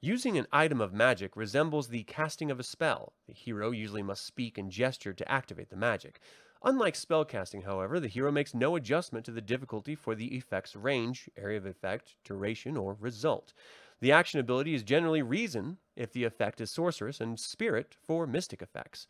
Using 0.00 0.38
an 0.38 0.46
item 0.52 0.80
of 0.80 0.94
magic 0.94 1.36
resembles 1.36 1.88
the 1.88 2.04
casting 2.04 2.50
of 2.50 2.60
a 2.60 2.62
spell. 2.62 3.12
The 3.26 3.34
hero 3.34 3.70
usually 3.70 4.02
must 4.02 4.24
speak 4.24 4.56
and 4.56 4.70
gesture 4.70 5.12
to 5.12 5.30
activate 5.30 5.68
the 5.68 5.76
magic. 5.76 6.20
Unlike 6.62 6.94
spellcasting, 6.94 7.64
however, 7.64 7.98
the 7.98 8.08
hero 8.08 8.30
makes 8.30 8.52
no 8.52 8.76
adjustment 8.76 9.24
to 9.24 9.32
the 9.32 9.40
difficulty 9.40 9.94
for 9.94 10.14
the 10.14 10.36
effect's 10.36 10.76
range, 10.76 11.30
area 11.36 11.56
of 11.56 11.64
effect, 11.64 12.16
duration, 12.22 12.76
or 12.76 12.96
result. 13.00 13.54
The 14.00 14.12
action 14.12 14.40
ability 14.40 14.74
is 14.74 14.82
generally 14.82 15.22
Reason 15.22 15.78
if 15.96 16.12
the 16.12 16.24
effect 16.24 16.60
is 16.60 16.70
sorcerous, 16.70 17.20
and 17.20 17.40
Spirit 17.40 17.96
for 18.02 18.26
mystic 18.26 18.60
effects. 18.60 19.06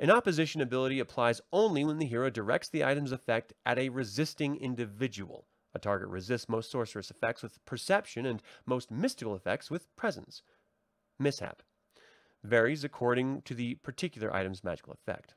An 0.00 0.10
opposition 0.10 0.60
ability 0.60 0.98
applies 0.98 1.40
only 1.52 1.84
when 1.84 1.98
the 1.98 2.06
hero 2.06 2.30
directs 2.30 2.68
the 2.68 2.84
item's 2.84 3.12
effect 3.12 3.52
at 3.66 3.78
a 3.78 3.88
resisting 3.90 4.56
individual. 4.56 5.46
A 5.74 5.78
target 5.78 6.08
resists 6.08 6.48
most 6.48 6.70
sorcerous 6.70 7.10
effects 7.10 7.42
with 7.42 7.62
perception 7.66 8.24
and 8.24 8.42
most 8.64 8.90
mystical 8.90 9.34
effects 9.34 9.70
with 9.70 9.94
presence. 9.96 10.42
Mishap 11.18 11.62
varies 12.44 12.84
according 12.84 13.42
to 13.42 13.54
the 13.54 13.74
particular 13.76 14.34
item's 14.34 14.64
magical 14.64 14.92
effect. 14.92 15.34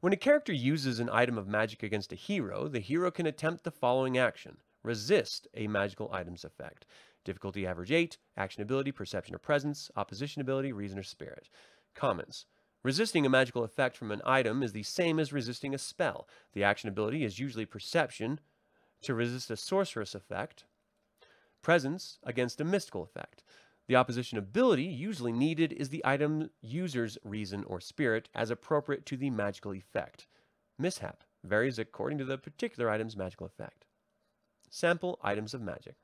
When 0.00 0.12
a 0.12 0.16
character 0.16 0.52
uses 0.52 1.00
an 1.00 1.10
item 1.12 1.36
of 1.36 1.48
magic 1.48 1.82
against 1.82 2.12
a 2.12 2.16
hero, 2.16 2.68
the 2.68 2.78
hero 2.78 3.10
can 3.10 3.26
attempt 3.26 3.64
the 3.64 3.72
following 3.72 4.16
action. 4.16 4.58
Resist 4.84 5.48
a 5.54 5.66
magical 5.66 6.08
item's 6.12 6.44
effect. 6.44 6.86
Difficulty 7.24 7.66
average 7.66 7.90
8, 7.90 8.16
action 8.36 8.62
ability, 8.62 8.92
perception 8.92 9.34
or 9.34 9.38
presence, 9.38 9.90
opposition 9.96 10.40
ability, 10.40 10.72
reason 10.72 11.00
or 11.00 11.02
spirit. 11.02 11.48
Comments. 11.96 12.46
Resisting 12.84 13.26
a 13.26 13.28
magical 13.28 13.64
effect 13.64 13.96
from 13.96 14.12
an 14.12 14.22
item 14.24 14.62
is 14.62 14.72
the 14.72 14.84
same 14.84 15.18
as 15.18 15.32
resisting 15.32 15.74
a 15.74 15.78
spell. 15.78 16.28
The 16.52 16.62
action 16.62 16.88
ability 16.88 17.24
is 17.24 17.40
usually 17.40 17.66
perception, 17.66 18.38
to 19.02 19.14
resist 19.14 19.50
a 19.50 19.56
sorcerous 19.56 20.14
effect, 20.14 20.64
presence 21.60 22.18
against 22.22 22.60
a 22.60 22.64
mystical 22.64 23.02
effect. 23.02 23.42
The 23.88 23.96
opposition 23.96 24.36
ability 24.36 24.84
usually 24.84 25.32
needed 25.32 25.72
is 25.72 25.88
the 25.88 26.04
item 26.04 26.50
user's 26.60 27.16
reason 27.24 27.64
or 27.64 27.80
spirit 27.80 28.28
as 28.34 28.50
appropriate 28.50 29.06
to 29.06 29.16
the 29.16 29.30
magical 29.30 29.72
effect. 29.72 30.26
Mishap 30.78 31.24
varies 31.42 31.78
according 31.78 32.18
to 32.18 32.24
the 32.26 32.36
particular 32.36 32.90
item's 32.90 33.16
magical 33.16 33.46
effect. 33.46 33.86
Sample 34.68 35.18
items 35.22 35.54
of 35.54 35.62
magic. 35.62 35.96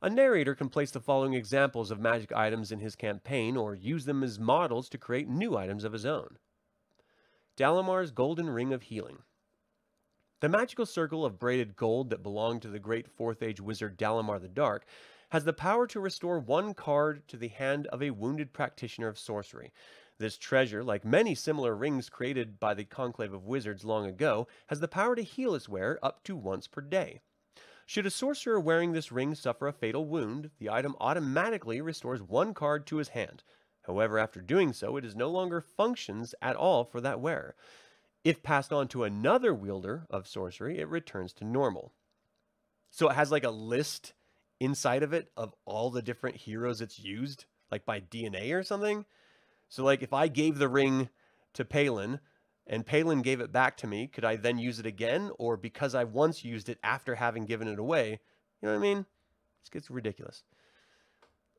A 0.00 0.08
narrator 0.08 0.54
can 0.54 0.70
place 0.70 0.90
the 0.90 1.00
following 1.00 1.34
examples 1.34 1.90
of 1.90 2.00
magic 2.00 2.32
items 2.32 2.72
in 2.72 2.80
his 2.80 2.96
campaign 2.96 3.54
or 3.58 3.74
use 3.74 4.06
them 4.06 4.22
as 4.22 4.38
models 4.38 4.88
to 4.88 4.98
create 4.98 5.28
new 5.28 5.58
items 5.58 5.84
of 5.84 5.92
his 5.92 6.06
own. 6.06 6.38
Dalamar's 7.58 8.10
Golden 8.10 8.48
Ring 8.48 8.72
of 8.72 8.84
Healing. 8.84 9.18
The 10.40 10.48
magical 10.48 10.86
circle 10.86 11.26
of 11.26 11.38
braided 11.38 11.76
gold 11.76 12.08
that 12.08 12.22
belonged 12.22 12.62
to 12.62 12.68
the 12.68 12.78
great 12.78 13.06
Fourth 13.06 13.42
Age 13.42 13.60
wizard 13.60 13.98
Dalamar 13.98 14.40
the 14.40 14.48
Dark 14.48 14.86
has 15.30 15.44
the 15.44 15.52
power 15.52 15.86
to 15.86 16.00
restore 16.00 16.38
one 16.38 16.74
card 16.74 17.26
to 17.28 17.36
the 17.36 17.48
hand 17.48 17.86
of 17.88 18.02
a 18.02 18.10
wounded 18.10 18.52
practitioner 18.52 19.08
of 19.08 19.18
sorcery. 19.18 19.72
This 20.18 20.36
treasure, 20.36 20.84
like 20.84 21.04
many 21.04 21.34
similar 21.34 21.74
rings 21.74 22.08
created 22.08 22.60
by 22.60 22.74
the 22.74 22.84
Conclave 22.84 23.32
of 23.32 23.46
Wizards 23.46 23.84
long 23.84 24.06
ago, 24.06 24.48
has 24.66 24.80
the 24.80 24.88
power 24.88 25.16
to 25.16 25.22
heal 25.22 25.54
its 25.54 25.68
wearer 25.68 25.98
up 26.02 26.22
to 26.24 26.36
once 26.36 26.66
per 26.66 26.82
day. 26.82 27.20
Should 27.86 28.06
a 28.06 28.10
sorcerer 28.10 28.60
wearing 28.60 28.92
this 28.92 29.10
ring 29.10 29.34
suffer 29.34 29.66
a 29.66 29.72
fatal 29.72 30.04
wound, 30.04 30.50
the 30.58 30.70
item 30.70 30.94
automatically 31.00 31.80
restores 31.80 32.22
one 32.22 32.52
card 32.52 32.86
to 32.88 32.98
his 32.98 33.08
hand. 33.08 33.42
However, 33.82 34.18
after 34.18 34.40
doing 34.40 34.72
so, 34.72 34.96
it 34.96 35.04
is 35.04 35.16
no 35.16 35.30
longer 35.30 35.60
functions 35.60 36.34
at 36.42 36.54
all 36.54 36.84
for 36.84 37.00
that 37.00 37.20
wearer. 37.20 37.56
If 38.22 38.42
passed 38.42 38.72
on 38.72 38.88
to 38.88 39.04
another 39.04 39.54
wielder 39.54 40.06
of 40.10 40.28
sorcery, 40.28 40.78
it 40.78 40.88
returns 40.88 41.32
to 41.34 41.44
normal. 41.44 41.92
So 42.90 43.08
it 43.08 43.14
has 43.14 43.32
like 43.32 43.44
a 43.44 43.50
list 43.50 44.12
inside 44.60 45.02
of 45.02 45.12
it 45.12 45.30
of 45.36 45.54
all 45.64 45.90
the 45.90 46.02
different 46.02 46.36
heroes 46.36 46.80
it's 46.80 46.98
used, 46.98 47.46
like 47.70 47.84
by 47.84 48.00
DNA 48.00 48.54
or 48.54 48.62
something. 48.62 49.04
So 49.68 49.82
like 49.82 50.02
if 50.02 50.12
I 50.12 50.28
gave 50.28 50.58
the 50.58 50.68
ring 50.68 51.08
to 51.54 51.64
Palin 51.64 52.20
and 52.66 52.86
Palin 52.86 53.22
gave 53.22 53.40
it 53.40 53.50
back 53.50 53.76
to 53.78 53.86
me, 53.86 54.06
could 54.06 54.24
I 54.24 54.36
then 54.36 54.58
use 54.58 54.78
it 54.78 54.86
again? 54.86 55.30
Or 55.38 55.56
because 55.56 55.94
I 55.94 56.04
once 56.04 56.44
used 56.44 56.68
it 56.68 56.78
after 56.84 57.16
having 57.16 57.46
given 57.46 57.66
it 57.66 57.78
away, 57.78 58.20
you 58.60 58.68
know 58.68 58.72
what 58.72 58.78
I 58.78 58.82
mean? 58.82 59.06
This 59.62 59.70
gets 59.70 59.90
ridiculous. 59.90 60.44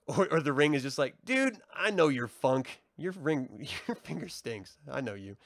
Or, 0.07 0.27
or 0.29 0.41
the 0.41 0.51
ring 0.51 0.73
is 0.73 0.81
just 0.81 0.97
like, 0.97 1.13
dude, 1.23 1.59
I 1.73 1.91
know 1.91 2.09
your 2.09 2.27
funk. 2.27 2.81
Your 2.97 3.13
ring, 3.13 3.65
your 3.87 3.95
finger 3.95 4.27
stinks. 4.27 4.77
I 4.91 4.99
know 4.99 5.13
you. 5.13 5.37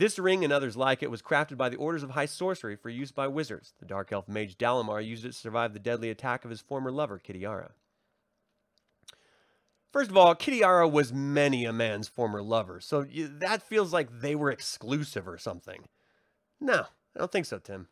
This 0.00 0.18
ring 0.18 0.44
and 0.44 0.50
others 0.50 0.78
like 0.78 1.02
it 1.02 1.10
was 1.10 1.20
crafted 1.20 1.58
by 1.58 1.68
the 1.68 1.76
Orders 1.76 2.02
of 2.02 2.12
High 2.12 2.24
Sorcery 2.24 2.74
for 2.74 2.88
use 2.88 3.12
by 3.12 3.28
wizards. 3.28 3.74
The 3.80 3.84
Dark 3.84 4.12
Elf 4.12 4.28
mage 4.28 4.56
Dalamar 4.56 5.06
used 5.06 5.26
it 5.26 5.32
to 5.32 5.34
survive 5.34 5.74
the 5.74 5.78
deadly 5.78 6.08
attack 6.08 6.42
of 6.42 6.50
his 6.50 6.62
former 6.62 6.90
lover, 6.90 7.20
Kitiara. 7.22 7.72
First 9.92 10.10
of 10.10 10.16
all, 10.16 10.34
Kitiara 10.34 10.90
was 10.90 11.12
many 11.12 11.66
a 11.66 11.72
man's 11.74 12.08
former 12.08 12.40
lover, 12.40 12.80
so 12.80 13.04
that 13.04 13.62
feels 13.62 13.92
like 13.92 14.22
they 14.22 14.34
were 14.34 14.50
exclusive 14.50 15.28
or 15.28 15.36
something. 15.36 15.82
No, 16.58 16.86
I 17.14 17.18
don't 17.18 17.30
think 17.30 17.44
so, 17.44 17.58
Tim. 17.58 17.88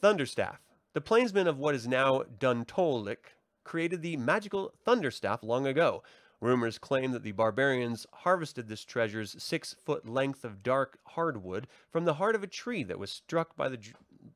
Thunderstaff. 0.00 0.58
The 0.92 1.00
plainsmen 1.00 1.48
of 1.48 1.58
what 1.58 1.74
is 1.74 1.88
now 1.88 2.22
Duntollik 2.38 3.34
created 3.64 4.02
the 4.02 4.16
magical 4.16 4.72
Thunderstaff 4.86 5.42
long 5.42 5.66
ago, 5.66 6.04
Rumors 6.40 6.78
claim 6.78 7.10
that 7.12 7.24
the 7.24 7.32
barbarians 7.32 8.06
harvested 8.12 8.68
this 8.68 8.84
treasure's 8.84 9.42
six 9.42 9.74
foot 9.84 10.08
length 10.08 10.44
of 10.44 10.62
dark 10.62 11.00
hardwood 11.04 11.66
from 11.90 12.04
the 12.04 12.14
heart 12.14 12.36
of 12.36 12.44
a 12.44 12.48
tree 12.48 12.84
that 12.84 12.98
was 12.98 13.10
struck 13.10 13.56
by 13.56 13.68
the 13.68 13.78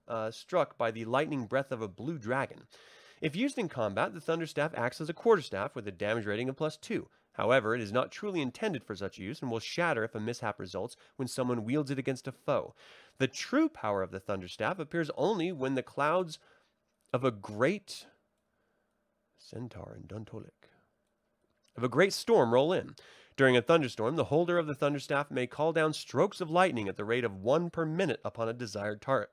uh, 0.08 0.30
struck 0.32 0.76
by 0.76 0.90
the 0.90 1.04
lightning 1.04 1.46
breath 1.46 1.70
of 1.70 1.80
a 1.80 1.86
blue 1.86 2.18
dragon. 2.18 2.66
If 3.20 3.36
used 3.36 3.56
in 3.56 3.68
combat, 3.68 4.14
the 4.14 4.20
thunderstaff 4.20 4.74
acts 4.74 5.00
as 5.00 5.08
a 5.08 5.14
quarterstaff 5.14 5.76
with 5.76 5.86
a 5.86 5.92
damage 5.92 6.26
rating 6.26 6.48
of 6.48 6.56
plus 6.56 6.76
two. 6.76 7.08
However, 7.34 7.72
it 7.72 7.80
is 7.80 7.92
not 7.92 8.10
truly 8.10 8.42
intended 8.42 8.82
for 8.82 8.96
such 8.96 9.16
use 9.16 9.40
and 9.40 9.50
will 9.50 9.60
shatter 9.60 10.02
if 10.02 10.16
a 10.16 10.20
mishap 10.20 10.58
results 10.58 10.96
when 11.16 11.28
someone 11.28 11.64
wields 11.64 11.90
it 11.90 12.00
against 12.00 12.26
a 12.26 12.32
foe. 12.32 12.74
The 13.18 13.28
true 13.28 13.68
power 13.68 14.02
of 14.02 14.10
the 14.10 14.20
thunderstaff 14.20 14.80
appears 14.80 15.10
only 15.16 15.52
when 15.52 15.76
the 15.76 15.82
clouds 15.84 16.40
of 17.12 17.24
a 17.24 17.30
great 17.30 18.06
centaur 19.38 19.96
in 19.96 20.08
Duntollik 20.08 20.61
of 21.76 21.84
a 21.84 21.88
great 21.88 22.12
storm 22.12 22.52
roll 22.52 22.72
in. 22.72 22.94
During 23.36 23.56
a 23.56 23.62
thunderstorm, 23.62 24.16
the 24.16 24.24
holder 24.24 24.58
of 24.58 24.66
the 24.66 24.74
thunderstaff 24.74 25.30
may 25.30 25.46
call 25.46 25.72
down 25.72 25.92
strokes 25.92 26.40
of 26.40 26.50
lightning 26.50 26.88
at 26.88 26.96
the 26.96 27.04
rate 27.04 27.24
of 27.24 27.36
one 27.36 27.70
per 27.70 27.86
minute 27.86 28.20
upon 28.24 28.48
a 28.48 28.52
desired 28.52 29.00
tar 29.00 29.28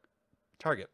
target. 0.58 0.90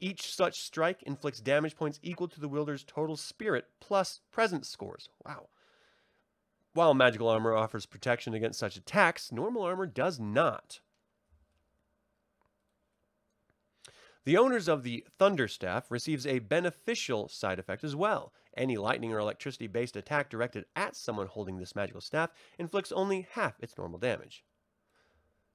Each 0.00 0.34
such 0.34 0.60
strike 0.60 1.02
inflicts 1.04 1.40
damage 1.40 1.76
points 1.76 2.00
equal 2.02 2.28
to 2.28 2.40
the 2.40 2.48
wielder's 2.48 2.84
total 2.84 3.16
spirit 3.16 3.66
plus 3.80 4.20
presence 4.30 4.68
scores. 4.68 5.08
Wow. 5.24 5.48
While 6.74 6.92
magical 6.94 7.28
armor 7.28 7.54
offers 7.54 7.86
protection 7.86 8.34
against 8.34 8.58
such 8.58 8.76
attacks, 8.76 9.32
normal 9.32 9.62
armor 9.62 9.86
does 9.86 10.18
not. 10.18 10.80
The 14.24 14.36
owners 14.36 14.68
of 14.68 14.82
the 14.82 15.06
Thunderstaff 15.18 15.90
receives 15.90 16.26
a 16.26 16.38
beneficial 16.40 17.28
side 17.28 17.58
effect 17.58 17.84
as 17.84 17.94
well. 17.94 18.32
Any 18.56 18.76
lightning 18.76 19.12
or 19.12 19.18
electricity 19.18 19.66
based 19.66 19.96
attack 19.96 20.30
directed 20.30 20.64
at 20.76 20.96
someone 20.96 21.26
holding 21.26 21.58
this 21.58 21.74
magical 21.74 22.00
staff 22.00 22.30
inflicts 22.58 22.92
only 22.92 23.26
half 23.32 23.54
its 23.60 23.76
normal 23.76 23.98
damage. 23.98 24.44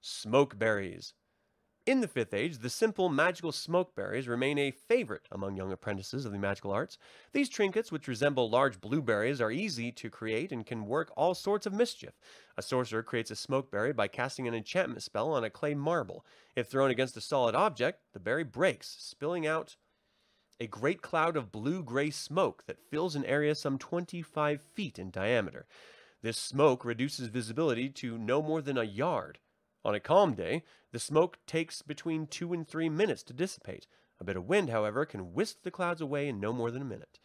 Smoke 0.02 0.58
berries. 0.58 1.14
In 1.86 2.02
the 2.02 2.08
Fifth 2.08 2.36
Age, 2.36 2.60
the 2.60 2.70
simple 2.70 3.10
magical 3.10 3.52
smoke 3.52 3.96
berries 3.96 4.28
remain 4.28 4.60
a 4.60 4.70
favorite 4.70 5.28
among 5.32 5.58
young 5.58 5.72
apprentices 5.72 6.24
of 6.24 6.32
the 6.32 6.38
magical 6.38 6.72
arts. 6.72 7.00
These 7.32 7.50
trinkets, 7.50 7.92
which 7.92 8.08
resemble 8.08 8.48
large 8.48 8.80
blueberries, 8.80 9.42
are 9.42 9.50
easy 9.50 9.92
to 9.94 10.10
create 10.10 10.52
and 10.52 10.66
can 10.66 10.86
work 10.86 11.12
all 11.18 11.34
sorts 11.34 11.66
of 11.66 11.74
mischief. 11.74 12.14
A 12.58 12.62
sorcerer 12.62 13.02
creates 13.02 13.32
a 13.32 13.36
smoke 13.36 13.72
berry 13.72 13.92
by 13.92 14.08
casting 14.08 14.48
an 14.48 14.54
enchantment 14.54 15.02
spell 15.02 15.32
on 15.32 15.44
a 15.44 15.50
clay 15.50 15.74
marble. 15.74 16.24
If 16.56 16.68
thrown 16.68 16.92
against 16.92 17.18
a 17.18 17.22
solid 17.22 17.56
object, 17.56 18.02
the 18.14 18.20
berry 18.20 18.44
breaks, 18.44 18.96
spilling 19.00 19.48
out 19.48 19.76
a 20.60 20.68
great 20.68 21.02
cloud 21.02 21.38
of 21.38 21.52
blue 21.52 21.84
gray 21.84 22.10
smoke 22.10 22.64
that 22.68 22.90
fills 22.90 23.16
an 23.16 23.26
area 23.26 23.56
some 23.56 23.78
25 23.78 24.62
feet 24.62 25.00
in 25.00 25.10
diameter. 25.10 25.66
This 26.22 26.38
smoke 26.38 26.84
reduces 26.84 27.28
visibility 27.28 27.90
to 27.90 28.18
no 28.18 28.42
more 28.42 28.62
than 28.62 28.78
a 28.78 28.84
yard. 28.84 29.40
On 29.86 29.96
a 29.96 30.00
calm 30.02 30.34
day, 30.34 30.64
the 30.92 31.00
smoke 31.00 31.40
takes 31.48 31.82
between 31.82 32.28
two 32.28 32.52
and 32.52 32.68
three 32.68 32.90
minutes 32.90 33.24
to 33.24 33.34
dissipate. 33.34 33.88
A 34.20 34.26
bit 34.26 34.36
of 34.36 34.50
wind, 34.50 34.70
however, 34.70 35.06
can 35.06 35.34
whisk 35.34 35.64
the 35.64 35.72
clouds 35.72 36.02
away 36.02 36.28
in 36.28 36.42
no 36.42 36.52
more 36.52 36.72
than 36.72 36.82
a 36.82 36.86
minute. 36.86 37.20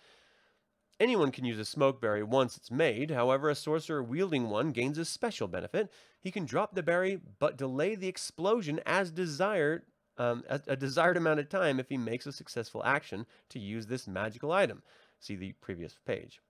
Anyone 1.01 1.33
can 1.33 1.45
use 1.45 1.59
a 1.59 1.65
smoke 1.65 2.01
berry 2.01 2.23
once 2.23 2.57
it's 2.57 2.71
made, 2.71 3.11
however, 3.11 3.51
a 3.51 3.57
sorcerer 3.57 4.01
wielding 4.01 4.49
one 4.49 4.71
gains 4.71 4.97
a 4.97 5.05
special 5.05 5.49
benefit. 5.49 5.91
He 6.21 6.31
can 6.31 6.45
drop 6.45 6.75
the 6.75 6.85
berry 6.85 7.19
but 7.41 7.59
delay 7.59 7.97
the 7.97 8.07
explosion 8.07 8.81
as 8.87 9.11
desired 9.11 9.83
um, 10.19 10.45
a, 10.49 10.61
a 10.69 10.77
desired 10.77 11.17
amount 11.17 11.41
of 11.41 11.49
time 11.49 11.81
if 11.81 11.89
he 11.89 11.97
makes 11.97 12.27
a 12.27 12.33
successful 12.33 12.83
action 12.85 13.27
to 13.51 13.59
use 13.59 13.87
this 13.87 14.07
magical 14.07 14.53
item. 14.53 14.83
See 15.19 15.37
the 15.37 15.53
previous 15.53 15.97
page. 16.07 16.41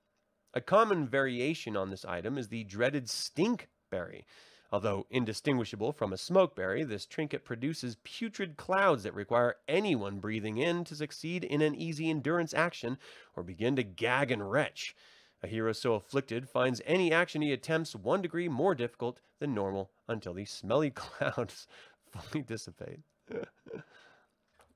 A 0.53 0.61
common 0.61 1.07
variation 1.09 1.77
on 1.77 1.91
this 1.91 2.05
item 2.05 2.39
is 2.39 2.49
the 2.49 2.65
dreaded 2.65 3.09
stink 3.11 3.69
berry. 3.91 4.27
Although 4.73 5.07
indistinguishable 5.11 5.93
from 5.93 6.13
a 6.13 6.17
smokeberry, 6.17 6.87
this 6.87 7.07
trinket 7.07 7.45
produces 7.45 7.97
putrid 8.03 8.57
clouds 8.57 9.05
that 9.05 9.15
require 9.15 9.57
anyone 9.69 10.19
breathing 10.19 10.59
in 10.59 10.85
to 10.85 10.97
succeed 10.97 11.45
in 11.45 11.61
an 11.61 11.75
easy 11.75 12.11
endurance 12.11 12.53
action 12.53 12.99
or 13.37 13.43
begin 13.43 13.77
to 13.77 13.85
gag 13.85 14.33
and 14.33 14.51
retch. 14.51 14.97
A 15.43 15.47
hero 15.47 15.73
so 15.73 15.95
afflicted 15.95 16.49
finds 16.49 16.81
any 16.87 17.13
action 17.13 17.43
he 17.43 17.53
attempts 17.53 17.95
one 17.95 18.23
degree 18.23 18.49
more 18.49 18.75
difficult 18.75 19.21
than 19.39 19.55
normal 19.55 19.91
until 20.09 20.35
the 20.35 20.45
smelly 20.45 20.91
clouds 20.95 21.67
fully 22.11 22.43
dissipate. 22.43 23.01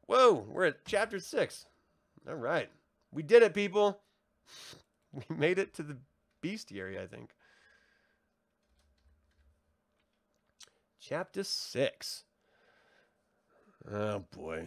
Whoa, 0.06 0.46
we're 0.48 0.66
at 0.66 0.84
chapter 0.86 1.20
six. 1.20 1.66
All 2.28 2.34
right. 2.34 2.68
We 3.12 3.22
did 3.22 3.42
it, 3.42 3.54
people. 3.54 4.00
We 5.12 5.34
made 5.34 5.58
it 5.58 5.74
to 5.74 5.82
the 5.82 5.96
bestiary, 6.42 7.00
I 7.00 7.06
think. 7.06 7.30
Chapter 11.00 11.42
6. 11.42 12.24
Oh 13.90 14.24
boy. 14.36 14.66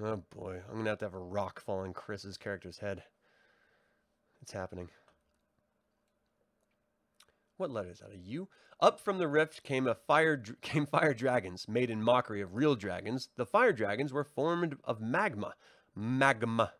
Oh 0.00 0.22
boy. 0.30 0.60
I'm 0.68 0.74
going 0.74 0.84
to 0.84 0.90
have 0.90 0.98
to 1.00 1.06
have 1.06 1.14
a 1.14 1.18
rock 1.18 1.58
fall 1.58 1.80
on 1.80 1.92
Chris's 1.92 2.36
character's 2.36 2.78
head. 2.78 3.02
It's 4.42 4.52
happening. 4.52 4.88
What 7.56 7.70
letter 7.70 7.90
is 7.90 8.00
that? 8.00 8.12
A 8.12 8.18
U? 8.18 8.48
Up 8.80 9.00
from 9.00 9.16
the 9.16 9.28
rift 9.28 9.62
came 9.62 9.86
a 9.86 9.94
fire 9.94 10.36
came 10.60 10.84
fire 10.84 11.14
dragons, 11.14 11.66
made 11.66 11.88
in 11.88 12.02
mockery 12.02 12.42
of 12.42 12.54
real 12.54 12.74
dragons. 12.74 13.30
The 13.36 13.46
fire 13.46 13.72
dragons 13.72 14.12
were 14.12 14.24
formed 14.24 14.76
of 14.84 15.00
magma. 15.00 15.54
Magma. 15.94 16.74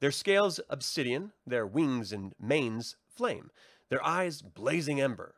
Their 0.00 0.10
scales 0.10 0.60
obsidian, 0.68 1.32
their 1.46 1.66
wings 1.66 2.12
and 2.12 2.34
manes 2.38 2.96
flame, 3.06 3.50
their 3.88 4.04
eyes 4.04 4.42
blazing 4.42 5.00
ember. 5.00 5.36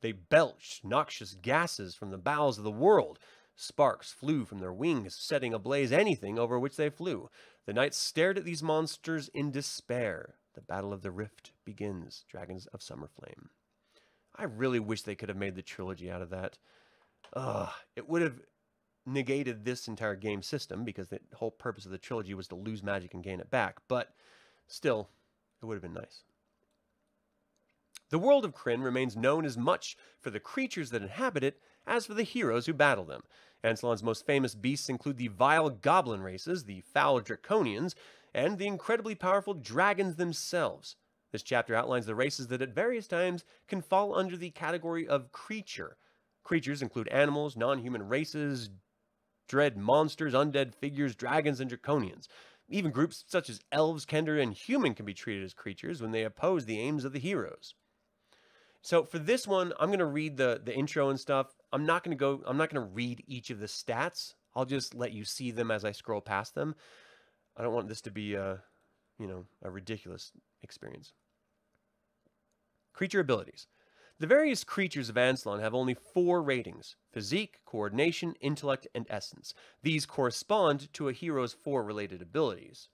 They 0.00 0.12
belched 0.12 0.84
noxious 0.84 1.34
gases 1.34 1.94
from 1.94 2.10
the 2.10 2.18
bowels 2.18 2.58
of 2.58 2.64
the 2.64 2.70
world. 2.70 3.18
Sparks 3.54 4.10
flew 4.10 4.44
from 4.44 4.58
their 4.58 4.72
wings, 4.72 5.14
setting 5.14 5.54
ablaze 5.54 5.92
anything 5.92 6.38
over 6.38 6.58
which 6.58 6.76
they 6.76 6.90
flew. 6.90 7.30
The 7.66 7.72
knights 7.72 7.96
stared 7.96 8.38
at 8.38 8.44
these 8.44 8.62
monsters 8.62 9.28
in 9.28 9.50
despair. 9.50 10.34
The 10.54 10.62
battle 10.62 10.92
of 10.92 11.02
the 11.02 11.10
rift 11.10 11.52
begins, 11.64 12.24
Dragons 12.28 12.66
of 12.66 12.82
Summer 12.82 13.08
Flame. 13.08 13.50
I 14.38 14.44
really 14.44 14.80
wish 14.80 15.02
they 15.02 15.14
could 15.14 15.28
have 15.28 15.38
made 15.38 15.54
the 15.54 15.62
trilogy 15.62 16.10
out 16.10 16.22
of 16.22 16.30
that. 16.30 16.58
Ugh, 17.32 17.70
it 17.96 18.08
would 18.08 18.22
have 18.22 18.40
negated 19.06 19.64
this 19.64 19.88
entire 19.88 20.16
game 20.16 20.42
system 20.42 20.84
because 20.84 21.08
the 21.08 21.20
whole 21.34 21.50
purpose 21.50 21.86
of 21.86 21.92
the 21.92 21.98
trilogy 21.98 22.34
was 22.34 22.48
to 22.48 22.56
lose 22.56 22.82
magic 22.82 23.14
and 23.14 23.22
gain 23.22 23.40
it 23.40 23.50
back. 23.50 23.76
But 23.88 24.14
still, 24.66 25.08
it 25.62 25.66
would 25.66 25.74
have 25.74 25.82
been 25.82 25.94
nice. 25.94 26.22
The 28.10 28.18
world 28.18 28.44
of 28.44 28.54
Krynn 28.54 28.84
remains 28.84 29.16
known 29.16 29.44
as 29.44 29.56
much 29.56 29.96
for 30.20 30.30
the 30.30 30.38
creatures 30.38 30.90
that 30.90 31.02
inhabit 31.02 31.42
it 31.42 31.60
as 31.86 32.06
for 32.06 32.14
the 32.14 32.22
heroes 32.22 32.66
who 32.66 32.72
battle 32.72 33.04
them. 33.04 33.22
Ansalon's 33.64 34.02
most 34.02 34.26
famous 34.26 34.54
beasts 34.54 34.88
include 34.88 35.16
the 35.16 35.28
vile 35.28 35.70
goblin 35.70 36.20
races, 36.20 36.64
the 36.64 36.82
foul 36.82 37.20
draconians, 37.20 37.94
and 38.32 38.58
the 38.58 38.66
incredibly 38.66 39.14
powerful 39.14 39.54
dragons 39.54 40.16
themselves. 40.16 40.94
This 41.32 41.42
chapter 41.42 41.74
outlines 41.74 42.06
the 42.06 42.14
races 42.14 42.46
that 42.48 42.62
at 42.62 42.74
various 42.74 43.06
times 43.06 43.44
can 43.68 43.82
fall 43.82 44.14
under 44.14 44.36
the 44.36 44.50
category 44.50 45.06
of 45.06 45.32
creature. 45.32 45.96
Creatures 46.44 46.82
include 46.82 47.08
animals, 47.08 47.56
non-human 47.56 48.08
races, 48.08 48.70
dread 49.48 49.76
monsters, 49.76 50.34
undead 50.34 50.74
figures, 50.74 51.14
dragons, 51.14 51.60
and 51.60 51.70
draconians. 51.70 52.28
Even 52.68 52.90
groups 52.90 53.24
such 53.28 53.48
as 53.48 53.60
elves, 53.70 54.06
kender, 54.06 54.40
and 54.42 54.52
human 54.54 54.94
can 54.94 55.06
be 55.06 55.14
treated 55.14 55.44
as 55.44 55.54
creatures 55.54 56.02
when 56.02 56.10
they 56.10 56.24
oppose 56.24 56.64
the 56.64 56.80
aims 56.80 57.04
of 57.04 57.12
the 57.12 57.18
heroes. 57.18 57.74
So 58.82 59.04
for 59.04 59.18
this 59.18 59.46
one, 59.46 59.72
I'm 59.80 59.88
going 59.88 59.98
to 59.98 60.04
read 60.04 60.36
the, 60.36 60.60
the 60.64 60.74
intro 60.74 61.10
and 61.10 61.18
stuff. 61.18 61.54
I'm 61.72 61.86
not 61.86 62.04
going 62.04 62.16
to 62.16 62.20
go, 62.20 62.42
I'm 62.46 62.56
not 62.56 62.70
going 62.70 62.84
to 62.84 62.92
read 62.92 63.24
each 63.26 63.50
of 63.50 63.58
the 63.58 63.66
stats. 63.66 64.34
I'll 64.54 64.64
just 64.64 64.94
let 64.94 65.12
you 65.12 65.24
see 65.24 65.50
them 65.50 65.70
as 65.70 65.84
I 65.84 65.92
scroll 65.92 66.20
past 66.20 66.54
them. 66.54 66.76
I 67.56 67.62
don't 67.62 67.74
want 67.74 67.88
this 67.88 68.00
to 68.02 68.10
be 68.10 68.34
a, 68.34 68.62
you 69.18 69.26
know, 69.26 69.46
a 69.62 69.70
ridiculous 69.70 70.32
experience. 70.62 71.12
Creature 72.92 73.20
abilities. 73.20 73.66
The 74.18 74.26
various 74.26 74.64
creatures 74.64 75.10
of 75.10 75.16
Ansalon 75.16 75.60
have 75.60 75.74
only 75.74 75.94
four 75.94 76.42
ratings 76.42 76.96
physique, 77.12 77.60
coordination, 77.66 78.34
intellect, 78.40 78.86
and 78.94 79.06
essence. 79.10 79.52
These 79.82 80.06
correspond 80.06 80.92
to 80.94 81.08
a 81.08 81.12
hero's 81.12 81.52
four 81.52 81.84
related 81.84 82.22
abilities. 82.22 82.88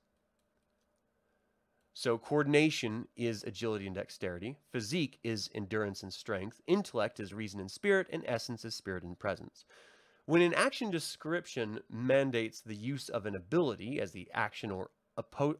So 1.94 2.16
coordination 2.18 3.06
is 3.16 3.44
agility 3.44 3.86
and 3.86 3.94
dexterity, 3.94 4.56
physique 4.72 5.20
is 5.22 5.50
endurance 5.54 6.02
and 6.02 6.12
strength, 6.12 6.60
intellect 6.66 7.20
is 7.20 7.34
reason 7.34 7.60
and 7.60 7.70
spirit, 7.70 8.08
and 8.10 8.24
essence 8.26 8.64
is 8.64 8.74
spirit 8.74 9.04
and 9.04 9.18
presence. 9.18 9.66
When 10.24 10.40
an 10.40 10.54
action 10.54 10.90
description 10.90 11.80
mandates 11.90 12.60
the 12.60 12.74
use 12.74 13.08
of 13.08 13.26
an 13.26 13.36
ability 13.36 14.00
as 14.00 14.12
the 14.12 14.28
action 14.32 14.70
or 14.70 14.90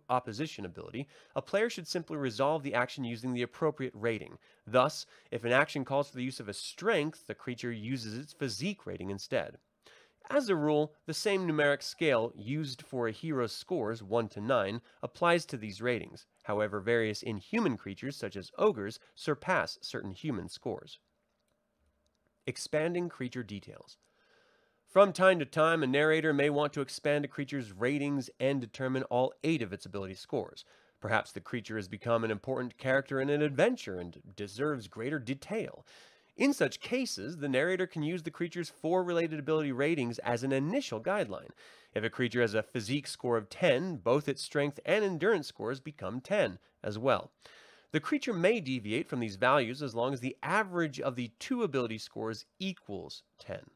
opposition 0.08 0.64
ability, 0.64 1.08
a 1.36 1.42
player 1.42 1.68
should 1.68 1.86
simply 1.86 2.16
resolve 2.16 2.62
the 2.62 2.74
action 2.74 3.04
using 3.04 3.32
the 3.32 3.42
appropriate 3.42 3.92
rating. 3.94 4.38
Thus, 4.66 5.06
if 5.30 5.44
an 5.44 5.52
action 5.52 5.84
calls 5.84 6.10
for 6.10 6.16
the 6.16 6.24
use 6.24 6.40
of 6.40 6.48
a 6.48 6.54
strength, 6.54 7.26
the 7.26 7.34
creature 7.34 7.72
uses 7.72 8.16
its 8.16 8.32
physique 8.32 8.86
rating 8.86 9.10
instead. 9.10 9.58
As 10.30 10.48
a 10.48 10.56
rule, 10.56 10.94
the 11.06 11.14
same 11.14 11.46
numeric 11.46 11.82
scale 11.82 12.32
used 12.36 12.82
for 12.82 13.08
a 13.08 13.12
hero's 13.12 13.52
scores, 13.52 14.02
1 14.02 14.28
to 14.30 14.40
9, 14.40 14.80
applies 15.02 15.44
to 15.46 15.56
these 15.56 15.82
ratings. 15.82 16.26
However, 16.44 16.80
various 16.80 17.22
inhuman 17.22 17.76
creatures, 17.76 18.16
such 18.16 18.36
as 18.36 18.50
ogres, 18.56 18.98
surpass 19.14 19.78
certain 19.82 20.12
human 20.12 20.48
scores. 20.48 20.98
Expanding 22.46 23.08
creature 23.08 23.42
details. 23.42 23.98
From 24.92 25.14
time 25.14 25.38
to 25.38 25.46
time, 25.46 25.82
a 25.82 25.86
narrator 25.86 26.34
may 26.34 26.50
want 26.50 26.74
to 26.74 26.82
expand 26.82 27.24
a 27.24 27.28
creature's 27.28 27.72
ratings 27.72 28.28
and 28.38 28.60
determine 28.60 29.04
all 29.04 29.32
eight 29.42 29.62
of 29.62 29.72
its 29.72 29.86
ability 29.86 30.12
scores. 30.12 30.66
Perhaps 31.00 31.32
the 31.32 31.40
creature 31.40 31.76
has 31.76 31.88
become 31.88 32.24
an 32.24 32.30
important 32.30 32.76
character 32.76 33.18
in 33.18 33.30
an 33.30 33.40
adventure 33.40 33.98
and 33.98 34.20
deserves 34.36 34.88
greater 34.88 35.18
detail. 35.18 35.86
In 36.36 36.52
such 36.52 36.80
cases, 36.80 37.38
the 37.38 37.48
narrator 37.48 37.86
can 37.86 38.02
use 38.02 38.22
the 38.22 38.30
creature's 38.30 38.68
four 38.68 39.02
related 39.02 39.38
ability 39.38 39.72
ratings 39.72 40.18
as 40.18 40.42
an 40.42 40.52
initial 40.52 41.00
guideline. 41.00 41.52
If 41.94 42.04
a 42.04 42.10
creature 42.10 42.42
has 42.42 42.52
a 42.52 42.62
physique 42.62 43.06
score 43.06 43.38
of 43.38 43.48
10, 43.48 43.96
both 43.96 44.28
its 44.28 44.42
strength 44.42 44.78
and 44.84 45.02
endurance 45.02 45.46
scores 45.46 45.80
become 45.80 46.20
10 46.20 46.58
as 46.84 46.98
well. 46.98 47.30
The 47.92 48.00
creature 48.00 48.34
may 48.34 48.60
deviate 48.60 49.08
from 49.08 49.20
these 49.20 49.36
values 49.36 49.82
as 49.82 49.94
long 49.94 50.12
as 50.12 50.20
the 50.20 50.36
average 50.42 51.00
of 51.00 51.16
the 51.16 51.30
two 51.38 51.62
ability 51.62 51.96
scores 51.96 52.44
equals 52.58 53.22
10. 53.38 53.70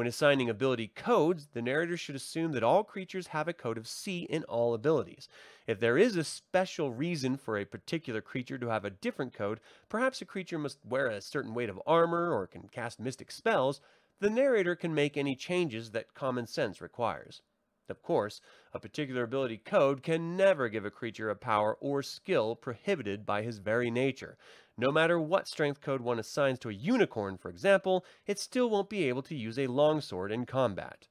When 0.00 0.06
assigning 0.06 0.48
ability 0.48 0.92
codes, 0.94 1.48
the 1.52 1.60
narrator 1.60 1.98
should 1.98 2.14
assume 2.14 2.52
that 2.52 2.62
all 2.62 2.84
creatures 2.84 3.26
have 3.26 3.48
a 3.48 3.52
code 3.52 3.76
of 3.76 3.86
C 3.86 4.20
in 4.30 4.44
all 4.44 4.72
abilities. 4.72 5.28
If 5.66 5.78
there 5.78 5.98
is 5.98 6.16
a 6.16 6.24
special 6.24 6.90
reason 6.90 7.36
for 7.36 7.58
a 7.58 7.66
particular 7.66 8.22
creature 8.22 8.56
to 8.56 8.68
have 8.68 8.86
a 8.86 8.88
different 8.88 9.34
code, 9.34 9.60
perhaps 9.90 10.22
a 10.22 10.24
creature 10.24 10.58
must 10.58 10.78
wear 10.86 11.08
a 11.08 11.20
certain 11.20 11.52
weight 11.52 11.68
of 11.68 11.82
armor 11.86 12.32
or 12.32 12.46
can 12.46 12.68
cast 12.68 12.98
mystic 12.98 13.30
spells, 13.30 13.82
the 14.20 14.30
narrator 14.30 14.74
can 14.74 14.94
make 14.94 15.18
any 15.18 15.36
changes 15.36 15.90
that 15.90 16.14
common 16.14 16.46
sense 16.46 16.80
requires. 16.80 17.42
Of 17.90 18.02
course, 18.02 18.40
a 18.72 18.80
particular 18.80 19.24
ability 19.24 19.58
code 19.58 20.02
can 20.02 20.34
never 20.34 20.70
give 20.70 20.86
a 20.86 20.90
creature 20.90 21.28
a 21.28 21.36
power 21.36 21.76
or 21.78 22.02
skill 22.02 22.56
prohibited 22.56 23.26
by 23.26 23.42
his 23.42 23.58
very 23.58 23.90
nature. 23.90 24.38
No 24.80 24.90
matter 24.90 25.20
what 25.20 25.46
strength 25.46 25.82
code 25.82 26.00
one 26.00 26.18
assigns 26.18 26.58
to 26.60 26.70
a 26.70 26.72
unicorn, 26.72 27.36
for 27.36 27.50
example, 27.50 28.02
it 28.26 28.38
still 28.38 28.70
won't 28.70 28.88
be 28.88 29.10
able 29.10 29.20
to 29.24 29.34
use 29.34 29.58
a 29.58 29.66
longsword 29.66 30.32
in 30.32 30.46
combat. 30.46 31.06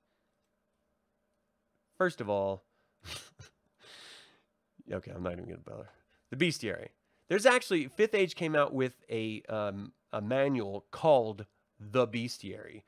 First 1.95 2.19
of 2.19 2.27
all, 2.31 2.63
okay, 4.91 5.11
I'm 5.11 5.21
not 5.21 5.33
even 5.33 5.45
going 5.45 5.59
to 5.63 5.69
bother. 5.69 5.89
The 6.31 6.35
bestiary. 6.35 6.87
There's 7.27 7.45
actually 7.45 7.87
Fifth 7.89 8.15
Age 8.15 8.33
came 8.33 8.55
out 8.55 8.73
with 8.73 8.93
a 9.07 9.43
um, 9.49 9.93
a 10.11 10.19
manual 10.19 10.87
called 10.89 11.45
the 11.79 12.07
bestiary, 12.07 12.81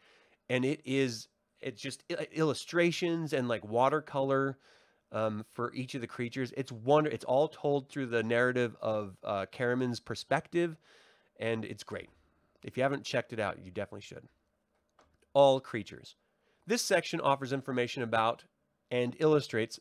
and 0.49 0.65
it 0.65 0.81
is 0.83 1.27
it's 1.59 1.79
just 1.79 2.03
illustrations 2.33 3.33
and 3.33 3.47
like 3.47 3.63
watercolor 3.63 4.57
um, 5.11 5.45
for 5.53 5.73
each 5.73 5.95
of 5.95 6.01
the 6.01 6.07
creatures. 6.07 6.53
It's 6.55 6.71
wonder. 6.71 7.09
It's 7.09 7.25
all 7.25 7.47
told 7.47 7.89
through 7.89 8.07
the 8.07 8.23
narrative 8.23 8.75
of 8.81 9.17
uh, 9.23 9.45
Caramon's 9.51 9.99
perspective, 9.99 10.77
and 11.39 11.65
it's 11.65 11.83
great. 11.83 12.09
If 12.63 12.77
you 12.77 12.83
haven't 12.83 13.03
checked 13.03 13.33
it 13.33 13.39
out, 13.39 13.57
you 13.63 13.71
definitely 13.71 14.01
should. 14.01 14.27
All 15.33 15.59
creatures. 15.59 16.15
This 16.67 16.81
section 16.81 17.19
offers 17.19 17.53
information 17.53 18.03
about 18.03 18.43
and 18.91 19.15
illustrates 19.19 19.79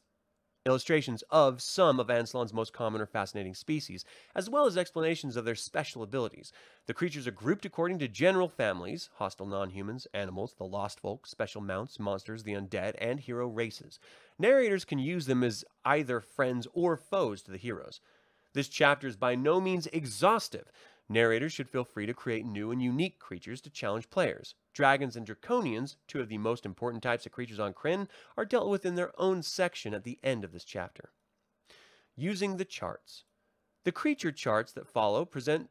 illustrations 0.66 1.24
of 1.30 1.62
some 1.62 1.98
of 1.98 2.10
Ansalon's 2.10 2.52
most 2.52 2.72
common 2.72 3.00
or 3.00 3.06
fascinating 3.06 3.54
species, 3.54 4.04
as 4.34 4.50
well 4.50 4.66
as 4.66 4.76
explanations 4.76 5.36
of 5.36 5.44
their 5.44 5.54
special 5.54 6.02
abilities. 6.02 6.52
The 6.86 6.94
creatures 6.94 7.26
are 7.26 7.32
grouped 7.32 7.64
according 7.64 7.98
to 8.00 8.08
general 8.08 8.48
families 8.48 9.08
hostile 9.14 9.46
non 9.46 9.70
humans, 9.70 10.06
animals, 10.12 10.54
the 10.58 10.64
lost 10.64 11.00
folk, 11.00 11.26
special 11.26 11.62
mounts, 11.62 11.98
monsters, 11.98 12.42
the 12.42 12.52
undead, 12.52 12.94
and 12.98 13.20
hero 13.20 13.46
races. 13.46 13.98
Narrators 14.38 14.84
can 14.84 14.98
use 14.98 15.26
them 15.26 15.42
as 15.42 15.64
either 15.84 16.20
friends 16.20 16.66
or 16.74 16.96
foes 16.96 17.42
to 17.42 17.50
the 17.50 17.58
heroes. 17.58 18.00
This 18.52 18.68
chapter 18.68 19.06
is 19.06 19.16
by 19.16 19.36
no 19.36 19.60
means 19.60 19.86
exhaustive. 19.92 20.70
Narrators 21.12 21.52
should 21.52 21.68
feel 21.68 21.82
free 21.82 22.06
to 22.06 22.14
create 22.14 22.46
new 22.46 22.70
and 22.70 22.80
unique 22.80 23.18
creatures 23.18 23.60
to 23.62 23.68
challenge 23.68 24.08
players. 24.10 24.54
Dragons 24.72 25.16
and 25.16 25.26
Draconians, 25.26 25.96
two 26.06 26.20
of 26.20 26.28
the 26.28 26.38
most 26.38 26.64
important 26.64 27.02
types 27.02 27.26
of 27.26 27.32
creatures 27.32 27.58
on 27.58 27.74
Krynn, 27.74 28.06
are 28.36 28.44
dealt 28.44 28.68
with 28.70 28.86
in 28.86 28.94
their 28.94 29.10
own 29.20 29.42
section 29.42 29.92
at 29.92 30.04
the 30.04 30.20
end 30.22 30.44
of 30.44 30.52
this 30.52 30.62
chapter. 30.62 31.10
Using 32.14 32.58
the 32.58 32.64
charts. 32.64 33.24
The 33.82 33.90
creature 33.90 34.30
charts 34.30 34.70
that 34.74 34.86
follow 34.86 35.24
present 35.24 35.70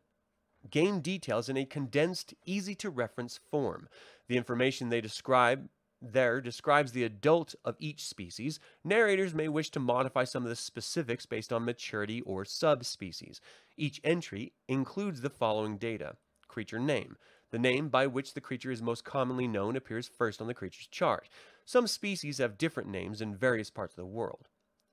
game 0.70 1.00
details 1.00 1.48
in 1.48 1.56
a 1.56 1.64
condensed, 1.64 2.34
easy 2.46 2.76
to 2.76 2.90
reference 2.90 3.40
form. 3.50 3.88
The 4.28 4.36
information 4.36 4.90
they 4.90 5.00
describe 5.00 5.70
there 6.02 6.42
describes 6.42 6.92
the 6.92 7.04
adult 7.04 7.56
of 7.66 7.76
each 7.80 8.06
species. 8.06 8.60
Narrators 8.84 9.34
may 9.34 9.48
wish 9.48 9.70
to 9.72 9.80
modify 9.80 10.24
some 10.24 10.44
of 10.44 10.50
the 10.50 10.56
specifics 10.56 11.26
based 11.26 11.52
on 11.52 11.66
maturity 11.66 12.22
or 12.22 12.46
subspecies. 12.46 13.42
Each 13.78 14.00
entry 14.04 14.54
includes 14.68 15.22
the 15.22 15.30
following 15.30 15.78
data 15.78 16.16
creature 16.48 16.80
name. 16.80 17.16
The 17.52 17.60
name 17.60 17.90
by 17.90 18.08
which 18.08 18.34
the 18.34 18.42
creature 18.42 18.72
is 18.72 18.82
most 18.82 19.04
commonly 19.04 19.48
known 19.48 19.76
appears 19.76 20.08
first 20.08 20.42
on 20.42 20.48
the 20.48 20.54
creature's 20.54 20.88
chart. 20.88 21.30
Some 21.66 21.88
species 21.88 22.40
have 22.40 22.58
different 22.58 22.90
names 22.90 23.22
in 23.22 23.36
various 23.36 23.70
parts 23.70 23.94
of 23.94 23.98
the 23.98 24.06
world. 24.06 24.48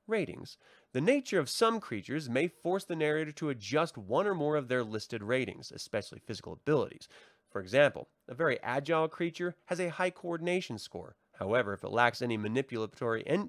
Ratings. 0.06 0.56
The 0.92 1.00
nature 1.00 1.40
of 1.40 1.50
some 1.50 1.80
creatures 1.80 2.30
may 2.30 2.48
force 2.48 2.84
the 2.84 2.94
narrator 2.94 3.32
to 3.32 3.48
adjust 3.48 3.98
one 3.98 4.26
or 4.26 4.34
more 4.34 4.56
of 4.56 4.68
their 4.68 4.84
listed 4.84 5.22
ratings, 5.22 5.72
especially 5.72 6.20
physical 6.20 6.52
abilities. 6.52 7.08
For 7.56 7.62
example, 7.62 8.10
a 8.28 8.34
very 8.34 8.62
agile 8.62 9.08
creature 9.08 9.56
has 9.64 9.80
a 9.80 9.88
high 9.88 10.10
coordination 10.10 10.76
score. 10.76 11.16
However, 11.38 11.72
if 11.72 11.84
it 11.84 11.88
lacks 11.90 12.20
any 12.20 12.36
manipulatory 12.36 13.26
and 13.26 13.48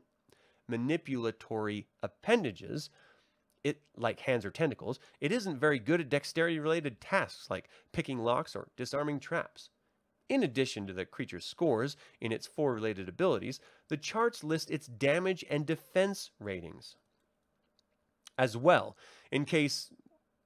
manipulatory 0.70 1.88
appendages, 2.02 2.90
it 3.66 3.82
like 3.98 4.22
hands 4.22 4.46
or 4.46 4.50
tentacles, 4.50 5.02
it 5.20 5.34
isn't 5.34 5.60
very 5.60 5.78
good 5.78 6.00
at 6.00 6.08
dexterity 6.08 6.58
related 6.58 7.02
tasks 7.02 7.50
like 7.50 7.68
picking 7.92 8.20
locks 8.20 8.56
or 8.56 8.70
disarming 8.78 9.20
traps. 9.20 9.72
In 10.30 10.42
addition 10.42 10.88
to 10.88 10.94
the 10.94 11.04
creature's 11.04 11.44
scores 11.44 11.98
in 12.22 12.32
its 12.32 12.48
four 12.48 12.74
related 12.74 13.10
abilities, 13.10 13.60
the 13.90 13.98
charts 13.98 14.42
list 14.42 14.72
its 14.72 14.88
damage 14.88 15.44
and 15.50 15.66
defense 15.66 16.32
ratings. 16.40 16.96
As 18.38 18.56
well, 18.56 18.96
in 19.34 19.44
case 19.44 19.90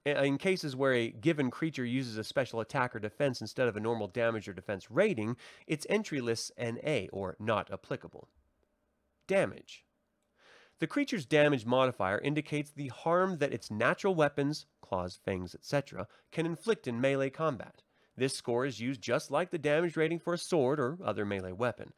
in 0.05 0.37
cases 0.37 0.75
where 0.75 0.93
a 0.93 1.11
given 1.11 1.51
creature 1.51 1.85
uses 1.85 2.17
a 2.17 2.23
special 2.23 2.59
attack 2.59 2.95
or 2.95 2.99
defense 2.99 3.41
instead 3.41 3.67
of 3.67 3.75
a 3.75 3.79
normal 3.79 4.07
damage 4.07 4.47
or 4.47 4.53
defense 4.53 4.89
rating, 4.89 5.37
its 5.67 5.85
entry 5.89 6.21
lists 6.21 6.51
NA 6.57 7.05
or 7.11 7.35
not 7.39 7.71
applicable. 7.71 8.27
Damage. 9.27 9.85
The 10.79 10.87
creature's 10.87 11.27
damage 11.27 11.65
modifier 11.65 12.17
indicates 12.17 12.71
the 12.71 12.87
harm 12.87 13.37
that 13.37 13.53
its 13.53 13.69
natural 13.69 14.15
weapons, 14.15 14.65
claws, 14.81 15.19
fangs, 15.23 15.53
etc., 15.53 16.07
can 16.31 16.47
inflict 16.47 16.87
in 16.87 16.99
melee 16.99 17.29
combat. 17.29 17.83
This 18.17 18.35
score 18.35 18.65
is 18.65 18.79
used 18.79 19.01
just 19.01 19.29
like 19.29 19.51
the 19.51 19.59
damage 19.59 19.95
rating 19.95 20.19
for 20.19 20.33
a 20.33 20.39
sword 20.39 20.79
or 20.79 20.97
other 21.03 21.25
melee 21.25 21.51
weapon. 21.51 21.93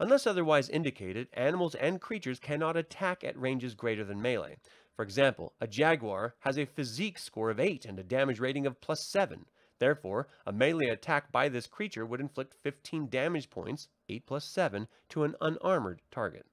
Unless 0.00 0.26
otherwise 0.26 0.68
indicated, 0.68 1.28
animals 1.34 1.76
and 1.76 2.00
creatures 2.00 2.40
cannot 2.40 2.76
attack 2.76 3.22
at 3.22 3.38
ranges 3.38 3.76
greater 3.76 4.02
than 4.04 4.20
melee. 4.20 4.56
For 4.96 5.02
example, 5.02 5.54
a 5.60 5.66
jaguar 5.66 6.36
has 6.40 6.56
a 6.56 6.66
physique 6.66 7.18
score 7.18 7.50
of 7.50 7.58
8 7.58 7.84
and 7.84 7.98
a 7.98 8.04
damage 8.04 8.38
rating 8.38 8.64
of 8.64 8.80
plus 8.80 9.04
7. 9.04 9.46
Therefore, 9.80 10.28
a 10.46 10.52
melee 10.52 10.86
attack 10.86 11.32
by 11.32 11.48
this 11.48 11.66
creature 11.66 12.06
would 12.06 12.20
inflict 12.20 12.54
15 12.62 13.08
damage 13.08 13.50
points, 13.50 13.88
8 14.08 14.24
plus 14.24 14.44
7, 14.44 14.86
to 15.08 15.24
an 15.24 15.34
unarmored 15.40 16.00
target. 16.12 16.46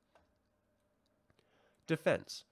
Defense. 1.85 2.45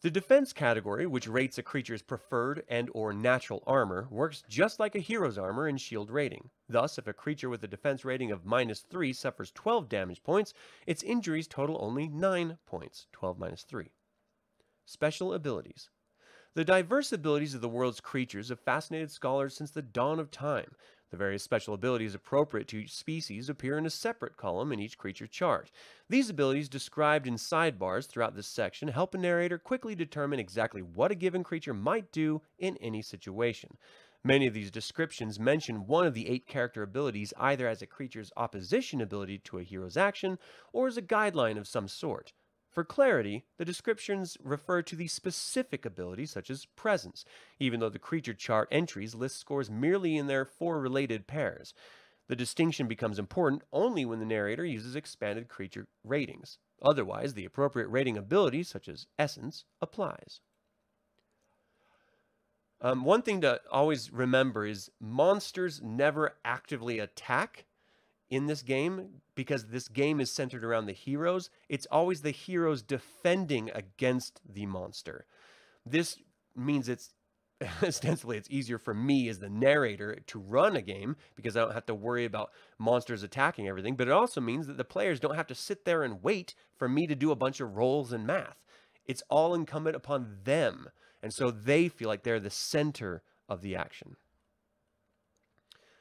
The 0.00 0.10
defense 0.10 0.52
category, 0.52 1.06
which 1.06 1.28
rates 1.28 1.58
a 1.58 1.62
creature's 1.62 2.02
preferred 2.02 2.64
and 2.68 2.90
or 2.92 3.12
natural 3.12 3.62
armor, 3.68 4.08
works 4.10 4.42
just 4.48 4.80
like 4.80 4.96
a 4.96 5.00
hero's 5.00 5.38
armor 5.38 5.68
and 5.68 5.80
shield 5.80 6.10
rating. 6.10 6.50
Thus, 6.68 6.98
if 6.98 7.06
a 7.06 7.12
creature 7.12 7.48
with 7.48 7.62
a 7.62 7.68
defense 7.68 8.04
rating 8.04 8.32
of 8.32 8.44
minus 8.44 8.80
3 8.80 9.12
suffers 9.12 9.52
12 9.52 9.88
damage 9.88 10.24
points, 10.24 10.54
its 10.88 11.04
injuries 11.04 11.46
total 11.46 11.78
only 11.80 12.08
9 12.08 12.58
points, 12.66 13.06
12 13.12 13.38
minus 13.38 13.62
3. 13.62 13.92
Special 14.90 15.34
abilities. 15.34 15.90
The 16.54 16.64
diverse 16.64 17.12
abilities 17.12 17.54
of 17.54 17.60
the 17.60 17.68
world's 17.68 18.00
creatures 18.00 18.48
have 18.48 18.58
fascinated 18.58 19.10
scholars 19.10 19.54
since 19.54 19.70
the 19.70 19.82
dawn 19.82 20.18
of 20.18 20.30
time. 20.30 20.74
The 21.10 21.18
various 21.18 21.42
special 21.42 21.74
abilities 21.74 22.14
appropriate 22.14 22.68
to 22.68 22.78
each 22.78 22.94
species 22.94 23.50
appear 23.50 23.76
in 23.76 23.84
a 23.84 23.90
separate 23.90 24.38
column 24.38 24.72
in 24.72 24.80
each 24.80 24.96
creature 24.96 25.26
chart. 25.26 25.70
These 26.08 26.30
abilities, 26.30 26.70
described 26.70 27.26
in 27.26 27.34
sidebars 27.34 28.06
throughout 28.06 28.34
this 28.34 28.46
section, 28.46 28.88
help 28.88 29.14
a 29.14 29.18
narrator 29.18 29.58
quickly 29.58 29.94
determine 29.94 30.40
exactly 30.40 30.80
what 30.80 31.12
a 31.12 31.14
given 31.14 31.44
creature 31.44 31.74
might 31.74 32.10
do 32.10 32.40
in 32.58 32.78
any 32.78 33.02
situation. 33.02 33.76
Many 34.24 34.46
of 34.46 34.54
these 34.54 34.70
descriptions 34.70 35.38
mention 35.38 35.86
one 35.86 36.06
of 36.06 36.14
the 36.14 36.30
eight 36.30 36.46
character 36.46 36.82
abilities 36.82 37.34
either 37.36 37.68
as 37.68 37.82
a 37.82 37.86
creature's 37.86 38.32
opposition 38.38 39.02
ability 39.02 39.36
to 39.40 39.58
a 39.58 39.62
hero's 39.62 39.98
action 39.98 40.38
or 40.72 40.86
as 40.86 40.96
a 40.96 41.02
guideline 41.02 41.58
of 41.58 41.68
some 41.68 41.88
sort. 41.88 42.32
For 42.78 42.84
clarity, 42.84 43.44
the 43.56 43.64
descriptions 43.64 44.36
refer 44.40 44.82
to 44.82 44.94
the 44.94 45.08
specific 45.08 45.84
abilities 45.84 46.30
such 46.30 46.48
as 46.48 46.66
presence, 46.76 47.24
even 47.58 47.80
though 47.80 47.88
the 47.88 47.98
creature 47.98 48.34
chart 48.34 48.68
entries 48.70 49.16
list 49.16 49.40
scores 49.40 49.68
merely 49.68 50.16
in 50.16 50.28
their 50.28 50.44
four 50.44 50.78
related 50.78 51.26
pairs. 51.26 51.74
The 52.28 52.36
distinction 52.36 52.86
becomes 52.86 53.18
important 53.18 53.64
only 53.72 54.04
when 54.04 54.20
the 54.20 54.24
narrator 54.24 54.64
uses 54.64 54.94
expanded 54.94 55.48
creature 55.48 55.88
ratings. 56.04 56.58
Otherwise, 56.80 57.34
the 57.34 57.44
appropriate 57.44 57.88
rating 57.88 58.16
ability, 58.16 58.62
such 58.62 58.86
as 58.86 59.08
essence, 59.18 59.64
applies. 59.82 60.38
Um, 62.80 63.04
one 63.04 63.22
thing 63.22 63.40
to 63.40 63.60
always 63.72 64.12
remember 64.12 64.64
is 64.64 64.88
monsters 65.00 65.82
never 65.82 66.36
actively 66.44 67.00
attack 67.00 67.64
in 68.30 68.46
this 68.46 68.62
game 68.62 69.22
because 69.34 69.66
this 69.66 69.88
game 69.88 70.20
is 70.20 70.30
centered 70.30 70.64
around 70.64 70.86
the 70.86 70.92
heroes. 70.92 71.50
It's 71.68 71.86
always 71.90 72.22
the 72.22 72.30
heroes 72.30 72.82
defending 72.82 73.70
against 73.74 74.40
the 74.48 74.66
monster. 74.66 75.26
This 75.86 76.18
means 76.54 76.88
it's 76.88 77.14
ostensibly 77.82 78.36
it's 78.36 78.50
easier 78.50 78.78
for 78.78 78.94
me 78.94 79.28
as 79.28 79.38
the 79.38 79.48
narrator 79.48 80.18
to 80.26 80.38
run 80.38 80.76
a 80.76 80.82
game 80.82 81.16
because 81.34 81.56
I 81.56 81.60
don't 81.60 81.74
have 81.74 81.86
to 81.86 81.94
worry 81.94 82.24
about 82.24 82.50
monsters 82.78 83.22
attacking 83.22 83.66
everything, 83.66 83.96
but 83.96 84.08
it 84.08 84.12
also 84.12 84.40
means 84.40 84.66
that 84.66 84.76
the 84.76 84.84
players 84.84 85.20
don't 85.20 85.34
have 85.34 85.46
to 85.48 85.54
sit 85.54 85.84
there 85.84 86.02
and 86.02 86.22
wait 86.22 86.54
for 86.76 86.88
me 86.88 87.06
to 87.06 87.14
do 87.14 87.30
a 87.30 87.36
bunch 87.36 87.60
of 87.60 87.76
rolls 87.76 88.12
and 88.12 88.26
math. 88.26 88.62
It's 89.06 89.22
all 89.28 89.54
incumbent 89.54 89.96
upon 89.96 90.38
them. 90.44 90.90
And 91.22 91.32
so 91.32 91.50
they 91.50 91.88
feel 91.88 92.08
like 92.08 92.22
they're 92.22 92.38
the 92.38 92.50
center 92.50 93.22
of 93.48 93.62
the 93.62 93.74
action. 93.74 94.16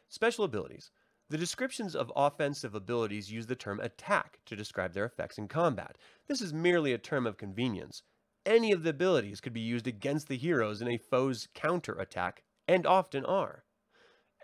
Special 0.09 0.45
abilities. 0.45 0.91
The 1.29 1.37
descriptions 1.37 1.93
of 1.93 2.11
offensive 2.15 2.73
abilities 2.73 3.29
use 3.29 3.47
the 3.47 3.55
term 3.55 3.81
attack 3.81 4.39
to 4.45 4.55
describe 4.55 4.93
their 4.93 5.03
effects 5.03 5.37
in 5.37 5.49
combat. 5.49 5.97
This 6.27 6.41
is 6.41 6.53
merely 6.53 6.93
a 6.93 6.97
term 6.97 7.27
of 7.27 7.37
convenience. 7.37 8.03
Any 8.45 8.71
of 8.71 8.83
the 8.83 8.91
abilities 8.91 9.41
could 9.41 9.51
be 9.51 9.59
used 9.59 9.87
against 9.87 10.29
the 10.29 10.37
heroes 10.37 10.81
in 10.81 10.87
a 10.87 10.97
foe's 10.97 11.49
counter 11.53 11.99
attack, 11.99 12.43
and 12.65 12.87
often 12.87 13.25
are. 13.25 13.65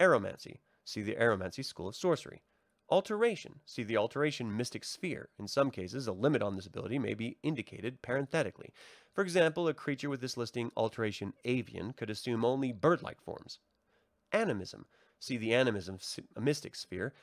Aeromancy. 0.01 0.59
See 0.83 1.01
the 1.01 1.15
Aeromancy 1.15 1.63
School 1.63 1.87
of 1.87 1.95
Sorcery. 1.95 2.43
Alteration. 2.89 3.61
See 3.65 3.83
the 3.83 3.95
Alteration 3.95 4.57
Mystic 4.57 4.83
Sphere. 4.83 5.29
In 5.39 5.47
some 5.47 5.71
cases, 5.71 6.07
a 6.07 6.11
limit 6.11 6.41
on 6.41 6.57
this 6.57 6.67
ability 6.67 6.99
may 6.99 7.13
be 7.13 7.37
indicated 7.43 8.01
parenthetically. 8.01 8.73
For 9.13 9.21
example, 9.23 9.69
a 9.69 9.73
creature 9.73 10.09
with 10.09 10.19
this 10.19 10.35
listing 10.35 10.69
Alteration 10.75 11.33
Avian 11.45 11.93
could 11.93 12.09
assume 12.09 12.43
only 12.43 12.73
bird-like 12.73 13.21
forms. 13.21 13.59
Animism 14.33 14.85
see 15.23 15.37
the 15.37 15.53
animism 15.53 15.97
mystic 16.39 16.75
sphere. 16.75 17.13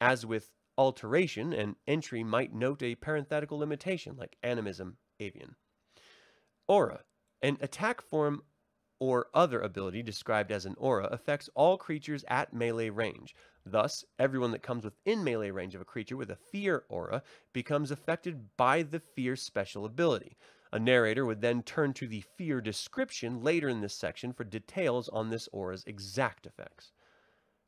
As 0.00 0.26
with 0.26 0.50
alteration, 0.76 1.52
an 1.52 1.76
entry 1.86 2.24
might 2.24 2.52
note 2.52 2.82
a 2.82 2.96
parenthetical 2.96 3.58
limitation 3.58 4.16
like 4.16 4.36
animism 4.42 4.96
avian. 5.20 5.54
Aura, 6.66 7.04
an 7.42 7.58
attack 7.60 8.00
form 8.00 8.42
or 8.98 9.28
other 9.34 9.60
ability 9.60 10.02
described 10.02 10.50
as 10.50 10.66
an 10.66 10.74
aura 10.78 11.06
affects 11.06 11.50
all 11.54 11.76
creatures 11.76 12.24
at 12.28 12.52
melee 12.52 12.88
range. 12.88 13.34
Thus, 13.66 14.04
everyone 14.18 14.50
that 14.52 14.62
comes 14.62 14.84
within 14.84 15.22
melee 15.22 15.50
range 15.50 15.74
of 15.74 15.80
a 15.80 15.84
creature 15.84 16.16
with 16.16 16.30
a 16.30 16.36
fear 16.36 16.84
aura 16.88 17.22
becomes 17.52 17.90
affected 17.90 18.56
by 18.56 18.82
the 18.82 19.00
fear 19.00 19.36
special 19.36 19.84
ability. 19.84 20.36
A 20.72 20.78
narrator 20.78 21.24
would 21.24 21.40
then 21.40 21.62
turn 21.62 21.92
to 21.94 22.08
the 22.08 22.24
fear 22.36 22.60
description 22.60 23.42
later 23.42 23.68
in 23.68 23.80
this 23.80 23.94
section 23.94 24.32
for 24.32 24.42
details 24.42 25.08
on 25.10 25.30
this 25.30 25.48
aura's 25.52 25.84
exact 25.86 26.46
effects. 26.46 26.92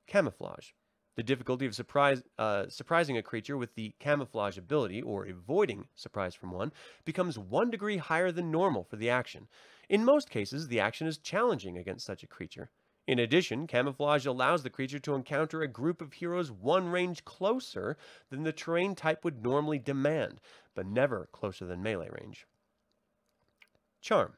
Camouflage. 0.07 0.71
The 1.17 1.23
difficulty 1.23 1.65
of 1.65 1.75
surprise, 1.75 2.23
uh, 2.39 2.69
surprising 2.69 3.17
a 3.17 3.23
creature 3.23 3.57
with 3.57 3.75
the 3.75 3.95
camouflage 3.99 4.59
ability, 4.59 5.01
or 5.01 5.25
avoiding 5.25 5.89
surprise 5.95 6.35
from 6.35 6.51
one, 6.51 6.73
becomes 7.07 7.39
one 7.39 7.71
degree 7.71 7.97
higher 7.97 8.31
than 8.31 8.51
normal 8.51 8.85
for 8.85 8.97
the 8.97 9.09
action. 9.09 9.49
In 9.89 10.05
most 10.05 10.29
cases, 10.29 10.69
the 10.69 10.79
action 10.79 11.07
is 11.07 11.17
challenging 11.17 11.79
against 11.79 12.05
such 12.05 12.23
a 12.23 12.27
creature. 12.27 12.71
In 13.07 13.19
addition, 13.19 13.67
camouflage 13.67 14.27
allows 14.27 14.63
the 14.63 14.71
creature 14.71 14.99
to 14.99 15.15
encounter 15.15 15.63
a 15.63 15.69
group 15.69 16.03
of 16.03 16.13
heroes 16.13 16.51
one 16.51 16.89
range 16.91 17.25
closer 17.25 17.97
than 18.29 18.43
the 18.43 18.53
terrain 18.53 18.95
type 18.95 19.25
would 19.25 19.43
normally 19.43 19.79
demand, 19.79 20.41
but 20.75 20.87
never 20.87 21.29
closer 21.33 21.65
than 21.65 21.83
melee 21.83 22.11
range. 22.11 22.47
Charm. 24.03 24.35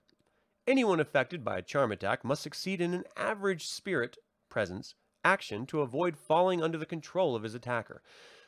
Anyone 0.66 1.00
affected 1.00 1.42
by 1.42 1.58
a 1.58 1.62
charm 1.62 1.90
attack 1.90 2.24
must 2.24 2.42
succeed 2.42 2.80
in 2.80 2.94
an 2.94 3.04
average 3.16 3.66
spirit 3.66 4.18
presence 4.48 4.94
action 5.28 5.66
to 5.66 5.82
avoid 5.82 6.16
falling 6.16 6.62
under 6.62 6.78
the 6.78 6.86
control 6.86 7.36
of 7.36 7.42
his 7.42 7.54
attacker. 7.54 8.00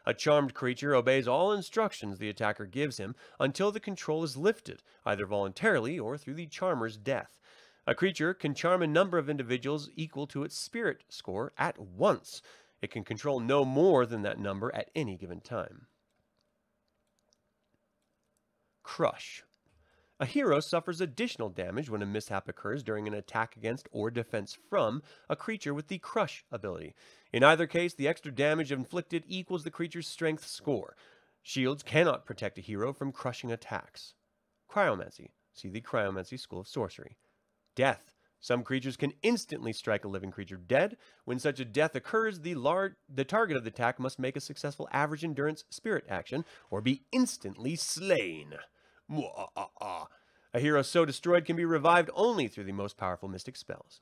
A 0.06 0.14
charmed 0.14 0.54
creature 0.54 0.94
obeys 0.94 1.28
all 1.28 1.52
instructions 1.52 2.18
the 2.18 2.30
attacker 2.30 2.64
gives 2.64 2.96
him 2.96 3.14
until 3.38 3.70
the 3.70 3.80
control 3.80 4.24
is 4.24 4.36
lifted, 4.36 4.82
either 5.04 5.26
voluntarily 5.26 5.98
or 5.98 6.16
through 6.16 6.34
the 6.34 6.46
charmer's 6.46 6.96
death. 6.96 7.38
A 7.86 7.94
creature 7.94 8.32
can 8.32 8.54
charm 8.54 8.82
a 8.82 8.86
number 8.86 9.18
of 9.18 9.28
individuals 9.28 9.90
equal 9.94 10.26
to 10.28 10.42
its 10.42 10.56
spirit 10.56 11.04
score 11.10 11.52
at 11.58 11.78
once. 11.78 12.40
It 12.80 12.90
can 12.90 13.04
control 13.04 13.40
no 13.40 13.64
more 13.64 14.06
than 14.06 14.22
that 14.22 14.38
number 14.38 14.74
at 14.74 14.90
any 14.94 15.18
given 15.18 15.40
time. 15.40 15.86
Crush. 18.82 19.44
A 20.20 20.26
hero 20.26 20.60
suffers 20.60 21.00
additional 21.00 21.48
damage 21.48 21.88
when 21.88 22.02
a 22.02 22.06
mishap 22.06 22.46
occurs 22.46 22.82
during 22.82 23.08
an 23.08 23.14
attack 23.14 23.56
against 23.56 23.88
or 23.90 24.10
defense 24.10 24.54
from 24.68 25.02
a 25.30 25.34
creature 25.34 25.72
with 25.72 25.88
the 25.88 25.96
Crush 25.96 26.44
ability. 26.52 26.94
In 27.32 27.42
either 27.42 27.66
case, 27.66 27.94
the 27.94 28.06
extra 28.06 28.30
damage 28.30 28.70
inflicted 28.70 29.24
equals 29.26 29.64
the 29.64 29.70
creature's 29.70 30.06
strength 30.06 30.46
score. 30.46 30.94
Shields 31.40 31.82
cannot 31.82 32.26
protect 32.26 32.58
a 32.58 32.60
hero 32.60 32.92
from 32.92 33.12
crushing 33.12 33.50
attacks. 33.50 34.12
Cryomancy. 34.70 35.30
See 35.54 35.70
the 35.70 35.80
Cryomancy 35.80 36.38
School 36.38 36.60
of 36.60 36.68
Sorcery. 36.68 37.16
Death. 37.74 38.14
Some 38.40 38.62
creatures 38.62 38.98
can 38.98 39.14
instantly 39.22 39.72
strike 39.72 40.04
a 40.04 40.08
living 40.08 40.30
creature 40.30 40.58
dead. 40.58 40.98
When 41.24 41.38
such 41.38 41.60
a 41.60 41.64
death 41.64 41.94
occurs, 41.94 42.40
the, 42.40 42.56
lar- 42.56 42.98
the 43.08 43.24
target 43.24 43.56
of 43.56 43.64
the 43.64 43.70
attack 43.70 43.98
must 43.98 44.18
make 44.18 44.36
a 44.36 44.40
successful 44.40 44.86
average 44.92 45.24
endurance 45.24 45.64
spirit 45.70 46.04
action 46.10 46.44
or 46.70 46.82
be 46.82 47.04
instantly 47.10 47.74
slain. 47.74 48.52
Ah, 49.12 49.48
ah, 49.56 49.70
ah. 49.80 50.08
A 50.52 50.60
hero 50.60 50.82
so 50.82 51.04
destroyed 51.04 51.44
can 51.44 51.56
be 51.56 51.64
revived 51.64 52.10
only 52.14 52.48
through 52.48 52.64
the 52.64 52.72
most 52.72 52.96
powerful 52.96 53.28
mystic 53.28 53.56
spells. 53.56 54.00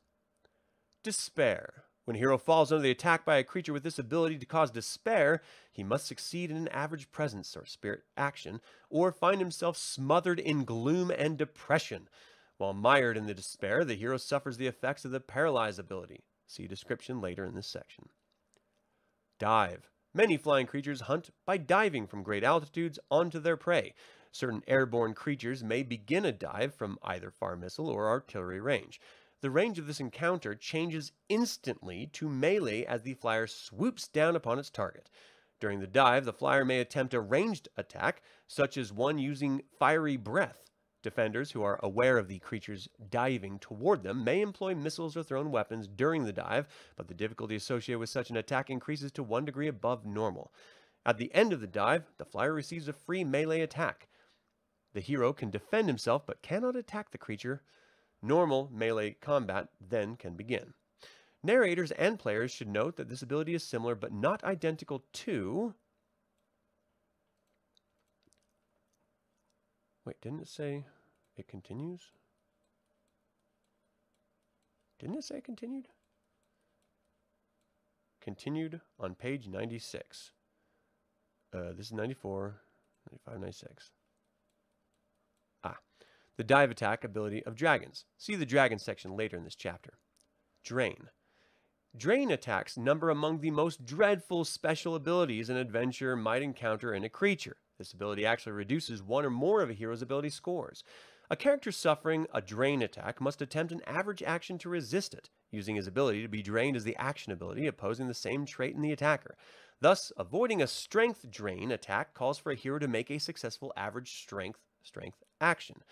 Despair. 1.02 1.84
When 2.04 2.16
a 2.16 2.18
hero 2.18 2.38
falls 2.38 2.72
under 2.72 2.82
the 2.82 2.90
attack 2.90 3.26
by 3.26 3.36
a 3.36 3.44
creature 3.44 3.74
with 3.74 3.82
this 3.82 3.98
ability 3.98 4.38
to 4.38 4.46
cause 4.46 4.70
despair, 4.70 5.42
he 5.70 5.84
must 5.84 6.06
succeed 6.06 6.50
in 6.50 6.56
an 6.56 6.68
average 6.68 7.12
presence 7.12 7.54
or 7.54 7.66
spirit 7.66 8.04
action, 8.16 8.62
or 8.88 9.12
find 9.12 9.40
himself 9.40 9.76
smothered 9.76 10.40
in 10.40 10.64
gloom 10.64 11.10
and 11.10 11.36
depression. 11.36 12.08
While 12.56 12.72
mired 12.72 13.18
in 13.18 13.26
the 13.26 13.34
despair, 13.34 13.84
the 13.84 13.94
hero 13.94 14.16
suffers 14.16 14.56
the 14.56 14.66
effects 14.66 15.04
of 15.04 15.10
the 15.10 15.20
paralyze 15.20 15.78
ability. 15.78 16.24
See 16.46 16.66
description 16.66 17.20
later 17.20 17.44
in 17.44 17.54
this 17.54 17.66
section. 17.66 18.08
Dive. 19.38 19.90
Many 20.14 20.38
flying 20.38 20.66
creatures 20.66 21.02
hunt 21.02 21.28
by 21.44 21.58
diving 21.58 22.06
from 22.06 22.22
great 22.22 22.42
altitudes 22.42 22.98
onto 23.10 23.38
their 23.38 23.58
prey. 23.58 23.92
Certain 24.38 24.62
airborne 24.68 25.14
creatures 25.14 25.64
may 25.64 25.82
begin 25.82 26.24
a 26.24 26.30
dive 26.30 26.72
from 26.72 26.96
either 27.02 27.28
far 27.28 27.56
missile 27.56 27.88
or 27.88 28.06
artillery 28.08 28.60
range. 28.60 29.00
The 29.40 29.50
range 29.50 29.80
of 29.80 29.88
this 29.88 29.98
encounter 29.98 30.54
changes 30.54 31.10
instantly 31.28 32.06
to 32.12 32.28
melee 32.28 32.84
as 32.84 33.02
the 33.02 33.14
flyer 33.14 33.48
swoops 33.48 34.06
down 34.06 34.36
upon 34.36 34.60
its 34.60 34.70
target. 34.70 35.10
During 35.58 35.80
the 35.80 35.88
dive, 35.88 36.24
the 36.24 36.32
flyer 36.32 36.64
may 36.64 36.78
attempt 36.78 37.14
a 37.14 37.20
ranged 37.20 37.68
attack, 37.76 38.22
such 38.46 38.76
as 38.76 38.92
one 38.92 39.18
using 39.18 39.62
fiery 39.76 40.16
breath. 40.16 40.70
Defenders 41.02 41.50
who 41.50 41.64
are 41.64 41.80
aware 41.82 42.16
of 42.16 42.28
the 42.28 42.38
creatures 42.38 42.88
diving 43.10 43.58
toward 43.58 44.04
them 44.04 44.22
may 44.22 44.40
employ 44.40 44.72
missiles 44.72 45.16
or 45.16 45.24
thrown 45.24 45.50
weapons 45.50 45.88
during 45.88 46.24
the 46.24 46.32
dive, 46.32 46.68
but 46.94 47.08
the 47.08 47.12
difficulty 47.12 47.56
associated 47.56 47.98
with 47.98 48.08
such 48.08 48.30
an 48.30 48.36
attack 48.36 48.70
increases 48.70 49.10
to 49.10 49.24
one 49.24 49.44
degree 49.44 49.66
above 49.66 50.06
normal. 50.06 50.52
At 51.04 51.18
the 51.18 51.34
end 51.34 51.52
of 51.52 51.60
the 51.60 51.66
dive, 51.66 52.04
the 52.18 52.24
flyer 52.24 52.52
receives 52.52 52.86
a 52.86 52.92
free 52.92 53.24
melee 53.24 53.62
attack. 53.62 54.07
The 54.98 55.02
hero 55.02 55.32
can 55.32 55.50
defend 55.50 55.86
himself 55.86 56.26
but 56.26 56.42
cannot 56.42 56.74
attack 56.74 57.12
the 57.12 57.18
creature. 57.18 57.62
Normal 58.20 58.68
melee 58.72 59.12
combat 59.12 59.68
then 59.80 60.16
can 60.16 60.34
begin. 60.34 60.74
Narrators 61.40 61.92
and 61.92 62.18
players 62.18 62.50
should 62.50 62.66
note 62.66 62.96
that 62.96 63.08
this 63.08 63.22
ability 63.22 63.54
is 63.54 63.62
similar 63.62 63.94
but 63.94 64.12
not 64.12 64.42
identical 64.42 65.04
to... 65.12 65.76
Wait, 70.04 70.20
didn't 70.20 70.40
it 70.40 70.48
say 70.48 70.84
it 71.36 71.46
continues? 71.46 72.10
Didn't 74.98 75.14
it 75.18 75.22
say 75.22 75.36
it 75.36 75.44
continued? 75.44 75.86
Continued 78.20 78.80
on 78.98 79.14
page 79.14 79.46
96. 79.46 80.32
Uh, 81.54 81.72
this 81.76 81.86
is 81.86 81.92
94, 81.92 82.56
95, 83.12 83.40
96 83.40 83.90
the 86.38 86.44
dive 86.44 86.70
attack 86.70 87.02
ability 87.02 87.44
of 87.44 87.56
dragons. 87.56 88.04
See 88.16 88.36
the 88.36 88.46
dragon 88.46 88.78
section 88.78 89.16
later 89.16 89.36
in 89.36 89.44
this 89.44 89.56
chapter. 89.56 89.98
Drain. 90.64 91.10
Drain 91.96 92.30
attacks 92.30 92.78
number 92.78 93.10
among 93.10 93.40
the 93.40 93.50
most 93.50 93.84
dreadful 93.84 94.44
special 94.44 94.94
abilities 94.94 95.50
an 95.50 95.56
adventurer 95.56 96.14
might 96.14 96.42
encounter 96.42 96.94
in 96.94 97.02
a 97.02 97.08
creature. 97.08 97.56
This 97.76 97.92
ability 97.92 98.24
actually 98.24 98.52
reduces 98.52 99.02
one 99.02 99.24
or 99.24 99.30
more 99.30 99.62
of 99.62 99.70
a 99.70 99.74
hero's 99.74 100.00
ability 100.00 100.30
scores. 100.30 100.84
A 101.28 101.36
character 101.36 101.72
suffering 101.72 102.28
a 102.32 102.40
drain 102.40 102.82
attack 102.82 103.20
must 103.20 103.42
attempt 103.42 103.72
an 103.72 103.82
average 103.84 104.22
action 104.22 104.58
to 104.58 104.68
resist 104.68 105.14
it, 105.14 105.30
using 105.50 105.74
his 105.74 105.88
ability 105.88 106.22
to 106.22 106.28
be 106.28 106.40
drained 106.40 106.76
as 106.76 106.84
the 106.84 106.96
action 106.96 107.32
ability, 107.32 107.66
opposing 107.66 108.06
the 108.06 108.14
same 108.14 108.46
trait 108.46 108.76
in 108.76 108.82
the 108.82 108.92
attacker. 108.92 109.36
Thus, 109.80 110.12
avoiding 110.16 110.62
a 110.62 110.68
strength 110.68 111.28
drain 111.30 111.72
attack 111.72 112.14
calls 112.14 112.38
for 112.38 112.52
a 112.52 112.56
hero 112.56 112.78
to 112.78 112.88
make 112.88 113.10
a 113.10 113.18
successful 113.18 113.72
average 113.76 114.22
strength 114.22 114.60
strength 114.82 115.22
action. 115.40 115.82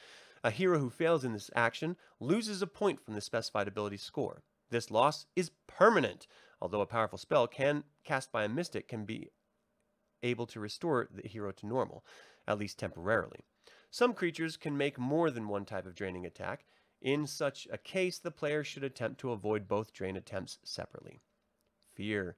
A 0.47 0.51
hero 0.51 0.79
who 0.79 0.91
fails 0.91 1.25
in 1.25 1.33
this 1.33 1.51
action 1.57 1.97
loses 2.21 2.63
a 2.63 2.69
point 2.69 3.05
from 3.05 3.15
the 3.15 3.21
specified 3.21 3.67
ability 3.67 3.97
score. 3.97 4.45
This 4.71 4.93
loss 4.93 5.27
is 5.35 5.51
permanent, 5.67 6.29
although 6.63 6.83
a 6.83 6.87
powerful 6.87 7.19
spell 7.19 7.49
can 7.49 7.83
cast 8.05 8.31
by 8.31 8.45
a 8.45 8.49
mystic 8.49 8.87
can 8.87 9.05
be 9.05 9.33
able 10.23 10.47
to 10.47 10.61
restore 10.61 11.09
the 11.13 11.27
hero 11.27 11.51
to 11.51 11.67
normal, 11.67 12.05
at 12.47 12.61
least 12.61 12.79
temporarily. 12.79 13.41
Some 13.91 14.15
creatures 14.15 14.57
can 14.57 14.77
make 14.77 15.01
more 15.01 15.33
than 15.33 15.49
one 15.49 15.65
type 15.65 15.85
of 15.85 15.97
draining 15.97 16.25
attack. 16.25 16.65
In 17.03 17.27
such 17.27 17.67
a 17.73 17.77
case, 17.77 18.21
the 18.21 18.31
player 18.31 18.63
should 18.63 18.85
attempt 18.85 19.19
to 19.23 19.33
avoid 19.33 19.67
both 19.67 19.93
drain 19.93 20.15
attempts 20.15 20.61
separately. 20.63 21.23
Fear. 21.97 22.37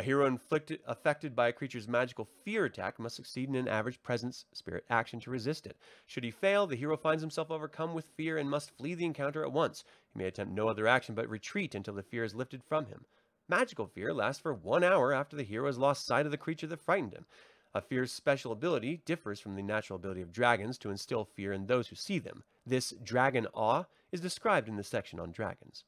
A 0.00 0.04
hero 0.04 0.26
inflicted, 0.26 0.78
affected 0.86 1.34
by 1.34 1.48
a 1.48 1.52
creature's 1.52 1.88
magical 1.88 2.24
fear 2.24 2.64
attack 2.66 3.00
must 3.00 3.16
succeed 3.16 3.48
in 3.48 3.56
an 3.56 3.66
average 3.66 4.00
presence 4.00 4.44
spirit 4.52 4.84
action 4.88 5.18
to 5.18 5.30
resist 5.30 5.66
it. 5.66 5.76
Should 6.06 6.22
he 6.22 6.30
fail, 6.30 6.68
the 6.68 6.76
hero 6.76 6.96
finds 6.96 7.20
himself 7.20 7.50
overcome 7.50 7.94
with 7.94 8.06
fear 8.16 8.38
and 8.38 8.48
must 8.48 8.70
flee 8.70 8.94
the 8.94 9.04
encounter 9.04 9.44
at 9.44 9.50
once. 9.50 9.82
He 10.12 10.18
may 10.20 10.26
attempt 10.26 10.52
no 10.52 10.68
other 10.68 10.86
action 10.86 11.16
but 11.16 11.28
retreat 11.28 11.74
until 11.74 11.94
the 11.94 12.04
fear 12.04 12.22
is 12.22 12.32
lifted 12.32 12.62
from 12.62 12.86
him. 12.86 13.06
Magical 13.48 13.88
fear 13.88 14.14
lasts 14.14 14.40
for 14.40 14.54
one 14.54 14.84
hour 14.84 15.12
after 15.12 15.34
the 15.34 15.42
hero 15.42 15.66
has 15.66 15.78
lost 15.78 16.06
sight 16.06 16.26
of 16.26 16.30
the 16.30 16.38
creature 16.38 16.68
that 16.68 16.80
frightened 16.80 17.12
him. 17.12 17.26
A 17.74 17.80
fear's 17.80 18.12
special 18.12 18.52
ability 18.52 19.02
differs 19.04 19.40
from 19.40 19.56
the 19.56 19.62
natural 19.64 19.96
ability 19.96 20.22
of 20.22 20.30
dragons 20.30 20.78
to 20.78 20.90
instill 20.90 21.24
fear 21.24 21.52
in 21.52 21.66
those 21.66 21.88
who 21.88 21.96
see 21.96 22.20
them. 22.20 22.44
This 22.64 22.94
dragon 23.02 23.48
awe 23.52 23.84
is 24.12 24.20
described 24.20 24.68
in 24.68 24.76
the 24.76 24.84
section 24.84 25.18
on 25.18 25.32
dragons. 25.32 25.82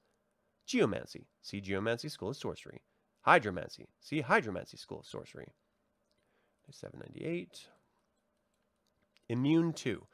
Geomancy. 0.66 1.28
See 1.42 1.60
Geomancy 1.60 2.08
School 2.08 2.30
of 2.30 2.36
Sorcery. 2.36 2.82
Hydromancy. 3.26 3.86
See 4.00 4.22
Hydromancy 4.22 4.78
School 4.78 5.00
of 5.00 5.06
Sorcery. 5.06 5.48
798. 6.70 7.66
Immune 9.28 9.72
to. 9.74 10.06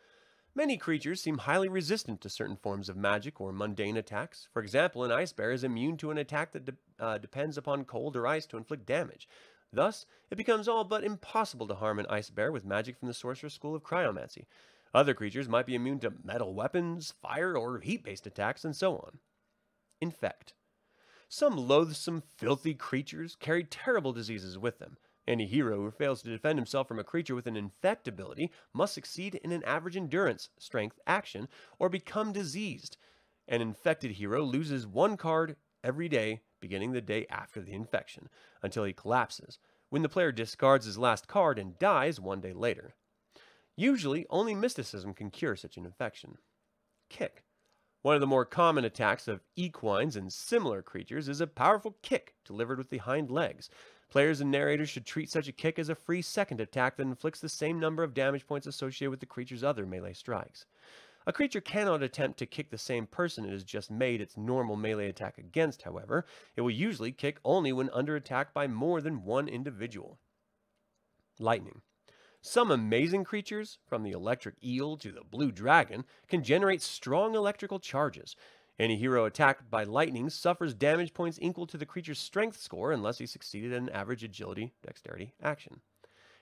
Many 0.54 0.78
creatures 0.78 1.20
seem 1.20 1.38
highly 1.38 1.68
resistant 1.68 2.22
to 2.22 2.30
certain 2.30 2.56
forms 2.56 2.88
of 2.88 2.96
magic 2.96 3.40
or 3.42 3.52
mundane 3.52 3.98
attacks. 3.98 4.48
For 4.52 4.62
example, 4.62 5.04
an 5.04 5.12
ice 5.12 5.32
bear 5.32 5.52
is 5.52 5.64
immune 5.64 5.98
to 5.98 6.10
an 6.10 6.16
attack 6.16 6.52
that 6.52 6.64
de 6.64 6.72
uh, 6.98 7.18
depends 7.18 7.58
upon 7.58 7.84
cold 7.84 8.16
or 8.16 8.26
ice 8.26 8.46
to 8.46 8.56
inflict 8.56 8.86
damage. 8.86 9.28
Thus, 9.70 10.06
it 10.30 10.36
becomes 10.36 10.66
all 10.66 10.84
but 10.84 11.04
impossible 11.04 11.68
to 11.68 11.74
harm 11.74 11.98
an 11.98 12.06
ice 12.08 12.30
bear 12.30 12.50
with 12.50 12.64
magic 12.64 12.98
from 12.98 13.08
the 13.08 13.14
Sorcerer's 13.14 13.52
School 13.52 13.74
of 13.74 13.82
Cryomancy. 13.82 14.46
Other 14.94 15.12
creatures 15.12 15.48
might 15.48 15.66
be 15.66 15.74
immune 15.74 15.98
to 16.00 16.14
metal 16.24 16.54
weapons, 16.54 17.12
fire, 17.20 17.54
or 17.58 17.80
heat-based 17.80 18.26
attacks, 18.26 18.64
and 18.64 18.74
so 18.74 18.96
on. 18.96 19.18
Infect. 20.00 20.54
Some 21.28 21.56
loathsome, 21.56 22.22
filthy 22.36 22.74
creatures 22.74 23.36
carry 23.36 23.64
terrible 23.64 24.12
diseases 24.12 24.58
with 24.58 24.78
them. 24.78 24.96
Any 25.26 25.46
hero 25.46 25.78
who 25.78 25.90
fails 25.90 26.22
to 26.22 26.30
defend 26.30 26.58
himself 26.58 26.86
from 26.86 27.00
a 27.00 27.04
creature 27.04 27.34
with 27.34 27.48
an 27.48 27.56
infect 27.56 28.06
ability 28.06 28.52
must 28.72 28.94
succeed 28.94 29.34
in 29.36 29.50
an 29.50 29.64
average 29.64 29.96
endurance, 29.96 30.50
strength, 30.58 31.00
action, 31.06 31.48
or 31.78 31.88
become 31.88 32.32
diseased. 32.32 32.96
An 33.48 33.60
infected 33.60 34.12
hero 34.12 34.42
loses 34.42 34.86
one 34.86 35.16
card 35.16 35.56
every 35.82 36.08
day 36.08 36.42
beginning 36.60 36.92
the 36.92 37.00
day 37.00 37.26
after 37.30 37.60
the 37.60 37.72
infection, 37.72 38.28
until 38.62 38.84
he 38.84 38.92
collapses, 38.92 39.58
when 39.90 40.02
the 40.02 40.08
player 40.08 40.32
discards 40.32 40.86
his 40.86 40.98
last 40.98 41.28
card 41.28 41.58
and 41.58 41.78
dies 41.78 42.20
one 42.20 42.40
day 42.40 42.52
later. 42.52 42.94
Usually, 43.76 44.26
only 44.30 44.54
mysticism 44.54 45.14
can 45.14 45.30
cure 45.30 45.56
such 45.56 45.76
an 45.76 45.84
infection. 45.84 46.38
Kick. 47.08 47.45
One 48.06 48.14
of 48.14 48.20
the 48.20 48.26
more 48.28 48.44
common 48.44 48.84
attacks 48.84 49.26
of 49.26 49.42
equines 49.56 50.14
and 50.14 50.32
similar 50.32 50.80
creatures 50.80 51.28
is 51.28 51.40
a 51.40 51.46
powerful 51.48 51.96
kick 52.02 52.36
delivered 52.44 52.78
with 52.78 52.88
the 52.88 52.98
hind 52.98 53.32
legs. 53.32 53.68
Players 54.10 54.40
and 54.40 54.48
narrators 54.48 54.88
should 54.88 55.04
treat 55.04 55.28
such 55.28 55.48
a 55.48 55.52
kick 55.52 55.76
as 55.76 55.88
a 55.88 55.96
free 55.96 56.22
second 56.22 56.60
attack 56.60 56.96
that 56.96 57.02
inflicts 57.02 57.40
the 57.40 57.48
same 57.48 57.80
number 57.80 58.04
of 58.04 58.14
damage 58.14 58.46
points 58.46 58.68
associated 58.68 59.10
with 59.10 59.18
the 59.18 59.26
creature's 59.26 59.64
other 59.64 59.84
melee 59.86 60.12
strikes. 60.12 60.66
A 61.26 61.32
creature 61.32 61.60
cannot 61.60 62.04
attempt 62.04 62.38
to 62.38 62.46
kick 62.46 62.70
the 62.70 62.78
same 62.78 63.08
person 63.08 63.44
it 63.44 63.50
has 63.50 63.64
just 63.64 63.90
made 63.90 64.20
its 64.20 64.36
normal 64.36 64.76
melee 64.76 65.08
attack 65.08 65.36
against, 65.36 65.82
however. 65.82 66.26
It 66.54 66.60
will 66.60 66.70
usually 66.70 67.10
kick 67.10 67.40
only 67.44 67.72
when 67.72 67.90
under 67.90 68.14
attack 68.14 68.54
by 68.54 68.68
more 68.68 69.00
than 69.00 69.24
one 69.24 69.48
individual. 69.48 70.20
Lightning. 71.40 71.82
Some 72.48 72.70
amazing 72.70 73.24
creatures, 73.24 73.78
from 73.88 74.04
the 74.04 74.12
electric 74.12 74.54
eel 74.62 74.96
to 74.98 75.10
the 75.10 75.24
blue 75.24 75.50
dragon, 75.50 76.04
can 76.28 76.44
generate 76.44 76.80
strong 76.80 77.34
electrical 77.34 77.80
charges. 77.80 78.36
Any 78.78 78.96
hero 78.96 79.24
attacked 79.24 79.68
by 79.68 79.82
lightning 79.82 80.30
suffers 80.30 80.72
damage 80.72 81.12
points 81.12 81.40
equal 81.42 81.66
to 81.66 81.76
the 81.76 81.84
creature's 81.84 82.20
strength 82.20 82.60
score 82.60 82.92
unless 82.92 83.18
he 83.18 83.26
succeeded 83.26 83.72
in 83.72 83.88
an 83.88 83.88
average 83.88 84.22
agility, 84.22 84.72
dexterity 84.80 85.34
action. 85.42 85.80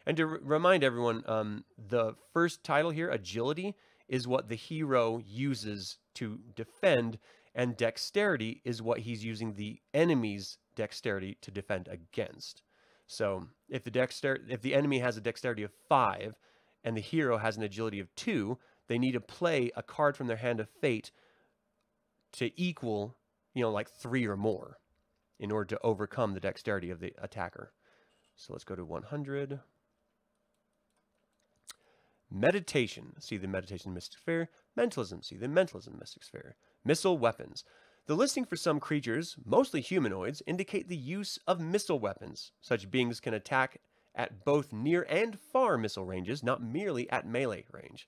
And 0.04 0.14
to 0.18 0.26
remind 0.26 0.84
everyone, 0.84 1.24
um, 1.26 1.64
the 1.78 2.16
first 2.34 2.62
title 2.62 2.90
here, 2.90 3.08
agility, 3.08 3.74
is 4.06 4.28
what 4.28 4.50
the 4.50 4.56
hero 4.56 5.22
uses 5.24 5.96
to 6.16 6.38
defend, 6.54 7.18
and 7.54 7.78
dexterity 7.78 8.60
is 8.62 8.82
what 8.82 9.00
he's 9.00 9.24
using 9.24 9.54
the 9.54 9.80
enemy's 9.94 10.58
dexterity 10.76 11.38
to 11.40 11.50
defend 11.50 11.88
against. 11.88 12.60
So 13.06 13.48
if 13.68 13.84
the 13.84 13.90
dexter 13.90 14.40
if 14.48 14.62
the 14.62 14.74
enemy 14.74 14.98
has 15.00 15.16
a 15.16 15.20
dexterity 15.20 15.62
of 15.62 15.72
five 15.88 16.34
and 16.82 16.96
the 16.96 17.00
hero 17.00 17.38
has 17.38 17.56
an 17.56 17.62
agility 17.62 18.00
of 18.00 18.14
two, 18.14 18.58
they 18.88 18.98
need 18.98 19.12
to 19.12 19.20
play 19.20 19.70
a 19.76 19.82
card 19.82 20.16
from 20.16 20.26
their 20.26 20.36
hand 20.36 20.60
of 20.60 20.68
fate 20.80 21.10
to 22.32 22.50
equal, 22.60 23.16
you 23.54 23.62
know, 23.62 23.70
like 23.70 23.88
three 23.88 24.26
or 24.26 24.36
more 24.36 24.78
in 25.38 25.50
order 25.50 25.66
to 25.66 25.82
overcome 25.82 26.34
the 26.34 26.40
dexterity 26.40 26.90
of 26.90 27.00
the 27.00 27.12
attacker. 27.18 27.72
So 28.36 28.52
let's 28.52 28.64
go 28.64 28.74
to 28.74 28.84
100. 28.84 29.60
Meditation, 32.30 33.12
see 33.20 33.36
the 33.36 33.46
meditation 33.46 33.94
mystic 33.94 34.18
sphere. 34.18 34.50
Mentalism, 34.76 35.22
see 35.22 35.36
the 35.36 35.48
mentalism 35.48 35.96
mystic 35.98 36.24
sphere. 36.24 36.56
Missile 36.84 37.16
weapons. 37.16 37.64
The 38.06 38.14
listing 38.14 38.44
for 38.44 38.56
some 38.56 38.80
creatures, 38.80 39.34
mostly 39.46 39.80
humanoids, 39.80 40.42
indicate 40.46 40.88
the 40.88 40.96
use 40.96 41.38
of 41.46 41.58
missile 41.58 41.98
weapons. 41.98 42.52
Such 42.60 42.90
beings 42.90 43.18
can 43.18 43.32
attack 43.32 43.80
at 44.14 44.44
both 44.44 44.74
near 44.74 45.06
and 45.08 45.40
far 45.40 45.78
missile 45.78 46.04
ranges, 46.04 46.42
not 46.42 46.62
merely 46.62 47.08
at 47.08 47.26
melee 47.26 47.64
range. 47.72 48.06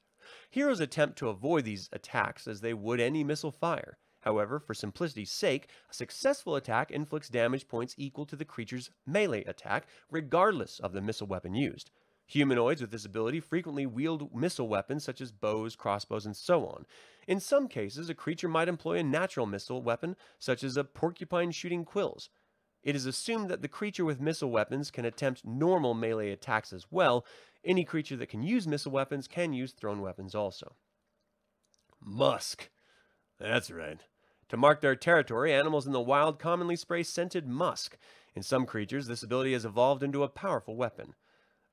Heroes 0.50 0.80
attempt 0.80 1.16
to 1.18 1.30
avoid 1.30 1.64
these 1.64 1.88
attacks 1.94 2.46
as 2.46 2.60
they 2.60 2.74
would 2.74 3.00
any 3.00 3.24
missile 3.24 3.50
fire. 3.50 3.96
However, 4.20 4.60
for 4.60 4.74
simplicity's 4.74 5.30
sake, 5.30 5.70
a 5.90 5.94
successful 5.94 6.56
attack 6.56 6.90
inflicts 6.90 7.30
damage 7.30 7.66
points 7.66 7.94
equal 7.96 8.26
to 8.26 8.36
the 8.36 8.44
creature's 8.44 8.90
melee 9.06 9.44
attack, 9.44 9.86
regardless 10.10 10.78
of 10.78 10.92
the 10.92 11.00
missile 11.00 11.26
weapon 11.26 11.54
used. 11.54 11.90
Humanoids 12.26 12.80
with 12.80 12.90
this 12.90 13.04
ability 13.04 13.38
frequently 13.38 13.86
wield 13.86 14.34
missile 14.34 14.66
weapons 14.66 15.04
such 15.04 15.20
as 15.20 15.30
bows, 15.30 15.76
crossbows, 15.76 16.26
and 16.26 16.36
so 16.36 16.66
on. 16.66 16.84
In 17.28 17.38
some 17.38 17.68
cases, 17.68 18.08
a 18.08 18.14
creature 18.14 18.48
might 18.48 18.68
employ 18.68 18.98
a 18.98 19.04
natural 19.04 19.46
missile 19.46 19.80
weapon, 19.80 20.16
such 20.38 20.64
as 20.64 20.76
a 20.76 20.84
porcupine 20.84 21.52
shooting 21.52 21.84
quills. 21.84 22.28
It 22.82 22.96
is 22.96 23.06
assumed 23.06 23.48
that 23.48 23.62
the 23.62 23.68
creature 23.68 24.04
with 24.04 24.20
missile 24.20 24.50
weapons 24.50 24.90
can 24.90 25.04
attempt 25.04 25.44
normal 25.44 25.94
melee 25.94 26.30
attacks 26.30 26.72
as 26.72 26.86
well. 26.90 27.24
Any 27.64 27.84
creature 27.84 28.16
that 28.16 28.28
can 28.28 28.42
use 28.42 28.66
missile 28.66 28.92
weapons 28.92 29.28
can 29.28 29.52
use 29.52 29.72
thrown 29.72 30.00
weapons 30.00 30.34
also. 30.34 30.74
Musk. 32.00 32.70
That's 33.38 33.70
right. 33.70 34.00
To 34.48 34.56
mark 34.56 34.80
their 34.80 34.94
territory, 34.94 35.52
animals 35.52 35.86
in 35.86 35.92
the 35.92 36.00
wild 36.00 36.38
commonly 36.38 36.76
spray 36.76 37.02
scented 37.02 37.46
musk. 37.48 37.98
In 38.34 38.42
some 38.42 38.66
creatures, 38.66 39.06
this 39.06 39.22
ability 39.22 39.52
has 39.52 39.64
evolved 39.64 40.02
into 40.02 40.22
a 40.22 40.28
powerful 40.28 40.76
weapon. 40.76 41.14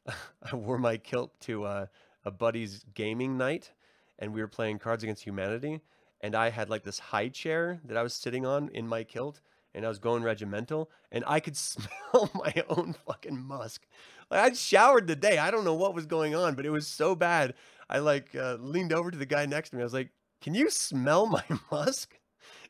I 0.52 0.56
wore 0.56 0.78
my 0.78 0.98
kilt 0.98 1.32
to 1.42 1.64
uh, 1.66 1.86
a 2.26 2.32
buddy's 2.32 2.86
gaming 2.94 3.38
night, 3.38 3.72
and 4.20 4.34
we 4.34 4.42
were 4.42 4.48
playing 4.48 4.80
Cards 4.80 5.04
Against 5.04 5.24
Humanity, 5.24 5.82
and 6.22 6.36
I 6.36 6.50
had 6.50 6.70
like 6.70 6.84
this 6.84 7.00
high 7.00 7.30
chair 7.30 7.80
that 7.86 7.98
I 7.98 8.04
was 8.04 8.14
sitting 8.14 8.46
on 8.46 8.70
in 8.70 8.88
my 8.88 9.04
kilt, 9.04 9.42
and 9.74 9.86
I 9.86 9.90
was 9.90 10.00
going 10.00 10.24
regimental, 10.24 10.90
and 11.12 11.24
I 11.28 11.40
could 11.40 11.58
smell 11.58 12.32
my 12.34 12.54
own 12.70 12.96
fucking 13.06 13.40
musk. 13.40 13.88
Like 14.30 14.42
I'd 14.42 14.58
showered 14.58 15.08
the 15.08 15.16
day. 15.16 15.38
I 15.38 15.52
don't 15.52 15.66
know 15.66 15.74
what 15.74 15.96
was 15.96 16.06
going 16.06 16.36
on, 16.36 16.56
but 16.56 16.66
it 16.66 16.72
was 16.72 16.88
so 16.88 17.16
bad. 17.16 17.54
I 17.90 18.00
like 18.00 18.36
uh, 18.36 18.58
leaned 18.60 18.94
over 18.94 19.12
to 19.12 19.18
the 19.18 19.26
guy 19.26 19.46
next 19.46 19.70
to 19.70 19.76
me. 19.76 19.82
I 19.82 19.86
was 19.86 19.94
like, 19.94 20.10
"Can 20.42 20.56
you 20.56 20.70
smell 20.70 21.26
my 21.26 21.44
musk?" 21.72 22.18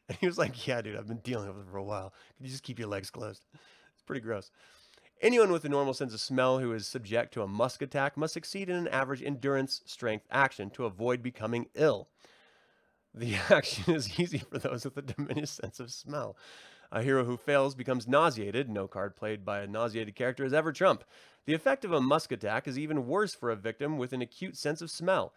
And 0.10 0.18
he 0.20 0.28
was 0.28 0.38
like, 0.38 0.68
"Yeah, 0.68 0.82
dude, 0.82 0.98
I've 0.98 1.08
been 1.08 1.18
dealing 1.20 1.48
with 1.48 1.58
it 1.66 1.72
for 1.72 1.78
a 1.78 1.84
while. 1.84 2.14
Can 2.38 2.46
you 2.46 2.52
just 2.52 2.64
keep 2.64 2.80
your 2.80 2.90
legs 2.90 3.10
closed?" 3.10 3.46
It's 3.94 4.04
pretty 4.04 4.22
gross. 4.22 4.52
Anyone 5.24 5.54
with 5.54 5.64
a 5.64 5.70
normal 5.70 5.94
sense 5.94 6.14
of 6.14 6.20
smell 6.20 6.60
who 6.60 6.74
is 6.74 6.86
subject 6.86 7.34
to 7.34 7.44
a 7.44 7.48
musk 7.48 7.82
attack 7.82 8.18
must 8.18 8.34
succeed 8.34 8.70
in 8.70 8.76
an 8.76 8.90
average 8.90 9.24
endurance 9.24 9.82
strength 9.86 10.26
action 10.30 10.70
to 10.72 10.84
avoid 10.84 11.24
becoming 11.24 11.68
ill. 11.76 12.10
The 13.14 13.36
action 13.50 13.96
is 13.96 14.20
easy 14.20 14.40
for 14.40 14.60
those 14.60 14.84
with 14.84 14.98
a 14.98 15.02
diminished 15.02 15.56
sense 15.56 15.80
of 15.80 15.94
smell. 15.94 16.36
A 16.92 17.02
hero 17.02 17.24
who 17.24 17.38
fails 17.38 17.74
becomes 17.74 18.06
nauseated. 18.06 18.70
No 18.70 18.86
card 18.86 19.16
played 19.16 19.46
by 19.46 19.62
a 19.62 19.68
nauseated 19.68 20.14
character 20.14 20.44
is 20.44 20.54
ever 20.54 20.74
trump. 20.74 21.06
The 21.46 21.54
effect 21.54 21.86
of 21.86 21.94
a 21.94 22.02
musk 22.02 22.34
attack 22.34 22.68
is 22.68 22.78
even 22.78 23.08
worse 23.08 23.34
for 23.34 23.50
a 23.50 23.56
victim 23.56 23.98
with 23.98 24.12
an 24.12 24.22
acute 24.22 24.58
sense 24.58 24.82
of 24.82 24.92
smell. 24.92 25.34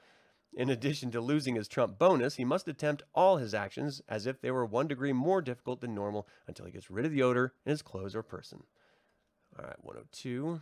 In 0.52 0.68
addition 0.68 1.12
to 1.12 1.20
losing 1.20 1.54
his 1.54 1.68
trump 1.68 1.96
bonus, 1.96 2.34
he 2.34 2.44
must 2.44 2.66
attempt 2.66 3.04
all 3.14 3.36
his 3.36 3.54
actions 3.54 4.02
as 4.08 4.26
if 4.26 4.40
they 4.40 4.50
were 4.50 4.66
one 4.66 4.88
degree 4.88 5.12
more 5.12 5.40
difficult 5.40 5.80
than 5.80 5.94
normal 5.94 6.26
until 6.48 6.66
he 6.66 6.72
gets 6.72 6.90
rid 6.90 7.06
of 7.06 7.12
the 7.12 7.22
odor 7.22 7.54
in 7.64 7.70
his 7.70 7.82
clothes 7.82 8.16
or 8.16 8.24
person. 8.24 8.64
All 9.58 9.64
right, 9.64 9.76
102. 9.82 10.60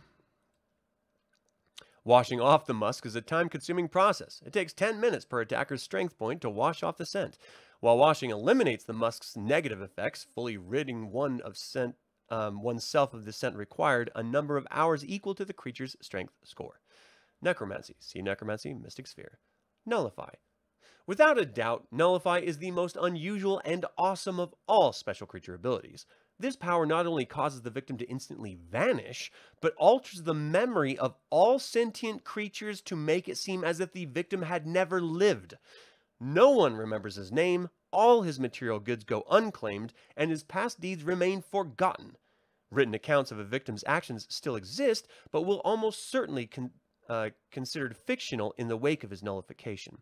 Washing 2.05 2.39
off 2.39 2.65
the 2.65 2.73
musk 2.73 3.05
is 3.05 3.15
a 3.15 3.21
time-consuming 3.21 3.89
process. 3.89 4.41
It 4.45 4.53
takes 4.53 4.73
10 4.73 4.99
minutes 4.99 5.25
per 5.25 5.41
attacker's 5.41 5.81
strength 5.81 6.17
point 6.17 6.39
to 6.41 6.49
wash 6.49 6.83
off 6.83 6.97
the 6.97 7.05
scent. 7.05 7.37
While 7.79 7.97
washing 7.97 8.29
eliminates 8.29 8.83
the 8.83 8.93
musk's 8.93 9.35
negative 9.35 9.81
effects, 9.81 10.25
fully 10.35 10.55
ridding 10.55 11.11
one 11.11 11.41
of 11.41 11.57
scent, 11.57 11.95
um, 12.29 12.61
oneself 12.61 13.13
of 13.13 13.25
the 13.25 13.33
scent 13.33 13.55
required 13.55 14.11
a 14.15 14.23
number 14.23 14.55
of 14.55 14.67
hours 14.71 15.05
equal 15.05 15.35
to 15.35 15.45
the 15.45 15.53
creature's 15.53 15.95
strength 16.01 16.33
score. 16.43 16.79
Necromancy. 17.41 17.95
See 17.99 18.21
Necromancy, 18.21 18.73
Mystic 18.73 19.07
Sphere. 19.07 19.39
Nullify. 19.85 20.31
Without 21.07 21.37
a 21.37 21.45
doubt, 21.45 21.85
Nullify 21.91 22.39
is 22.39 22.57
the 22.57 22.71
most 22.71 22.97
unusual 22.99 23.61
and 23.63 23.85
awesome 23.97 24.39
of 24.39 24.55
all 24.67 24.91
special 24.91 25.27
creature 25.27 25.53
abilities. 25.53 26.05
This 26.37 26.55
power 26.57 26.85
not 26.85 27.05
only 27.05 27.25
causes 27.25 27.61
the 27.61 27.69
victim 27.69 27.97
to 27.97 28.09
instantly 28.09 28.55
vanish, 28.55 29.31
but 29.61 29.73
alters 29.75 30.23
the 30.23 30.33
memory 30.33 30.97
of 30.97 31.15
all 31.29 31.59
sentient 31.59 32.23
creatures 32.25 32.81
to 32.81 32.95
make 32.95 33.29
it 33.29 33.37
seem 33.37 33.63
as 33.63 33.79
if 33.79 33.93
the 33.93 34.05
victim 34.05 34.41
had 34.41 34.67
never 34.67 35.01
lived. 35.01 35.55
No 36.19 36.51
one 36.51 36.75
remembers 36.75 37.15
his 37.15 37.31
name, 37.31 37.69
all 37.91 38.23
his 38.23 38.39
material 38.39 38.79
goods 38.79 39.05
go 39.05 39.23
unclaimed, 39.31 39.93
and 40.17 40.29
his 40.29 40.43
past 40.43 40.81
deeds 40.81 41.03
remain 41.03 41.41
forgotten. 41.41 42.17
Written 42.69 42.93
accounts 42.93 43.31
of 43.31 43.39
a 43.39 43.45
victim's 43.45 43.85
actions 43.87 44.27
still 44.29 44.57
exist, 44.57 45.07
but 45.31 45.43
will 45.43 45.59
almost 45.59 46.09
certainly 46.09 46.47
con- 46.47 46.71
uh, 47.07 47.29
considered 47.51 47.95
fictional 47.95 48.53
in 48.57 48.67
the 48.67 48.75
wake 48.75 49.05
of 49.05 49.11
his 49.11 49.23
nullification. 49.23 50.01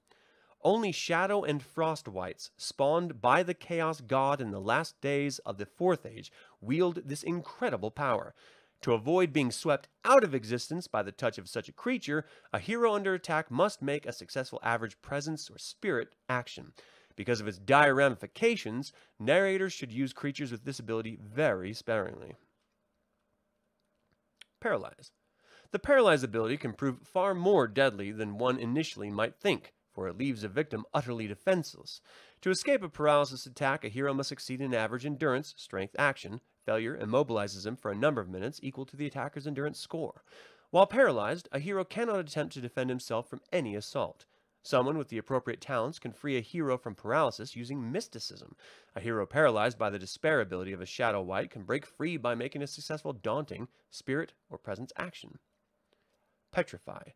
Only 0.63 0.93
Shadow 0.93 1.43
and 1.43 1.61
Frost 1.61 2.07
Wights, 2.07 2.51
spawned 2.57 3.21
by 3.21 3.43
the 3.43 3.53
Chaos 3.53 3.99
God 3.99 4.39
in 4.39 4.51
the 4.51 4.61
last 4.61 4.99
days 5.01 5.39
of 5.39 5.57
the 5.57 5.65
Fourth 5.65 6.05
Age, 6.05 6.31
wield 6.61 7.01
this 7.05 7.21
incredible 7.23 7.91
power. 7.91 8.33
To 8.83 8.93
avoid 8.93 9.31
being 9.31 9.51
swept 9.51 9.87
out 10.03 10.23
of 10.23 10.33
existence 10.35 10.87
by 10.87 11.03
the 11.03 11.11
touch 11.11 11.37
of 11.37 11.49
such 11.49 11.69
a 11.69 11.73
creature, 11.73 12.25
a 12.51 12.59
hero 12.59 12.93
under 12.93 13.13
attack 13.13 13.49
must 13.49 13.81
make 13.81 14.05
a 14.05 14.13
successful 14.13 14.59
average 14.63 15.01
presence 15.01 15.49
or 15.49 15.57
spirit 15.57 16.15
action. 16.29 16.73
Because 17.15 17.39
of 17.39 17.47
its 17.47 17.59
dire 17.59 17.95
ramifications, 17.95 18.91
narrators 19.19 19.73
should 19.73 19.91
use 19.91 20.13
creatures 20.13 20.51
with 20.51 20.65
this 20.65 20.79
ability 20.79 21.17
very 21.21 21.73
sparingly. 21.73 22.35
Paralyze. 24.59 25.11
The 25.71 25.79
Paralyze 25.79 26.23
ability 26.23 26.57
can 26.57 26.73
prove 26.73 27.07
far 27.07 27.33
more 27.33 27.67
deadly 27.67 28.11
than 28.11 28.37
one 28.37 28.57
initially 28.59 29.09
might 29.09 29.35
think, 29.35 29.73
for 29.93 30.07
it 30.07 30.17
leaves 30.17 30.43
a 30.43 30.47
victim 30.47 30.85
utterly 30.93 31.27
defenseless. 31.27 32.01
To 32.41 32.49
escape 32.49 32.83
a 32.83 32.89
paralysis 32.89 33.45
attack, 33.45 33.83
a 33.83 33.89
hero 33.89 34.13
must 34.13 34.29
succeed 34.29 34.59
in 34.59 34.73
average 34.73 35.05
endurance, 35.05 35.53
strength, 35.57 35.95
action. 35.97 36.41
Failure 36.65 36.97
immobilizes 36.97 37.65
him 37.65 37.75
for 37.75 37.91
a 37.91 37.95
number 37.95 38.21
of 38.21 38.29
minutes 38.29 38.59
equal 38.63 38.85
to 38.85 38.95
the 38.95 39.05
attacker's 39.05 39.47
endurance 39.47 39.79
score. 39.79 40.23
While 40.71 40.87
paralyzed, 40.87 41.47
a 41.51 41.59
hero 41.59 41.83
cannot 41.83 42.19
attempt 42.19 42.53
to 42.53 42.61
defend 42.61 42.89
himself 42.89 43.29
from 43.29 43.41
any 43.51 43.75
assault. 43.75 44.25
Someone 44.65 44.97
with 44.97 45.09
the 45.09 45.17
appropriate 45.17 45.59
talents 45.59 45.99
can 45.99 46.13
free 46.13 46.37
a 46.37 46.41
hero 46.41 46.77
from 46.77 46.95
paralysis 46.95 47.55
using 47.55 47.91
mysticism. 47.91 48.55
A 48.95 49.01
hero 49.01 49.25
paralyzed 49.25 49.77
by 49.77 49.89
the 49.89 49.99
despair 49.99 50.39
ability 50.39 50.71
of 50.71 50.79
a 50.79 50.85
Shadow 50.85 51.21
Wight 51.21 51.51
can 51.51 51.63
break 51.63 51.85
free 51.85 52.15
by 52.15 52.33
making 52.33 52.61
a 52.61 52.67
successful 52.67 53.11
daunting, 53.11 53.67
spirit, 53.91 54.33
or 54.49 54.57
presence 54.57 54.93
action. 54.97 55.37
Petrify. 56.51 57.09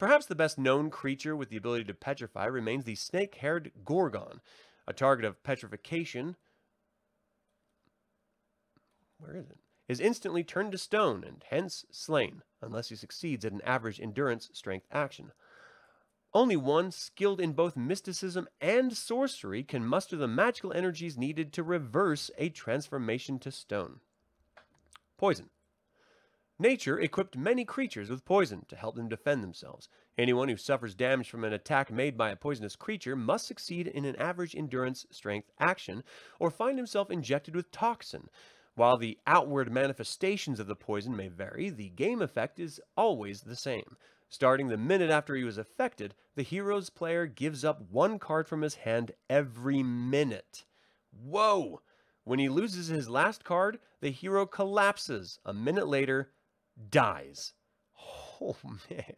Perhaps 0.00 0.24
the 0.24 0.34
best 0.34 0.58
known 0.58 0.88
creature 0.88 1.36
with 1.36 1.50
the 1.50 1.58
ability 1.58 1.84
to 1.84 1.92
petrify 1.92 2.46
remains 2.46 2.84
the 2.84 2.94
snake 2.94 3.34
haired 3.34 3.70
Gorgon, 3.84 4.40
a 4.88 4.94
target 4.94 5.26
of 5.26 5.42
petrification. 5.44 6.36
Where 9.18 9.36
is 9.36 9.50
it? 9.50 9.58
Is 9.88 10.00
instantly 10.00 10.42
turned 10.42 10.72
to 10.72 10.78
stone 10.78 11.22
and 11.22 11.44
hence 11.50 11.84
slain, 11.90 12.40
unless 12.62 12.88
he 12.88 12.96
succeeds 12.96 13.44
at 13.44 13.52
an 13.52 13.60
average 13.62 14.00
endurance 14.00 14.48
strength 14.54 14.86
action. 14.90 15.32
Only 16.32 16.56
one 16.56 16.92
skilled 16.92 17.40
in 17.40 17.52
both 17.52 17.76
mysticism 17.76 18.48
and 18.58 18.96
sorcery 18.96 19.62
can 19.62 19.84
muster 19.84 20.16
the 20.16 20.26
magical 20.26 20.72
energies 20.72 21.18
needed 21.18 21.52
to 21.52 21.62
reverse 21.62 22.30
a 22.38 22.48
transformation 22.48 23.38
to 23.40 23.52
stone. 23.52 24.00
Poison. 25.18 25.50
Nature 26.60 27.00
equipped 27.00 27.38
many 27.38 27.64
creatures 27.64 28.10
with 28.10 28.26
poison 28.26 28.66
to 28.68 28.76
help 28.76 28.94
them 28.94 29.08
defend 29.08 29.42
themselves. 29.42 29.88
Anyone 30.18 30.50
who 30.50 30.58
suffers 30.58 30.94
damage 30.94 31.30
from 31.30 31.42
an 31.42 31.54
attack 31.54 31.90
made 31.90 32.18
by 32.18 32.28
a 32.28 32.36
poisonous 32.36 32.76
creature 32.76 33.16
must 33.16 33.46
succeed 33.46 33.86
in 33.86 34.04
an 34.04 34.14
average 34.16 34.54
endurance 34.54 35.06
strength 35.10 35.50
action 35.58 36.04
or 36.38 36.50
find 36.50 36.76
himself 36.76 37.10
injected 37.10 37.56
with 37.56 37.70
toxin. 37.70 38.28
While 38.74 38.98
the 38.98 39.18
outward 39.26 39.72
manifestations 39.72 40.60
of 40.60 40.66
the 40.66 40.76
poison 40.76 41.16
may 41.16 41.28
vary, 41.28 41.70
the 41.70 41.88
game 41.88 42.20
effect 42.20 42.60
is 42.60 42.78
always 42.94 43.40
the 43.40 43.56
same. 43.56 43.96
Starting 44.28 44.68
the 44.68 44.76
minute 44.76 45.10
after 45.10 45.34
he 45.34 45.44
was 45.44 45.56
affected, 45.56 46.14
the 46.34 46.42
hero's 46.42 46.90
player 46.90 47.24
gives 47.24 47.64
up 47.64 47.80
one 47.90 48.18
card 48.18 48.46
from 48.46 48.60
his 48.60 48.74
hand 48.74 49.12
every 49.30 49.82
minute. 49.82 50.66
Whoa! 51.10 51.80
When 52.24 52.38
he 52.38 52.50
loses 52.50 52.88
his 52.88 53.08
last 53.08 53.44
card, 53.44 53.78
the 54.02 54.10
hero 54.10 54.44
collapses. 54.44 55.38
A 55.46 55.54
minute 55.54 55.88
later, 55.88 56.32
dies. 56.88 57.52
Oh 58.40 58.56
man. 58.90 59.16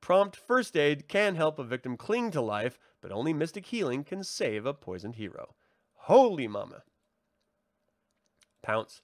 Prompt 0.00 0.36
first 0.36 0.76
aid 0.76 1.08
can 1.08 1.34
help 1.34 1.58
a 1.58 1.64
victim 1.64 1.96
cling 1.96 2.30
to 2.32 2.40
life, 2.40 2.78
but 3.00 3.10
only 3.10 3.32
mystic 3.32 3.66
healing 3.66 4.04
can 4.04 4.22
save 4.22 4.66
a 4.66 4.74
poisoned 4.74 5.16
hero. 5.16 5.54
Holy 5.94 6.46
mama. 6.46 6.82
Pounce. 8.62 9.00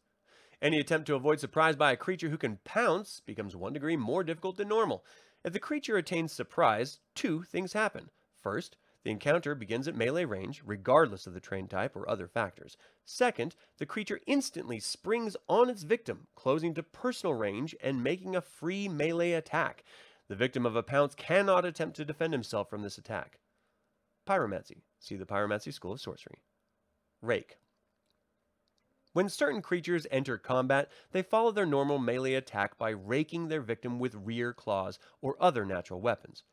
Any 0.60 0.78
attempt 0.78 1.06
to 1.06 1.14
avoid 1.14 1.40
surprise 1.40 1.74
by 1.74 1.92
a 1.92 1.96
creature 1.96 2.28
who 2.28 2.36
can 2.36 2.58
pounce 2.64 3.20
becomes 3.20 3.56
one 3.56 3.72
degree 3.72 3.96
more 3.96 4.22
difficult 4.22 4.58
than 4.58 4.68
normal. 4.68 5.04
If 5.42 5.54
the 5.54 5.58
creature 5.58 5.96
attains 5.96 6.32
surprise, 6.32 7.00
two 7.14 7.44
things 7.44 7.72
happen. 7.72 8.10
First, 8.42 8.76
the 9.02 9.10
encounter 9.10 9.54
begins 9.54 9.88
at 9.88 9.96
melee 9.96 10.24
range, 10.24 10.62
regardless 10.64 11.26
of 11.26 11.34
the 11.34 11.40
train 11.40 11.68
type 11.68 11.96
or 11.96 12.08
other 12.08 12.28
factors. 12.28 12.76
Second, 13.04 13.56
the 13.78 13.86
creature 13.86 14.20
instantly 14.26 14.78
springs 14.78 15.36
on 15.48 15.70
its 15.70 15.82
victim, 15.82 16.26
closing 16.34 16.74
to 16.74 16.82
personal 16.82 17.34
range 17.34 17.74
and 17.82 18.04
making 18.04 18.36
a 18.36 18.42
free 18.42 18.88
melee 18.88 19.32
attack. 19.32 19.84
The 20.28 20.36
victim 20.36 20.66
of 20.66 20.76
a 20.76 20.82
pounce 20.82 21.14
cannot 21.14 21.64
attempt 21.64 21.96
to 21.96 22.04
defend 22.04 22.32
himself 22.32 22.68
from 22.68 22.82
this 22.82 22.98
attack. 22.98 23.40
Pyromancy. 24.28 24.82
See 24.98 25.16
the 25.16 25.26
Pyromancy 25.26 25.72
School 25.72 25.92
of 25.92 26.00
Sorcery. 26.00 26.38
Rake. 27.22 27.56
When 29.12 29.28
certain 29.28 29.60
creatures 29.60 30.06
enter 30.10 30.38
combat, 30.38 30.88
they 31.10 31.22
follow 31.22 31.50
their 31.50 31.66
normal 31.66 31.98
melee 31.98 32.34
attack 32.34 32.78
by 32.78 32.90
raking 32.90 33.48
their 33.48 33.60
victim 33.60 33.98
with 33.98 34.14
rear 34.14 34.52
claws 34.52 35.00
or 35.20 35.36
other 35.40 35.64
natural 35.64 36.00
weapons. 36.00 36.44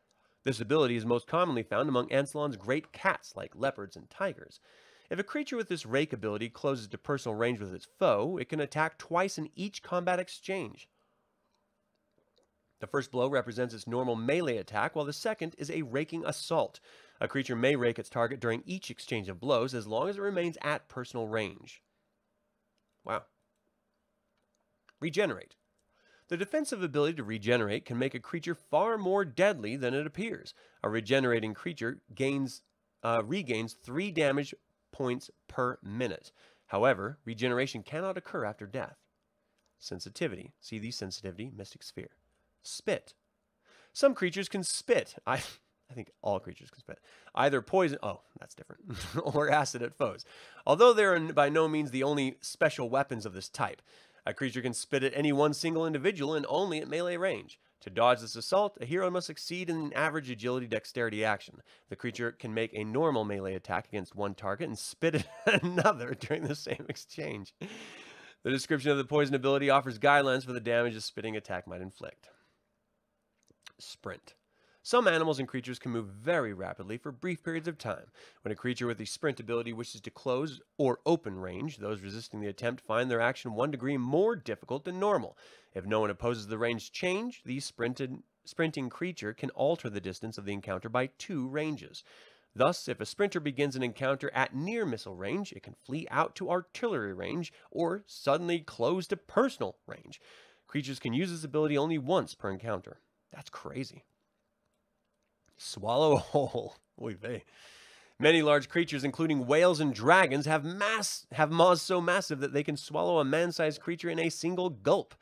This 0.48 0.62
ability 0.62 0.96
is 0.96 1.04
most 1.04 1.26
commonly 1.26 1.62
found 1.62 1.90
among 1.90 2.10
Ansalon's 2.10 2.56
great 2.56 2.90
cats 2.90 3.36
like 3.36 3.54
leopards 3.54 3.96
and 3.96 4.08
tigers. 4.08 4.60
If 5.10 5.18
a 5.18 5.22
creature 5.22 5.58
with 5.58 5.68
this 5.68 5.84
rake 5.84 6.14
ability 6.14 6.48
closes 6.48 6.88
to 6.88 6.96
personal 6.96 7.36
range 7.36 7.60
with 7.60 7.74
its 7.74 7.86
foe, 7.98 8.38
it 8.38 8.48
can 8.48 8.58
attack 8.58 8.96
twice 8.96 9.36
in 9.36 9.50
each 9.54 9.82
combat 9.82 10.18
exchange. 10.18 10.88
The 12.80 12.86
first 12.86 13.10
blow 13.10 13.28
represents 13.28 13.74
its 13.74 13.86
normal 13.86 14.16
melee 14.16 14.56
attack, 14.56 14.96
while 14.96 15.04
the 15.04 15.12
second 15.12 15.54
is 15.58 15.70
a 15.70 15.82
raking 15.82 16.24
assault. 16.24 16.80
A 17.20 17.28
creature 17.28 17.54
may 17.54 17.76
rake 17.76 17.98
its 17.98 18.08
target 18.08 18.40
during 18.40 18.62
each 18.64 18.90
exchange 18.90 19.28
of 19.28 19.40
blows 19.40 19.74
as 19.74 19.86
long 19.86 20.08
as 20.08 20.16
it 20.16 20.22
remains 20.22 20.56
at 20.62 20.88
personal 20.88 21.28
range. 21.28 21.82
Wow. 23.04 23.24
Regenerate. 24.98 25.56
The 26.28 26.36
defensive 26.36 26.82
ability 26.82 27.14
to 27.14 27.24
regenerate 27.24 27.86
can 27.86 27.98
make 27.98 28.14
a 28.14 28.20
creature 28.20 28.54
far 28.54 28.98
more 28.98 29.24
deadly 29.24 29.76
than 29.76 29.94
it 29.94 30.06
appears. 30.06 30.52
A 30.82 30.88
regenerating 30.90 31.54
creature 31.54 32.00
gains 32.14 32.62
uh, 33.02 33.22
regains 33.24 33.74
3 33.74 34.10
damage 34.10 34.54
points 34.92 35.30
per 35.46 35.78
minute. 35.82 36.32
However, 36.66 37.18
regeneration 37.24 37.82
cannot 37.82 38.18
occur 38.18 38.44
after 38.44 38.66
death. 38.66 38.96
Sensitivity. 39.78 40.52
See 40.60 40.78
the 40.78 40.90
sensitivity, 40.90 41.50
Mystic 41.56 41.82
Sphere. 41.82 42.10
Spit. 42.62 43.14
Some 43.92 44.14
creatures 44.14 44.48
can 44.48 44.62
spit. 44.62 45.14
I 45.26 45.42
I 45.90 45.94
think 45.94 46.10
all 46.20 46.38
creatures 46.38 46.70
can 46.70 46.80
spit. 46.80 46.98
Either 47.34 47.62
poison, 47.62 47.98
oh, 48.02 48.20
that's 48.38 48.54
different, 48.54 48.82
or 49.34 49.50
acid 49.50 49.82
at 49.82 49.94
foes. 49.94 50.24
Although 50.66 50.92
they 50.92 51.04
are 51.04 51.18
by 51.32 51.48
no 51.48 51.66
means 51.66 51.90
the 51.90 52.02
only 52.02 52.36
special 52.42 52.90
weapons 52.90 53.24
of 53.24 53.32
this 53.32 53.48
type. 53.48 53.80
A 54.28 54.34
creature 54.34 54.60
can 54.60 54.74
spit 54.74 55.02
at 55.02 55.16
any 55.16 55.32
one 55.32 55.54
single 55.54 55.86
individual 55.86 56.34
and 56.34 56.44
only 56.50 56.80
at 56.80 56.88
melee 56.88 57.16
range. 57.16 57.58
To 57.80 57.88
dodge 57.88 58.20
this 58.20 58.36
assault, 58.36 58.76
a 58.78 58.84
hero 58.84 59.10
must 59.10 59.26
succeed 59.26 59.70
in 59.70 59.76
an 59.76 59.92
average 59.94 60.28
agility 60.28 60.66
dexterity 60.66 61.24
action. 61.24 61.62
The 61.88 61.96
creature 61.96 62.32
can 62.32 62.52
make 62.52 62.74
a 62.74 62.84
normal 62.84 63.24
melee 63.24 63.54
attack 63.54 63.88
against 63.88 64.14
one 64.14 64.34
target 64.34 64.68
and 64.68 64.78
spit 64.78 65.24
at 65.46 65.62
another 65.62 66.12
during 66.12 66.42
the 66.42 66.54
same 66.54 66.84
exchange. 66.90 67.54
The 68.42 68.50
description 68.50 68.90
of 68.90 68.98
the 68.98 69.06
poison 69.06 69.34
ability 69.34 69.70
offers 69.70 69.98
guidelines 69.98 70.44
for 70.44 70.52
the 70.52 70.60
damage 70.60 70.94
a 70.94 71.00
spitting 71.00 71.34
attack 71.34 71.66
might 71.66 71.80
inflict. 71.80 72.28
Sprint. 73.78 74.34
Some 74.82 75.08
animals 75.08 75.38
and 75.38 75.46
creatures 75.46 75.78
can 75.78 75.92
move 75.92 76.06
very 76.06 76.52
rapidly 76.54 76.96
for 76.96 77.12
brief 77.12 77.42
periods 77.42 77.68
of 77.68 77.78
time. 77.78 78.06
When 78.42 78.52
a 78.52 78.56
creature 78.56 78.86
with 78.86 78.98
the 78.98 79.04
sprint 79.04 79.38
ability 79.38 79.72
wishes 79.72 80.00
to 80.02 80.10
close 80.10 80.60
or 80.78 81.00
open 81.04 81.38
range, 81.38 81.76
those 81.76 82.00
resisting 82.00 82.40
the 82.40 82.48
attempt 82.48 82.80
find 82.80 83.10
their 83.10 83.20
action 83.20 83.54
one 83.54 83.70
degree 83.70 83.96
more 83.96 84.34
difficult 84.36 84.84
than 84.84 84.98
normal. 85.00 85.36
If 85.74 85.84
no 85.84 86.00
one 86.00 86.10
opposes 86.10 86.46
the 86.46 86.58
range 86.58 86.92
change, 86.92 87.42
the 87.44 87.60
sprinted, 87.60 88.22
sprinting 88.44 88.88
creature 88.88 89.34
can 89.34 89.50
alter 89.50 89.90
the 89.90 90.00
distance 90.00 90.38
of 90.38 90.46
the 90.46 90.54
encounter 90.54 90.88
by 90.88 91.08
two 91.18 91.46
ranges. 91.48 92.02
Thus, 92.54 92.88
if 92.88 93.00
a 93.00 93.06
sprinter 93.06 93.40
begins 93.40 93.76
an 93.76 93.82
encounter 93.82 94.30
at 94.32 94.54
near 94.54 94.86
missile 94.86 95.14
range, 95.14 95.52
it 95.52 95.62
can 95.62 95.74
flee 95.84 96.06
out 96.10 96.34
to 96.36 96.50
artillery 96.50 97.12
range 97.12 97.52
or 97.70 98.04
suddenly 98.06 98.60
close 98.60 99.06
to 99.08 99.16
personal 99.16 99.76
range. 99.86 100.20
Creatures 100.66 100.98
can 100.98 101.12
use 101.12 101.30
this 101.30 101.44
ability 101.44 101.76
only 101.76 101.98
once 101.98 102.34
per 102.34 102.50
encounter. 102.50 103.00
That's 103.32 103.50
crazy. 103.50 104.04
Swallow 105.58 106.16
whole. 106.16 106.76
Oy 107.00 107.14
vey. 107.14 107.44
Many 108.20 108.42
large 108.42 108.68
creatures, 108.68 109.04
including 109.04 109.46
whales 109.46 109.78
and 109.78 109.94
dragons, 109.94 110.46
have 110.46 110.64
mass 110.64 111.26
have 111.32 111.52
maws 111.52 111.82
so 111.82 112.00
massive 112.00 112.40
that 112.40 112.52
they 112.52 112.64
can 112.64 112.76
swallow 112.76 113.18
a 113.18 113.24
man-sized 113.24 113.80
creature 113.80 114.08
in 114.08 114.18
a 114.18 114.28
single 114.28 114.70
gulp. 114.70 115.14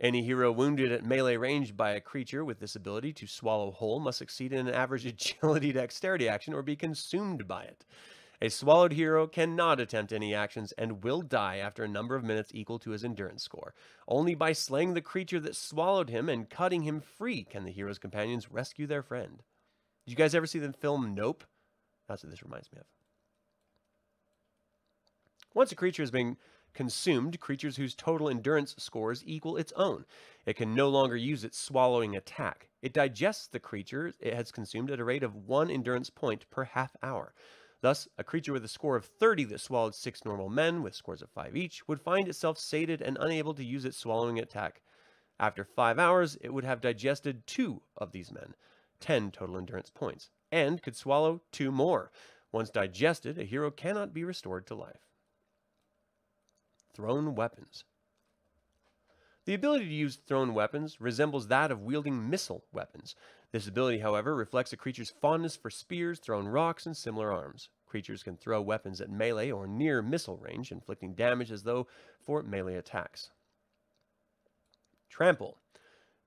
Any 0.00 0.22
hero 0.22 0.50
wounded 0.50 0.90
at 0.90 1.04
melee 1.04 1.36
range 1.36 1.76
by 1.76 1.92
a 1.92 2.00
creature 2.00 2.44
with 2.44 2.58
this 2.58 2.74
ability 2.74 3.12
to 3.12 3.28
swallow 3.28 3.70
whole 3.70 4.00
must 4.00 4.18
succeed 4.18 4.52
in 4.52 4.66
an 4.66 4.74
average 4.74 5.06
agility 5.42 5.72
dexterity 5.72 6.28
action 6.28 6.54
or 6.54 6.62
be 6.62 6.74
consumed 6.74 7.46
by 7.46 7.62
it. 7.62 7.84
A 8.42 8.50
swallowed 8.50 8.92
hero 8.92 9.28
cannot 9.28 9.78
attempt 9.78 10.12
any 10.12 10.34
actions 10.34 10.72
and 10.72 11.04
will 11.04 11.22
die 11.22 11.58
after 11.58 11.84
a 11.84 11.88
number 11.88 12.16
of 12.16 12.24
minutes 12.24 12.50
equal 12.52 12.80
to 12.80 12.90
his 12.90 13.04
endurance 13.04 13.44
score. 13.44 13.74
Only 14.08 14.34
by 14.34 14.52
slaying 14.52 14.94
the 14.94 15.00
creature 15.00 15.38
that 15.40 15.54
swallowed 15.54 16.10
him 16.10 16.28
and 16.28 16.50
cutting 16.50 16.82
him 16.82 17.00
free 17.00 17.44
can 17.44 17.64
the 17.64 17.70
hero's 17.70 17.98
companions 17.98 18.50
rescue 18.50 18.88
their 18.88 19.02
friend. 19.02 19.44
Did 20.04 20.12
you 20.12 20.16
guys 20.16 20.34
ever 20.34 20.46
see 20.46 20.58
the 20.58 20.72
film 20.72 21.14
Nope? 21.14 21.44
That's 22.08 22.22
what 22.22 22.30
this 22.30 22.42
reminds 22.42 22.70
me 22.72 22.78
of. 22.78 22.86
Once 25.54 25.72
a 25.72 25.76
creature 25.76 26.02
has 26.02 26.10
been 26.10 26.36
consumed, 26.74 27.38
creatures 27.40 27.76
whose 27.76 27.94
total 27.94 28.28
endurance 28.28 28.74
scores 28.76 29.22
equal 29.24 29.56
its 29.56 29.72
own. 29.76 30.04
It 30.44 30.56
can 30.56 30.74
no 30.74 30.88
longer 30.88 31.16
use 31.16 31.44
its 31.44 31.58
swallowing 31.58 32.16
attack. 32.16 32.68
It 32.82 32.92
digests 32.92 33.46
the 33.46 33.60
creature 33.60 34.12
it 34.20 34.34
has 34.34 34.52
consumed 34.52 34.90
at 34.90 35.00
a 35.00 35.04
rate 35.04 35.22
of 35.22 35.36
one 35.36 35.70
endurance 35.70 36.10
point 36.10 36.50
per 36.50 36.64
half 36.64 36.96
hour. 37.02 37.32
Thus, 37.80 38.08
a 38.18 38.24
creature 38.24 38.52
with 38.52 38.64
a 38.64 38.68
score 38.68 38.96
of 38.96 39.04
30 39.04 39.44
that 39.44 39.60
swallowed 39.60 39.94
six 39.94 40.24
normal 40.24 40.48
men 40.48 40.82
with 40.82 40.94
scores 40.94 41.22
of 41.22 41.30
5 41.30 41.56
each 41.56 41.86
would 41.86 42.00
find 42.00 42.28
itself 42.28 42.58
sated 42.58 43.00
and 43.00 43.16
unable 43.20 43.54
to 43.54 43.64
use 43.64 43.84
its 43.84 43.96
swallowing 43.96 44.38
attack 44.38 44.82
After 45.38 45.64
five 45.64 45.98
hours, 45.98 46.36
it 46.40 46.52
would 46.52 46.64
have 46.64 46.80
digested 46.80 47.46
two 47.46 47.82
of 47.96 48.12
these 48.12 48.32
men, 48.32 48.54
10 49.04 49.32
total 49.32 49.58
endurance 49.58 49.90
points, 49.90 50.30
and 50.50 50.80
could 50.80 50.96
swallow 50.96 51.42
two 51.52 51.70
more. 51.70 52.10
Once 52.50 52.70
digested, 52.70 53.38
a 53.38 53.44
hero 53.44 53.70
cannot 53.70 54.14
be 54.14 54.24
restored 54.24 54.66
to 54.66 54.74
life. 54.74 55.10
Thrown 56.94 57.34
weapons. 57.34 57.84
The 59.44 59.52
ability 59.52 59.84
to 59.84 59.92
use 59.92 60.16
thrown 60.16 60.54
weapons 60.54 61.02
resembles 61.02 61.48
that 61.48 61.70
of 61.70 61.82
wielding 61.82 62.30
missile 62.30 62.64
weapons. 62.72 63.14
This 63.52 63.68
ability, 63.68 63.98
however, 63.98 64.34
reflects 64.34 64.72
a 64.72 64.78
creature's 64.78 65.12
fondness 65.20 65.54
for 65.54 65.68
spears, 65.68 66.18
thrown 66.18 66.48
rocks, 66.48 66.86
and 66.86 66.96
similar 66.96 67.30
arms. 67.30 67.68
Creatures 67.84 68.22
can 68.22 68.38
throw 68.38 68.62
weapons 68.62 69.02
at 69.02 69.10
melee 69.10 69.50
or 69.50 69.66
near 69.66 70.00
missile 70.00 70.38
range, 70.38 70.72
inflicting 70.72 71.12
damage 71.12 71.52
as 71.52 71.64
though 71.64 71.86
for 72.22 72.42
melee 72.42 72.76
attacks. 72.76 73.28
Trample. 75.10 75.58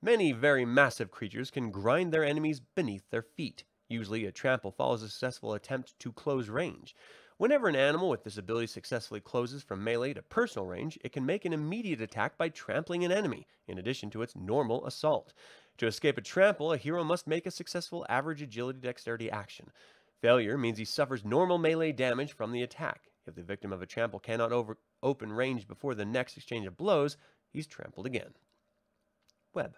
Many 0.02 0.32
very 0.32 0.64
massive 0.64 1.10
creatures 1.10 1.50
can 1.50 1.72
grind 1.72 2.14
their 2.14 2.24
enemies 2.24 2.60
beneath 2.60 3.10
their 3.10 3.24
feet. 3.24 3.64
Usually, 3.90 4.26
a 4.26 4.32
trample 4.32 4.72
follows 4.72 5.02
a 5.02 5.10
successful 5.10 5.54
attempt 5.54 5.98
to 6.00 6.12
close 6.12 6.50
range. 6.50 6.96
Whenever 7.38 7.68
an 7.68 7.76
animal 7.76 8.10
with 8.10 8.24
this 8.24 8.38
ability 8.38 8.68
successfully 8.68 9.20
closes 9.20 9.64
from 9.64 9.84
melee 9.84 10.14
to 10.14 10.22
personal 10.22 10.68
range, 10.68 11.00
it 11.04 11.12
can 11.12 11.26
make 11.26 11.46
an 11.46 11.54
immediate 11.54 12.02
attack 12.02 12.38
by 12.38 12.50
trampling 12.50 13.04
an 13.04 13.12
enemy, 13.12 13.48
in 13.68 13.78
addition 13.78 14.10
to 14.12 14.22
its 14.22 14.36
normal 14.36 14.86
assault. 14.86 15.34
To 15.78 15.88
escape 15.88 16.18
a 16.18 16.22
trample, 16.22 16.74
a 16.74 16.78
hero 16.78 17.04
must 17.04 17.28
make 17.28 17.48
a 17.48 17.52
successful 17.52 18.06
average 18.08 18.42
agility 18.42 18.80
dexterity 18.80 19.32
action. 19.32 19.72
Failure 20.22 20.58
means 20.58 20.78
he 20.78 20.86
suffers 20.86 21.26
normal 21.26 21.58
melee 21.58 21.92
damage 21.92 22.34
from 22.34 22.52
the 22.52 22.64
attack. 22.64 23.10
If 23.26 23.36
the 23.36 23.44
victim 23.44 23.74
of 23.74 23.82
a 23.82 23.88
trample 23.88 24.20
cannot 24.20 24.52
over- 24.52 24.78
open 25.02 25.32
range 25.32 25.68
before 25.68 25.96
the 25.96 26.06
next 26.06 26.38
exchange 26.38 26.66
of 26.68 26.78
blows, 26.78 27.18
he's 27.50 27.68
trampled 27.68 28.06
again. 28.06 28.36
Web. 29.54 29.76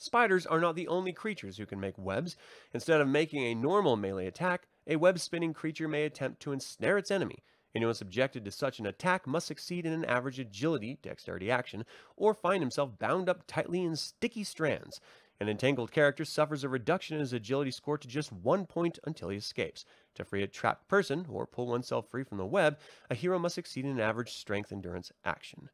Spiders 0.00 0.46
are 0.46 0.60
not 0.60 0.76
the 0.76 0.88
only 0.88 1.12
creatures 1.12 1.58
who 1.58 1.66
can 1.66 1.78
make 1.78 1.98
webs. 1.98 2.34
Instead 2.72 3.02
of 3.02 3.08
making 3.08 3.44
a 3.44 3.54
normal 3.54 3.98
melee 3.98 4.26
attack, 4.26 4.66
a 4.86 4.96
web 4.96 5.18
spinning 5.18 5.52
creature 5.52 5.88
may 5.88 6.04
attempt 6.04 6.40
to 6.40 6.52
ensnare 6.52 6.96
its 6.96 7.10
enemy. 7.10 7.44
Anyone 7.74 7.94
subjected 7.94 8.42
to 8.46 8.50
such 8.50 8.78
an 8.78 8.86
attack 8.86 9.26
must 9.26 9.46
succeed 9.46 9.84
in 9.84 9.92
an 9.92 10.06
average 10.06 10.38
agility, 10.38 10.98
dexterity 11.02 11.50
action, 11.50 11.84
or 12.16 12.32
find 12.32 12.62
himself 12.62 12.98
bound 12.98 13.28
up 13.28 13.46
tightly 13.46 13.82
in 13.82 13.94
sticky 13.94 14.42
strands. 14.42 15.02
An 15.38 15.50
entangled 15.50 15.92
character 15.92 16.24
suffers 16.24 16.64
a 16.64 16.70
reduction 16.70 17.16
in 17.16 17.20
his 17.20 17.34
agility 17.34 17.70
score 17.70 17.98
to 17.98 18.08
just 18.08 18.32
one 18.32 18.64
point 18.64 18.98
until 19.04 19.28
he 19.28 19.36
escapes. 19.36 19.84
To 20.14 20.24
free 20.24 20.42
a 20.42 20.46
trapped 20.46 20.88
person, 20.88 21.26
or 21.28 21.46
pull 21.46 21.66
oneself 21.66 22.08
free 22.08 22.24
from 22.24 22.38
the 22.38 22.46
web, 22.46 22.78
a 23.10 23.14
hero 23.14 23.38
must 23.38 23.54
succeed 23.54 23.84
in 23.84 23.90
an 23.90 24.00
average 24.00 24.32
strength 24.32 24.72
endurance 24.72 25.12
action. 25.26 25.68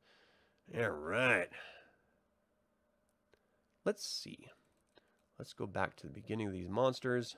Yeah, 0.74 0.86
right. 0.86 1.48
Let's 3.86 4.04
see. 4.04 4.48
Let's 5.38 5.52
go 5.52 5.64
back 5.64 5.94
to 5.96 6.08
the 6.08 6.12
beginning 6.12 6.48
of 6.48 6.52
these 6.52 6.68
monsters. 6.68 7.36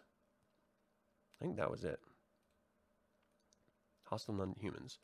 I 1.39 1.45
think 1.45 1.59
that 1.59 1.71
was 1.71 1.85
it. 1.85 2.01
Hostile 4.05 4.35
non-humans. 4.35 4.99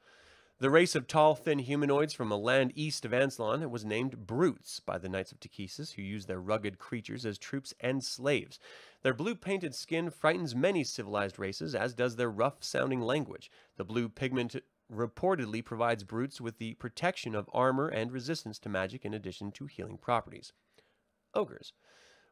The 0.59 0.71
race 0.71 0.95
of 0.95 1.07
tall, 1.07 1.35
thin 1.35 1.59
humanoids 1.59 2.15
from 2.15 2.33
a 2.33 2.39
land 2.39 2.73
east 2.75 3.05
of 3.05 3.13
Ansalon 3.13 3.69
was 3.69 3.85
named 3.85 4.27
Brutes 4.27 4.81
by 4.81 4.97
the 4.97 5.11
Knights 5.11 5.33
of 5.33 5.41
Takhisis, 5.41 5.93
who 5.93 6.03
used 6.03 6.29
their 6.29 6.41
rugged 6.41 6.79
creatures 6.79 7.27
as 7.27 7.37
troops 7.37 7.75
and 7.79 8.03
slaves. 8.03 8.59
Their 9.03 9.13
blue-painted 9.13 9.75
skin 9.75 10.09
frightens 10.09 10.55
many 10.55 10.83
civilized 10.83 11.39
races, 11.39 11.75
as 11.75 11.93
does 11.93 12.17
their 12.17 12.31
rough-sounding 12.31 13.03
language. 13.03 13.51
The 13.77 13.85
blue 13.85 14.09
pigment 14.09 14.57
reportedly 14.91 15.63
provides 15.63 16.05
Brutes 16.05 16.41
with 16.41 16.57
the 16.57 16.73
protection 16.75 17.35
of 17.35 17.51
armor 17.53 17.89
and 17.89 18.11
resistance 18.11 18.59
to 18.61 18.71
magic 18.71 19.05
in 19.05 19.13
addition 19.13 19.53
to 19.53 19.67
healing 19.67 19.99
properties 19.99 20.55
ogres. 21.35 21.73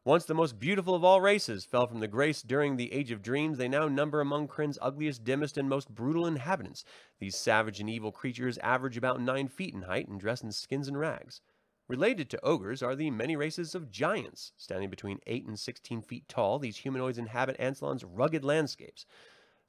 Once 0.05 0.25
the 0.25 0.33
most 0.33 0.59
beautiful 0.59 0.95
of 0.95 1.03
all 1.03 1.21
races 1.21 1.63
fell 1.63 1.87
from 1.87 2.01
the 2.01 2.07
grace 2.09 2.41
during 2.41 2.75
the 2.75 2.91
Age 2.91 3.09
of 3.11 3.21
Dreams, 3.21 3.57
they 3.57 3.69
now 3.69 3.87
number 3.87 4.19
among 4.19 4.49
Krynn's 4.49 4.77
ugliest, 4.81 5.23
dimmest, 5.23 5.57
and 5.57 5.69
most 5.69 5.87
brutal 5.95 6.25
inhabitants. 6.25 6.83
These 7.19 7.37
savage 7.37 7.79
and 7.79 7.89
evil 7.89 8.11
creatures 8.11 8.57
average 8.57 8.97
about 8.97 9.21
nine 9.21 9.47
feet 9.47 9.73
in 9.73 9.83
height 9.83 10.09
and 10.09 10.19
dress 10.19 10.41
in 10.41 10.51
skins 10.51 10.89
and 10.89 10.99
rags. 10.99 11.39
Related 11.87 12.29
to 12.29 12.45
ogres 12.45 12.83
are 12.83 12.95
the 12.95 13.11
many 13.11 13.37
races 13.37 13.75
of 13.75 13.91
giants. 13.91 14.51
Standing 14.57 14.89
between 14.89 15.19
8 15.25 15.47
and 15.47 15.59
16 15.59 16.01
feet 16.01 16.27
tall, 16.27 16.59
these 16.59 16.77
humanoids 16.77 17.17
inhabit 17.17 17.55
Ansalon's 17.57 18.03
rugged 18.03 18.43
landscapes. 18.43 19.05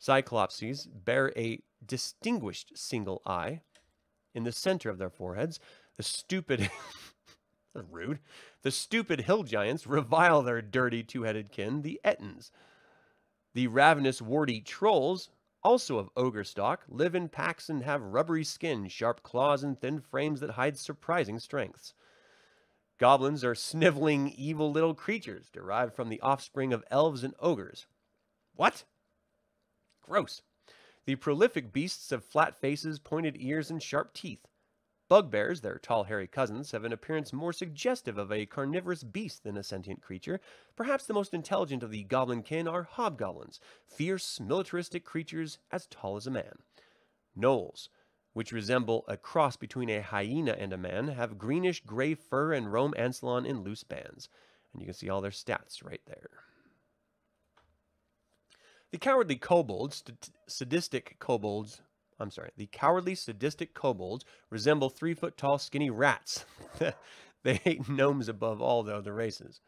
Cyclopses 0.01 0.89
bear 0.93 1.33
a 1.37 1.63
distinguished 1.85 2.77
single 2.77 3.23
eye 3.25 3.61
in 4.35 4.43
the 4.43 4.53
center 4.53 4.91
of 4.91 4.99
their 4.99 5.11
foreheads. 5.11 5.61
The 5.97 6.03
stupid 6.03 6.71
That's 7.75 7.87
rude. 7.91 8.21
The 8.63 8.71
stupid 8.71 9.23
hill 9.23 9.43
giants 9.43 9.87
revile 9.87 10.43
their 10.43 10.63
dirty 10.63 11.03
two-headed 11.03 11.51
kin, 11.51 11.83
the 11.83 12.01
Ettins. 12.05 12.51
The 13.53 13.67
ravenous 13.67 14.23
warty 14.23 14.61
trolls, 14.61 15.31
also 15.63 15.99
of 15.99 16.11
ogre 16.17 16.45
stock, 16.45 16.85
live 16.89 17.15
in 17.15 17.29
packs 17.29 17.69
and 17.69 17.83
have 17.83 18.03
rubbery 18.03 18.45
skin, 18.45 18.89
sharp 18.89 19.23
claws, 19.23 19.65
and 19.65 19.81
thin 19.81 20.01
frames 20.01 20.41
that 20.41 20.51
hide 20.51 20.79
surprising 20.79 21.39
strengths. 21.39 21.95
Goblins 22.99 23.43
are 23.43 23.57
sniveling, 23.57 24.29
evil 24.29 24.71
little 24.71 24.95
creatures 24.95 25.51
derived 25.53 25.95
from 25.95 26.09
the 26.09 26.21
offspring 26.21 26.73
of 26.73 26.85
elves 26.91 27.25
and 27.25 27.35
ogres. 27.41 27.87
What? 28.55 28.85
Gross. 30.01 30.43
The 31.07 31.17
prolific 31.17 31.73
beasts 31.73 32.11
have 32.11 32.25
flat 32.25 32.57
faces, 32.57 32.99
pointed 32.99 33.37
ears, 33.39 33.71
and 33.71 33.83
sharp 33.83 34.15
teeth. 34.15 34.47
Bugbears, 35.07 35.61
their 35.61 35.79
tall, 35.79 36.05
hairy 36.05 36.27
cousins, 36.27 36.71
have 36.73 36.85
an 36.85 36.93
appearance 36.93 37.33
more 37.33 37.53
suggestive 37.53 38.17
of 38.17 38.33
a 38.33 38.47
carnivorous 38.47 39.05
beast 39.05 39.45
than 39.45 39.57
a 39.57 39.63
sentient 39.63 40.01
creature. 40.01 40.41
Perhaps 40.77 41.05
the 41.05 41.15
most 41.15 41.35
intelligent 41.35 41.83
of 41.83 41.91
the 41.91 42.05
goblin 42.05 42.43
kin 42.43 42.67
are 42.67 42.85
hobgoblins, 42.85 43.61
fierce, 43.87 44.41
militaristic 44.41 45.05
creatures 45.05 45.59
as 45.71 45.87
tall 45.87 46.17
as 46.17 46.27
a 46.27 46.31
man. 46.31 46.59
Gnolls, 47.39 47.89
which 48.33 48.53
resemble 48.53 49.05
a 49.07 49.17
cross 49.19 49.57
between 49.57 49.91
a 49.91 50.01
hyena 50.01 50.53
and 50.53 50.73
a 50.73 50.79
man, 50.79 51.09
have 51.09 51.39
greenish 51.39 51.83
gray 51.85 52.15
fur 52.15 52.55
and 52.55 52.73
roam 52.73 52.95
Ansalon 52.97 53.47
in 53.47 53.63
loose 53.63 53.85
bands. 53.85 54.29
And 54.73 54.81
you 54.81 54.87
can 54.87 54.95
see 54.95 55.11
all 55.11 55.21
their 55.21 55.31
stats 55.31 55.85
right 55.85 56.03
there. 56.07 56.31
The 58.91 58.99
cowardly 58.99 59.37
kobolds, 59.37 60.03
sadistic 60.47 61.17
kobolds, 61.19 61.83
I'm 62.21 62.31
sorry, 62.31 62.51
the 62.57 62.69
cowardly, 62.71 63.15
sadistic 63.15 63.75
kobolds 63.75 64.25
resemble 64.51 64.89
three 64.89 65.15
foot 65.15 65.37
tall, 65.37 65.59
skinny 65.59 65.91
rats. 65.91 66.45
they 67.43 67.55
hate 67.55 67.89
gnomes 67.89 68.29
above 68.29 68.63
all 68.63 68.83
the 68.83 68.95
other 68.95 69.13
races. 69.13 69.61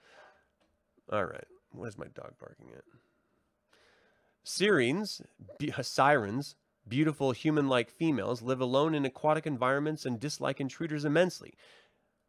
All 1.11 1.25
right, 1.25 1.47
where's 1.73 1.99
my 1.99 2.07
dog 2.07 2.35
barking 2.41 2.71
at? 2.77 2.85
Sirens, 4.45 5.23
be- 5.59 5.73
sirens, 5.83 6.55
beautiful 6.89 7.33
human 7.33 7.69
like 7.69 7.91
females, 7.91 8.43
live 8.43 8.61
alone 8.61 8.95
in 8.95 9.05
aquatic 9.05 9.47
environments 9.47 10.07
and 10.07 10.21
dislike 10.21 10.61
intruders 10.61 11.05
immensely. 11.05 11.55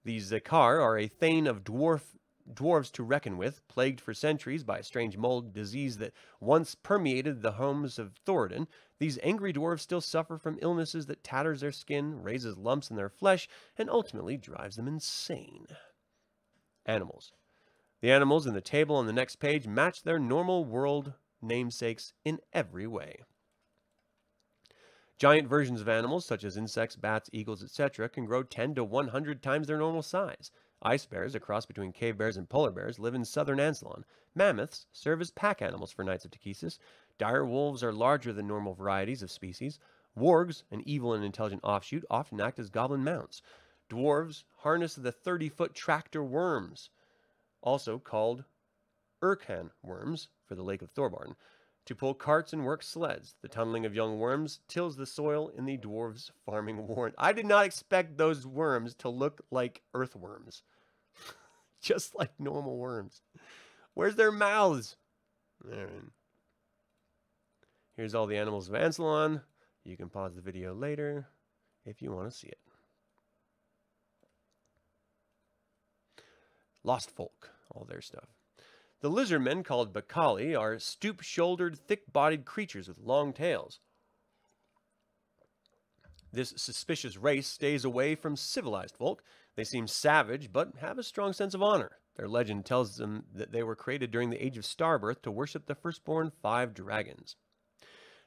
These 0.04 0.32
Zhakar 0.32 0.82
are 0.82 0.98
a 0.98 1.08
thane 1.08 1.48
of 1.48 1.64
dwarf 1.64 2.02
dwarves 2.54 2.92
to 2.94 3.04
reckon 3.04 3.38
with, 3.38 3.68
plagued 3.68 4.02
for 4.02 4.14
centuries 4.14 4.64
by 4.64 4.80
a 4.80 4.84
strange 4.84 5.18
mold 5.18 5.54
disease 5.54 5.98
that 5.98 6.14
once 6.40 6.76
permeated 6.76 7.42
the 7.42 7.54
homes 7.54 8.00
of 8.00 8.16
Thorbardin, 8.26 8.68
these 9.00 9.20
angry 9.22 9.54
dwarves 9.54 9.82
still 9.82 10.02
suffer 10.02 10.38
from 10.38 10.60
illnesses 10.62 11.06
that 11.08 11.24
tatters 11.24 11.62
their 11.62 11.72
skin, 11.72 12.22
raises 12.22 12.58
lumps 12.58 12.90
in 12.90 12.96
their 12.96 13.10
flesh, 13.10 13.48
and 13.78 13.90
ultimately 13.90 14.38
drives 14.38 14.76
them 14.76 14.88
insane. 14.88 15.68
Animals. 16.86 17.34
The 18.02 18.12
animals 18.12 18.46
in 18.46 18.54
the 18.54 18.62
table 18.62 18.96
on 18.96 19.08
the 19.08 19.14
next 19.14 19.38
page 19.38 19.68
match 19.68 20.04
their 20.04 20.20
normal 20.20 20.66
world 20.66 21.14
namesakes 21.42 22.14
in 22.24 22.40
every 22.54 22.88
way. 22.88 23.24
Giant 25.18 25.48
versions 25.48 25.82
of 25.82 25.90
animals, 25.90 26.26
such 26.26 26.44
as 26.44 26.58
insects, 26.58 26.96
bats, 26.96 27.30
eagles, 27.34 27.64
etc., 27.64 28.08
can 28.08 28.26
grow 28.26 28.44
10 28.44 28.76
to 28.76 28.84
100 28.84 29.42
times 29.42 29.66
their 29.66 29.80
normal 29.80 30.04
size. 30.04 30.52
Ice 30.82 31.06
bears, 31.06 31.34
a 31.34 31.40
cross 31.40 31.66
between 31.66 31.92
cave 31.92 32.18
bears 32.18 32.38
and 32.38 32.48
polar 32.48 32.72
bears, 32.72 33.00
live 33.00 33.16
in 33.16 33.26
southern 33.26 33.60
Ansalon. 33.60 34.04
Mammoths 34.36 34.86
serve 34.92 35.22
as 35.22 35.32
pack 35.32 35.62
animals 35.62 35.92
for 35.92 36.04
Knights 36.04 36.24
of 36.24 36.32
Takhisis. 36.32 36.78
Dire 37.18 37.46
wolves 37.46 37.84
are 37.84 37.92
larger 37.92 38.32
than 38.32 38.48
normal 38.48 38.74
varieties 38.74 39.24
of 39.24 39.32
species. 39.32 39.80
Wargs, 40.16 40.64
an 40.70 40.84
evil 40.86 41.14
and 41.14 41.24
intelligent 41.24 41.64
offshoot, 41.64 42.06
often 42.10 42.40
act 42.40 42.60
as 42.60 42.70
goblin 42.70 43.04
mounts. 43.04 43.42
Dwarves 43.90 44.44
harness 44.58 44.96
the 44.96 45.12
30-foot 45.12 45.74
tractor 45.74 46.24
worms, 46.24 46.90
also 47.62 47.98
called 47.98 48.44
Urkhan 49.22 49.72
worms 49.82 50.30
for 50.46 50.56
the 50.56 50.64
Lake 50.64 50.82
of 50.82 50.94
Thorbardin, 50.94 51.36
to 51.88 51.96
pull 51.96 52.14
carts 52.14 52.52
and 52.54 52.66
work 52.66 52.84
sleds. 52.84 53.36
The 53.42 53.48
tunneling 53.48 53.86
of 53.86 53.96
young 53.96 54.20
worms 54.20 54.60
tills 54.68 54.98
the 54.98 55.06
soil 55.06 55.48
in 55.48 55.66
the 55.66 55.78
dwarves' 55.78 56.32
farming 56.46 56.86
warren. 56.86 57.14
I 57.18 57.32
did 57.32 57.46
not 57.46 57.66
expect 57.66 58.18
those 58.18 58.46
worms 58.46 58.94
to 58.96 59.10
look 59.10 59.42
like 59.52 59.82
earthworms, 59.94 60.64
just 61.82 62.14
like 62.14 62.32
normal 62.38 62.78
worms. 62.78 63.22
Where's 63.94 64.16
their 64.16 64.34
mouths? 64.34 64.98
Here's 67.96 68.14
all 68.14 68.28
the 68.28 68.38
animals 68.38 68.68
of 68.68 68.76
Ansalon. 68.76 69.42
You 69.86 69.96
can 69.96 70.10
pause 70.10 70.36
the 70.36 70.42
video 70.42 70.76
later 70.76 71.28
if 71.86 72.02
you 72.02 72.12
want 72.12 72.30
to 72.30 72.38
see 72.38 72.48
it. 72.48 72.60
Lost 76.84 77.10
folk, 77.12 77.50
all 77.72 77.86
their 77.86 78.02
stuff. 78.02 78.37
The 79.02 79.12
lizardmen, 79.12 79.64
called 79.64 79.94
Bakali, 79.94 80.60
are 80.60 80.80
stoop 80.80 81.22
shouldered, 81.22 81.78
thick 81.78 82.12
bodied 82.12 82.46
creatures 82.46 82.88
with 82.88 82.98
long 82.98 83.32
tails. 83.32 83.80
This 86.32 86.54
suspicious 86.58 87.16
race 87.16 87.48
stays 87.48 87.86
away 87.86 88.16
from 88.16 88.36
civilized 88.36 88.98
folk. 88.98 89.24
They 89.56 89.64
seem 89.64 89.88
savage, 89.88 90.52
but 90.52 90.78
have 90.80 90.98
a 90.98 91.04
strong 91.04 91.34
sense 91.34 91.54
of 91.54 91.64
honor. 91.64 91.98
Their 92.16 92.28
legend 92.28 92.66
tells 92.66 92.98
them 92.98 93.26
that 93.34 93.52
they 93.52 93.64
were 93.64 93.76
created 93.76 94.12
during 94.12 94.32
the 94.32 94.44
age 94.44 94.58
of 94.58 94.66
Starbirth 94.66 95.22
to 95.22 95.32
worship 95.32 95.68
the 95.68 95.76
firstborn 95.76 96.32
five 96.42 96.74
dragons. 96.74 97.36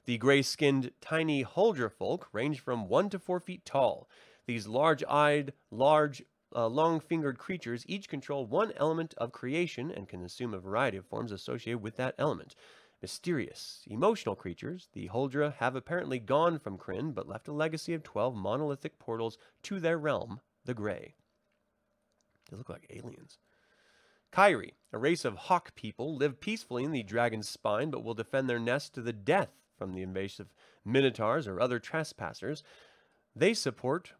The 0.06 0.18
gray 0.18 0.42
skinned, 0.42 0.92
tiny 1.00 1.44
Huldra 1.44 1.90
folk 1.90 2.28
range 2.32 2.60
from 2.60 2.88
one 2.88 3.10
to 3.10 3.18
four 3.18 3.40
feet 3.40 3.64
tall. 3.64 4.08
These 4.46 4.66
large 4.66 5.04
eyed, 5.08 5.52
large, 5.70 6.22
uh, 6.54 6.66
long 6.66 7.00
fingered 7.00 7.38
creatures 7.38 7.84
each 7.86 8.08
control 8.08 8.46
one 8.46 8.72
element 8.76 9.14
of 9.18 9.32
creation 9.32 9.90
and 9.90 10.08
can 10.08 10.22
assume 10.22 10.54
a 10.54 10.58
variety 10.58 10.96
of 10.96 11.06
forms 11.06 11.32
associated 11.32 11.82
with 11.82 11.96
that 11.96 12.14
element. 12.18 12.54
Mysterious, 13.02 13.82
emotional 13.86 14.34
creatures, 14.34 14.88
the 14.92 15.08
Huldra 15.08 15.54
have 15.56 15.74
apparently 15.74 16.18
gone 16.18 16.58
from 16.58 16.76
Krynn 16.76 17.14
but 17.14 17.28
left 17.28 17.48
a 17.48 17.52
legacy 17.52 17.94
of 17.94 18.02
12 18.02 18.34
monolithic 18.34 18.98
portals 18.98 19.38
to 19.62 19.80
their 19.80 19.98
realm, 19.98 20.40
the 20.64 20.74
Grey. 20.74 21.14
They 22.50 22.56
look 22.56 22.68
like 22.68 22.86
aliens. 22.90 23.38
Kyrie, 24.30 24.74
a 24.92 24.98
race 24.98 25.24
of 25.24 25.36
hawk 25.36 25.74
people, 25.74 26.14
live 26.14 26.40
peacefully 26.40 26.84
in 26.84 26.92
the 26.92 27.02
dragon's 27.02 27.48
spine 27.48 27.90
but 27.90 28.04
will 28.04 28.14
defend 28.14 28.48
their 28.48 28.58
nest 28.58 28.94
to 28.94 29.02
the 29.02 29.12
death 29.12 29.50
from 29.78 29.92
the 29.92 30.02
invasive 30.02 30.52
minotaurs 30.84 31.48
or 31.48 31.60
other 31.60 31.78
trespassers. 31.78 32.62
They 33.34 33.54
support 33.54 34.12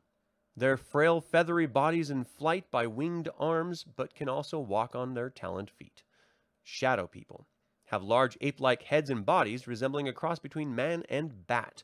their 0.56 0.76
frail, 0.76 1.20
feathery 1.20 1.66
bodies 1.66 2.10
in 2.10 2.24
flight 2.24 2.70
by 2.70 2.86
winged 2.86 3.28
arms, 3.38 3.84
but 3.84 4.14
can 4.14 4.28
also 4.28 4.58
walk 4.58 4.94
on 4.94 5.14
their 5.14 5.30
taloned 5.30 5.70
feet. 5.70 6.02
Shadow 6.62 7.06
people 7.06 7.46
have 7.86 8.02
large 8.02 8.38
ape 8.40 8.60
like 8.60 8.82
heads 8.84 9.10
and 9.10 9.26
bodies 9.26 9.66
resembling 9.66 10.06
a 10.06 10.12
cross 10.12 10.38
between 10.38 10.74
man 10.74 11.02
and 11.08 11.46
bat. 11.46 11.82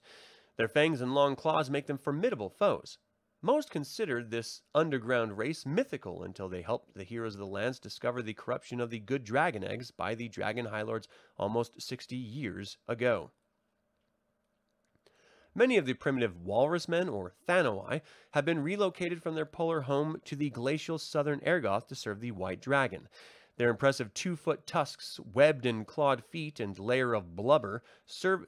Their 0.57 0.69
fangs 0.69 1.01
and 1.01 1.15
long 1.15 1.37
claws 1.37 1.69
make 1.69 1.87
them 1.87 1.99
formidable 1.99 2.49
foes. 2.49 2.99
Most 3.43 3.71
considered 3.71 4.31
this 4.31 4.63
underground 4.75 5.37
race 5.37 5.67
mythical 5.67 6.23
until 6.23 6.49
they 6.49 6.63
helped 6.63 6.95
the 6.95 7.05
heroes 7.05 7.35
of 7.35 7.41
the 7.41 7.47
lands 7.47 7.79
discover 7.79 8.23
the 8.23 8.35
corruption 8.35 8.81
of 8.81 8.91
the 8.91 8.99
good 8.99 9.25
dragon 9.25 9.63
eggs 9.63 9.91
by 9.91 10.15
the 10.15 10.29
dragon 10.29 10.67
high 10.67 10.83
lords 10.83 11.07
almost 11.37 11.81
60 11.81 12.17
years 12.17 12.79
ago. 12.89 13.31
Many 15.57 15.79
of 15.79 15.87
the 15.87 15.95
primitive 15.95 16.43
walrus 16.43 16.87
men, 16.87 17.09
or 17.09 17.33
Thanoi, 17.49 18.03
have 18.33 18.45
been 18.45 18.63
relocated 18.63 19.23
from 19.23 19.35
their 19.35 19.47
polar 19.47 19.81
home 19.81 20.21
to 20.27 20.37
the 20.37 20.51
glacial 20.51 20.99
southern 20.99 21.41
Ergoth 21.41 21.89
to 21.89 21.95
serve 21.95 22.21
the 22.21 22.33
white 22.33 22.61
dragon. 22.61 23.09
Their 23.57 23.71
impressive 23.71 24.13
two 24.13 24.37
foot 24.37 24.67
tusks, 24.67 25.19
webbed 25.33 25.65
and 25.65 25.87
clawed 25.87 26.23
feet, 26.23 26.61
and 26.61 26.79
layer 26.79 27.15
of 27.15 27.35
blubber 27.35 27.83
serve, 28.05 28.45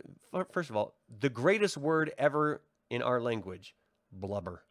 first 0.52 0.68
of 0.68 0.76
all, 0.76 0.96
the 1.08 1.30
greatest 1.30 1.78
word 1.78 2.12
ever 2.18 2.60
in 2.90 3.00
our 3.00 3.22
language 3.22 3.74
blubber. 4.12 4.64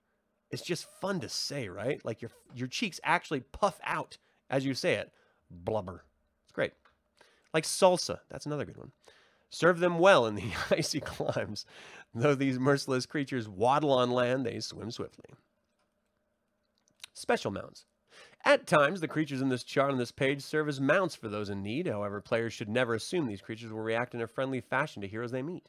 It's 0.51 0.61
just 0.61 0.85
fun 1.01 1.19
to 1.21 1.29
say, 1.29 1.69
right? 1.69 2.05
Like 2.05 2.21
your, 2.21 2.29
your 2.53 2.67
cheeks 2.67 2.99
actually 3.03 3.39
puff 3.39 3.79
out 3.83 4.19
as 4.47 4.63
you 4.63 4.75
say 4.75 4.93
it. 4.93 5.11
Blubber. 5.49 6.03
It's 6.45 6.53
great. 6.53 6.73
Like 7.51 7.63
salsa. 7.63 8.19
That's 8.29 8.45
another 8.45 8.65
good 8.65 8.77
one. 8.77 8.91
Serve 9.49 9.79
them 9.79 9.99
well 9.99 10.25
in 10.25 10.35
the 10.35 10.51
icy 10.71 10.99
climes. 10.99 11.65
Though 12.13 12.35
these 12.35 12.59
merciless 12.59 13.05
creatures 13.05 13.47
waddle 13.47 13.91
on 13.91 14.11
land, 14.11 14.45
they 14.45 14.59
swim 14.59 14.91
swiftly. 14.91 15.35
Special 17.13 17.51
mounts. 17.51 17.85
At 18.45 18.65
times, 18.65 19.01
the 19.01 19.07
creatures 19.07 19.41
in 19.41 19.49
this 19.49 19.63
chart 19.63 19.91
on 19.91 19.97
this 19.97 20.11
page 20.11 20.41
serve 20.41 20.69
as 20.69 20.79
mounts 20.79 21.15
for 21.15 21.27
those 21.27 21.49
in 21.49 21.61
need. 21.61 21.87
However, 21.87 22.21
players 22.21 22.53
should 22.53 22.69
never 22.69 22.93
assume 22.93 23.27
these 23.27 23.41
creatures 23.41 23.71
will 23.71 23.81
react 23.81 24.15
in 24.15 24.21
a 24.21 24.27
friendly 24.27 24.61
fashion 24.61 25.01
to 25.01 25.07
heroes 25.07 25.31
they 25.31 25.41
meet. 25.41 25.67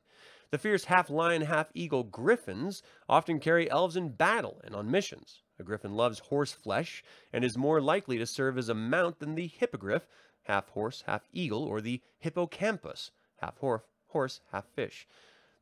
The 0.51 0.59
fierce 0.59 0.85
half 0.85 1.11
lion, 1.11 1.43
half 1.43 1.71
eagle 1.75 2.05
griffins 2.05 2.83
often 3.09 3.41
carry 3.41 3.71
elves 3.71 3.97
in 3.97 4.11
battle 4.11 4.61
and 4.65 4.75
on 4.75 4.91
missions. 4.91 5.43
A 5.59 5.65
griffin 5.65 5.95
loves 5.95 6.21
horse 6.21 6.53
flesh 6.53 7.03
and 7.33 7.45
is 7.45 7.59
more 7.59 7.81
likely 7.81 8.17
to 8.19 8.27
serve 8.27 8.57
as 8.57 8.69
a 8.69 8.75
mount 8.75 9.19
than 9.19 9.35
the 9.35 9.49
hippogriff, 9.49 10.07
half 10.45 10.69
horse, 10.69 11.03
half 11.07 11.29
eagle, 11.33 11.65
or 11.65 11.81
the 11.81 12.01
hippocampus, 12.19 13.11
half 13.37 13.59
horse, 13.59 14.41
half 14.53 14.67
fish. 14.67 15.07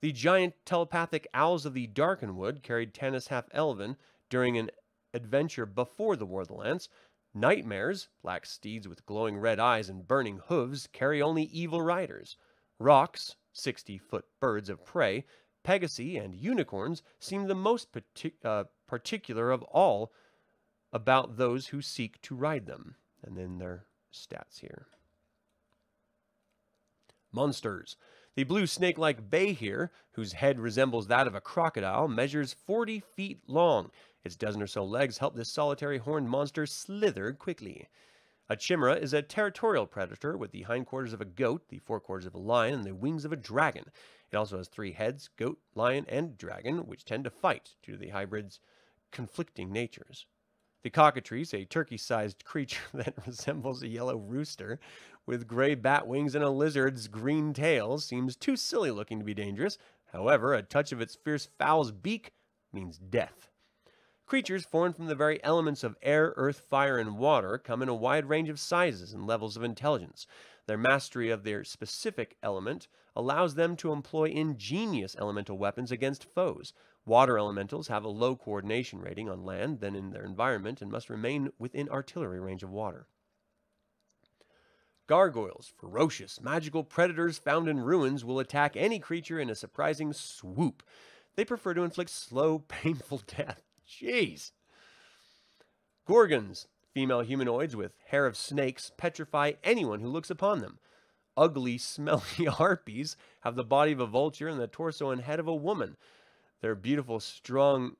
The 0.01 0.13
giant 0.13 0.55
telepathic 0.65 1.27
owls 1.33 1.65
of 1.65 1.75
the 1.75 1.87
Darkenwood 1.87 2.63
carried 2.63 2.93
Tanis 2.93 3.29
half 3.29 3.49
elven 3.53 3.97
during 4.29 4.59
an 4.59 4.71
adventure 5.15 5.67
before 5.67 6.17
the 6.17 6.27
War 6.27 6.43
of 6.43 6.49
the 6.49 6.55
Lance. 6.55 6.89
Nightmares, 7.35 8.09
black 8.23 8.47
steeds 8.47 8.87
with 8.87 9.07
glowing 9.07 9.39
red 9.39 9.59
eyes 9.59 9.89
and 9.89 10.07
burning 10.07 10.41
hooves, 10.47 10.87
carry 10.87 11.21
only 11.21 11.45
evil 11.45 11.83
riders. 11.83 12.37
Rocs, 12.79 13.37
60 13.53 13.99
foot 13.99 14.27
birds 14.41 14.69
of 14.69 14.85
prey, 14.85 15.25
Pegasi, 15.65 16.23
and 16.23 16.35
unicorns 16.35 17.03
seem 17.19 17.47
the 17.47 17.55
most 17.55 17.93
partic- 17.93 18.45
uh, 18.45 18.65
particular 18.87 19.51
of 19.51 19.63
all 19.65 20.13
about 20.93 21.37
those 21.37 21.69
who 21.69 21.83
seek 21.83 22.21
to 22.23 22.37
ride 22.37 22.67
them. 22.67 22.97
And 23.23 23.37
then 23.37 23.59
their 23.59 23.87
stats 24.13 24.61
here. 24.61 24.87
Monsters. 27.33 27.97
The 28.37 28.45
blue 28.45 28.67
snake-like 28.67 29.31
behir, 29.31 29.89
whose 30.13 30.35
head 30.35 30.61
resembles 30.61 31.07
that 31.07 31.27
of 31.27 31.35
a 31.35 31.41
crocodile, 31.41 32.07
measures 32.07 32.53
40 32.53 33.01
feet 33.01 33.41
long. 33.47 33.91
Its 34.25 34.37
dozen 34.37 34.61
or 34.61 34.67
so 34.67 34.85
legs 34.85 35.17
help 35.17 35.35
this 35.35 35.51
solitary 35.51 35.97
horned 35.97 36.29
monster 36.29 36.67
slither 36.67 37.33
quickly. 37.33 37.89
A 38.51 38.57
chimera 38.57 38.97
is 38.97 39.15
a 39.15 39.23
territorial 39.23 39.87
predator 39.87 40.37
with 40.37 40.51
the 40.51 40.65
hindquarters 40.65 41.15
of 41.15 41.23
a 41.23 41.25
goat, 41.25 41.71
the 41.71 41.79
forequarters 41.79 42.27
of 42.27 42.35
a 42.35 42.39
lion, 42.39 42.75
and 42.75 42.85
the 42.85 42.95
wings 42.95 43.25
of 43.25 43.33
a 43.33 43.37
dragon. 43.37 43.87
It 44.31 44.37
also 44.37 44.59
has 44.59 44.69
three 44.69 44.93
heads, 44.93 45.31
goat, 45.39 45.59
lion, 45.75 46.05
and 46.07 46.37
dragon, 46.37 46.87
which 46.87 47.07
tend 47.07 47.25
to 47.25 47.31
fight 47.31 47.75
due 47.83 47.93
to 47.93 47.99
the 47.99 48.11
hybrid's 48.11 48.61
conflicting 49.13 49.73
natures. 49.73 50.27
The 50.83 50.91
cockatrice, 50.91 51.53
a 51.53 51.65
turkey-sized 51.65 52.45
creature 52.45 52.83
that 52.95 53.15
resembles 53.27 53.83
a 53.83 53.89
yellow 53.89 54.17
rooster, 54.17 54.79
with 55.27 55.49
gray 55.49 55.75
bat 55.75 56.07
wings 56.07 56.35
and 56.35 56.45
a 56.45 56.51
lizard's 56.51 57.09
green 57.09 57.53
tail 57.53 57.99
seems 57.99 58.37
too 58.37 58.57
silly 58.57 58.91
looking 58.91 59.19
to 59.19 59.25
be 59.25 59.35
dangerous. 59.35 59.79
However, 60.13 60.55
a 60.55 60.63
touch 60.63 60.93
of 60.93 61.01
its 61.01 61.17
fierce 61.17 61.49
fowl's 61.59 61.91
beak 61.91 62.33
means 62.73 62.99
death. 62.99 63.51
Creatures 64.27 64.65
formed 64.65 64.97
from 64.97 65.07
the 65.07 65.15
very 65.15 65.43
elements 65.45 65.85
of 65.85 65.97
air, 66.03 66.35
earth, 66.37 66.59
fire, 66.59 66.99
and 66.99 67.17
water 67.17 67.59
come 67.59 67.81
in 67.81 67.89
a 67.89 67.95
wide 67.95 68.29
range 68.29 68.49
of 68.49 68.59
sizes 68.59 69.13
and 69.13 69.27
levels 69.27 69.57
of 69.57 69.63
intelligence. 69.63 70.27
Their 70.67 70.77
mastery 70.77 71.31
of 71.31 71.45
their 71.45 71.63
specific 71.63 72.37
element 72.43 72.89
allows 73.15 73.55
them 73.55 73.77
to 73.77 73.93
employ 73.93 74.25
ingenious 74.31 75.15
elemental 75.17 75.57
weapons 75.57 75.93
against 75.93 76.25
foes. 76.25 76.73
Water 77.07 77.39
elementals 77.39 77.87
have 77.87 78.05
a 78.05 78.09
low 78.09 78.35
coordination 78.35 79.01
rating 79.01 79.31
on 79.31 79.45
land 79.45 79.79
than 79.79 79.95
in 79.95 80.11
their 80.11 80.25
environment 80.25 80.83
and 80.83 80.91
must 80.91 81.09
remain 81.09 81.53
within 81.57 81.89
artillery 81.89 82.41
range 82.41 82.65
of 82.65 82.71
water. 82.71 83.07
Gargoyles, 85.07 85.73
ferocious, 85.79 86.41
magical 86.41 86.83
predators 86.83 87.39
found 87.39 87.69
in 87.69 87.79
ruins, 87.79 88.25
will 88.25 88.41
attack 88.41 88.77
any 88.77 88.99
creature 88.99 89.39
in 89.39 89.49
a 89.49 89.55
surprising 89.55 90.13
swoop. 90.13 90.83
They 91.37 91.45
prefer 91.45 91.75
to 91.75 91.85
inflict 91.85 92.11
slow, 92.11 92.59
painful 92.69 93.23
death. 93.25 93.63
Jeez. 93.89 94.51
Gorgons, 96.09 96.67
female 96.93 97.21
humanoids 97.21 97.77
with 97.77 97.93
hair 98.09 98.27
of 98.27 98.37
snakes, 98.37 98.91
petrify 98.97 99.53
anyone 99.63 100.01
who 100.01 100.09
looks 100.09 100.31
upon 100.31 100.61
them. 100.61 100.81
Ugly, 101.37 101.79
smelly 101.79 102.47
harpies 102.49 103.17
have 103.43 103.55
the 103.55 103.63
body 103.63 103.93
of 103.93 104.01
a 104.01 104.07
vulture 104.07 104.49
and 104.49 104.59
the 104.59 104.67
torso 104.67 105.11
and 105.11 105.21
head 105.21 105.39
of 105.39 105.47
a 105.47 105.55
woman. 105.55 105.97
Their 106.67 106.75
beautiful, 106.75 107.21
strong, 107.21 107.95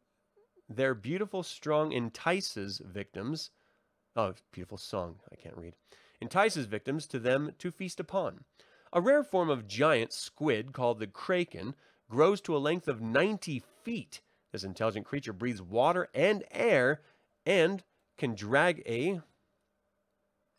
their 0.69 0.93
beautiful, 0.93 1.45
strong 1.45 1.93
entices 1.93 2.81
victims. 2.85 3.53
Oh, 4.17 4.35
beautiful 4.51 4.77
song. 4.77 5.21
I 5.31 5.37
can't 5.37 5.57
read 5.57 5.77
entices 6.21 6.67
victims 6.67 7.07
to 7.07 7.21
them 7.21 7.53
to 7.61 7.71
feast 7.71 8.01
upon. 8.01 8.43
A 8.93 9.01
rare 9.01 9.23
form 9.23 9.51
of 9.51 9.69
giant 9.69 10.13
squid 10.13 10.73
called 10.73 10.99
the 10.99 11.07
kraken 11.07 11.77
grows 12.11 12.41
to 12.41 12.57
a 12.57 12.59
length 12.59 12.89
of 12.89 13.01
90 13.01 13.63
feet. 13.85 14.21
This 14.51 14.65
intelligent 14.65 15.07
creature 15.07 15.33
breathes 15.33 15.63
water 15.63 16.09
and 16.13 16.43
air 16.51 17.03
and 17.47 17.85
can 18.19 18.35
drag 18.35 18.83
a 18.85 19.21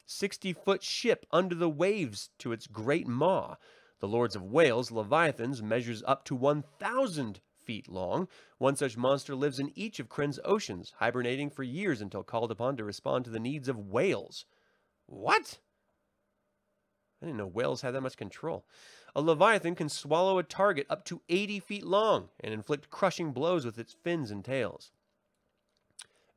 60 0.05 0.53
foot 0.53 0.81
ship 0.81 1.25
under 1.29 1.55
the 1.55 1.69
waves 1.69 2.29
to 2.37 2.53
its 2.53 2.67
great 2.67 3.05
maw. 3.05 3.57
The 3.99 4.07
Lords 4.07 4.37
of 4.37 4.43
Whales, 4.43 4.91
Leviathans, 4.91 5.61
measures 5.61 6.03
up 6.07 6.23
to 6.23 6.35
1,000 6.35 7.41
feet 7.67 7.89
long. 7.89 8.29
One 8.57 8.77
such 8.77 8.97
monster 8.97 9.35
lives 9.35 9.59
in 9.59 9.73
each 9.75 9.99
of 9.99 10.09
Krynn's 10.09 10.39
oceans, 10.45 10.93
hibernating 10.97 11.49
for 11.49 11.63
years 11.63 12.01
until 12.01 12.23
called 12.23 12.49
upon 12.49 12.77
to 12.77 12.85
respond 12.85 13.25
to 13.25 13.31
the 13.31 13.39
needs 13.39 13.67
of 13.67 13.77
whales. 13.77 14.45
What? 15.05 15.59
I 17.21 17.25
didn't 17.25 17.37
know 17.37 17.47
whales 17.47 17.81
had 17.81 17.93
that 17.93 18.01
much 18.01 18.15
control. 18.15 18.65
A 19.15 19.21
leviathan 19.21 19.75
can 19.75 19.89
swallow 19.89 20.39
a 20.39 20.43
target 20.43 20.87
up 20.89 21.03
to 21.05 21.21
80 21.27 21.59
feet 21.59 21.83
long 21.83 22.29
and 22.39 22.53
inflict 22.53 22.89
crushing 22.89 23.33
blows 23.33 23.65
with 23.65 23.77
its 23.77 23.93
fins 23.93 24.31
and 24.31 24.45
tails. 24.45 24.91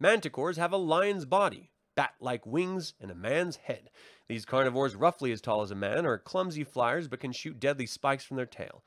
Manticores 0.02 0.56
have 0.56 0.72
a 0.72 0.78
lion's 0.78 1.26
body, 1.26 1.70
bat-like 1.94 2.46
wings, 2.46 2.94
and 3.00 3.10
a 3.10 3.14
man's 3.14 3.56
head. 3.56 3.90
These 4.28 4.46
carnivores, 4.46 4.96
roughly 4.96 5.30
as 5.30 5.42
tall 5.42 5.60
as 5.60 5.70
a 5.70 5.74
man, 5.74 6.06
are 6.06 6.16
clumsy 6.16 6.64
flyers 6.64 7.06
but 7.06 7.20
can 7.20 7.32
shoot 7.32 7.60
deadly 7.60 7.86
spikes 7.86 8.24
from 8.24 8.38
their 8.38 8.46
tail. 8.46 8.82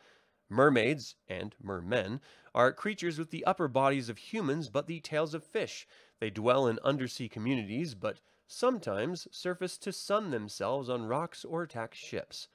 Mermaids, 0.54 1.16
and 1.28 1.56
mermen, 1.60 2.22
are 2.54 2.72
creatures 2.72 3.18
with 3.18 3.32
the 3.32 3.44
upper 3.44 3.68
bodies 3.68 4.08
of 4.08 4.20
humans 4.20 4.70
but 4.70 4.86
the 4.86 5.00
tails 5.00 5.34
of 5.34 5.44
fish. 5.44 5.88
They 6.20 6.30
dwell 6.30 6.68
in 6.68 6.78
undersea 6.84 7.28
communities, 7.28 7.96
but 7.96 8.20
sometimes 8.46 9.28
surface 9.32 9.80
to 9.80 9.92
sun 9.92 10.30
themselves 10.30 10.90
on 10.90 11.08
rocks 11.08 11.44
or 11.44 11.64
attack 11.64 11.96
ships. 11.96 12.50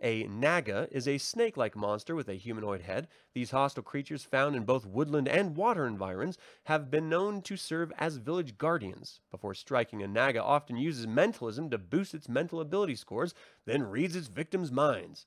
A 0.00 0.24
naga 0.24 0.88
is 0.90 1.06
a 1.06 1.18
snake-like 1.18 1.76
monster 1.76 2.14
with 2.14 2.30
a 2.30 2.34
humanoid 2.34 2.80
head. 2.80 3.06
These 3.34 3.50
hostile 3.50 3.82
creatures 3.82 4.24
found 4.24 4.56
in 4.56 4.64
both 4.64 4.86
woodland 4.86 5.28
and 5.28 5.54
water 5.54 5.86
environs 5.86 6.38
have 6.64 6.90
been 6.90 7.10
known 7.10 7.42
to 7.42 7.58
serve 7.58 7.92
as 7.98 8.16
village 8.16 8.56
guardians. 8.56 9.20
Before 9.30 9.52
striking, 9.52 10.02
a 10.02 10.08
naga 10.08 10.42
often 10.42 10.78
uses 10.78 11.06
mentalism 11.06 11.68
to 11.68 11.76
boost 11.76 12.14
its 12.14 12.30
mental 12.30 12.60
ability 12.60 12.94
scores, 12.94 13.34
then 13.66 13.82
reads 13.82 14.16
its 14.16 14.28
victims' 14.28 14.72
minds. 14.72 15.26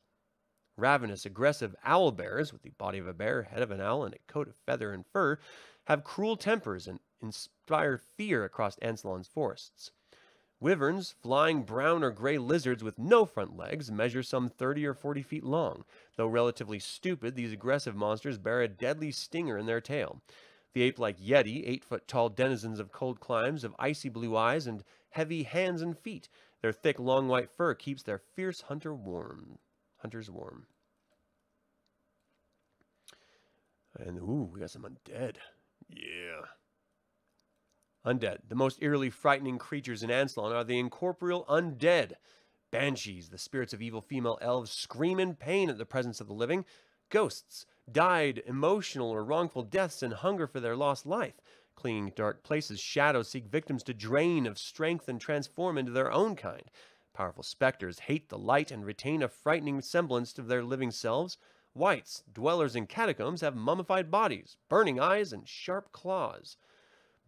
Ravenous, 0.77 1.25
aggressive 1.25 1.75
owl 1.83 2.11
bears, 2.11 2.51
with 2.51 2.61
the 2.61 2.71
body 2.71 2.97
of 2.97 3.07
a 3.07 3.13
bear, 3.13 3.43
head 3.43 3.61
of 3.61 3.71
an 3.71 3.79
owl, 3.79 4.03
and 4.03 4.13
a 4.13 4.31
coat 4.31 4.47
of 4.49 4.55
feather 4.65 4.91
and 4.91 5.05
fur, 5.05 5.39
have 5.85 6.03
cruel 6.03 6.35
tempers 6.35 6.87
and 6.87 6.99
inspire 7.21 7.97
fear 7.97 8.43
across 8.43 8.77
Ansalon's 8.79 9.27
forests. 9.27 9.91
Wyverns, 10.59 11.11
flying 11.21 11.63
brown 11.63 12.03
or 12.03 12.11
gray 12.11 12.37
lizards 12.37 12.83
with 12.83 12.97
no 12.97 13.25
front 13.25 13.55
legs, 13.55 13.91
measure 13.91 14.23
some 14.23 14.49
30 14.49 14.85
or 14.85 14.93
40 14.93 15.21
feet 15.21 15.43
long. 15.43 15.85
Though 16.15 16.27
relatively 16.27 16.79
stupid, 16.79 17.35
these 17.35 17.53
aggressive 17.53 17.95
monsters 17.95 18.37
bear 18.37 18.61
a 18.61 18.67
deadly 18.67 19.11
stinger 19.11 19.57
in 19.57 19.65
their 19.65 19.81
tail. 19.81 20.21
The 20.73 20.81
ape-like 20.81 21.19
yeti, 21.19 21.67
eight-foot-tall 21.67 22.29
denizens 22.29 22.79
of 22.79 22.91
cold 22.91 23.19
climes, 23.19 23.61
have 23.61 23.75
icy 23.79 24.09
blue 24.09 24.35
eyes 24.35 24.67
and 24.67 24.83
heavy 25.09 25.43
hands 25.43 25.81
and 25.81 25.97
feet. 25.97 26.27
Their 26.61 26.73
thick, 26.73 26.99
long 26.99 27.27
white 27.27 27.49
fur 27.49 27.73
keeps 27.75 28.03
their 28.03 28.17
fierce 28.17 28.61
hunter 28.61 28.93
warm. 28.93 29.59
Hunters 30.05 30.29
warm. 30.29 30.67
And 33.97 34.19
ooh, 34.19 34.51
we 34.53 34.59
got 34.59 34.69
some 34.69 34.83
undead. 34.83 35.37
Yeah. 35.89 36.45
Undead. 38.05 38.37
The 38.47 38.53
most 38.53 38.83
eerily 38.83 39.09
frightening 39.09 39.57
creatures 39.57 40.03
in 40.03 40.11
Ansalon 40.11 40.53
are 40.53 40.63
the 40.63 40.77
incorporeal 40.77 41.43
undead. 41.49 42.11
Banshees, 42.69 43.29
the 43.29 43.39
spirits 43.39 43.73
of 43.73 43.81
evil 43.81 43.99
female 43.99 44.37
elves, 44.41 44.69
scream 44.69 45.19
in 45.19 45.33
pain 45.33 45.71
at 45.71 45.79
the 45.79 45.87
presence 45.87 46.21
of 46.21 46.27
the 46.27 46.33
living. 46.33 46.65
Ghosts, 47.09 47.65
died 47.91 48.43
emotional 48.45 49.09
or 49.09 49.25
wrongful 49.25 49.63
deaths 49.63 50.03
and 50.03 50.13
hunger 50.13 50.45
for 50.45 50.59
their 50.59 50.75
lost 50.75 51.07
life. 51.07 51.41
Clinging 51.75 52.09
to 52.09 52.15
dark 52.15 52.43
places, 52.43 52.79
shadows 52.79 53.27
seek 53.27 53.47
victims 53.47 53.81
to 53.81 53.93
drain 53.95 54.45
of 54.45 54.59
strength 54.59 55.09
and 55.09 55.19
transform 55.19 55.79
into 55.79 55.91
their 55.91 56.11
own 56.11 56.35
kind. 56.35 56.69
Powerful 57.15 57.43
specters 57.43 57.99
hate 57.99 58.27
the 58.27 58.37
light 58.37 58.71
and 58.71 58.85
retain 58.85 59.23
a 59.23 59.29
frightening 59.29 59.79
semblance 59.79 60.33
to 60.33 60.41
their 60.41 60.61
living 60.61 60.91
selves. 60.91 61.37
Wights, 61.73 62.25
dwellers 62.31 62.75
in 62.75 62.87
catacombs, 62.87 63.39
have 63.39 63.55
mummified 63.55 64.11
bodies, 64.11 64.57
burning 64.67 64.99
eyes, 64.99 65.31
and 65.31 65.47
sharp 65.47 65.93
claws. 65.93 66.57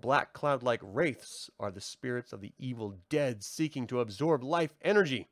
Black 0.02 0.34
cloud 0.34 0.62
like 0.62 0.82
wraiths 0.84 1.50
are 1.58 1.72
the 1.72 1.80
spirits 1.80 2.34
of 2.34 2.42
the 2.42 2.54
evil 2.60 2.98
dead 3.08 3.46
seeking 3.46 3.88
to 3.88 4.02
absorb 4.02 4.44
life 4.44 4.76
energy. 4.82 5.30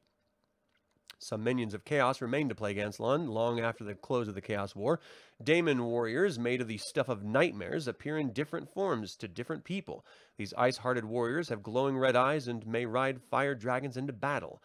Some 1.26 1.44
minions 1.44 1.74
of 1.74 1.86
Chaos 1.86 2.22
remain 2.22 2.50
to 2.50 2.54
plague 2.54 2.78
Ansalon 2.78 3.28
long 3.28 3.60
after 3.60 3.84
the 3.84 3.96
close 3.96 4.28
of 4.28 4.36
the 4.36 4.42
Chaos 4.42 4.76
War. 4.76 5.00
Daemon 5.44 5.84
warriors 5.84 6.38
made 6.38 6.62
of 6.62 6.68
the 6.68 6.78
stuff 6.78 7.10
of 7.10 7.24
nightmares 7.24 7.88
appear 7.88 8.20
in 8.20 8.32
different 8.32 8.72
forms 8.72 9.16
to 9.16 9.28
different 9.28 9.64
people. 9.64 10.06
These 10.38 10.54
ice-hearted 10.56 11.04
warriors 11.04 11.50
have 11.50 11.64
glowing 11.64 11.98
red 11.98 12.16
eyes 12.16 12.48
and 12.48 12.68
may 12.68 12.86
ride 12.86 13.24
fire 13.24 13.56
dragons 13.56 13.98
into 13.98 14.14
battle. 14.14 14.62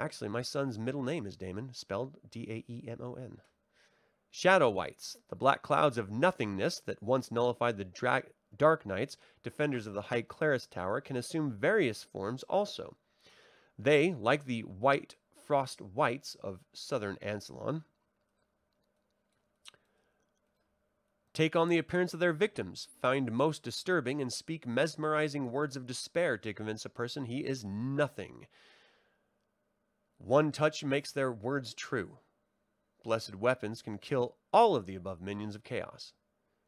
Actually, 0.00 0.30
my 0.30 0.42
son's 0.42 0.80
middle 0.80 1.04
name 1.04 1.26
is 1.26 1.36
Daemon, 1.36 1.74
spelled 1.74 2.16
D-A-E-M-O-N. 2.28 3.36
Shadow 4.32 4.68
Wights, 4.68 5.16
the 5.28 5.36
black 5.36 5.62
clouds 5.62 5.96
of 5.96 6.10
nothingness 6.10 6.80
that 6.86 7.00
once 7.00 7.30
nullified 7.30 7.76
the 7.76 8.24
Dark 8.56 8.84
Knights, 8.84 9.16
defenders 9.44 9.86
of 9.86 9.94
the 9.94 10.02
High 10.02 10.22
Clerist's 10.22 10.66
Tower, 10.66 11.00
can 11.00 11.14
assume 11.14 11.52
various 11.52 12.02
forms 12.02 12.42
also. 12.48 12.96
They, 13.78 14.12
like 14.12 14.44
the 14.44 14.62
white 14.62 15.14
frost 15.50 15.82
Wights 15.82 16.36
of 16.44 16.60
southern 16.72 17.16
Ansalon, 17.16 17.82
take 21.34 21.56
on 21.56 21.68
the 21.68 21.76
appearance 21.76 22.14
of 22.14 22.20
their 22.20 22.32
victims, 22.32 22.86
find 23.02 23.32
most 23.32 23.64
disturbing, 23.64 24.22
and 24.22 24.32
speak 24.32 24.64
mesmerizing 24.64 25.50
words 25.50 25.74
of 25.74 25.88
despair 25.88 26.38
to 26.38 26.54
convince 26.54 26.84
a 26.84 26.88
person 26.88 27.24
he 27.24 27.40
is 27.40 27.64
nothing. 27.64 28.46
One 30.18 30.52
touch 30.52 30.84
makes 30.84 31.10
their 31.10 31.32
words 31.32 31.74
true. 31.74 32.18
Blessed 33.02 33.34
weapons 33.34 33.82
can 33.82 33.98
kill 33.98 34.36
all 34.52 34.76
of 34.76 34.86
the 34.86 34.94
above 34.94 35.20
minions 35.20 35.56
of 35.56 35.64
chaos. 35.64 36.12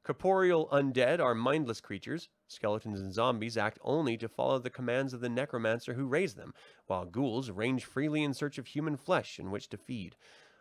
Corporeal 0.03 0.67
undead 0.73 1.21
are 1.21 1.37
mindless 1.37 1.81
creatures. 1.81 2.29
Skeletons 2.53 3.01
and 3.01 3.12
zombies 3.12 3.57
act 3.57 3.79
only 3.83 4.16
to 4.19 4.29
follow 4.29 4.59
the 4.59 4.70
commands 4.70 5.12
of 5.12 5.20
the 5.20 5.29
necromancer 5.29 5.95
who 5.95 6.07
raised 6.07 6.37
them, 6.37 6.55
while 6.87 7.05
ghouls 7.05 7.51
range 7.51 7.85
freely 7.85 8.23
in 8.23 8.35
search 8.35 8.59
of 8.59 8.69
human 8.69 8.97
flesh 8.97 9.39
in 9.39 9.51
which 9.51 9.69
to 9.70 9.77
feed. 9.77 10.16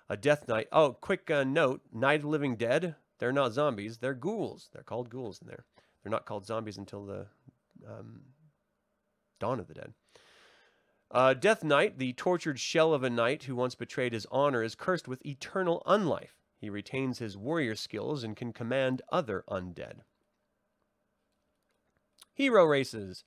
A 0.09 0.17
death 0.17 0.47
knight. 0.47 0.67
Oh, 0.71 0.93
quick 0.93 1.29
uh, 1.29 1.43
note 1.43 1.81
Night 1.91 2.15
of 2.15 2.21
the 2.23 2.27
Living 2.27 2.55
Dead, 2.55 2.95
they're 3.19 3.31
not 3.31 3.53
zombies, 3.53 3.99
they're 3.99 4.13
ghouls. 4.13 4.69
They're 4.73 4.83
called 4.83 5.09
ghouls 5.09 5.41
in 5.41 5.47
there. 5.47 5.65
They're 6.01 6.11
not 6.11 6.25
called 6.25 6.45
zombies 6.45 6.77
until 6.77 7.05
the 7.05 7.27
um, 7.87 8.21
Dawn 9.39 9.59
of 9.59 9.67
the 9.67 9.73
Dead. 9.73 9.93
Uh, 11.11 11.33
Death 11.33 11.63
Knight, 11.63 11.97
the 11.97 12.13
tortured 12.13 12.59
shell 12.59 12.93
of 12.93 13.03
a 13.03 13.09
knight 13.09 13.43
who 13.43 13.55
once 13.55 13.75
betrayed 13.75 14.13
his 14.13 14.25
honor, 14.31 14.63
is 14.63 14.75
cursed 14.75 15.07
with 15.07 15.25
eternal 15.25 15.83
unlife. 15.85 16.39
He 16.57 16.69
retains 16.69 17.19
his 17.19 17.37
warrior 17.37 17.75
skills 17.75 18.23
and 18.23 18.35
can 18.35 18.53
command 18.53 19.01
other 19.11 19.43
undead. 19.49 20.01
Hero 22.33 22.65
races. 22.65 23.23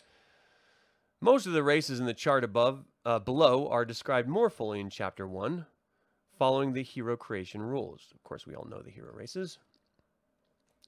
Most 1.21 1.47
of 1.47 1.53
the 1.53 1.63
races 1.63 2.01
in 2.01 2.07
the 2.07 2.15
chart 2.15 2.43
above, 2.43 2.85
uh, 3.05 3.19
below 3.19 3.69
are 3.69 3.85
described 3.85 4.29
more 4.29 4.49
fully 4.49 4.81
in 4.81 4.89
Chapter 4.89 5.27
1, 5.27 5.67
following 6.39 6.73
the 6.73 6.83
hero 6.83 7.17
creation 7.17 7.63
rules. 7.63 8.13
Of 8.15 8.23
course, 8.23 8.47
we 8.47 8.55
all 8.55 8.67
know 8.67 8.83
the 8.83 8.91
hero 8.91 9.13
races. 9.13 9.59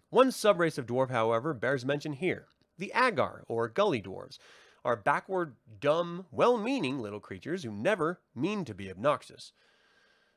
One 0.08 0.28
subrace 0.28 0.78
of 0.78 0.86
dwarf, 0.86 1.10
however, 1.10 1.52
bears 1.52 1.84
mention 1.84 2.14
here. 2.14 2.46
The 2.78 2.92
Aghar, 2.94 3.42
or 3.48 3.68
Gully 3.68 4.00
Dwarves, 4.00 4.38
are 4.84 4.96
backward, 4.96 5.56
dumb, 5.80 6.26
well-meaning 6.30 6.98
little 6.98 7.20
creatures 7.20 7.64
who 7.64 7.72
never 7.72 8.20
mean 8.34 8.64
to 8.64 8.74
be 8.74 8.90
obnoxious 8.90 9.52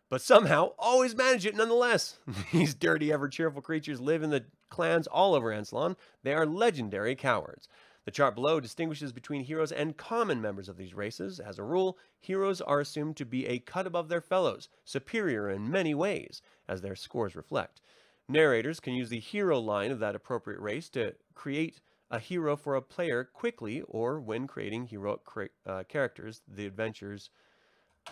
but 0.10 0.22
somehow 0.22 0.72
always 0.78 1.16
manage 1.16 1.46
it 1.46 1.56
nonetheless. 1.56 2.18
These 2.52 2.74
dirty, 2.74 3.12
ever 3.12 3.30
cheerful 3.30 3.62
creatures 3.62 4.02
live 4.02 4.24
in 4.24 4.32
the 4.32 4.46
clans 4.70 5.08
all 5.08 5.36
over 5.36 5.52
Ansalon. 5.52 5.96
They 6.24 6.34
are 6.34 6.46
legendary 6.46 7.16
cowards. 7.16 7.68
The 8.06 8.12
chart 8.12 8.34
below 8.34 8.60
distinguishes 8.60 9.12
between 9.12 9.44
heroes 9.44 9.72
and 9.72 9.96
common 9.96 10.42
members 10.42 10.68
of 10.68 10.78
these 10.78 10.96
races. 10.96 11.40
As 11.40 11.60
a 11.60 11.64
rule, 11.64 11.98
heroes 12.20 12.60
are 12.60 12.80
assumed 12.80 13.18
to 13.18 13.26
be 13.26 13.46
a 13.46 13.60
cut 13.60 13.86
above 13.86 14.10
their 14.10 14.22
fellows, 14.22 14.68
superior 14.84 15.50
in 15.50 15.70
many 15.70 15.94
ways, 15.94 16.42
as 16.68 16.82
their 16.82 16.96
scores 16.96 17.36
reflect. 17.36 17.82
Narrators 18.28 18.80
can 18.80 18.94
use 18.94 19.10
the 19.10 19.20
hero 19.20 19.60
line 19.60 19.92
of 19.92 20.00
that 20.00 20.16
appropriate 20.16 20.60
race 20.60 20.90
to 20.90 21.14
create 21.36 21.82
a 22.10 22.20
hero 22.20 22.56
for 22.56 22.76
a 22.76 22.82
player 22.82 23.24
quickly 23.24 23.84
or 23.88 24.20
when 24.20 24.48
creating 24.48 24.88
heroic 24.88 25.22
uh, 25.66 25.84
characters, 25.88 26.42
the 26.48 26.66
adventures 26.66 27.30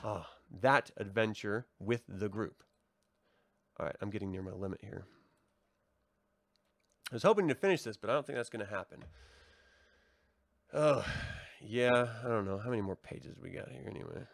uh, 0.03 0.24
that 0.61 0.91
adventure 0.98 1.65
with 1.80 2.03
the 2.07 2.30
group. 2.30 2.64
All 3.80 3.86
right, 3.86 3.95
I'm 4.02 4.10
getting 4.10 4.32
near 4.32 4.41
my 4.41 4.52
limit 4.52 4.80
here. 4.82 5.06
I 7.11 7.15
was 7.15 7.24
hoping 7.24 7.48
to 7.48 7.56
finish 7.56 7.84
this, 7.84 7.95
but 7.95 8.10
I 8.10 8.14
don't 8.14 8.26
think 8.26 8.38
that's 8.38 8.49
going 8.49 8.65
to 8.65 8.72
happen. 8.72 9.03
Oh, 10.74 11.06
yeah, 11.61 12.07
I 12.24 12.28
don't 12.28 12.45
know. 12.45 12.57
How 12.57 12.69
many 12.69 12.82
more 12.82 12.95
pages 12.95 13.38
we 13.40 13.52
got 13.52 13.69
here 13.69 13.86
anyway? 13.90 14.26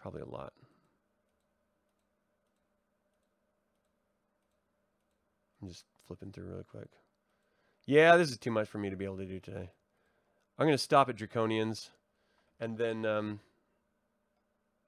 Probably 0.00 0.22
a 0.22 0.26
lot. 0.26 0.52
I'm 5.62 5.68
just 5.68 5.84
flipping 6.06 6.32
through 6.32 6.46
really 6.46 6.64
quick. 6.64 6.88
Yeah, 7.86 8.16
this 8.16 8.30
is 8.30 8.38
too 8.38 8.50
much 8.50 8.68
for 8.68 8.78
me 8.78 8.90
to 8.90 8.96
be 8.96 9.04
able 9.04 9.18
to 9.18 9.26
do 9.26 9.38
today. 9.38 9.70
I'm 10.58 10.66
going 10.66 10.76
to 10.76 10.78
stop 10.78 11.08
at 11.08 11.16
Draconians, 11.16 11.90
and 12.58 12.76
then 12.76 13.04
um, 13.06 13.40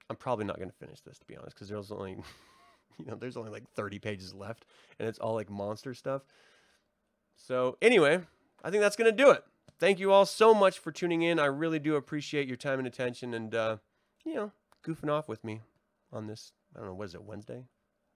I'm 0.09 0.15
probably 0.15 0.45
not 0.45 0.57
going 0.57 0.69
to 0.69 0.75
finish 0.75 1.01
this 1.01 1.19
to 1.19 1.25
be 1.25 1.37
honest, 1.37 1.55
because 1.55 1.69
there's 1.69 1.91
only, 1.91 2.17
you 2.97 3.05
know, 3.05 3.15
there's 3.15 3.37
only 3.37 3.51
like 3.51 3.69
30 3.75 3.99
pages 3.99 4.33
left, 4.33 4.65
and 4.99 5.07
it's 5.07 5.19
all 5.19 5.35
like 5.35 5.49
monster 5.49 5.93
stuff. 5.93 6.23
So 7.35 7.77
anyway, 7.81 8.21
I 8.63 8.69
think 8.69 8.81
that's 8.81 8.95
going 8.95 9.09
to 9.09 9.23
do 9.23 9.31
it. 9.31 9.43
Thank 9.79 9.99
you 9.99 10.11
all 10.11 10.25
so 10.25 10.53
much 10.53 10.79
for 10.79 10.91
tuning 10.91 11.21
in. 11.21 11.39
I 11.39 11.45
really 11.45 11.79
do 11.79 11.95
appreciate 11.95 12.47
your 12.47 12.57
time 12.57 12.79
and 12.79 12.87
attention, 12.87 13.33
and 13.33 13.55
uh, 13.55 13.77
you 14.25 14.35
know, 14.35 14.51
goofing 14.85 15.09
off 15.09 15.29
with 15.29 15.43
me 15.43 15.61
on 16.11 16.27
this. 16.27 16.51
I 16.75 16.79
don't 16.79 16.89
know 16.89 16.95
what 16.95 17.05
is 17.05 17.15
it 17.15 17.23
Wednesday, 17.23 17.63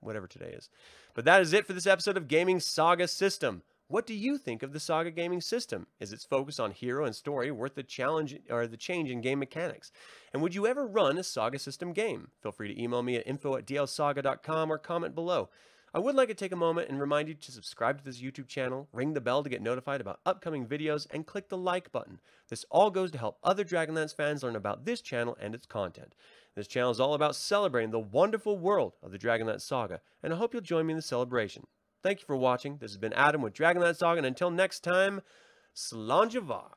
whatever 0.02 0.28
today 0.28 0.54
is. 0.58 0.70
But 1.14 1.26
that 1.26 1.42
is 1.42 1.54
it 1.54 1.66
for 1.66 1.74
this 1.74 1.88
episode 1.88 2.18
of 2.18 2.28
Gaming 2.28 2.60
Saga 2.60 3.08
System. 3.08 3.62
What 3.88 4.08
do 4.08 4.14
you 4.14 4.38
think 4.38 4.64
of 4.64 4.72
the 4.72 4.80
Saga 4.80 5.12
gaming 5.12 5.42
system? 5.42 5.88
Is 6.00 6.14
its 6.14 6.24
focus 6.26 6.58
on 6.58 6.72
hero 6.72 7.06
and 7.06 7.14
story 7.14 7.52
worth 7.52 7.76
the 7.76 7.84
challenge 7.84 8.36
or 8.50 8.66
the 8.66 8.78
change 8.78 9.12
in 9.12 9.20
game 9.20 9.40
mechanics? 9.40 9.92
And 10.32 10.42
would 10.42 10.56
you 10.56 10.66
ever 10.66 10.88
run 10.88 11.18
a 11.18 11.24
Saga 11.24 11.60
system 11.60 11.92
game? 11.92 12.30
Feel 12.42 12.54
free 12.54 12.74
to 12.74 12.82
email 12.82 13.04
me 13.04 13.18
at 13.18 13.28
info 13.28 13.58
at 13.58 13.68
dlsaga.com 13.68 14.72
or 14.72 14.78
comment 14.78 15.16
below. 15.16 15.50
I 15.94 16.00
would 16.00 16.16
like 16.16 16.30
to 16.30 16.34
take 16.34 16.54
a 16.54 16.56
moment 16.56 16.90
and 16.90 17.00
remind 17.00 17.28
you 17.28 17.36
to 17.36 17.52
subscribe 17.52 18.00
to 18.00 18.04
this 18.04 18.20
YouTube 18.20 18.48
channel, 18.48 18.88
ring 18.94 19.14
the 19.14 19.22
bell 19.22 19.44
to 19.44 19.50
get 19.50 19.62
notified 19.62 20.02
about 20.02 20.22
upcoming 20.26 20.66
videos, 20.66 21.06
and 21.12 21.28
click 21.28 21.50
the 21.50 21.58
like 21.58 21.92
button. 21.92 22.20
This 22.50 22.66
all 22.72 22.90
goes 22.90 23.12
to 23.12 23.20
help 23.20 23.38
other 23.44 23.64
Dragonlance 23.64 24.16
fans 24.16 24.42
learn 24.42 24.56
about 24.56 24.86
this 24.86 25.02
channel 25.02 25.38
and 25.40 25.54
its 25.54 25.68
content. 25.68 26.16
This 26.56 26.68
channel 26.68 26.90
is 26.90 27.00
all 27.00 27.14
about 27.14 27.36
celebrating 27.36 27.92
the 27.92 28.00
wonderful 28.00 28.58
world 28.58 28.94
of 29.04 29.12
the 29.12 29.20
Dragonlance 29.20 29.62
Saga, 29.62 30.02
and 30.24 30.34
I 30.34 30.38
hope 30.38 30.54
you'll 30.54 30.64
join 30.64 30.88
me 30.88 30.94
in 30.94 30.98
the 30.98 31.04
celebration. 31.04 31.68
Thank 32.04 32.20
you 32.20 32.26
for 32.26 32.36
watching. 32.36 32.78
This 32.80 32.92
has 32.92 32.98
been 32.98 33.14
Adam 33.14 33.42
with 33.42 33.54
Dragonlance 33.54 33.96
Saga, 33.96 34.18
and 34.18 34.28
until 34.28 34.52
next 34.52 34.82
time, 34.84 35.22
Slanjavar. 35.74 36.72